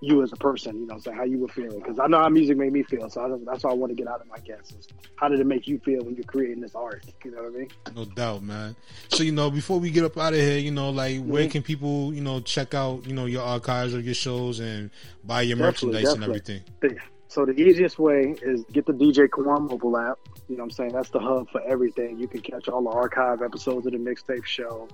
you 0.00 0.22
as 0.22 0.32
a 0.32 0.36
person. 0.36 0.80
You 0.80 0.86
know, 0.86 0.94
what 1.02 1.14
how 1.14 1.24
you 1.24 1.38
were 1.38 1.48
feeling 1.48 1.78
because 1.78 1.98
I 1.98 2.06
know 2.06 2.18
how 2.18 2.28
music 2.30 2.56
made 2.56 2.72
me 2.72 2.82
feel. 2.82 3.08
So 3.10 3.20
I, 3.22 3.38
that's 3.44 3.62
why 3.64 3.70
I 3.70 3.74
want 3.74 3.90
to 3.90 3.96
get 3.96 4.08
out 4.08 4.20
of 4.22 4.26
my 4.28 4.38
guesses. 4.38 4.88
How 5.16 5.28
did 5.28 5.38
it 5.40 5.46
make 5.46 5.68
you 5.68 5.78
feel 5.78 6.02
when 6.04 6.14
you're 6.14 6.24
creating 6.24 6.60
this 6.62 6.74
art? 6.74 7.04
You 7.24 7.30
know 7.32 7.42
what 7.42 7.54
I 7.54 7.58
mean? 7.58 7.68
No 7.94 8.04
doubt, 8.06 8.42
man. 8.42 8.76
So 9.08 9.22
you 9.22 9.32
know, 9.32 9.50
before 9.50 9.78
we 9.78 9.90
get 9.90 10.04
up 10.04 10.16
out 10.16 10.32
of 10.32 10.40
here, 10.40 10.58
you 10.58 10.70
know, 10.70 10.88
like 10.90 11.20
where 11.22 11.46
Mhm. 11.46 11.50
can 11.50 11.62
people, 11.62 12.14
you 12.14 12.22
know, 12.22 12.40
check 12.40 12.72
out, 12.74 13.06
you 13.06 13.14
know, 13.14 13.26
your 13.26 13.42
archives 13.42 13.94
or 13.94 14.00
your 14.00 14.14
shows 14.14 14.58
and 14.60 14.90
buy 15.24 15.42
your 15.42 15.56
Definitely, 15.58 15.92
merchandise 15.92 16.14
and 16.14 16.20
definitely. 16.22 16.62
everything? 16.82 17.00
So 17.28 17.44
the 17.44 17.52
easiest 17.52 17.98
way 17.98 18.34
is 18.40 18.64
get 18.72 18.86
the 18.86 18.92
DJ 18.94 19.28
Kawon 19.28 19.68
mobile 19.68 19.98
app. 19.98 20.18
You 20.48 20.56
know 20.56 20.62
what 20.62 20.66
I'm 20.66 20.70
saying? 20.70 20.92
That's 20.92 21.10
the 21.10 21.18
hub 21.18 21.50
for 21.50 21.60
everything. 21.62 22.18
You 22.18 22.28
can 22.28 22.40
catch 22.40 22.68
all 22.68 22.82
the 22.82 22.90
archive 22.90 23.42
episodes 23.42 23.84
of 23.86 23.92
the 23.92 23.98
mixtape 23.98 24.44
show, 24.44 24.88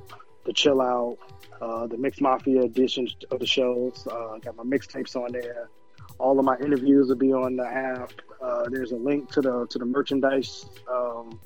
the 0.45 0.53
chill 0.53 0.81
out, 0.81 1.19
uh, 1.61 1.87
the 1.87 1.97
Mix 1.97 2.21
Mafia 2.21 2.63
editions 2.63 3.17
of 3.31 3.41
the 3.41 3.47
shows. 3.47 4.07
Uh, 4.11 4.39
got 4.39 4.57
my 4.57 4.65
mixtapes 4.65 5.17
on 5.17 5.33
there. 5.33 5.69
All 6.19 6.39
of 6.39 6.45
my 6.45 6.57
interviews 6.59 7.09
will 7.09 7.17
be 7.17 7.33
on 7.33 7.57
the 7.57 7.67
app. 7.67 8.13
Uh, 8.43 8.69
there's 8.71 8.93
a 8.93 8.97
link 8.97 9.31
to 9.33 9.41
the 9.41 9.67
to 9.71 9.79
the 9.79 9.85
merchandise 9.87 10.67
um, 10.91 11.41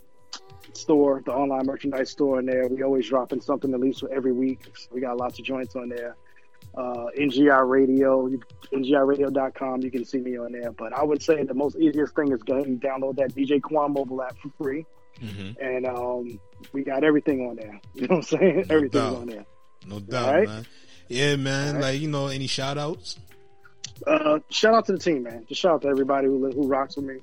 store, 0.75 1.23
the 1.25 1.33
online 1.33 1.67
merchandise 1.67 2.11
store 2.11 2.41
in 2.41 2.47
there. 2.47 2.69
We 2.69 2.83
always 2.83 3.09
dropping 3.09 3.41
something 3.41 3.73
at 3.75 3.81
least 3.81 4.05
every 4.13 4.33
week. 4.33 4.67
So 4.77 4.89
we 4.93 5.01
got 5.01 5.17
lots 5.19 5.39
of 5.39 5.45
joints 5.45 5.77
on 5.77 5.89
there. 5.89 6.17
uh, 6.77 7.07
NGI 7.19 7.69
Radio, 7.69 8.29
NGIRadio.com. 8.73 9.83
You 9.83 9.91
can 9.91 10.05
see 10.05 10.19
me 10.19 10.39
on 10.39 10.53
there. 10.53 10.73
But 10.73 10.93
I 10.93 11.03
would 11.05 11.23
say 11.23 11.43
the 11.45 11.55
most 11.55 11.77
easiest 11.77 12.15
thing 12.15 12.33
is 12.33 12.43
go 12.43 12.55
ahead 12.55 12.67
and 12.67 12.81
download 12.81 13.17
that 13.17 13.35
DJ 13.35 13.61
Kawon 13.61 13.95
mobile 13.95 14.23
app 14.23 14.37
for 14.39 14.51
free. 14.59 14.87
Mm-hmm. 15.23 15.63
And 15.65 15.87
um, 15.87 16.41
we 16.73 16.83
got 16.85 17.05
everything 17.05 17.41
on 17.49 17.57
there. 17.57 17.81
You 17.95 18.09
know 18.09 18.17
what 18.17 18.33
I'm 18.33 18.39
saying? 18.39 18.67
Everything's 18.71 18.93
doubt. 18.93 19.17
on 19.17 19.27
there. 19.27 19.47
No 19.87 20.01
doubt, 20.01 20.29
Alright. 20.29 20.49
man. 20.49 20.67
Yeah, 21.09 21.37
man. 21.37 21.75
Right. 21.75 21.83
Like 21.83 22.01
you 22.01 22.09
know, 22.09 22.27
any 22.27 22.47
shout 22.47 22.79
outs? 22.79 23.19
Uh, 24.07 24.41
shout 24.51 24.75
out 24.75 24.87
to 24.87 24.93
the 24.93 24.99
team, 24.99 25.23
man. 25.23 25.47
Just 25.49 25.61
shout 25.61 25.75
out 25.75 25.83
to 25.83 25.89
everybody 25.89 26.27
who 26.27 26.51
who 26.51 26.67
rocks 26.67 26.97
with 26.97 27.07
me. 27.07 27.17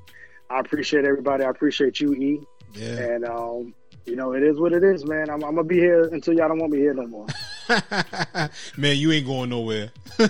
I 0.50 0.60
appreciate 0.60 1.06
everybody. 1.06 1.44
I 1.44 1.50
appreciate 1.50 2.00
you, 2.00 2.14
E. 2.14 2.42
Yeah. 2.74 2.98
And 2.98 3.26
um, 3.26 3.74
you 4.06 4.16
know, 4.16 4.34
it 4.34 4.44
is 4.44 4.60
what 4.60 4.74
it 4.74 4.84
is, 4.84 5.06
man. 5.06 5.30
I'm, 5.30 5.44
I'm 5.44 5.56
gonna 5.56 5.64
be 5.64 5.78
here 5.78 6.04
until 6.04 6.34
y'all 6.34 6.48
don't 6.48 6.60
want 6.60 6.72
me 6.72 6.80
here 6.80 6.94
no 6.94 7.08
more. 7.08 7.28
man, 8.78 8.98
you 8.98 9.12
ain't 9.12 9.26
going 9.26 9.50
nowhere. 9.50 9.92
For 10.18 10.28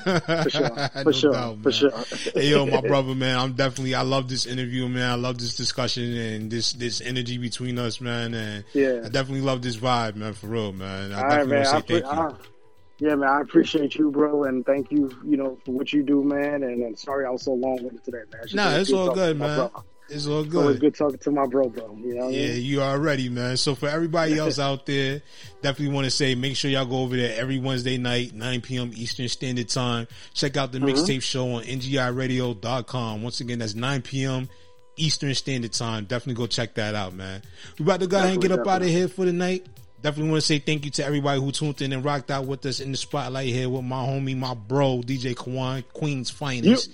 sure. 0.50 0.70
For 1.04 1.04
No 1.06 1.12
sure. 1.12 1.32
doubt, 1.34 1.58
For 1.64 1.72
sure. 1.72 1.92
hey, 2.34 2.50
yo, 2.52 2.66
my 2.66 2.82
brother, 2.88 3.16
man. 3.16 3.38
I'm 3.38 3.54
definitely. 3.54 3.96
I 3.96 4.02
love 4.02 4.30
this 4.30 4.46
interview, 4.46 4.88
man. 4.88 5.10
I 5.12 5.16
love 5.16 5.38
this 5.40 5.56
discussion 5.56 6.16
and 6.16 6.50
this 6.52 6.74
this 6.74 7.02
energy 7.02 7.38
between 7.38 7.78
us, 7.80 8.00
man. 8.02 8.34
And 8.34 8.64
Yeah. 8.74 9.02
I 9.06 9.10
definitely 9.10 9.42
love 9.42 9.62
this 9.62 9.78
vibe, 9.78 10.16
man. 10.16 10.34
For 10.34 10.48
real, 10.48 10.72
man. 10.74 11.12
I 11.12 11.18
All 11.18 11.24
right, 11.24 11.30
definitely 11.30 11.54
man. 11.56 11.64
want 11.66 11.68
I, 11.76 11.80
to 11.82 11.88
say 11.88 11.88
pre- 11.88 12.02
thank 12.02 12.14
you. 12.16 12.22
I, 12.22 13.10
yeah, 13.10 13.16
man. 13.16 13.30
I 13.30 13.42
appreciate 13.42 13.96
you, 13.96 14.12
bro, 14.12 14.44
and 14.46 14.66
thank 14.66 14.92
you, 14.92 15.10
you 15.26 15.36
know, 15.36 15.58
for 15.66 15.72
what 15.72 15.92
you 15.92 16.04
do, 16.04 16.24
man. 16.24 16.64
And, 16.64 16.84
and 16.84 16.98
sorry 16.98 17.26
I 17.26 17.30
was 17.32 17.42
so 17.44 17.54
long 17.54 17.84
with 17.84 17.96
it 17.96 18.04
today, 18.06 18.20
man. 18.32 18.44
Nah, 18.54 18.76
it's 18.78 18.94
all 18.94 19.14
good, 19.14 19.38
man. 19.38 19.70
It's 20.14 20.28
all 20.28 20.44
good. 20.44 20.48
It's 20.48 20.56
always 20.56 20.80
good. 20.80 20.96
talking 20.96 21.18
to 21.20 21.32
my 21.32 21.46
bro, 21.48 21.70
bro. 21.70 21.98
You 22.02 22.16
know 22.16 22.26
what 22.26 22.34
I 22.34 22.38
Yeah, 22.38 22.54
mean? 22.54 22.62
you 22.64 22.82
already, 22.82 23.30
man. 23.30 23.58
So 23.58 23.76
for 23.76 23.88
everybody 23.90 24.38
else 24.38 24.60
out 24.68 24.86
there, 24.86 25.22
definitely 25.62 25.94
want 25.94 26.06
to 26.06 26.12
say 26.12 26.36
make 26.36 26.56
sure 26.56 26.70
y'all 26.72 26.86
go 26.86 26.98
over 27.00 27.16
there 27.18 27.38
every 27.40 27.60
Wednesday 27.60 27.98
night, 27.98 28.34
9 28.34 28.62
p.m. 28.62 28.92
Eastern 28.96 29.28
Standard 29.28 29.70
Time. 29.70 30.08
Check 30.34 30.56
out 30.58 30.72
the 30.72 30.80
Mhm. 30.80 30.90
mixtape 30.92 31.22
show 31.24 31.54
on 31.56 31.64
ngiradio.com. 31.64 33.24
Once 33.24 33.40
again, 33.42 33.60
that's 33.60 33.76
9 33.76 34.02
p.m. 34.02 34.50
Eastern 34.96 35.34
Standard 35.34 35.74
Time. 35.74 36.06
Definitely 36.06 36.36
go 36.36 36.48
check 36.48 36.76
that 36.76 36.96
out, 36.96 37.14
man. 37.14 37.42
We 37.80 37.84
about 37.84 38.00
to 38.02 38.08
go 38.08 38.18
ahead 38.18 38.34
and 38.34 38.42
get 38.42 38.52
up 38.52 38.68
out 38.68 38.82
of 38.82 38.88
here 38.88 39.08
for 39.08 39.26
the 39.26 39.34
night. 39.34 39.66
Definitely 40.02 40.32
want 40.32 40.42
to 40.42 40.46
say 40.48 40.60
thank 40.60 40.84
you 40.84 40.92
to 40.92 41.06
everybody 41.06 41.40
who 41.40 41.52
tuned 41.54 41.82
in 41.82 41.94
and 41.94 42.04
rocked 42.04 42.30
out 42.30 42.46
with 42.46 42.66
us 42.66 42.82
in 42.82 42.92
the 42.92 42.98
spotlight 42.98 43.48
here 43.48 43.70
with 43.70 43.86
my 43.86 44.06
homie, 44.06 44.36
my 44.38 44.54
bro, 44.54 45.02
DJ 45.02 45.34
Kawon, 45.34 45.84
Queen's 45.94 46.30
finest. 46.30 46.92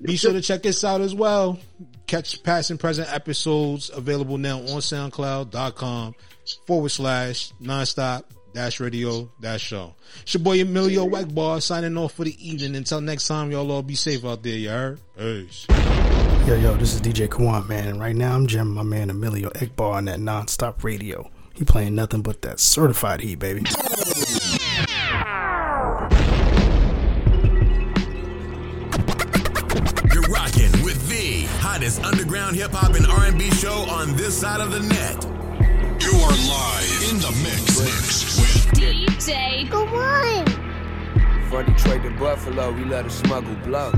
Be 0.00 0.16
sure 0.16 0.32
to 0.32 0.40
check 0.42 0.66
us 0.66 0.84
out 0.84 1.00
as 1.00 1.14
well. 1.14 1.58
Catch 2.06 2.42
past 2.42 2.70
and 2.70 2.78
present 2.78 3.12
episodes 3.12 3.90
available 3.90 4.38
now 4.38 4.58
on 4.58 4.80
SoundCloud.com 4.80 6.14
forward 6.66 6.90
slash 6.90 7.52
nonstop 7.60 8.24
dash 8.54 8.80
radio 8.80 9.30
dash 9.40 9.62
show. 9.62 9.94
It's 10.22 10.34
your 10.34 10.42
boy 10.42 10.60
Emilio 10.60 11.06
Egbar 11.08 11.62
signing 11.62 11.96
off 11.96 12.12
for 12.12 12.24
the 12.24 12.48
evening. 12.48 12.76
Until 12.76 13.00
next 13.00 13.26
time, 13.26 13.50
y'all 13.50 13.70
all 13.72 13.82
be 13.82 13.94
safe 13.94 14.24
out 14.24 14.42
there, 14.42 14.56
you 14.56 14.68
heard? 14.68 15.00
Peace. 15.16 15.66
Yo, 16.46 16.54
yo, 16.54 16.76
this 16.76 16.94
is 16.94 17.00
DJ 17.00 17.26
Kawon, 17.28 17.68
man. 17.68 17.88
And 17.88 18.00
right 18.00 18.14
now 18.14 18.34
I'm 18.34 18.46
jamming 18.46 18.74
my 18.74 18.82
man 18.82 19.10
Emilio 19.10 19.50
Egbar 19.50 19.94
on 19.94 20.04
that 20.04 20.20
non-stop 20.20 20.84
radio. 20.84 21.28
He 21.54 21.64
playing 21.64 21.94
nothing 21.94 22.22
but 22.22 22.42
that 22.42 22.60
certified 22.60 23.20
heat, 23.20 23.38
baby. 23.38 23.64
On 34.06 34.14
this 34.14 34.40
side 34.40 34.60
of 34.60 34.70
the 34.70 34.78
net. 34.78 35.24
You 36.00 36.12
are 36.12 36.30
live 36.30 37.10
in 37.10 37.18
the 37.18 37.32
mix, 37.42 37.80
mix 37.80 38.38
with 38.38 38.78
DJ 38.78 39.68
Kawon. 39.68 40.45
From 41.56 41.74
Detroit 41.74 42.02
to 42.02 42.10
Buffalo, 42.10 42.70
we 42.70 42.84
let 42.84 43.06
a 43.06 43.10
smuggle 43.10 43.54
blow. 43.64 43.90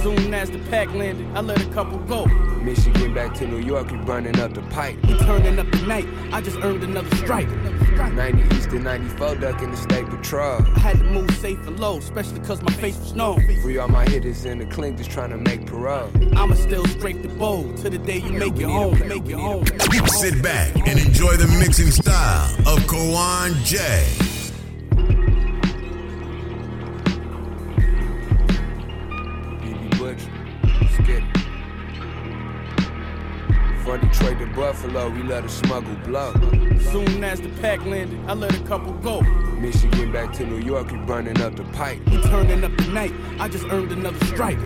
Soon 0.00 0.32
as 0.32 0.48
the 0.48 0.60
pack 0.70 0.94
landed, 0.94 1.26
I 1.36 1.40
let 1.40 1.60
a 1.60 1.68
couple 1.70 1.98
go. 1.98 2.24
Michigan 2.62 3.12
back 3.12 3.34
to 3.34 3.48
New 3.48 3.58
York, 3.58 3.90
we 3.90 3.98
burning 3.98 4.38
up 4.38 4.54
the 4.54 4.62
pipe. 4.70 4.96
We 5.04 5.18
turning 5.18 5.58
up 5.58 5.68
the 5.72 5.78
night, 5.88 6.06
I 6.30 6.40
just 6.40 6.58
earned 6.58 6.84
another 6.84 7.12
strike. 7.16 7.48
90 7.48 8.54
East 8.54 8.68
and 8.68 8.84
94 8.84 9.34
duck 9.34 9.60
in 9.60 9.72
the 9.72 9.76
state 9.76 10.06
patrol. 10.06 10.62
I 10.76 10.78
had 10.78 10.98
to 10.98 11.04
move 11.04 11.28
safe 11.32 11.58
and 11.66 11.80
low, 11.80 11.98
especially 11.98 12.38
cause 12.42 12.62
my 12.62 12.72
face 12.74 12.96
was 12.96 13.14
known. 13.14 13.40
Free 13.60 13.78
all 13.78 13.88
my 13.88 14.04
hitters 14.04 14.44
in 14.44 14.58
the 14.58 14.66
clink 14.66 14.98
just 14.98 15.10
trying 15.10 15.30
to 15.30 15.36
make 15.36 15.66
parole. 15.66 16.12
I'ma 16.36 16.54
still 16.54 16.86
scrape 16.86 17.22
the 17.22 17.28
bowl 17.28 17.74
till 17.74 17.90
the 17.90 17.98
day 17.98 18.18
you 18.18 18.30
make 18.30 18.56
it 18.56 18.68
home. 18.68 18.96
Make 19.08 19.26
it 19.26 19.32
home. 19.32 19.66
Sit 20.06 20.40
back 20.44 20.76
and 20.86 20.96
enjoy 20.96 21.36
the 21.36 21.48
mixing 21.58 21.90
style 21.90 22.54
of 22.68 22.78
Kawon 22.86 23.64
J. 23.64 24.38
From 33.90 34.08
Detroit 34.08 34.38
to 34.38 34.46
Buffalo, 34.46 35.08
we 35.10 35.24
let 35.24 35.44
a 35.44 35.48
smuggle 35.48 35.96
blow. 36.04 36.32
Soon 36.92 37.24
as 37.24 37.40
the 37.40 37.48
pack 37.60 37.84
landed, 37.84 38.20
I 38.28 38.34
let 38.34 38.54
a 38.54 38.62
couple 38.62 38.92
go. 38.92 39.20
Michigan 39.58 40.12
back 40.12 40.32
to 40.34 40.46
New 40.46 40.58
York, 40.58 40.92
we 40.92 40.98
burning 40.98 41.40
up 41.42 41.56
the 41.56 41.64
pipe. 41.72 41.98
We 42.06 42.22
turning 42.22 42.62
up 42.62 42.76
the 42.76 42.86
night, 42.92 43.12
I 43.40 43.48
just 43.48 43.64
earned 43.64 43.90
another 43.90 44.24
strike. 44.26 44.58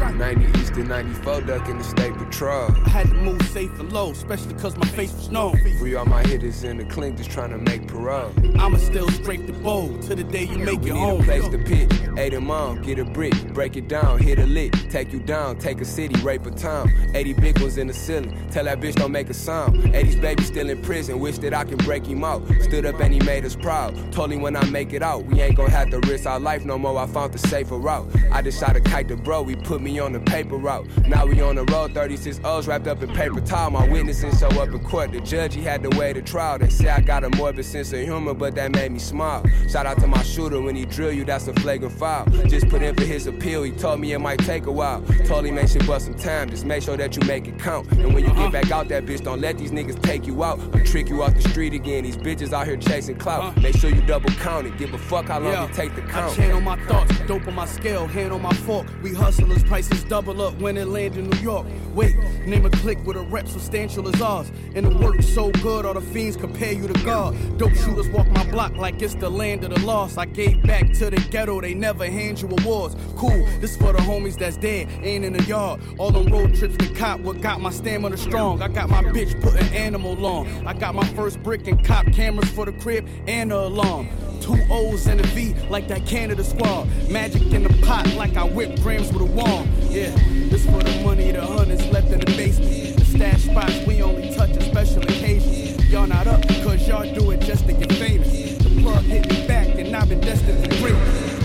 90 0.00 0.58
East 0.58 0.72
and 0.72 0.88
94 0.88 1.42
duck 1.42 1.68
in 1.68 1.76
the 1.76 1.84
state 1.84 2.14
patrol. 2.14 2.70
I 2.86 2.88
had 2.88 3.08
to 3.08 3.14
move 3.14 3.42
safe 3.48 3.78
and 3.78 3.92
low, 3.92 4.10
especially 4.12 4.54
cause 4.54 4.76
my 4.76 4.86
face 4.88 5.12
was 5.12 5.30
known. 5.30 5.56
Free 5.78 5.94
all 5.94 6.06
my 6.06 6.22
hitters 6.22 6.64
in 6.64 6.78
the 6.78 6.84
clink 6.84 7.18
just 7.18 7.30
trying 7.30 7.50
to 7.50 7.58
make 7.58 7.86
parole. 7.86 8.32
I'ma 8.58 8.78
still 8.78 9.08
scrape 9.10 9.46
the 9.46 9.52
bowl 9.52 9.98
till 9.98 10.16
the 10.16 10.24
day 10.24 10.44
you 10.44 10.58
make 10.58 10.80
We 10.80 10.90
it 10.90 10.94
need 10.94 11.20
a 11.20 11.22
place 11.22 11.48
to 11.48 11.58
pitch. 11.58 11.92
Eight 12.16 12.30
them 12.30 12.50
on, 12.50 12.82
get 12.82 12.98
a 12.98 13.04
brick, 13.04 13.34
break 13.52 13.76
it 13.76 13.88
down, 13.88 14.18
hit 14.18 14.38
a 14.38 14.46
lick, 14.46 14.72
take 14.90 15.12
you 15.12 15.20
down, 15.20 15.58
take 15.58 15.80
a 15.80 15.84
city, 15.84 16.18
rape 16.22 16.46
a 16.46 16.50
town. 16.50 16.90
80 17.14 17.34
big 17.34 17.60
ones 17.60 17.78
in 17.78 17.86
the 17.86 17.94
ceiling, 17.94 18.48
tell 18.50 18.64
that 18.64 18.80
bitch 18.80 18.94
don't 18.94 19.12
make 19.12 19.28
a 19.30 19.34
sound. 19.34 19.76
80's 19.76 20.16
baby 20.16 20.42
still 20.44 20.70
in 20.70 20.80
prison, 20.82 21.20
wish 21.20 21.38
that 21.38 21.54
I 21.54 21.64
can 21.64 21.76
break 21.78 22.06
him 22.06 22.24
out. 22.24 22.42
Stood 22.62 22.86
up 22.86 23.00
and 23.00 23.12
he 23.12 23.20
made 23.20 23.44
us 23.44 23.54
proud. 23.54 24.12
Told 24.12 24.32
him 24.32 24.40
when 24.40 24.56
I 24.56 24.64
make 24.70 24.92
it 24.92 25.02
out, 25.02 25.24
we 25.24 25.40
ain't 25.40 25.56
gonna 25.56 25.70
have 25.70 25.90
to 25.90 25.98
risk 26.00 26.26
our 26.26 26.40
life 26.40 26.64
no 26.64 26.78
more. 26.78 26.98
I 26.98 27.06
found 27.06 27.32
the 27.32 27.38
safer 27.38 27.76
route. 27.76 28.08
I 28.32 28.42
just 28.42 28.58
shot 28.60 28.76
a 28.76 28.80
kite 28.80 29.08
to 29.08 29.16
bro, 29.16 29.42
we 29.42 29.56
put 29.56 29.80
me 29.80 29.89
on 29.98 30.12
the 30.12 30.20
paper 30.20 30.56
route. 30.56 30.86
Now 31.08 31.26
we 31.26 31.40
on 31.40 31.56
the 31.56 31.64
road, 31.64 31.92
36 31.94 32.40
O's 32.44 32.66
wrapped 32.68 32.86
up 32.86 33.02
in 33.02 33.08
paper 33.12 33.40
towel. 33.40 33.70
My 33.70 33.88
witnesses 33.88 34.38
show 34.38 34.48
up 34.60 34.68
in 34.68 34.78
court. 34.84 35.12
The 35.12 35.20
judge, 35.20 35.54
he 35.54 35.62
had 35.62 35.82
to 35.82 35.98
wait 35.98 36.16
a 36.16 36.22
trial. 36.22 36.58
They 36.58 36.68
say 36.68 36.88
I 36.88 37.00
got 37.00 37.24
a 37.24 37.30
morbid 37.36 37.64
sense 37.64 37.92
of 37.92 38.00
humor, 38.00 38.34
but 38.34 38.54
that 38.54 38.72
made 38.72 38.92
me 38.92 38.98
smile. 38.98 39.44
Shout 39.68 39.86
out 39.86 39.98
to 40.00 40.06
my 40.06 40.22
shooter 40.22 40.60
when 40.60 40.76
he 40.76 40.84
drill 40.84 41.12
you, 41.12 41.24
that's 41.24 41.48
a 41.48 41.54
flagrant 41.54 41.94
foul. 41.94 42.26
Just 42.46 42.68
put 42.68 42.82
in 42.82 42.94
for 42.94 43.04
his 43.04 43.26
appeal, 43.26 43.62
he 43.62 43.72
told 43.72 44.00
me 44.00 44.12
it 44.12 44.18
might 44.18 44.38
take 44.40 44.66
a 44.66 44.72
while. 44.72 45.02
Told 45.26 45.46
him, 45.46 45.54
man, 45.56 45.66
shit 45.66 45.86
bust 45.86 46.06
some 46.06 46.14
time, 46.14 46.50
just 46.50 46.64
make 46.64 46.82
sure 46.82 46.96
that 46.96 47.16
you 47.16 47.26
make 47.26 47.48
it 47.48 47.58
count. 47.58 47.90
And 47.92 48.14
when 48.14 48.24
you 48.24 48.32
get 48.34 48.52
back 48.52 48.70
out 48.70 48.88
that 48.88 49.06
bitch, 49.06 49.22
don't 49.24 49.40
let 49.40 49.58
these 49.58 49.70
niggas 49.72 50.00
take 50.02 50.26
you 50.26 50.44
out 50.44 50.58
or 50.74 50.80
trick 50.84 51.08
you 51.08 51.22
off 51.22 51.34
the 51.34 51.42
street 51.48 51.72
again. 51.74 52.04
These 52.04 52.16
bitches 52.16 52.52
out 52.52 52.66
here 52.66 52.76
chasing 52.76 53.16
clout. 53.16 53.56
Make 53.60 53.76
sure 53.76 53.90
you 53.90 54.02
double 54.02 54.30
count 54.30 54.66
it, 54.66 54.76
give 54.76 54.92
a 54.94 54.98
fuck 54.98 55.26
how 55.26 55.40
long 55.40 55.52
Yeah. 55.52 55.64
it 55.66 55.72
take 55.72 55.94
to 55.96 56.02
I 56.02 56.06
count. 56.06 56.36
chain 56.36 56.50
on 56.52 56.64
my 56.64 56.76
thoughts, 56.86 57.12
dope 57.26 57.46
on 57.48 57.54
my 57.54 57.66
scale, 57.66 58.06
hand 58.06 58.32
on 58.32 58.42
my 58.42 58.52
fork. 58.52 58.86
We 59.02 59.14
hustlers, 59.14 59.62
prices 59.80 60.04
double 60.04 60.42
up 60.42 60.54
when 60.60 60.76
it 60.76 60.88
land 60.88 61.16
in 61.16 61.30
New 61.30 61.38
York. 61.38 61.66
Wait, 61.94 62.14
name 62.46 62.66
a 62.66 62.70
click 62.70 62.98
with 63.06 63.16
a 63.16 63.22
rep 63.22 63.48
substantial 63.48 64.06
as 64.08 64.20
ours. 64.20 64.52
And 64.74 64.84
the 64.84 64.98
work 64.98 65.22
so 65.22 65.50
good, 65.50 65.86
all 65.86 65.94
the 65.94 66.02
fiends 66.02 66.36
compare 66.36 66.72
you 66.72 66.86
to 66.86 67.04
God. 67.04 67.34
Dope 67.56 67.72
shooters 67.74 68.08
walk 68.10 68.26
my 68.28 68.44
block 68.50 68.76
like 68.76 69.00
it's 69.00 69.14
the 69.14 69.30
land 69.30 69.64
of 69.64 69.70
the 69.70 69.80
lost. 69.86 70.18
I 70.18 70.26
gave 70.26 70.62
back 70.64 70.92
to 70.94 71.08
the 71.08 71.16
ghetto, 71.30 71.62
they 71.62 71.72
never 71.72 72.04
hand 72.04 72.42
you 72.42 72.48
awards. 72.48 72.94
Cool, 73.16 73.46
this 73.60 73.74
for 73.76 73.92
the 73.94 74.00
homies 74.00 74.36
that's 74.36 74.58
dead, 74.58 74.88
ain't 75.02 75.24
in 75.24 75.32
the 75.32 75.42
yard. 75.44 75.80
All 75.96 76.10
them 76.10 76.26
road 76.26 76.54
trips 76.54 76.76
to 76.76 76.94
cop, 76.94 77.20
what 77.20 77.40
got 77.40 77.62
my 77.62 77.70
stamina 77.70 78.18
strong. 78.18 78.60
I 78.60 78.68
got 78.68 78.90
my 78.90 79.02
bitch 79.02 79.40
put 79.40 79.54
an 79.54 79.72
animal 79.72 80.26
on. 80.26 80.66
I 80.66 80.74
got 80.74 80.94
my 80.94 81.06
first 81.14 81.42
brick 81.42 81.66
and 81.66 81.82
cop 81.82 82.04
cameras 82.12 82.50
for 82.50 82.66
the 82.66 82.72
crib 82.72 83.08
and 83.26 83.50
the 83.50 83.58
alarm. 83.58 84.08
Two 84.40 84.58
O's 84.70 85.06
and 85.06 85.20
a 85.20 85.26
V 85.28 85.54
like 85.68 85.88
that 85.88 86.06
Canada 86.06 86.42
squad. 86.42 86.88
Magic 87.08 87.42
in 87.52 87.62
the 87.62 87.86
pot 87.86 88.06
like 88.14 88.36
I 88.36 88.44
whip 88.44 88.80
grams 88.80 89.12
with 89.12 89.22
a 89.22 89.26
wand. 89.26 89.70
Yeah, 89.90 90.10
this 90.48 90.64
for 90.64 90.82
the 90.82 91.02
money, 91.04 91.30
the 91.30 91.44
hundreds 91.44 91.86
left 91.86 92.08
in 92.08 92.20
the 92.20 92.26
basement. 92.26 92.98
The 92.98 93.04
stash 93.04 93.42
spots 93.44 93.86
we 93.86 94.02
only 94.02 94.34
touch 94.34 94.50
on 94.50 94.60
special 94.62 95.02
occasions. 95.02 95.84
Y'all 95.90 96.06
not 96.06 96.26
up 96.26 96.46
cause 96.62 96.86
y'all 96.86 97.12
do 97.14 97.30
it 97.30 97.40
just 97.40 97.66
to 97.66 97.72
get 97.72 97.92
famous. 97.94 98.58
The 98.58 98.80
plug 98.82 99.04
hit 99.04 99.28
me 99.28 99.46
back 99.46 99.66
and 99.78 99.94
I've 99.94 100.08
been 100.08 100.20
destined 100.20 100.62
for 100.62 100.80
greatness. 100.80 101.40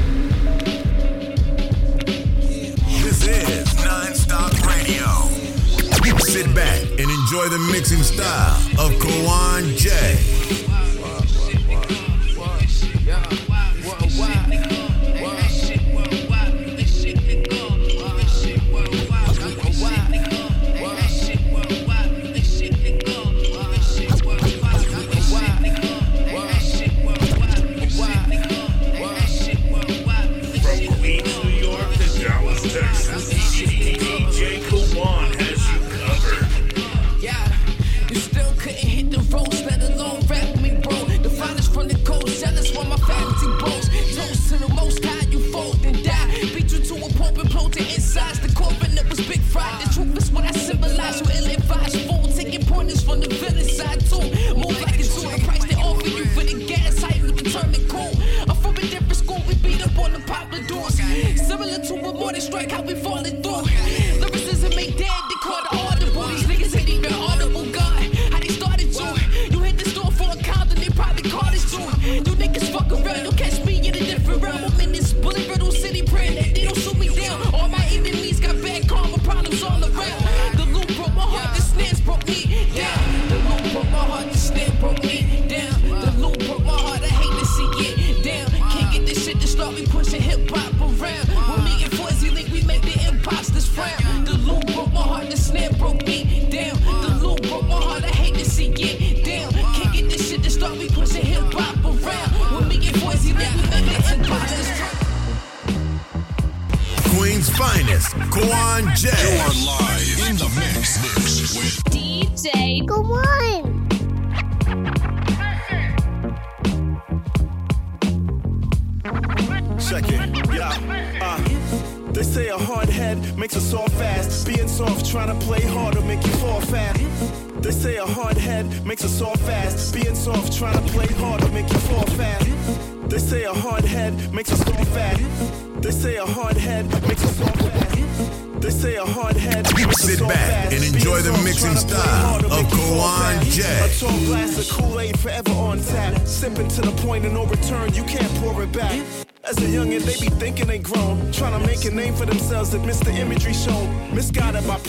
This 3.03 3.27
is 3.27 3.85
Non-Stop 3.85 4.53
Radio. 4.67 5.05
Sit 6.19 6.53
back 6.53 6.81
and 6.81 7.09
enjoy 7.09 7.49
the 7.49 7.57
mixing 7.72 8.03
style 8.03 8.57
of 8.77 8.91
Kawon 8.99 9.77
J. 9.77 10.64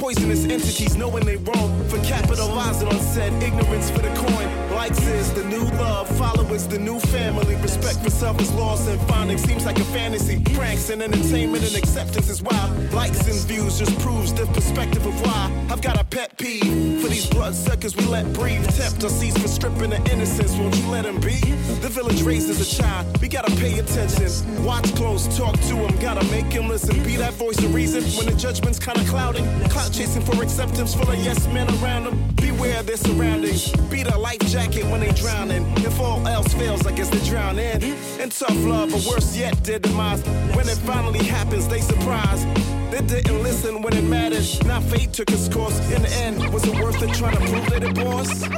poisonous 0.06 0.44
entities, 0.44 0.96
knowing 0.96 1.24
they 1.24 1.34
wrong. 1.36 1.88
For 1.88 1.98
capitalizing 2.04 2.86
on 2.86 3.00
said 3.00 3.32
ignorance 3.42 3.90
for 3.90 3.98
the 3.98 4.14
coin. 4.14 4.65
Likes 4.76 5.06
is 5.06 5.32
the 5.32 5.42
new 5.44 5.64
love, 5.80 6.06
followers 6.18 6.68
the 6.68 6.78
new 6.78 7.00
family. 7.00 7.56
Respect 7.56 7.98
for 8.04 8.10
self 8.10 8.38
is 8.42 8.52
lost 8.52 8.86
and 8.90 9.00
finding 9.08 9.38
seems 9.38 9.64
like 9.64 9.78
a 9.78 9.84
fantasy. 9.84 10.42
Pranks 10.54 10.90
and 10.90 11.02
entertainment 11.02 11.64
and 11.64 11.74
acceptance 11.74 12.28
is 12.28 12.42
wild. 12.42 12.92
Likes 12.92 13.26
and 13.26 13.40
views 13.48 13.78
just 13.78 13.98
proves 14.00 14.34
the 14.34 14.44
perspective 14.48 15.06
of 15.06 15.18
why. 15.22 15.50
I've 15.70 15.80
got 15.80 15.98
a 15.98 16.04
pet 16.04 16.36
peeve 16.36 17.00
for 17.00 17.08
these 17.08 17.26
bloodsuckers 17.26 17.96
we 17.96 18.04
let 18.04 18.30
breathe. 18.34 18.68
Tempt 18.76 19.02
or 19.02 19.08
cease 19.08 19.36
for 19.38 19.48
stripping 19.48 19.88
the 19.88 20.12
innocence. 20.12 20.54
Won't 20.58 20.76
you 20.76 20.88
let 20.88 21.04
them 21.04 21.20
be? 21.22 21.40
The 21.80 21.88
village 21.88 22.20
raises 22.20 22.60
a 22.60 22.82
child. 22.82 23.18
We 23.22 23.28
gotta 23.28 23.56
pay 23.56 23.78
attention. 23.78 24.62
Watch 24.62 24.94
close, 24.94 25.26
talk 25.38 25.54
to 25.54 25.74
him. 25.74 25.98
Gotta 26.00 26.24
make 26.30 26.52
him 26.52 26.68
listen. 26.68 27.02
Be 27.02 27.16
that 27.16 27.32
voice 27.32 27.58
of 27.64 27.74
reason 27.74 28.04
when 28.18 28.26
the 28.26 28.38
judgment's 28.38 28.78
kinda 28.78 29.02
clouding. 29.08 29.46
Clout 29.70 29.90
chasing 29.90 30.20
for 30.20 30.42
acceptance, 30.42 30.94
full 30.94 31.10
of 31.10 31.18
yes 31.24 31.46
men 31.46 31.66
around 31.82 32.04
them. 32.04 32.35
Beware 32.46 32.80
their 32.84 32.96
surroundings. 32.96 33.72
Be 33.90 34.04
the 34.04 34.16
life 34.16 34.38
jacket 34.46 34.84
when 34.84 35.00
they 35.00 35.10
drowning. 35.10 35.66
If 35.78 35.98
all 35.98 36.24
else 36.28 36.54
fails, 36.54 36.86
I 36.86 36.92
guess 36.92 37.10
they 37.10 37.18
drown 37.28 37.58
in. 37.58 37.82
In 38.20 38.30
tough 38.30 38.56
love, 38.64 38.94
or 38.94 39.10
worse 39.10 39.36
yet, 39.36 39.64
their 39.64 39.80
demise. 39.80 40.22
When 40.54 40.68
it 40.68 40.78
finally 40.86 41.24
happens, 41.24 41.66
they 41.66 41.80
surprise. 41.80 42.44
They 42.92 43.00
didn't 43.00 43.42
listen 43.42 43.82
when 43.82 43.96
it 43.96 44.04
mattered. 44.04 44.46
Now 44.64 44.80
fate 44.80 45.12
took 45.12 45.32
its 45.32 45.48
course. 45.48 45.76
In 45.90 46.02
the 46.02 46.12
end, 46.24 46.36
was 46.52 46.64
it 46.64 46.80
worth 46.80 47.02
it 47.02 47.12
trying 47.14 47.36
to 47.36 47.44
prove 47.50 47.66
that 47.70 47.82
it 47.82 47.98
was? 47.98 48.48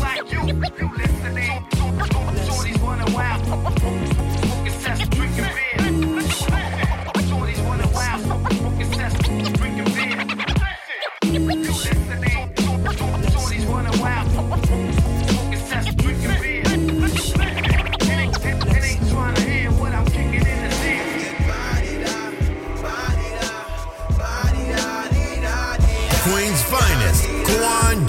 Like 0.00 0.32
you, 0.32 0.40
you 0.44 0.90
listening. 0.96 1.66
Running 2.82 3.14
wild. 3.14 4.15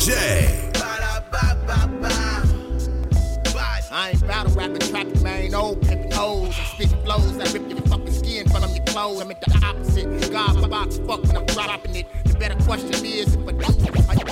I 0.10 0.72
ain't 4.12 4.26
battle 4.26 4.54
rapping, 4.54 4.80
trapping, 4.80 5.22
man. 5.22 5.54
Old 5.54 5.82
pimpin' 5.82 6.14
hoes. 6.14 6.58
I 6.58 6.64
spit 6.64 6.88
flows 7.04 7.38
that 7.38 7.52
rip 7.54 7.70
your 7.70 7.82
fucking 7.82 8.14
skin 8.14 8.48
from 8.48 8.64
your 8.74 8.86
clothes. 8.86 9.20
I'm 9.22 9.30
at 9.32 9.42
the 9.42 9.52
opposite. 9.66 10.32
God, 10.32 10.62
my 10.62 10.70
box 10.70 10.98
fuck 11.00 11.24
when 11.24 11.36
I'm 11.36 11.46
dropping 11.48 11.96
it. 11.96 12.06
The 12.24 12.40
better 12.40 12.56
question 12.64 13.04
is 13.06 13.36
if 13.36 13.48
I 13.48 13.52
do. 13.52 13.66
Are 14.08 14.16
you 14.16 14.24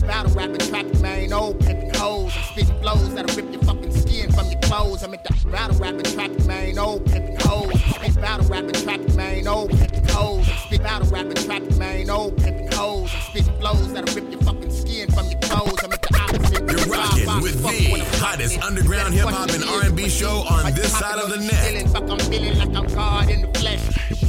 battle 0.00 0.32
rapping, 0.32 0.58
trapping, 0.58 1.02
man? 1.02 1.32
Oh, 1.32 1.40
Old 1.40 1.60
pimpin' 1.60 1.94
hoes. 1.96 2.32
I'm 2.36 2.42
spitting 2.44 2.78
flows 2.80 3.14
that'll 3.14 3.36
rip 3.36 3.52
your 3.52 3.62
fucking 3.62 3.92
skin 3.92 4.32
from 4.32 4.46
your 4.50 4.60
clothes. 4.60 5.02
I'm 5.02 5.12
at 5.14 5.24
the 5.24 5.48
battle 5.50 5.78
rapping, 5.78 6.04
trapping, 6.04 6.46
man. 6.46 6.78
Oh, 6.78 6.84
Old 6.84 7.04
pimpin' 7.06 7.42
hoes. 7.42 7.80
Spit 7.94 8.14
battle 8.20 8.46
rapping, 8.46 8.72
trapping, 8.72 9.16
man. 9.16 9.48
Oh, 9.48 9.52
Old 9.54 9.70
pimpin' 9.72 10.10
hoes. 10.10 10.46
Spit 10.46 10.82
battle 10.82 11.08
rapping, 11.10 11.34
trapping, 11.34 11.78
man. 11.78 12.10
Old 12.10 12.36
pimpin' 12.36 12.72
hoes. 12.74 13.10
I'm 13.14 13.20
spitting 13.22 13.58
flows 13.58 13.92
that'll 13.92 14.14
rip 14.14 14.30
your 14.30 14.42
fucking 14.42 14.70
skin 14.70 15.10
from 15.10 15.26
your 15.28 15.40
clothes. 15.40 15.78
I'm 15.82 15.92
opposite. 15.92 16.01
You're 16.12 16.86
rocking 16.86 17.42
with 17.42 17.62
the 17.62 18.18
hottest 18.18 18.60
underground 18.62 19.14
hip 19.14 19.28
hop 19.28 19.50
and 19.50 19.64
R&B 19.64 20.08
show 20.08 20.44
on 20.48 20.72
this 20.74 20.92
side 20.92 21.18
of 21.18 21.30
the 21.30 21.38
net. 21.38 21.94
I'm 21.94 22.18
feeling 22.30 22.58
like 22.58 22.74
I'm 22.74 22.86
God 22.94 23.30
in 23.30 23.42
the 23.42 23.58
flesh. 23.58 23.80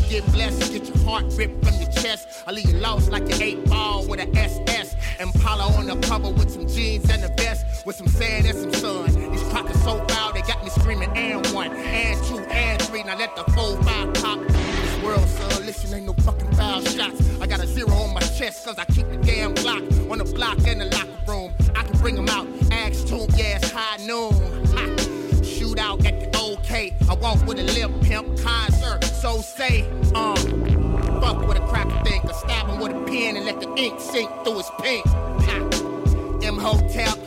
Get 0.09 0.25
blessed, 0.31 0.71
get 0.71 0.87
your 0.87 0.97
heart 1.05 1.25
ripped 1.35 1.65
from 1.65 1.75
your 1.81 1.91
chest. 1.91 2.43
I 2.45 2.51
leave 2.51 2.69
you 2.69 2.77
lost 2.77 3.11
like 3.11 3.23
an 3.23 3.41
eight 3.41 3.65
ball 3.65 4.05
with 4.05 4.19
an 4.19 4.35
SS. 4.37 4.95
Impala 5.19 5.73
on 5.77 5.87
the 5.87 5.95
cover 6.07 6.29
with 6.29 6.51
some 6.51 6.67
jeans 6.67 7.09
and 7.09 7.23
a 7.23 7.29
vest. 7.29 7.85
With 7.85 7.95
some 7.95 8.07
sand 8.07 8.45
and 8.45 8.57
some 8.57 8.73
sun. 8.73 9.31
These 9.31 9.43
crackers 9.43 9.81
so 9.83 10.05
foul, 10.07 10.33
they 10.33 10.41
got 10.41 10.63
me 10.63 10.69
screaming 10.69 11.09
and 11.15 11.45
one, 11.47 11.71
and 11.71 12.23
two, 12.25 12.39
and 12.39 12.81
three. 12.83 13.03
Now 13.03 13.17
let 13.17 13.35
the 13.35 13.43
four, 13.53 13.81
five 13.83 14.13
pop. 14.15 14.39
This 14.39 15.03
world, 15.03 15.27
son, 15.27 15.65
listen, 15.65 15.93
ain't 15.93 16.05
no 16.05 16.13
fucking 16.13 16.51
foul 16.53 16.81
shots. 16.81 17.21
I 17.41 17.47
got 17.47 17.63
a 17.63 17.67
zero 17.67 17.91
on 17.91 18.13
my 18.13 18.21
chest, 18.21 18.65
cause 18.65 18.77
I 18.77 18.85
keep 18.85 19.09
the 19.09 19.17
damn 19.17 19.53
block 19.53 19.81
on 20.11 20.19
the 20.19 20.25
block 20.25 20.59
in 20.67 20.79
the 20.79 20.85
locker 20.85 21.07
room. 21.27 21.53
Bring 22.03 22.15
them 22.15 22.27
out. 22.27 22.45
Axe 22.69 23.05
tomb, 23.05 23.29
it's 23.29 23.71
high 23.71 23.95
noon. 24.05 24.33
Ha. 24.75 25.41
Shoot 25.41 25.79
out 25.79 26.05
at 26.05 26.19
the 26.19 26.37
OK. 26.37 26.93
I 27.09 27.13
walk 27.13 27.41
with 27.47 27.59
a 27.59 27.63
lip 27.63 27.91
pimp 28.01 28.37
concert. 28.41 29.05
So 29.05 29.39
say, 29.39 29.89
um, 30.13 30.35
fuck 31.21 31.47
with 31.47 31.57
a 31.59 31.65
cracker 31.65 32.03
think. 32.03 32.25
I 32.25 32.33
stab 32.33 32.67
him 32.67 32.81
with 32.81 32.91
a 32.91 32.99
pen 33.05 33.37
and 33.37 33.45
let 33.45 33.61
the 33.61 33.73
ink 33.75 34.01
sink 34.01 34.29
through 34.43 34.57
his 34.57 34.69
pink. 34.81 35.05
M 36.43 36.57
Hotel. 36.57 37.17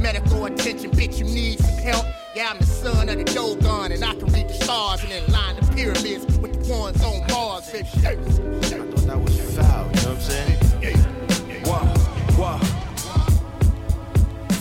Medical 0.00 0.44
attention, 0.44 0.92
bitch, 0.92 1.18
you 1.18 1.24
need 1.24 1.58
some 1.58 1.78
help. 1.78 2.06
Yeah, 2.36 2.50
I'm 2.50 2.58
the 2.58 2.66
son 2.66 3.08
of 3.08 3.18
the 3.18 3.24
Dogon, 3.24 3.90
and 3.90 4.04
I 4.04 4.14
can 4.14 4.32
read 4.32 4.48
the 4.48 4.54
stars 4.54 5.02
and 5.02 5.10
then 5.10 5.26
line 5.32 5.56
the 5.56 5.66
pyramids 5.74 6.38
with 6.38 6.64
the 6.64 6.72
ones 6.72 7.02
on 7.02 7.26
Mars, 7.26 7.68
bitch. 7.72 8.06
I 8.06 8.14
thought 8.14 8.96
that 9.04 9.20
was 9.20 9.56
foul, 9.56 9.88
you 9.88 9.94
know 9.96 10.02
what 10.02 10.06
I'm 10.06 10.20
saying? 10.20 10.71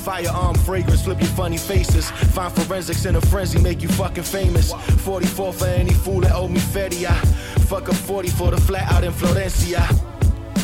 Firearm 0.03 0.55
fragrance, 0.55 1.03
flip 1.03 1.19
your 1.19 1.29
funny 1.29 1.57
faces. 1.57 2.09
Find 2.09 2.51
forensics 2.51 3.05
in 3.05 3.15
a 3.15 3.21
frenzy, 3.21 3.59
make 3.59 3.83
you 3.83 3.89
fucking 3.89 4.23
famous. 4.23 4.73
44 5.03 5.53
for 5.53 5.65
any 5.67 5.93
fool 5.93 6.21
that 6.21 6.31
owe 6.33 6.47
me 6.47 6.59
Fetty. 6.59 7.05
I 7.05 7.13
fuck 7.69 7.87
up 7.87 7.95
40 7.95 8.29
for 8.29 8.49
the 8.49 8.57
flat 8.57 8.91
out 8.91 9.03
in 9.03 9.11
Florencia. 9.11 9.85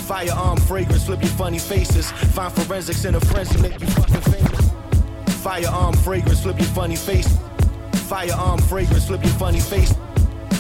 Firearm 0.08 0.58
fragrance, 0.62 1.06
flip 1.06 1.22
your 1.22 1.32
funny 1.32 1.60
faces. 1.60 2.10
Find 2.34 2.52
forensics 2.52 3.06
in 3.06 3.14
a 3.14 3.20
frenzy, 3.20 3.62
make 3.62 3.80
you 3.80 3.88
fucking 3.88 4.22
famous. 4.22 4.72
Firearm 5.44 5.94
fragrance, 5.98 6.42
flip 6.42 6.58
your 6.58 6.70
funny 6.70 6.96
face. 6.96 7.38
Firearm 8.08 8.60
fragrance, 8.60 9.06
flip 9.06 9.24
your 9.24 9.34
funny 9.34 9.60
face. 9.60 9.94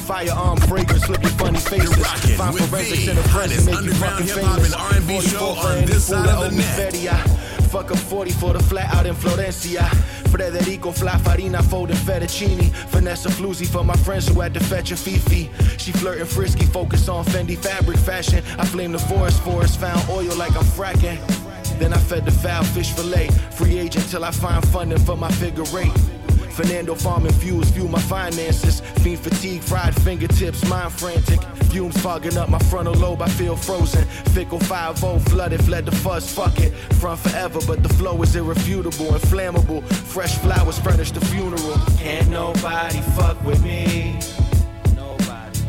Firearm 0.06 0.58
fragrance, 0.58 1.04
flip 1.04 1.24
your 1.24 1.32
funny 1.32 1.60
faces. 1.60 2.08
Find 2.38 2.56
forensics 2.56 3.08
in 3.08 3.16
the 3.16 3.28
hottest 3.30 3.68
underground 3.70 4.24
hip 4.26 4.38
hop 4.44 4.60
and 4.60 4.74
R&B 4.74 5.22
show 5.22 5.48
on 5.48 5.86
this 5.86 6.06
side 6.06 6.30
of 6.30 6.52
the 6.52 6.58
net. 6.58 7.37
Fuck 7.70 7.92
a 7.92 7.98
40 7.98 8.32
for 8.32 8.54
the 8.54 8.60
flat 8.60 8.94
out 8.94 9.06
in 9.06 9.16
Florencia. 9.16 9.86
Federico 10.30 10.92
fly 10.92 11.18
farina 11.18 11.62
folding 11.62 11.98
fettuccine. 11.98 12.72
Vanessa 12.90 13.30
Floozy 13.30 13.68
for 13.68 13.84
my 13.84 13.96
friends 13.98 14.28
who 14.28 14.40
had 14.40 14.54
to 14.54 14.60
fetch 14.60 14.92
a 14.92 14.96
Fifi. 14.96 15.50
She 15.78 15.92
flirting 15.92 16.26
frisky, 16.26 16.66
focus 16.66 17.10
on 17.10 17.26
Fendi 17.26 17.58
fabric 17.58 17.98
fashion. 17.98 18.44
I 18.58 18.66
flame 18.66 18.92
the 18.92 19.00
forest, 19.00 19.42
forest 19.42 19.80
found 19.80 20.08
oil 20.10 20.36
like 20.38 20.56
I'm 20.56 20.64
fracking. 20.64 21.20
Then 21.80 21.94
I 21.94 21.98
fed 21.98 22.26
the 22.26 22.32
foul 22.32 22.64
fish 22.64 22.92
fillet. 22.92 23.30
Free 23.52 23.78
agent 23.78 24.10
till 24.10 24.24
I 24.24 24.32
find 24.32 24.66
funding 24.70 25.00
for 25.00 25.18
my 25.18 25.32
figure 25.32 25.64
eight. 25.78 26.17
Fernando 26.58 26.96
Farm 26.96 27.28
infused, 27.28 27.76
fuel 27.76 27.88
my 27.88 28.00
finances. 28.00 28.82
Fiend 29.04 29.20
fatigue, 29.20 29.62
fried 29.62 29.94
fingertips, 30.02 30.68
mind 30.68 30.92
frantic. 30.92 31.40
Fumes 31.70 31.96
fogging 32.02 32.36
up 32.36 32.50
my 32.50 32.58
frontal 32.58 32.96
lobe, 32.96 33.22
I 33.22 33.30
feel 33.30 33.56
frozen. 33.56 34.04
Fickle 34.34 34.60
5 34.60 34.98
flooded, 35.30 35.64
fled 35.64 35.86
the 35.86 35.92
fuss, 35.92 36.34
fuck 36.34 36.60
it. 36.60 36.74
Front 36.96 37.20
forever, 37.20 37.60
but 37.68 37.84
the 37.84 37.90
flow 37.90 38.20
is 38.24 38.36
irrefutable, 38.36 39.14
inflammable. 39.14 39.82
Fresh 39.84 40.40
flowers 40.40 40.80
furnish 40.80 41.12
the 41.12 41.24
funeral. 41.28 41.78
Can't 42.00 42.28
nobody 42.32 43.02
fuck 43.16 43.40
with 43.46 43.64
me. 43.64 44.20
Nobody. 44.96 45.60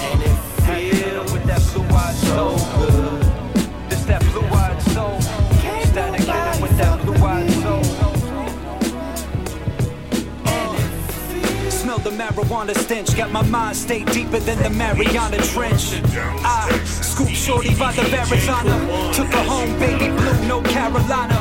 And 0.00 0.22
it 0.22 0.38
feel 0.64 1.26
so 2.14 2.56
good. 2.78 2.87
The 12.10 12.22
marijuana 12.22 12.76
stench, 12.76 13.16
got 13.16 13.30
my 13.30 13.42
mind 13.42 13.76
stay 13.76 14.04
deeper 14.04 14.38
than 14.38 14.58
the 14.62 14.70
Mariana 14.70 15.36
Trench. 15.38 16.00
I 16.44 16.80
scoop 16.84 17.28
shorty 17.28 17.74
by 17.74 17.92
the 17.92 18.02
Arizona, 18.16 19.12
took 19.12 19.28
her 19.28 19.44
home, 19.44 19.78
baby 19.78 20.08
blue, 20.16 20.46
no 20.46 20.62
Carolina. 20.62 21.36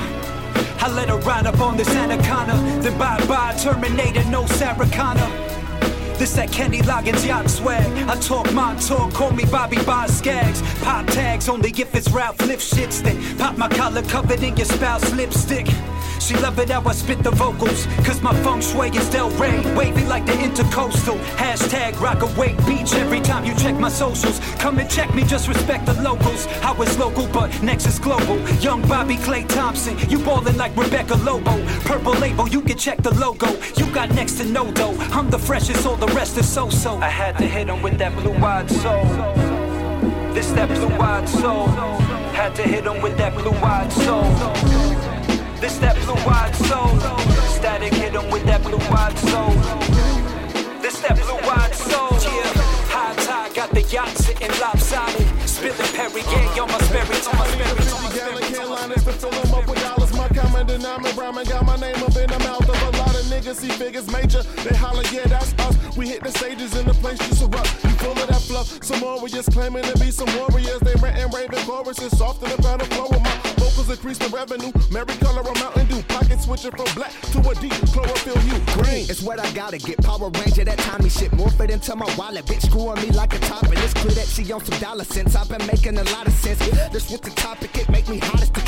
I 0.80 0.92
let 0.94 1.10
her 1.10 1.18
ride 1.20 1.46
up 1.46 1.60
on 1.60 1.78
this 1.78 1.90
anaconda, 1.90 2.56
then 2.82 2.98
bye 2.98 3.24
bye 3.28 3.54
Terminator, 3.58 4.24
no 4.30 4.46
Sarah 4.46 4.88
Connor. 4.92 5.30
This 6.18 6.34
that 6.34 6.52
Kenny 6.52 6.80
Loggins 6.80 7.26
yacht 7.26 7.48
swag. 7.48 7.86
I 8.10 8.16
talk 8.16 8.52
my 8.52 8.76
talk, 8.76 9.14
call 9.14 9.32
me 9.32 9.46
Bobby 9.46 9.78
Boz. 9.84 10.20
Pop 10.82 11.06
tags 11.08 11.48
only 11.48 11.70
if 11.70 11.94
it's 11.94 12.10
Ralph 12.10 12.42
Lift. 12.42 12.72
Then 13.04 13.38
pop 13.38 13.56
my 13.56 13.70
collar 13.70 14.02
covered 14.02 14.42
in 14.42 14.58
your 14.58 14.66
spouse 14.66 15.14
lipstick. 15.14 15.68
She 16.28 16.36
love 16.36 16.60
it 16.60 16.70
how 16.70 16.84
I 16.86 16.92
spit 16.92 17.24
the 17.24 17.32
vocals. 17.32 17.86
Cause 18.06 18.22
my 18.22 18.34
feng 18.44 18.60
shui 18.60 18.90
is 18.90 19.10
Del 19.10 19.30
Rey. 19.40 19.62
Wavy 19.78 20.04
like 20.04 20.26
the 20.26 20.34
intercoastal. 20.34 21.18
Hashtag 21.38 21.98
rock 22.02 22.22
away 22.22 22.54
beach 22.68 22.94
every 22.96 23.22
time 23.22 23.46
you 23.46 23.56
check 23.56 23.76
my 23.76 23.88
socials. 23.88 24.42
Come 24.60 24.78
and 24.80 24.90
check 24.90 25.16
me, 25.16 25.24
just 25.24 25.48
respect 25.48 25.86
the 25.86 25.94
locals. 26.02 26.46
I 26.64 26.74
was 26.74 27.00
local, 27.00 27.28
but 27.28 27.64
next 27.64 27.86
is 27.86 27.98
global. 27.98 28.38
Young 28.60 28.82
Bobby 28.90 29.16
Clay 29.16 29.46
Thompson. 29.46 29.98
You 30.10 30.20
ballin' 30.20 30.58
like 30.58 30.76
Rebecca 30.76 31.16
Lobo. 31.16 31.66
Purple 31.86 32.16
label, 32.16 32.46
you 32.50 32.60
can 32.60 32.78
check 32.78 33.02
the 33.02 33.14
logo. 33.14 33.48
You 33.78 33.90
got 33.94 34.14
next 34.14 34.34
to 34.40 34.44
no 34.44 34.70
dough. 34.74 34.98
I'm 35.14 35.30
the 35.30 35.40
freshest, 35.40 35.88
all 35.88 35.96
the 35.96 36.08
rest 36.08 36.38
is 36.38 36.50
so 36.50 36.70
so. 36.70 36.98
I 36.98 37.08
had 37.08 37.38
to 37.38 37.46
hit 37.46 37.70
him 37.70 37.82
with 37.82 37.98
that 38.00 38.14
blue 38.18 38.36
eyed 38.36 38.70
soul. 38.70 39.06
This 40.34 40.52
that 40.52 40.68
blue 40.68 40.94
eyed 41.00 41.30
soul. 41.30 41.68
Had 42.36 42.54
to 42.56 42.64
hit 42.64 42.84
him 42.86 43.02
with 43.02 43.18
that 43.18 43.34
blue 43.34 43.58
eyed 43.64 43.94
soul. 43.94 45.17
This 45.60 45.78
that 45.80 45.96
blue 46.06 46.14
eyed 46.14 46.56
soul. 46.56 47.00
Static 47.58 47.94
hit 47.94 48.14
him 48.14 48.30
with 48.30 48.46
that 48.46 48.62
blue 48.62 48.78
eyed 48.94 49.18
soul. 49.18 49.52
This 50.82 51.00
that 51.02 51.16
blue 51.18 51.42
eyed 51.50 51.74
soul. 51.74 52.14
Yeah. 52.22 52.54
High 52.94 53.16
tide 53.26 53.54
got 53.56 53.72
the 53.72 53.82
yacht 53.82 54.10
sitting 54.10 54.52
lopsided. 54.62 55.28
Spilling 55.50 55.92
Perrier 55.98 56.62
on 56.62 56.70
my 56.70 56.78
spirit, 56.86 57.28
on 57.28 57.38
my 57.38 57.48
spirit, 57.48 57.94
on 57.94 58.04
my 58.04 58.14
Gallon 58.14 58.44
Carolinas 58.54 59.04
to 59.04 59.14
fill 59.14 59.34
'em 59.34 59.54
up 59.56 59.68
with 59.68 59.82
dollars. 59.82 60.14
My 60.14 60.28
common 60.30 60.68
denominator 60.68 61.20
rhyming 61.20 61.46
got 61.46 61.66
my 61.66 61.76
name 61.78 62.04
up 62.04 62.16
in 62.16 62.30
the 62.30 62.40
mouth 62.46 62.70
of 62.70 62.82
a 62.94 62.98
lot 63.02 63.16
of 63.16 63.26
niggas. 63.26 63.56
See 63.56 63.70
figures 63.70 64.08
major. 64.12 64.44
They 64.64 64.76
holler, 64.78 65.04
yeah, 65.12 65.26
that's 65.26 65.54
us. 65.66 65.76
We 65.98 66.08
hit 66.08 66.24
the 66.24 66.32
stages 66.32 66.76
in 66.78 66.86
the 66.86 66.94
place 66.94 67.18
just 67.18 67.42
erupt. 67.42 67.84
You 67.84 67.90
full 67.98 68.12
of 68.12 68.28
that 68.28 68.42
fluff. 68.42 68.68
Some 68.84 69.02
warriors 69.02 69.50
claiming 69.50 69.84
to 69.90 69.98
be 69.98 70.12
some 70.12 70.30
warriors. 70.38 70.80
They 70.82 70.94
ranting, 71.02 71.32
raving 71.34 71.66
choruses. 71.66 72.16
Soft 72.16 72.44
in 72.44 72.50
the 72.56 72.62
battle 72.62 72.86
flow 72.94 73.10
with 73.10 73.24
my 73.24 73.57
increase 73.86 74.18
the 74.18 74.30
revenue. 74.30 74.72
Merry 74.92 75.16
color 75.22 75.42
of 75.42 75.56
Mountain 75.56 75.88
Dew. 75.88 76.02
Pocket 76.04 76.42
switching 76.42 76.72
from 76.72 76.88
black 76.96 77.14
to 77.32 77.40
a 77.50 77.54
deep 77.56 77.74
chlorophyll 77.94 78.38
hue. 78.40 78.60
Green. 78.74 79.06
It's 79.10 79.22
what 79.22 79.40
I 79.40 79.50
gotta 79.54 79.78
get. 79.78 79.98
Power 80.04 80.30
Ranger, 80.30 80.66
that 80.66 80.80
Tommy 80.80 81.10
shit. 81.10 81.32
Morph 81.32 81.60
it 81.62 81.70
into 81.70 81.96
my 81.96 82.10
wallet. 82.18 82.46
Bitch 82.46 82.64
screwing 82.64 83.02
me 83.02 83.10
like 83.12 83.34
a 83.34 83.40
top. 83.40 83.64
And 83.64 83.78
it's 83.80 83.94
clear 83.94 84.14
that 84.16 84.28
she 84.28 84.52
on 84.52 84.64
some 84.66 84.80
dollar 84.80 85.04
cents. 85.04 85.36
I've 85.36 85.50
been 85.50 85.66
making 85.68 85.98
a 85.98 86.04
lot 86.16 86.28
of 86.28 86.34
sense. 86.34 86.60
This 86.92 87.10
with 87.12 87.22
the 87.22 87.32
topic, 87.32 87.78
it 87.78 87.90
make 87.90 88.08
me 88.10 88.20
hot 88.20 88.42
as 88.42 88.50
the 88.50 88.62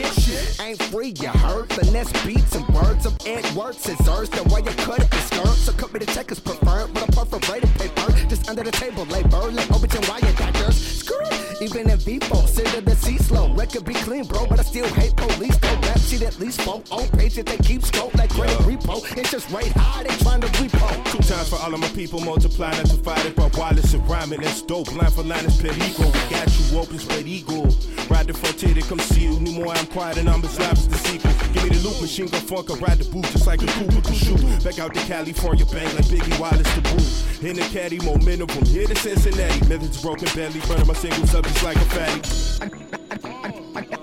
of 0.00 0.12
shit. 0.14 0.60
Ain't 0.60 0.82
free, 0.84 1.14
you 1.20 1.28
heard? 1.28 1.72
Finesse 1.72 2.12
beats 2.24 2.54
and 2.54 2.66
words 2.74 3.04
of 3.06 3.16
Edward 3.26 3.74
scissors. 3.74 4.30
The 4.30 4.42
way 4.44 4.60
you 4.60 4.74
cut 4.84 5.00
it, 5.00 5.12
is 5.14 5.24
skirt. 5.24 5.46
So 5.48 5.72
cut 5.72 5.92
me 5.92 6.00
the 6.00 6.06
check 6.06 6.30
is 6.32 6.40
preferred. 6.40 6.92
But 6.94 7.02
I 7.02 7.24
perforated 7.24 7.70
paper. 7.74 8.12
Just 8.28 8.48
under 8.48 8.62
the 8.62 8.72
table, 8.72 9.04
labor. 9.06 9.50
Like 9.50 9.68
OBGYN 9.68 10.08
wire 10.08 10.32
doctors. 10.34 10.76
Screw 10.76 11.22
even 11.62 11.88
in 11.88 11.98
VPO, 11.98 12.48
sit 12.48 12.74
at 12.74 12.84
the 12.84 12.96
C 12.96 13.18
slow. 13.18 13.52
Record 13.54 13.84
be 13.84 13.94
clean, 13.94 14.24
bro, 14.24 14.46
but 14.46 14.58
I 14.58 14.64
still 14.64 14.88
hate 14.94 15.14
police. 15.16 15.56
Don't 15.58 15.80
rap 15.86 15.98
shit 16.00 16.22
at 16.22 16.38
least 16.40 16.60
four 16.62 16.82
on 16.90 17.06
pages. 17.10 17.44
They 17.44 17.56
keep 17.58 17.82
scope 17.84 18.14
like 18.16 18.30
credit 18.30 18.58
repo. 18.66 18.98
It's 19.16 19.30
just 19.30 19.48
right 19.50 19.70
high, 19.76 20.02
they 20.02 20.14
trying 20.24 20.40
to 20.40 20.48
repo. 20.48 21.12
Two 21.12 21.18
times 21.18 21.48
for 21.48 21.56
all 21.56 21.72
of 21.72 21.80
my 21.80 21.88
people, 21.88 22.20
multiply 22.20 22.72
not 22.72 22.86
to 22.86 22.96
fight 22.96 23.24
it, 23.26 23.36
but 23.36 23.56
wireless 23.56 23.94
and 23.94 24.08
rhyming, 24.08 24.40
that's 24.40 24.62
dope. 24.62 24.92
Line 24.94 25.10
for 25.10 25.22
line 25.22 25.44
is 25.44 25.56
perigo. 25.62 26.06
We 26.06 26.34
got 26.34 26.48
you 26.58 26.78
open, 26.78 26.98
spread 26.98 27.26
eagle. 27.26 27.68
Ride 28.10 28.26
the 28.26 28.34
frontier 28.34 28.74
to 28.74 28.82
come 28.82 28.98
see 28.98 29.22
you. 29.22 29.38
New 29.38 29.52
more 29.52 29.72
I'm 29.82 29.88
quiet 29.88 30.16
and 30.18 30.28
I'm 30.28 30.44
as 30.44 30.56
live 30.60 30.72
as 30.74 30.86
the 30.86 30.96
sequel. 30.96 31.32
Give 31.52 31.64
me 31.64 31.70
the 31.70 31.88
loop 31.88 32.00
machine, 32.00 32.28
go 32.28 32.38
funk, 32.38 32.70
I 32.70 32.74
ride 32.74 32.98
the 32.98 33.10
boot 33.10 33.24
just 33.32 33.48
like 33.48 33.62
a 33.62 33.66
Cooper 33.66 34.00
to 34.00 34.14
shoot. 34.14 34.40
Back 34.62 34.78
out 34.78 34.94
to 34.94 35.00
California, 35.00 35.66
bang 35.66 35.92
like 35.96 36.04
Biggie 36.04 36.38
Wallace 36.38 36.72
to 36.74 36.80
boot. 36.82 37.42
In 37.42 37.56
the 37.56 37.62
caddy, 37.72 37.98
momentum 37.98 38.46
from 38.46 38.64
here 38.64 38.86
to 38.86 38.94
Cincinnati. 38.94 39.66
Methods 39.66 40.00
broken 40.00 40.28
belly, 40.36 40.60
burning 40.68 40.86
my 40.86 40.94
singles 40.94 41.34
up 41.34 41.44
just 41.46 41.64
like 41.64 41.76
a 41.78 41.86
fatty. 41.86 42.20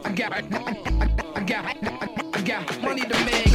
I 0.03 0.11
got, 0.11 0.33
I 0.33 1.43
got, 1.45 2.35
I 2.35 2.41
got 2.41 2.81
money 2.81 3.01
to 3.03 3.25
make. 3.25 3.48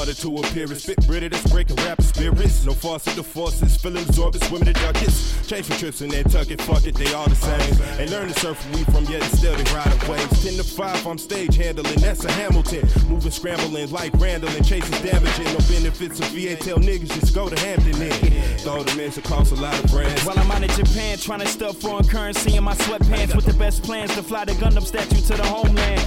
Water 0.00 0.14
to 0.14 0.38
a 0.38 0.42
pier 0.54 0.66
spit 0.68 0.96
British 1.06 1.30
that's 1.30 1.52
breaking 1.52 1.76
rapper 1.76 2.02
spirits. 2.02 2.64
No 2.64 2.72
faucet 2.72 3.12
to 3.16 3.22
forces, 3.22 3.76
filling 3.76 4.02
absorbent, 4.02 4.42
swimming 4.44 4.72
the 4.72 4.72
duckets. 4.72 5.46
Change 5.46 5.66
for 5.66 5.74
trips 5.74 6.00
in 6.00 6.08
Nantucket, 6.08 6.58
fuck 6.62 6.86
it, 6.86 6.94
they 6.94 7.12
all 7.12 7.28
the 7.28 7.34
same. 7.34 8.00
Ain't 8.00 8.10
learn 8.10 8.28
to 8.28 8.40
surf 8.40 8.56
we 8.72 8.82
from 8.84 9.04
yet, 9.12 9.22
and 9.22 9.32
still 9.36 9.54
they 9.54 9.70
ride 9.74 9.92
the 9.92 10.10
waves. 10.10 10.42
10 10.42 10.54
to 10.54 10.64
5, 10.64 11.06
I'm 11.06 11.18
stage 11.18 11.54
handling, 11.54 12.00
that's 12.00 12.24
a 12.24 12.32
Hamilton. 12.32 12.88
Moving, 13.10 13.30
scrambling 13.30 13.90
like 13.90 14.12
Randall 14.14 14.48
and 14.48 14.66
chasing 14.66 15.04
damaging. 15.04 15.44
No 15.44 15.60
benefits 15.68 16.18
of 16.18 16.28
VA, 16.28 16.56
tell 16.56 16.78
niggas 16.78 17.12
just 17.20 17.34
go 17.34 17.50
to 17.50 17.58
Hampton 17.60 18.00
Inn. 18.00 18.58
Throw 18.60 18.82
the 18.82 19.04
in, 19.04 19.12
so 19.12 19.20
cost 19.20 19.52
a 19.52 19.56
lot 19.56 19.78
of 19.84 19.90
brands. 19.90 20.24
While 20.24 20.38
I'm 20.38 20.50
out 20.50 20.62
in 20.62 20.70
Japan 20.70 21.18
trying 21.18 21.40
to 21.40 21.46
stuff 21.46 21.76
foreign 21.76 22.08
currency 22.08 22.56
in 22.56 22.64
my 22.64 22.74
sweatpants 22.74 23.36
with 23.36 23.44
the 23.44 23.54
best 23.54 23.82
plans 23.82 24.14
to 24.14 24.22
fly 24.22 24.46
the 24.46 24.52
Gundam 24.52 24.86
statue 24.86 25.20
to 25.20 25.36
the 25.36 25.44
homeland. 25.44 26.00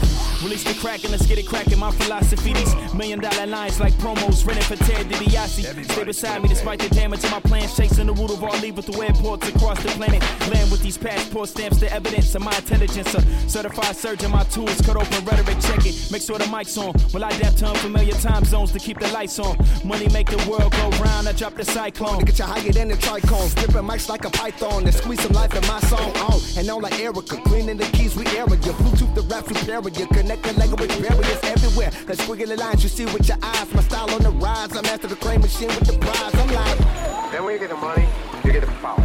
Release 0.43 0.63
the 0.65 0.73
crack 0.73 1.03
and 1.03 1.11
let's 1.11 1.25
get 1.25 1.37
it 1.37 1.47
cracking. 1.47 1.79
My 1.79 1.91
philosophy, 1.91 2.51
these 2.51 2.75
million 2.93 3.19
dollar 3.19 3.45
lines 3.45 3.79
like 3.79 3.93
promos 3.93 4.45
rented 4.45 4.65
for 4.65 4.75
Ted 4.75 5.07
DiBiase. 5.07 5.91
Stay 5.91 6.03
beside 6.03 6.43
me 6.43 6.49
despite 6.49 6.79
the 6.79 6.89
damage 6.89 7.21
to 7.21 7.29
my 7.29 7.39
plans. 7.39 7.75
Chasing 7.77 8.07
the 8.07 8.13
root 8.13 8.29
of 8.29 8.43
all 8.43 8.65
evil 8.65 8.83
through 8.83 9.03
airports 9.03 9.47
across 9.47 9.81
the 9.81 9.89
planet. 9.91 10.21
Land 10.51 10.69
with 10.69 10.83
these 10.83 10.97
passport 10.97 11.47
stamps, 11.47 11.79
the 11.79 11.91
evidence 11.93 12.35
of 12.35 12.43
my 12.43 12.53
intelligence. 12.57 13.13
A 13.15 13.21
certified 13.49 13.95
surgeon, 13.95 14.31
my 14.31 14.43
tools 14.45 14.81
cut 14.81 14.97
open 14.97 15.23
rhetoric. 15.23 15.59
Check 15.61 15.85
it, 15.85 16.11
make 16.11 16.21
sure 16.21 16.37
the 16.37 16.47
mic's 16.47 16.77
on. 16.77 16.93
Will 17.13 17.23
I 17.23 17.29
adapt 17.29 17.59
to 17.59 17.67
unfamiliar 17.67 18.13
time 18.15 18.43
zones 18.43 18.73
to 18.73 18.79
keep 18.79 18.99
the 18.99 19.07
lights 19.13 19.39
on? 19.39 19.55
Money 19.85 20.09
make 20.09 20.27
the 20.29 20.37
world 20.49 20.73
go 20.73 20.89
round. 21.03 21.29
I 21.29 21.31
drop 21.31 21.55
the 21.55 21.63
cyclone. 21.63 22.25
Get 22.25 22.37
you 22.39 22.45
higher 22.45 22.71
than 22.71 22.89
the 22.89 22.95
tricone. 22.95 23.47
Flipping 23.57 23.87
mics 23.87 24.09
like 24.09 24.25
a 24.25 24.29
python. 24.29 24.83
And 24.83 24.93
squeeze 24.93 25.21
some 25.21 25.31
life 25.31 25.55
in 25.55 25.65
my 25.67 25.79
song. 25.81 26.11
On 26.17 26.39
and 26.57 26.69
on 26.69 26.81
like 26.81 26.93
Erykah. 26.93 27.43
Cleaning 27.45 27.77
the 27.77 27.85
keys, 27.95 28.15
we 28.17 28.25
area. 28.27 28.57
Bluetooth 28.83 29.15
the 29.15 29.21
rap 29.21 29.47
superior. 29.47 30.07
Connect 30.07 30.32
the 30.41 30.53
language 30.53 30.89
barriers 31.01 31.39
everywhere. 31.43 31.91
The 32.07 32.13
squiggly 32.13 32.57
lines 32.57 32.83
you 32.83 32.89
see 32.89 33.05
with 33.05 33.27
your 33.27 33.37
eyes. 33.41 33.73
My 33.73 33.81
style 33.83 34.09
on 34.11 34.23
the 34.23 34.31
rise. 34.31 34.75
I'm 34.75 34.85
after 34.85 35.07
the 35.07 35.15
clay 35.15 35.37
machine 35.37 35.67
with 35.67 35.85
the 35.85 35.97
prize. 35.99 36.33
I'm 36.33 36.47
like. 36.53 37.31
Then 37.31 37.43
when 37.43 37.53
you 37.53 37.59
get 37.59 37.69
the 37.69 37.77
money, 37.77 38.07
you 38.43 38.51
get 38.51 38.61
the 38.61 38.71
power. 38.81 38.97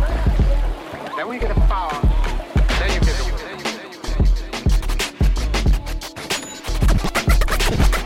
Then 1.16 1.26
when 1.26 1.34
you 1.34 1.40
get 1.40 1.54
the 1.54 1.60
power, 1.62 2.00
then 2.78 2.92
you 2.94 3.00
get 3.00 3.16
the 3.16 3.38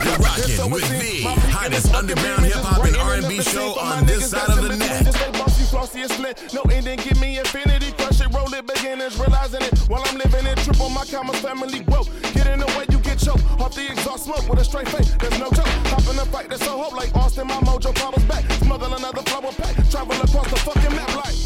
You're 0.05 0.19
rocking 0.19 0.71
with 0.71 0.89
the 1.01 1.23
hottest 1.51 1.95
underground 1.95 2.45
hip 2.45 2.55
hop 2.57 2.85
and 2.85 2.97
R&B 2.97 3.41
show 3.43 3.79
on 3.79 4.05
this 4.07 4.31
side 4.31 4.49
of 4.49 4.63
the 4.63 4.77
net. 4.77 5.05
Just 5.05 5.21
like 5.21 5.33
bossy, 5.35 5.65
flossy, 5.65 6.01
and 6.03 6.11
split. 6.11 6.53
No 6.53 6.63
ending, 6.73 6.99
give 6.99 7.21
me 7.21 7.39
infinity. 7.39 7.93
Crush 7.93 8.21
it, 8.21 8.33
roll 8.35 8.53
it, 8.53 8.67
beginners, 8.67 9.19
realizing 9.19 9.63
it 9.63 9.79
while 9.89 10.03
I'm 10.07 10.17
living 10.17 10.47
it. 10.47 10.59
Triple 10.59 10.89
my 10.91 11.05
comma, 11.05 11.33
family 11.35 11.81
growth. 11.81 12.09
Get 12.35 12.47
in 12.47 12.59
the 12.59 12.67
way, 12.79 12.92
show. 13.23 13.35
Off 13.63 13.75
the 13.75 13.87
exhaust 13.91 14.25
smoke 14.25 14.49
with 14.49 14.59
a 14.59 14.65
straight 14.65 14.89
face, 14.89 15.15
there's 15.17 15.39
no 15.39 15.49
joke. 15.51 15.67
Popping 15.85 16.19
a 16.19 16.27
fight 16.27 16.49
that's 16.49 16.65
so 16.65 16.77
hope 16.77 16.93
like 16.93 17.15
Austin, 17.15 17.47
my 17.47 17.55
mojo 17.57 17.95
problems 17.95 18.27
back. 18.29 18.45
Smuggle 18.63 18.95
another 18.95 19.23
flower 19.23 19.53
pack, 19.53 19.75
travel 19.91 20.17
across 20.21 20.51
the 20.51 20.57
fucking 20.57 20.97
map 20.97 21.15
like. 21.17 21.37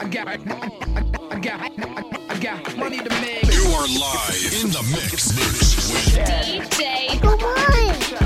I 0.00 0.08
got, 0.08 0.28
I 0.28 1.38
got, 1.38 1.60
I 2.30 2.38
got 2.40 2.76
money 2.76 2.98
to 2.98 3.10
make. 3.20 3.44
You 3.52 3.64
are 3.76 3.86
live 3.86 4.52
in 4.62 4.70
the 4.70 4.82
mix, 4.92 5.36
mix. 5.36 5.92
with 5.92 6.16
DJ. 6.28 7.20
Come 7.20 7.40
on. 7.40 8.25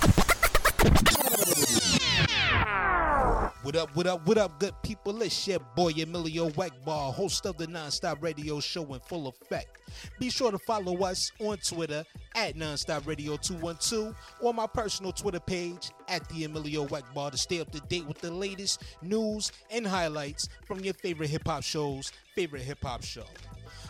What 3.71 3.83
up, 3.83 3.95
what 3.95 4.07
up, 4.07 4.27
what 4.27 4.37
up, 4.37 4.59
good 4.59 4.73
people? 4.83 5.21
It's 5.21 5.47
your 5.47 5.59
boy 5.77 5.93
Emilio 5.97 6.49
Egbar, 6.49 7.13
host 7.13 7.45
of 7.45 7.55
the 7.55 7.67
Nonstop 7.67 8.21
Radio 8.21 8.59
Show 8.59 8.83
in 8.93 8.99
full 8.99 9.27
effect. 9.27 9.79
Be 10.19 10.29
sure 10.29 10.51
to 10.51 10.59
follow 10.59 10.97
us 11.05 11.31
on 11.39 11.55
Twitter 11.59 12.03
at 12.35 12.57
Nonstop 12.57 13.07
Radio 13.07 13.37
212 13.37 14.13
or 14.41 14.53
my 14.53 14.67
personal 14.67 15.13
Twitter 15.13 15.39
page 15.39 15.91
at 16.09 16.27
the 16.27 16.43
Emilio 16.43 16.85
Egbar 16.87 17.31
to 17.31 17.37
stay 17.37 17.61
up 17.61 17.71
to 17.71 17.79
date 17.87 18.05
with 18.05 18.19
the 18.19 18.29
latest 18.29 18.83
news 19.01 19.53
and 19.69 19.87
highlights 19.87 20.49
from 20.67 20.81
your 20.81 20.93
favorite 20.95 21.29
hip 21.29 21.47
hop 21.47 21.63
shows, 21.63 22.11
favorite 22.35 22.63
hip 22.63 22.83
hop 22.83 23.01
show. 23.01 23.23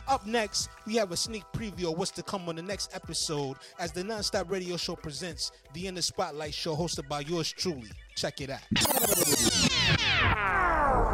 Up 0.07 0.27
next, 0.27 0.69
we 0.85 0.95
have 0.97 1.11
a 1.11 1.17
sneak 1.17 1.43
preview 1.53 1.91
of 1.91 1.97
what's 1.97 2.11
to 2.11 2.21
come 2.21 2.47
on 2.49 2.55
the 2.55 2.61
next 2.61 2.95
episode 2.95 3.57
as 3.79 3.91
the 3.91 4.03
Nonstop 4.03 4.51
Radio 4.51 4.77
Show 4.77 4.95
presents 4.95 5.51
the 5.73 5.87
In 5.87 5.95
the 5.95 6.03
Spotlight 6.03 6.53
Show 6.53 6.75
hosted 6.75 7.09
by 7.09 7.21
yours 7.21 7.51
truly. 7.51 7.89
Check 8.15 8.41
it 8.41 8.51
out. 8.51 8.61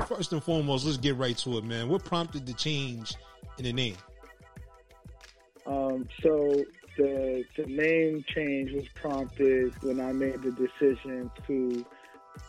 First 0.07 0.31
and 0.31 0.41
foremost, 0.41 0.85
let's 0.85 0.97
get 0.97 1.15
right 1.17 1.37
to 1.39 1.57
it, 1.57 1.65
man. 1.65 1.89
What 1.89 2.03
prompted 2.03 2.45
the 2.45 2.53
change 2.53 3.15
in 3.57 3.65
the 3.65 3.73
name? 3.73 3.97
Um, 5.65 6.07
so 6.21 6.63
the 6.97 7.43
the 7.57 7.65
name 7.65 8.23
change 8.33 8.71
was 8.71 8.87
prompted 8.95 9.73
when 9.83 9.99
I 9.99 10.13
made 10.13 10.41
the 10.41 10.51
decision 10.51 11.29
to 11.47 11.85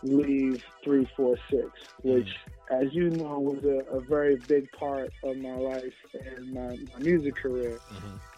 leave 0.03 0.63
three 0.85 1.09
four 1.17 1.37
six, 1.51 1.69
which, 2.03 2.29
as 2.71 2.93
you 2.93 3.11
know, 3.11 3.41
was 3.41 3.65
a, 3.65 3.97
a 3.97 4.01
very 4.01 4.37
big 4.37 4.71
part 4.73 5.13
of 5.25 5.37
my 5.37 5.57
life 5.57 5.95
and 6.15 6.53
my, 6.53 6.79
my 6.93 6.99
music 7.01 7.37
career. 7.37 7.79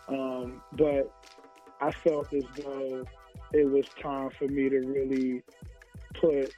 Um, 0.09 0.62
but 0.72 1.12
I 1.81 1.90
felt 1.93 2.32
as 2.32 2.44
though 2.56 3.05
it 3.52 3.70
was 3.70 3.85
time 4.02 4.31
for 4.39 4.48
me 4.48 4.68
to 4.68 4.78
really 4.78 5.43
put 6.14 6.52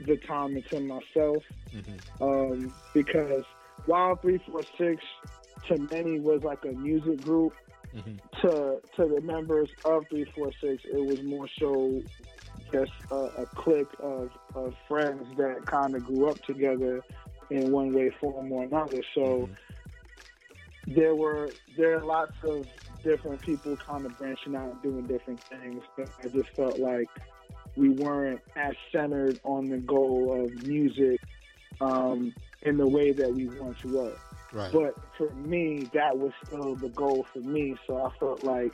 the 0.00 0.16
time 0.16 0.56
into 0.56 0.80
myself 0.80 1.42
mm-hmm. 1.72 2.22
um, 2.22 2.74
because 2.92 3.44
while 3.86 4.16
346 4.16 5.02
to 5.68 5.78
many 5.92 6.20
was 6.20 6.42
like 6.42 6.64
a 6.64 6.72
music 6.72 7.22
group, 7.22 7.54
mm-hmm. 7.94 8.16
to 8.40 8.80
to 8.96 9.08
the 9.14 9.20
members 9.20 9.68
of 9.84 10.06
346, 10.08 10.84
it 10.84 11.04
was 11.04 11.22
more 11.22 11.48
so 11.58 12.02
just 12.72 12.92
a, 13.10 13.14
a 13.14 13.46
clique 13.46 13.92
of, 14.00 14.30
of 14.54 14.74
friends 14.88 15.24
that 15.36 15.64
kind 15.66 15.94
of 15.94 16.04
grew 16.04 16.28
up 16.28 16.42
together 16.42 17.02
in 17.50 17.70
one 17.70 17.92
way, 17.92 18.10
form, 18.20 18.50
or 18.50 18.64
another. 18.64 19.02
So 19.14 19.48
mm-hmm. 19.48 20.94
there 20.94 21.14
were 21.14 21.50
there 21.76 21.98
are 21.98 22.04
lots 22.04 22.32
of 22.44 22.66
different 23.02 23.40
people 23.40 23.76
kind 23.76 24.04
of 24.04 24.18
branching 24.18 24.56
out 24.56 24.72
and 24.72 24.82
doing 24.82 25.06
different 25.06 25.42
things. 25.44 25.82
But 25.96 26.10
I 26.24 26.28
just 26.28 26.50
felt 26.50 26.78
like 26.78 27.08
we 27.76 27.90
weren't 27.90 28.40
as 28.56 28.74
centered 28.90 29.38
on 29.44 29.68
the 29.68 29.78
goal 29.78 30.44
of 30.44 30.66
music 30.66 31.20
um, 31.80 32.34
in 32.62 32.76
the 32.76 32.86
way 32.86 33.12
that 33.12 33.32
we 33.32 33.46
once 33.60 33.82
were. 33.84 34.16
Right. 34.52 34.72
But 34.72 34.94
for 35.18 35.30
me, 35.34 35.88
that 35.92 36.16
was 36.16 36.32
still 36.44 36.74
the 36.76 36.88
goal 36.88 37.26
for 37.32 37.40
me. 37.40 37.76
So 37.86 38.02
I 38.02 38.10
felt 38.18 38.44
like, 38.44 38.72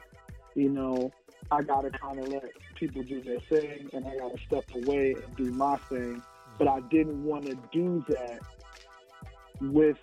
you 0.55 0.69
know, 0.69 1.11
I 1.51 1.63
got 1.63 1.83
to 1.83 1.91
kind 1.91 2.21
of 2.21 2.29
let 2.29 2.45
people 2.77 3.03
do 3.03 3.21
their 3.23 3.41
thing 3.41 3.91
and 3.93 4.07
I 4.07 4.17
got 4.17 4.37
to 4.37 4.39
step 4.47 4.65
away 4.75 5.15
and 5.15 5.37
do 5.37 5.51
my 5.51 5.77
thing. 5.89 6.23
But 6.59 6.69
I 6.69 6.81
didn't 6.91 7.25
want 7.25 7.47
to 7.47 7.57
do 7.73 8.05
that 8.09 8.41
with 9.61 9.97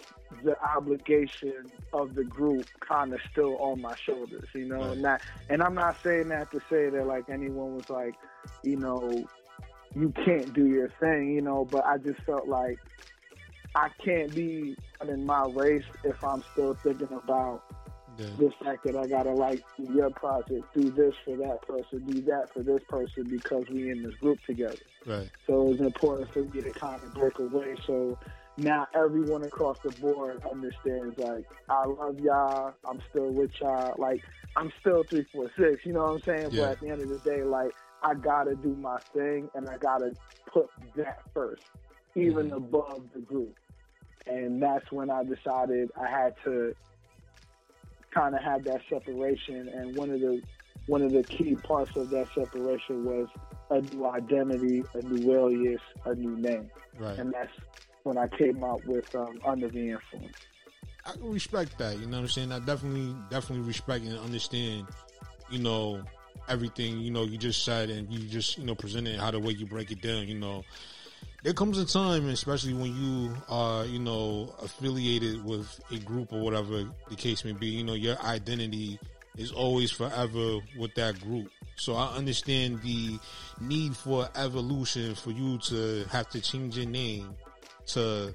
the 0.43 0.55
obligation 0.61 1.71
of 1.93 2.15
the 2.15 2.23
group 2.23 2.67
kind 2.87 3.13
of 3.13 3.19
still 3.31 3.57
on 3.57 3.81
my 3.81 3.95
shoulders, 4.05 4.47
you 4.53 4.65
know, 4.65 4.91
and 4.91 5.03
that, 5.03 5.21
and 5.49 5.61
I'm 5.61 5.75
not 5.75 5.97
saying 6.03 6.29
that 6.29 6.51
to 6.51 6.59
say 6.69 6.89
that 6.89 7.05
like 7.07 7.29
anyone 7.29 7.75
was 7.75 7.85
like, 7.89 8.15
you 8.63 8.77
know, 8.77 9.27
you 9.95 10.13
can't 10.25 10.53
do 10.53 10.67
your 10.67 10.91
thing, 10.99 11.31
you 11.33 11.41
know, 11.41 11.67
but 11.69 11.85
I 11.85 11.97
just 11.97 12.21
felt 12.25 12.47
like 12.47 12.77
I 13.75 13.89
can't 14.03 14.33
be 14.35 14.75
in 15.07 15.25
my 15.25 15.45
race 15.45 15.83
if 16.03 16.15
I'm 16.23 16.43
still 16.53 16.77
thinking 16.83 17.09
about 17.11 17.63
the 18.17 18.51
fact 18.61 18.83
that 18.83 18.95
I 18.95 19.07
gotta 19.07 19.31
like 19.31 19.61
do 19.77 19.87
your 19.93 20.09
project, 20.09 20.65
do 20.73 20.91
this 20.91 21.13
for 21.23 21.37
that 21.37 21.61
person, 21.65 22.03
do 22.05 22.21
that 22.23 22.49
for 22.53 22.63
this 22.63 22.81
person 22.89 23.29
because 23.29 23.65
we 23.69 23.89
in 23.91 24.03
this 24.03 24.13
group 24.15 24.39
together. 24.45 24.77
Right. 25.05 25.29
So 25.47 25.61
it 25.61 25.71
was 25.71 25.79
important 25.79 26.31
for 26.33 26.41
me 26.41 26.61
to 26.61 26.71
kind 26.79 27.01
of 27.01 27.13
break 27.13 27.39
away. 27.39 27.75
So 27.87 28.17
now 28.59 28.87
everyone 28.93 29.43
across 29.43 29.77
the 29.83 29.91
board 29.91 30.41
understands 30.49 31.17
like 31.17 31.45
I 31.69 31.85
love 31.85 32.19
y'all. 32.19 32.73
I'm 32.85 33.01
still 33.09 33.31
with 33.31 33.51
y'all. 33.61 33.95
Like 33.97 34.21
I'm 34.55 34.71
still 34.79 35.03
three 35.09 35.25
four 35.31 35.51
six. 35.57 35.85
You 35.85 35.93
know 35.93 36.01
what 36.01 36.11
I'm 36.11 36.21
saying? 36.25 36.49
Yeah. 36.51 36.61
But 36.61 36.71
at 36.71 36.79
the 36.81 36.89
end 36.89 37.01
of 37.01 37.09
the 37.09 37.29
day, 37.29 37.43
like 37.43 37.71
I 38.03 38.13
gotta 38.13 38.55
do 38.55 38.75
my 38.75 38.99
thing 39.13 39.49
and 39.55 39.67
I 39.67 39.77
gotta 39.77 40.15
put 40.51 40.69
that 40.95 41.19
first, 41.33 41.61
even 42.15 42.51
above 42.51 43.03
the 43.13 43.21
group. 43.21 43.55
And 44.27 44.61
that's 44.61 44.91
when 44.91 45.09
I 45.09 45.23
decided 45.23 45.89
I 45.99 46.07
had 46.07 46.35
to 46.45 46.75
kind 48.13 48.35
of 48.35 48.43
have 48.43 48.63
that 48.65 48.81
separation. 48.89 49.69
And 49.69 49.95
one 49.95 50.09
of 50.09 50.19
the 50.19 50.41
one 50.87 51.01
of 51.01 51.11
the 51.11 51.23
key 51.23 51.55
parts 51.55 51.91
of 51.95 52.09
that 52.09 52.27
separation 52.35 53.05
was 53.05 53.27
a 53.69 53.81
new 53.81 54.05
identity, 54.05 54.83
a 54.95 55.01
new 55.01 55.33
alias, 55.33 55.81
a 56.05 56.15
new 56.15 56.35
name. 56.35 56.69
Right. 56.97 57.17
And 57.19 57.33
that's 57.33 57.51
when 58.03 58.17
I 58.17 58.27
came 58.27 58.63
out 58.63 58.85
with 58.85 59.13
um, 59.15 59.39
Under 59.45 59.67
the 59.67 59.91
Influence. 59.91 60.37
I 61.05 61.11
can 61.13 61.31
respect 61.31 61.77
that. 61.79 61.97
You 61.97 62.05
know 62.05 62.17
what 62.17 62.23
I'm 62.23 62.29
saying? 62.29 62.51
I 62.51 62.59
definitely, 62.59 63.15
definitely 63.29 63.65
respect 63.65 64.05
and 64.05 64.17
understand. 64.19 64.87
You 65.49 65.59
know 65.59 66.03
everything. 66.47 66.99
You 66.99 67.11
know 67.11 67.23
you 67.23 67.37
just 67.37 67.63
said, 67.63 67.89
and 67.89 68.11
you 68.11 68.27
just 68.27 68.57
you 68.57 68.65
know 68.65 68.75
presented 68.75 69.19
how 69.19 69.31
the 69.31 69.39
way 69.39 69.53
you 69.53 69.65
break 69.65 69.91
it 69.91 70.01
down. 70.01 70.27
You 70.27 70.37
know, 70.37 70.63
there 71.43 71.53
comes 71.53 71.77
a 71.77 71.85
time, 71.85 72.27
especially 72.29 72.73
when 72.73 72.95
you 72.95 73.33
are 73.47 73.85
you 73.85 73.99
know 73.99 74.53
affiliated 74.61 75.43
with 75.43 75.79
a 75.91 75.97
group 75.97 76.33
or 76.33 76.41
whatever 76.41 76.85
the 77.09 77.15
case 77.15 77.43
may 77.43 77.53
be. 77.53 77.67
You 77.67 77.83
know 77.83 77.93
your 77.93 78.19
identity 78.21 78.99
is 79.37 79.51
always 79.51 79.89
forever 79.91 80.59
with 80.77 80.93
that 80.95 81.19
group. 81.21 81.49
So 81.75 81.95
I 81.95 82.13
understand 82.15 82.81
the 82.81 83.17
need 83.61 83.95
for 83.95 84.27
evolution 84.35 85.15
for 85.15 85.31
you 85.31 85.57
to 85.59 86.03
have 86.11 86.29
to 86.31 86.41
change 86.41 86.77
your 86.77 86.87
name 86.87 87.33
to 87.89 88.33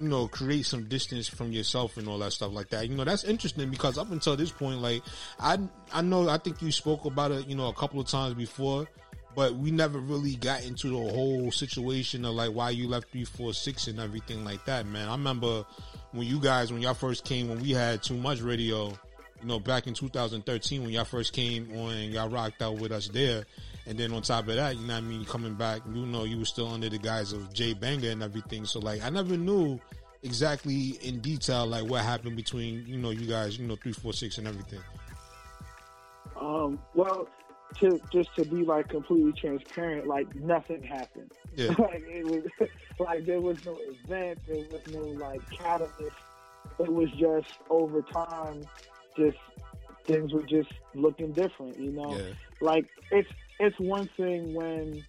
you 0.00 0.08
know, 0.08 0.26
create 0.26 0.66
some 0.66 0.84
distance 0.84 1.28
from 1.28 1.52
yourself 1.52 1.96
and 1.96 2.08
all 2.08 2.18
that 2.18 2.32
stuff 2.32 2.52
like 2.52 2.68
that. 2.70 2.88
You 2.88 2.96
know, 2.96 3.04
that's 3.04 3.24
interesting 3.24 3.70
because 3.70 3.96
up 3.96 4.10
until 4.10 4.36
this 4.36 4.50
point, 4.50 4.80
like 4.80 5.02
I 5.38 5.58
I 5.92 6.02
know 6.02 6.28
I 6.28 6.38
think 6.38 6.60
you 6.62 6.72
spoke 6.72 7.04
about 7.04 7.30
it, 7.30 7.46
you 7.48 7.54
know, 7.54 7.68
a 7.68 7.72
couple 7.72 8.00
of 8.00 8.06
times 8.06 8.34
before, 8.34 8.88
but 9.36 9.54
we 9.54 9.70
never 9.70 9.98
really 9.98 10.34
got 10.36 10.64
into 10.64 10.88
the 10.88 11.12
whole 11.12 11.50
situation 11.50 12.24
of 12.24 12.34
like 12.34 12.50
why 12.50 12.70
you 12.70 12.88
left 12.88 13.12
three 13.12 13.24
four 13.24 13.54
six 13.54 13.86
and 13.86 14.00
everything 14.00 14.44
like 14.44 14.64
that, 14.64 14.86
man. 14.86 15.08
I 15.08 15.12
remember 15.12 15.64
when 16.12 16.26
you 16.26 16.40
guys 16.40 16.72
when 16.72 16.82
y'all 16.82 16.94
first 16.94 17.24
came 17.24 17.48
when 17.48 17.60
we 17.60 17.70
had 17.70 18.02
too 18.02 18.16
much 18.16 18.40
radio, 18.40 18.88
you 18.88 19.46
know, 19.46 19.60
back 19.60 19.86
in 19.86 19.94
2013 19.94 20.82
when 20.82 20.90
y'all 20.90 21.04
first 21.04 21.32
came 21.32 21.70
on 21.76 21.92
and 21.94 22.12
y'all 22.12 22.28
rocked 22.28 22.62
out 22.62 22.78
with 22.78 22.90
us 22.90 23.08
there. 23.08 23.44
And 23.86 23.98
then 23.98 24.12
on 24.12 24.22
top 24.22 24.48
of 24.48 24.54
that, 24.56 24.76
you 24.76 24.86
know 24.86 24.94
what 24.94 25.02
I 25.02 25.06
mean, 25.06 25.24
coming 25.26 25.54
back, 25.54 25.82
you 25.92 26.06
know, 26.06 26.24
you 26.24 26.38
were 26.38 26.44
still 26.46 26.68
under 26.72 26.88
the 26.88 26.98
guise 26.98 27.32
of 27.32 27.52
Jay 27.52 27.74
Banger 27.74 28.10
and 28.10 28.22
everything. 28.22 28.64
So 28.64 28.78
like, 28.80 29.02
I 29.02 29.10
never 29.10 29.36
knew 29.36 29.78
exactly 30.22 30.98
in 31.02 31.20
detail 31.20 31.66
like 31.66 31.84
what 31.84 32.02
happened 32.02 32.34
between 32.34 32.86
you 32.86 32.96
know 32.96 33.10
you 33.10 33.26
guys, 33.26 33.58
you 33.58 33.66
know, 33.66 33.76
three, 33.76 33.92
four, 33.92 34.12
six, 34.14 34.38
and 34.38 34.48
everything. 34.48 34.80
Um, 36.40 36.78
well, 36.94 37.28
to 37.80 38.00
just 38.12 38.34
to 38.36 38.44
be 38.44 38.64
like 38.64 38.88
completely 38.88 39.32
transparent, 39.32 40.06
like 40.06 40.34
nothing 40.36 40.82
happened. 40.82 41.30
Yeah. 41.56 41.68
like 41.78 42.02
it 42.08 42.24
was 42.24 42.68
like 42.98 43.26
there 43.26 43.40
was 43.40 43.64
no 43.64 43.78
event, 44.04 44.38
there 44.46 44.64
was 44.70 44.86
no 44.92 45.00
like 45.00 45.40
catalyst. 45.50 46.16
It 46.78 46.92
was 46.92 47.10
just 47.12 47.52
over 47.70 48.00
time, 48.02 48.64
just 49.16 49.36
things 50.06 50.32
were 50.32 50.42
just 50.42 50.70
looking 50.94 51.32
different. 51.32 51.78
You 51.78 51.92
know, 51.92 52.16
Yeah. 52.16 52.22
like 52.60 52.86
it's 53.10 53.28
it's 53.60 53.78
one 53.78 54.08
thing 54.16 54.54
when 54.54 55.04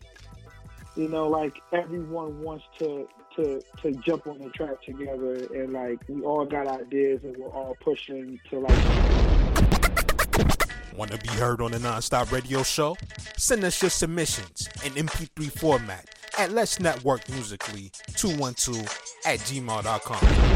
you 0.95 1.07
know 1.09 1.27
like 1.27 1.61
everyone 1.71 2.41
wants 2.41 2.65
to 2.79 3.07
to 3.35 3.61
to 3.81 3.91
jump 4.05 4.27
on 4.27 4.39
the 4.39 4.49
track 4.49 4.81
together 4.83 5.35
and 5.53 5.73
like 5.73 5.99
we 6.07 6.21
all 6.21 6.45
got 6.45 6.67
ideas 6.67 7.19
and 7.23 7.35
we're 7.37 7.49
all 7.49 7.75
pushing 7.81 8.39
to 8.49 8.59
like 8.59 9.25
Want 10.95 11.11
to 11.11 11.17
be 11.17 11.27
heard 11.27 11.59
on 11.59 11.71
the 11.71 11.77
Nonstop 11.77 12.31
Radio 12.31 12.63
Show? 12.63 12.95
Send 13.35 13.65
us 13.65 13.81
your 13.81 13.91
submissions 13.91 14.69
in 14.85 14.93
MP3 14.93 15.51
format 15.51 16.07
at 16.39 16.53
Let's 16.53 16.79
Network 16.79 17.27
Musically 17.29 17.91
212 18.15 18.79
at 19.25 19.39
gmail.com. 19.39 20.55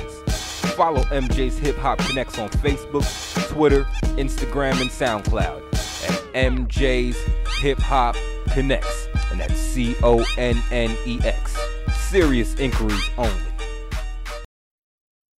Follow 0.75 1.01
MJ's 1.03 1.57
Hip 1.59 1.77
Hop 1.77 1.99
Connects 1.99 2.39
on 2.39 2.49
Facebook, 2.49 3.05
Twitter, 3.49 3.83
Instagram, 4.17 4.79
and 4.81 4.89
SoundCloud 4.89 5.61
at 6.09 6.33
MJ's 6.33 7.17
Hip 7.59 7.79
Hop 7.79 8.15
Connects, 8.53 9.07
and 9.31 9.39
that's 9.39 9.59
C 9.59 9.95
O 10.01 10.25
N 10.37 10.61
N 10.71 10.95
E 11.05 11.19
X. 11.23 11.57
Serious 12.09 12.55
inquiries 12.55 13.09
only. 13.17 13.50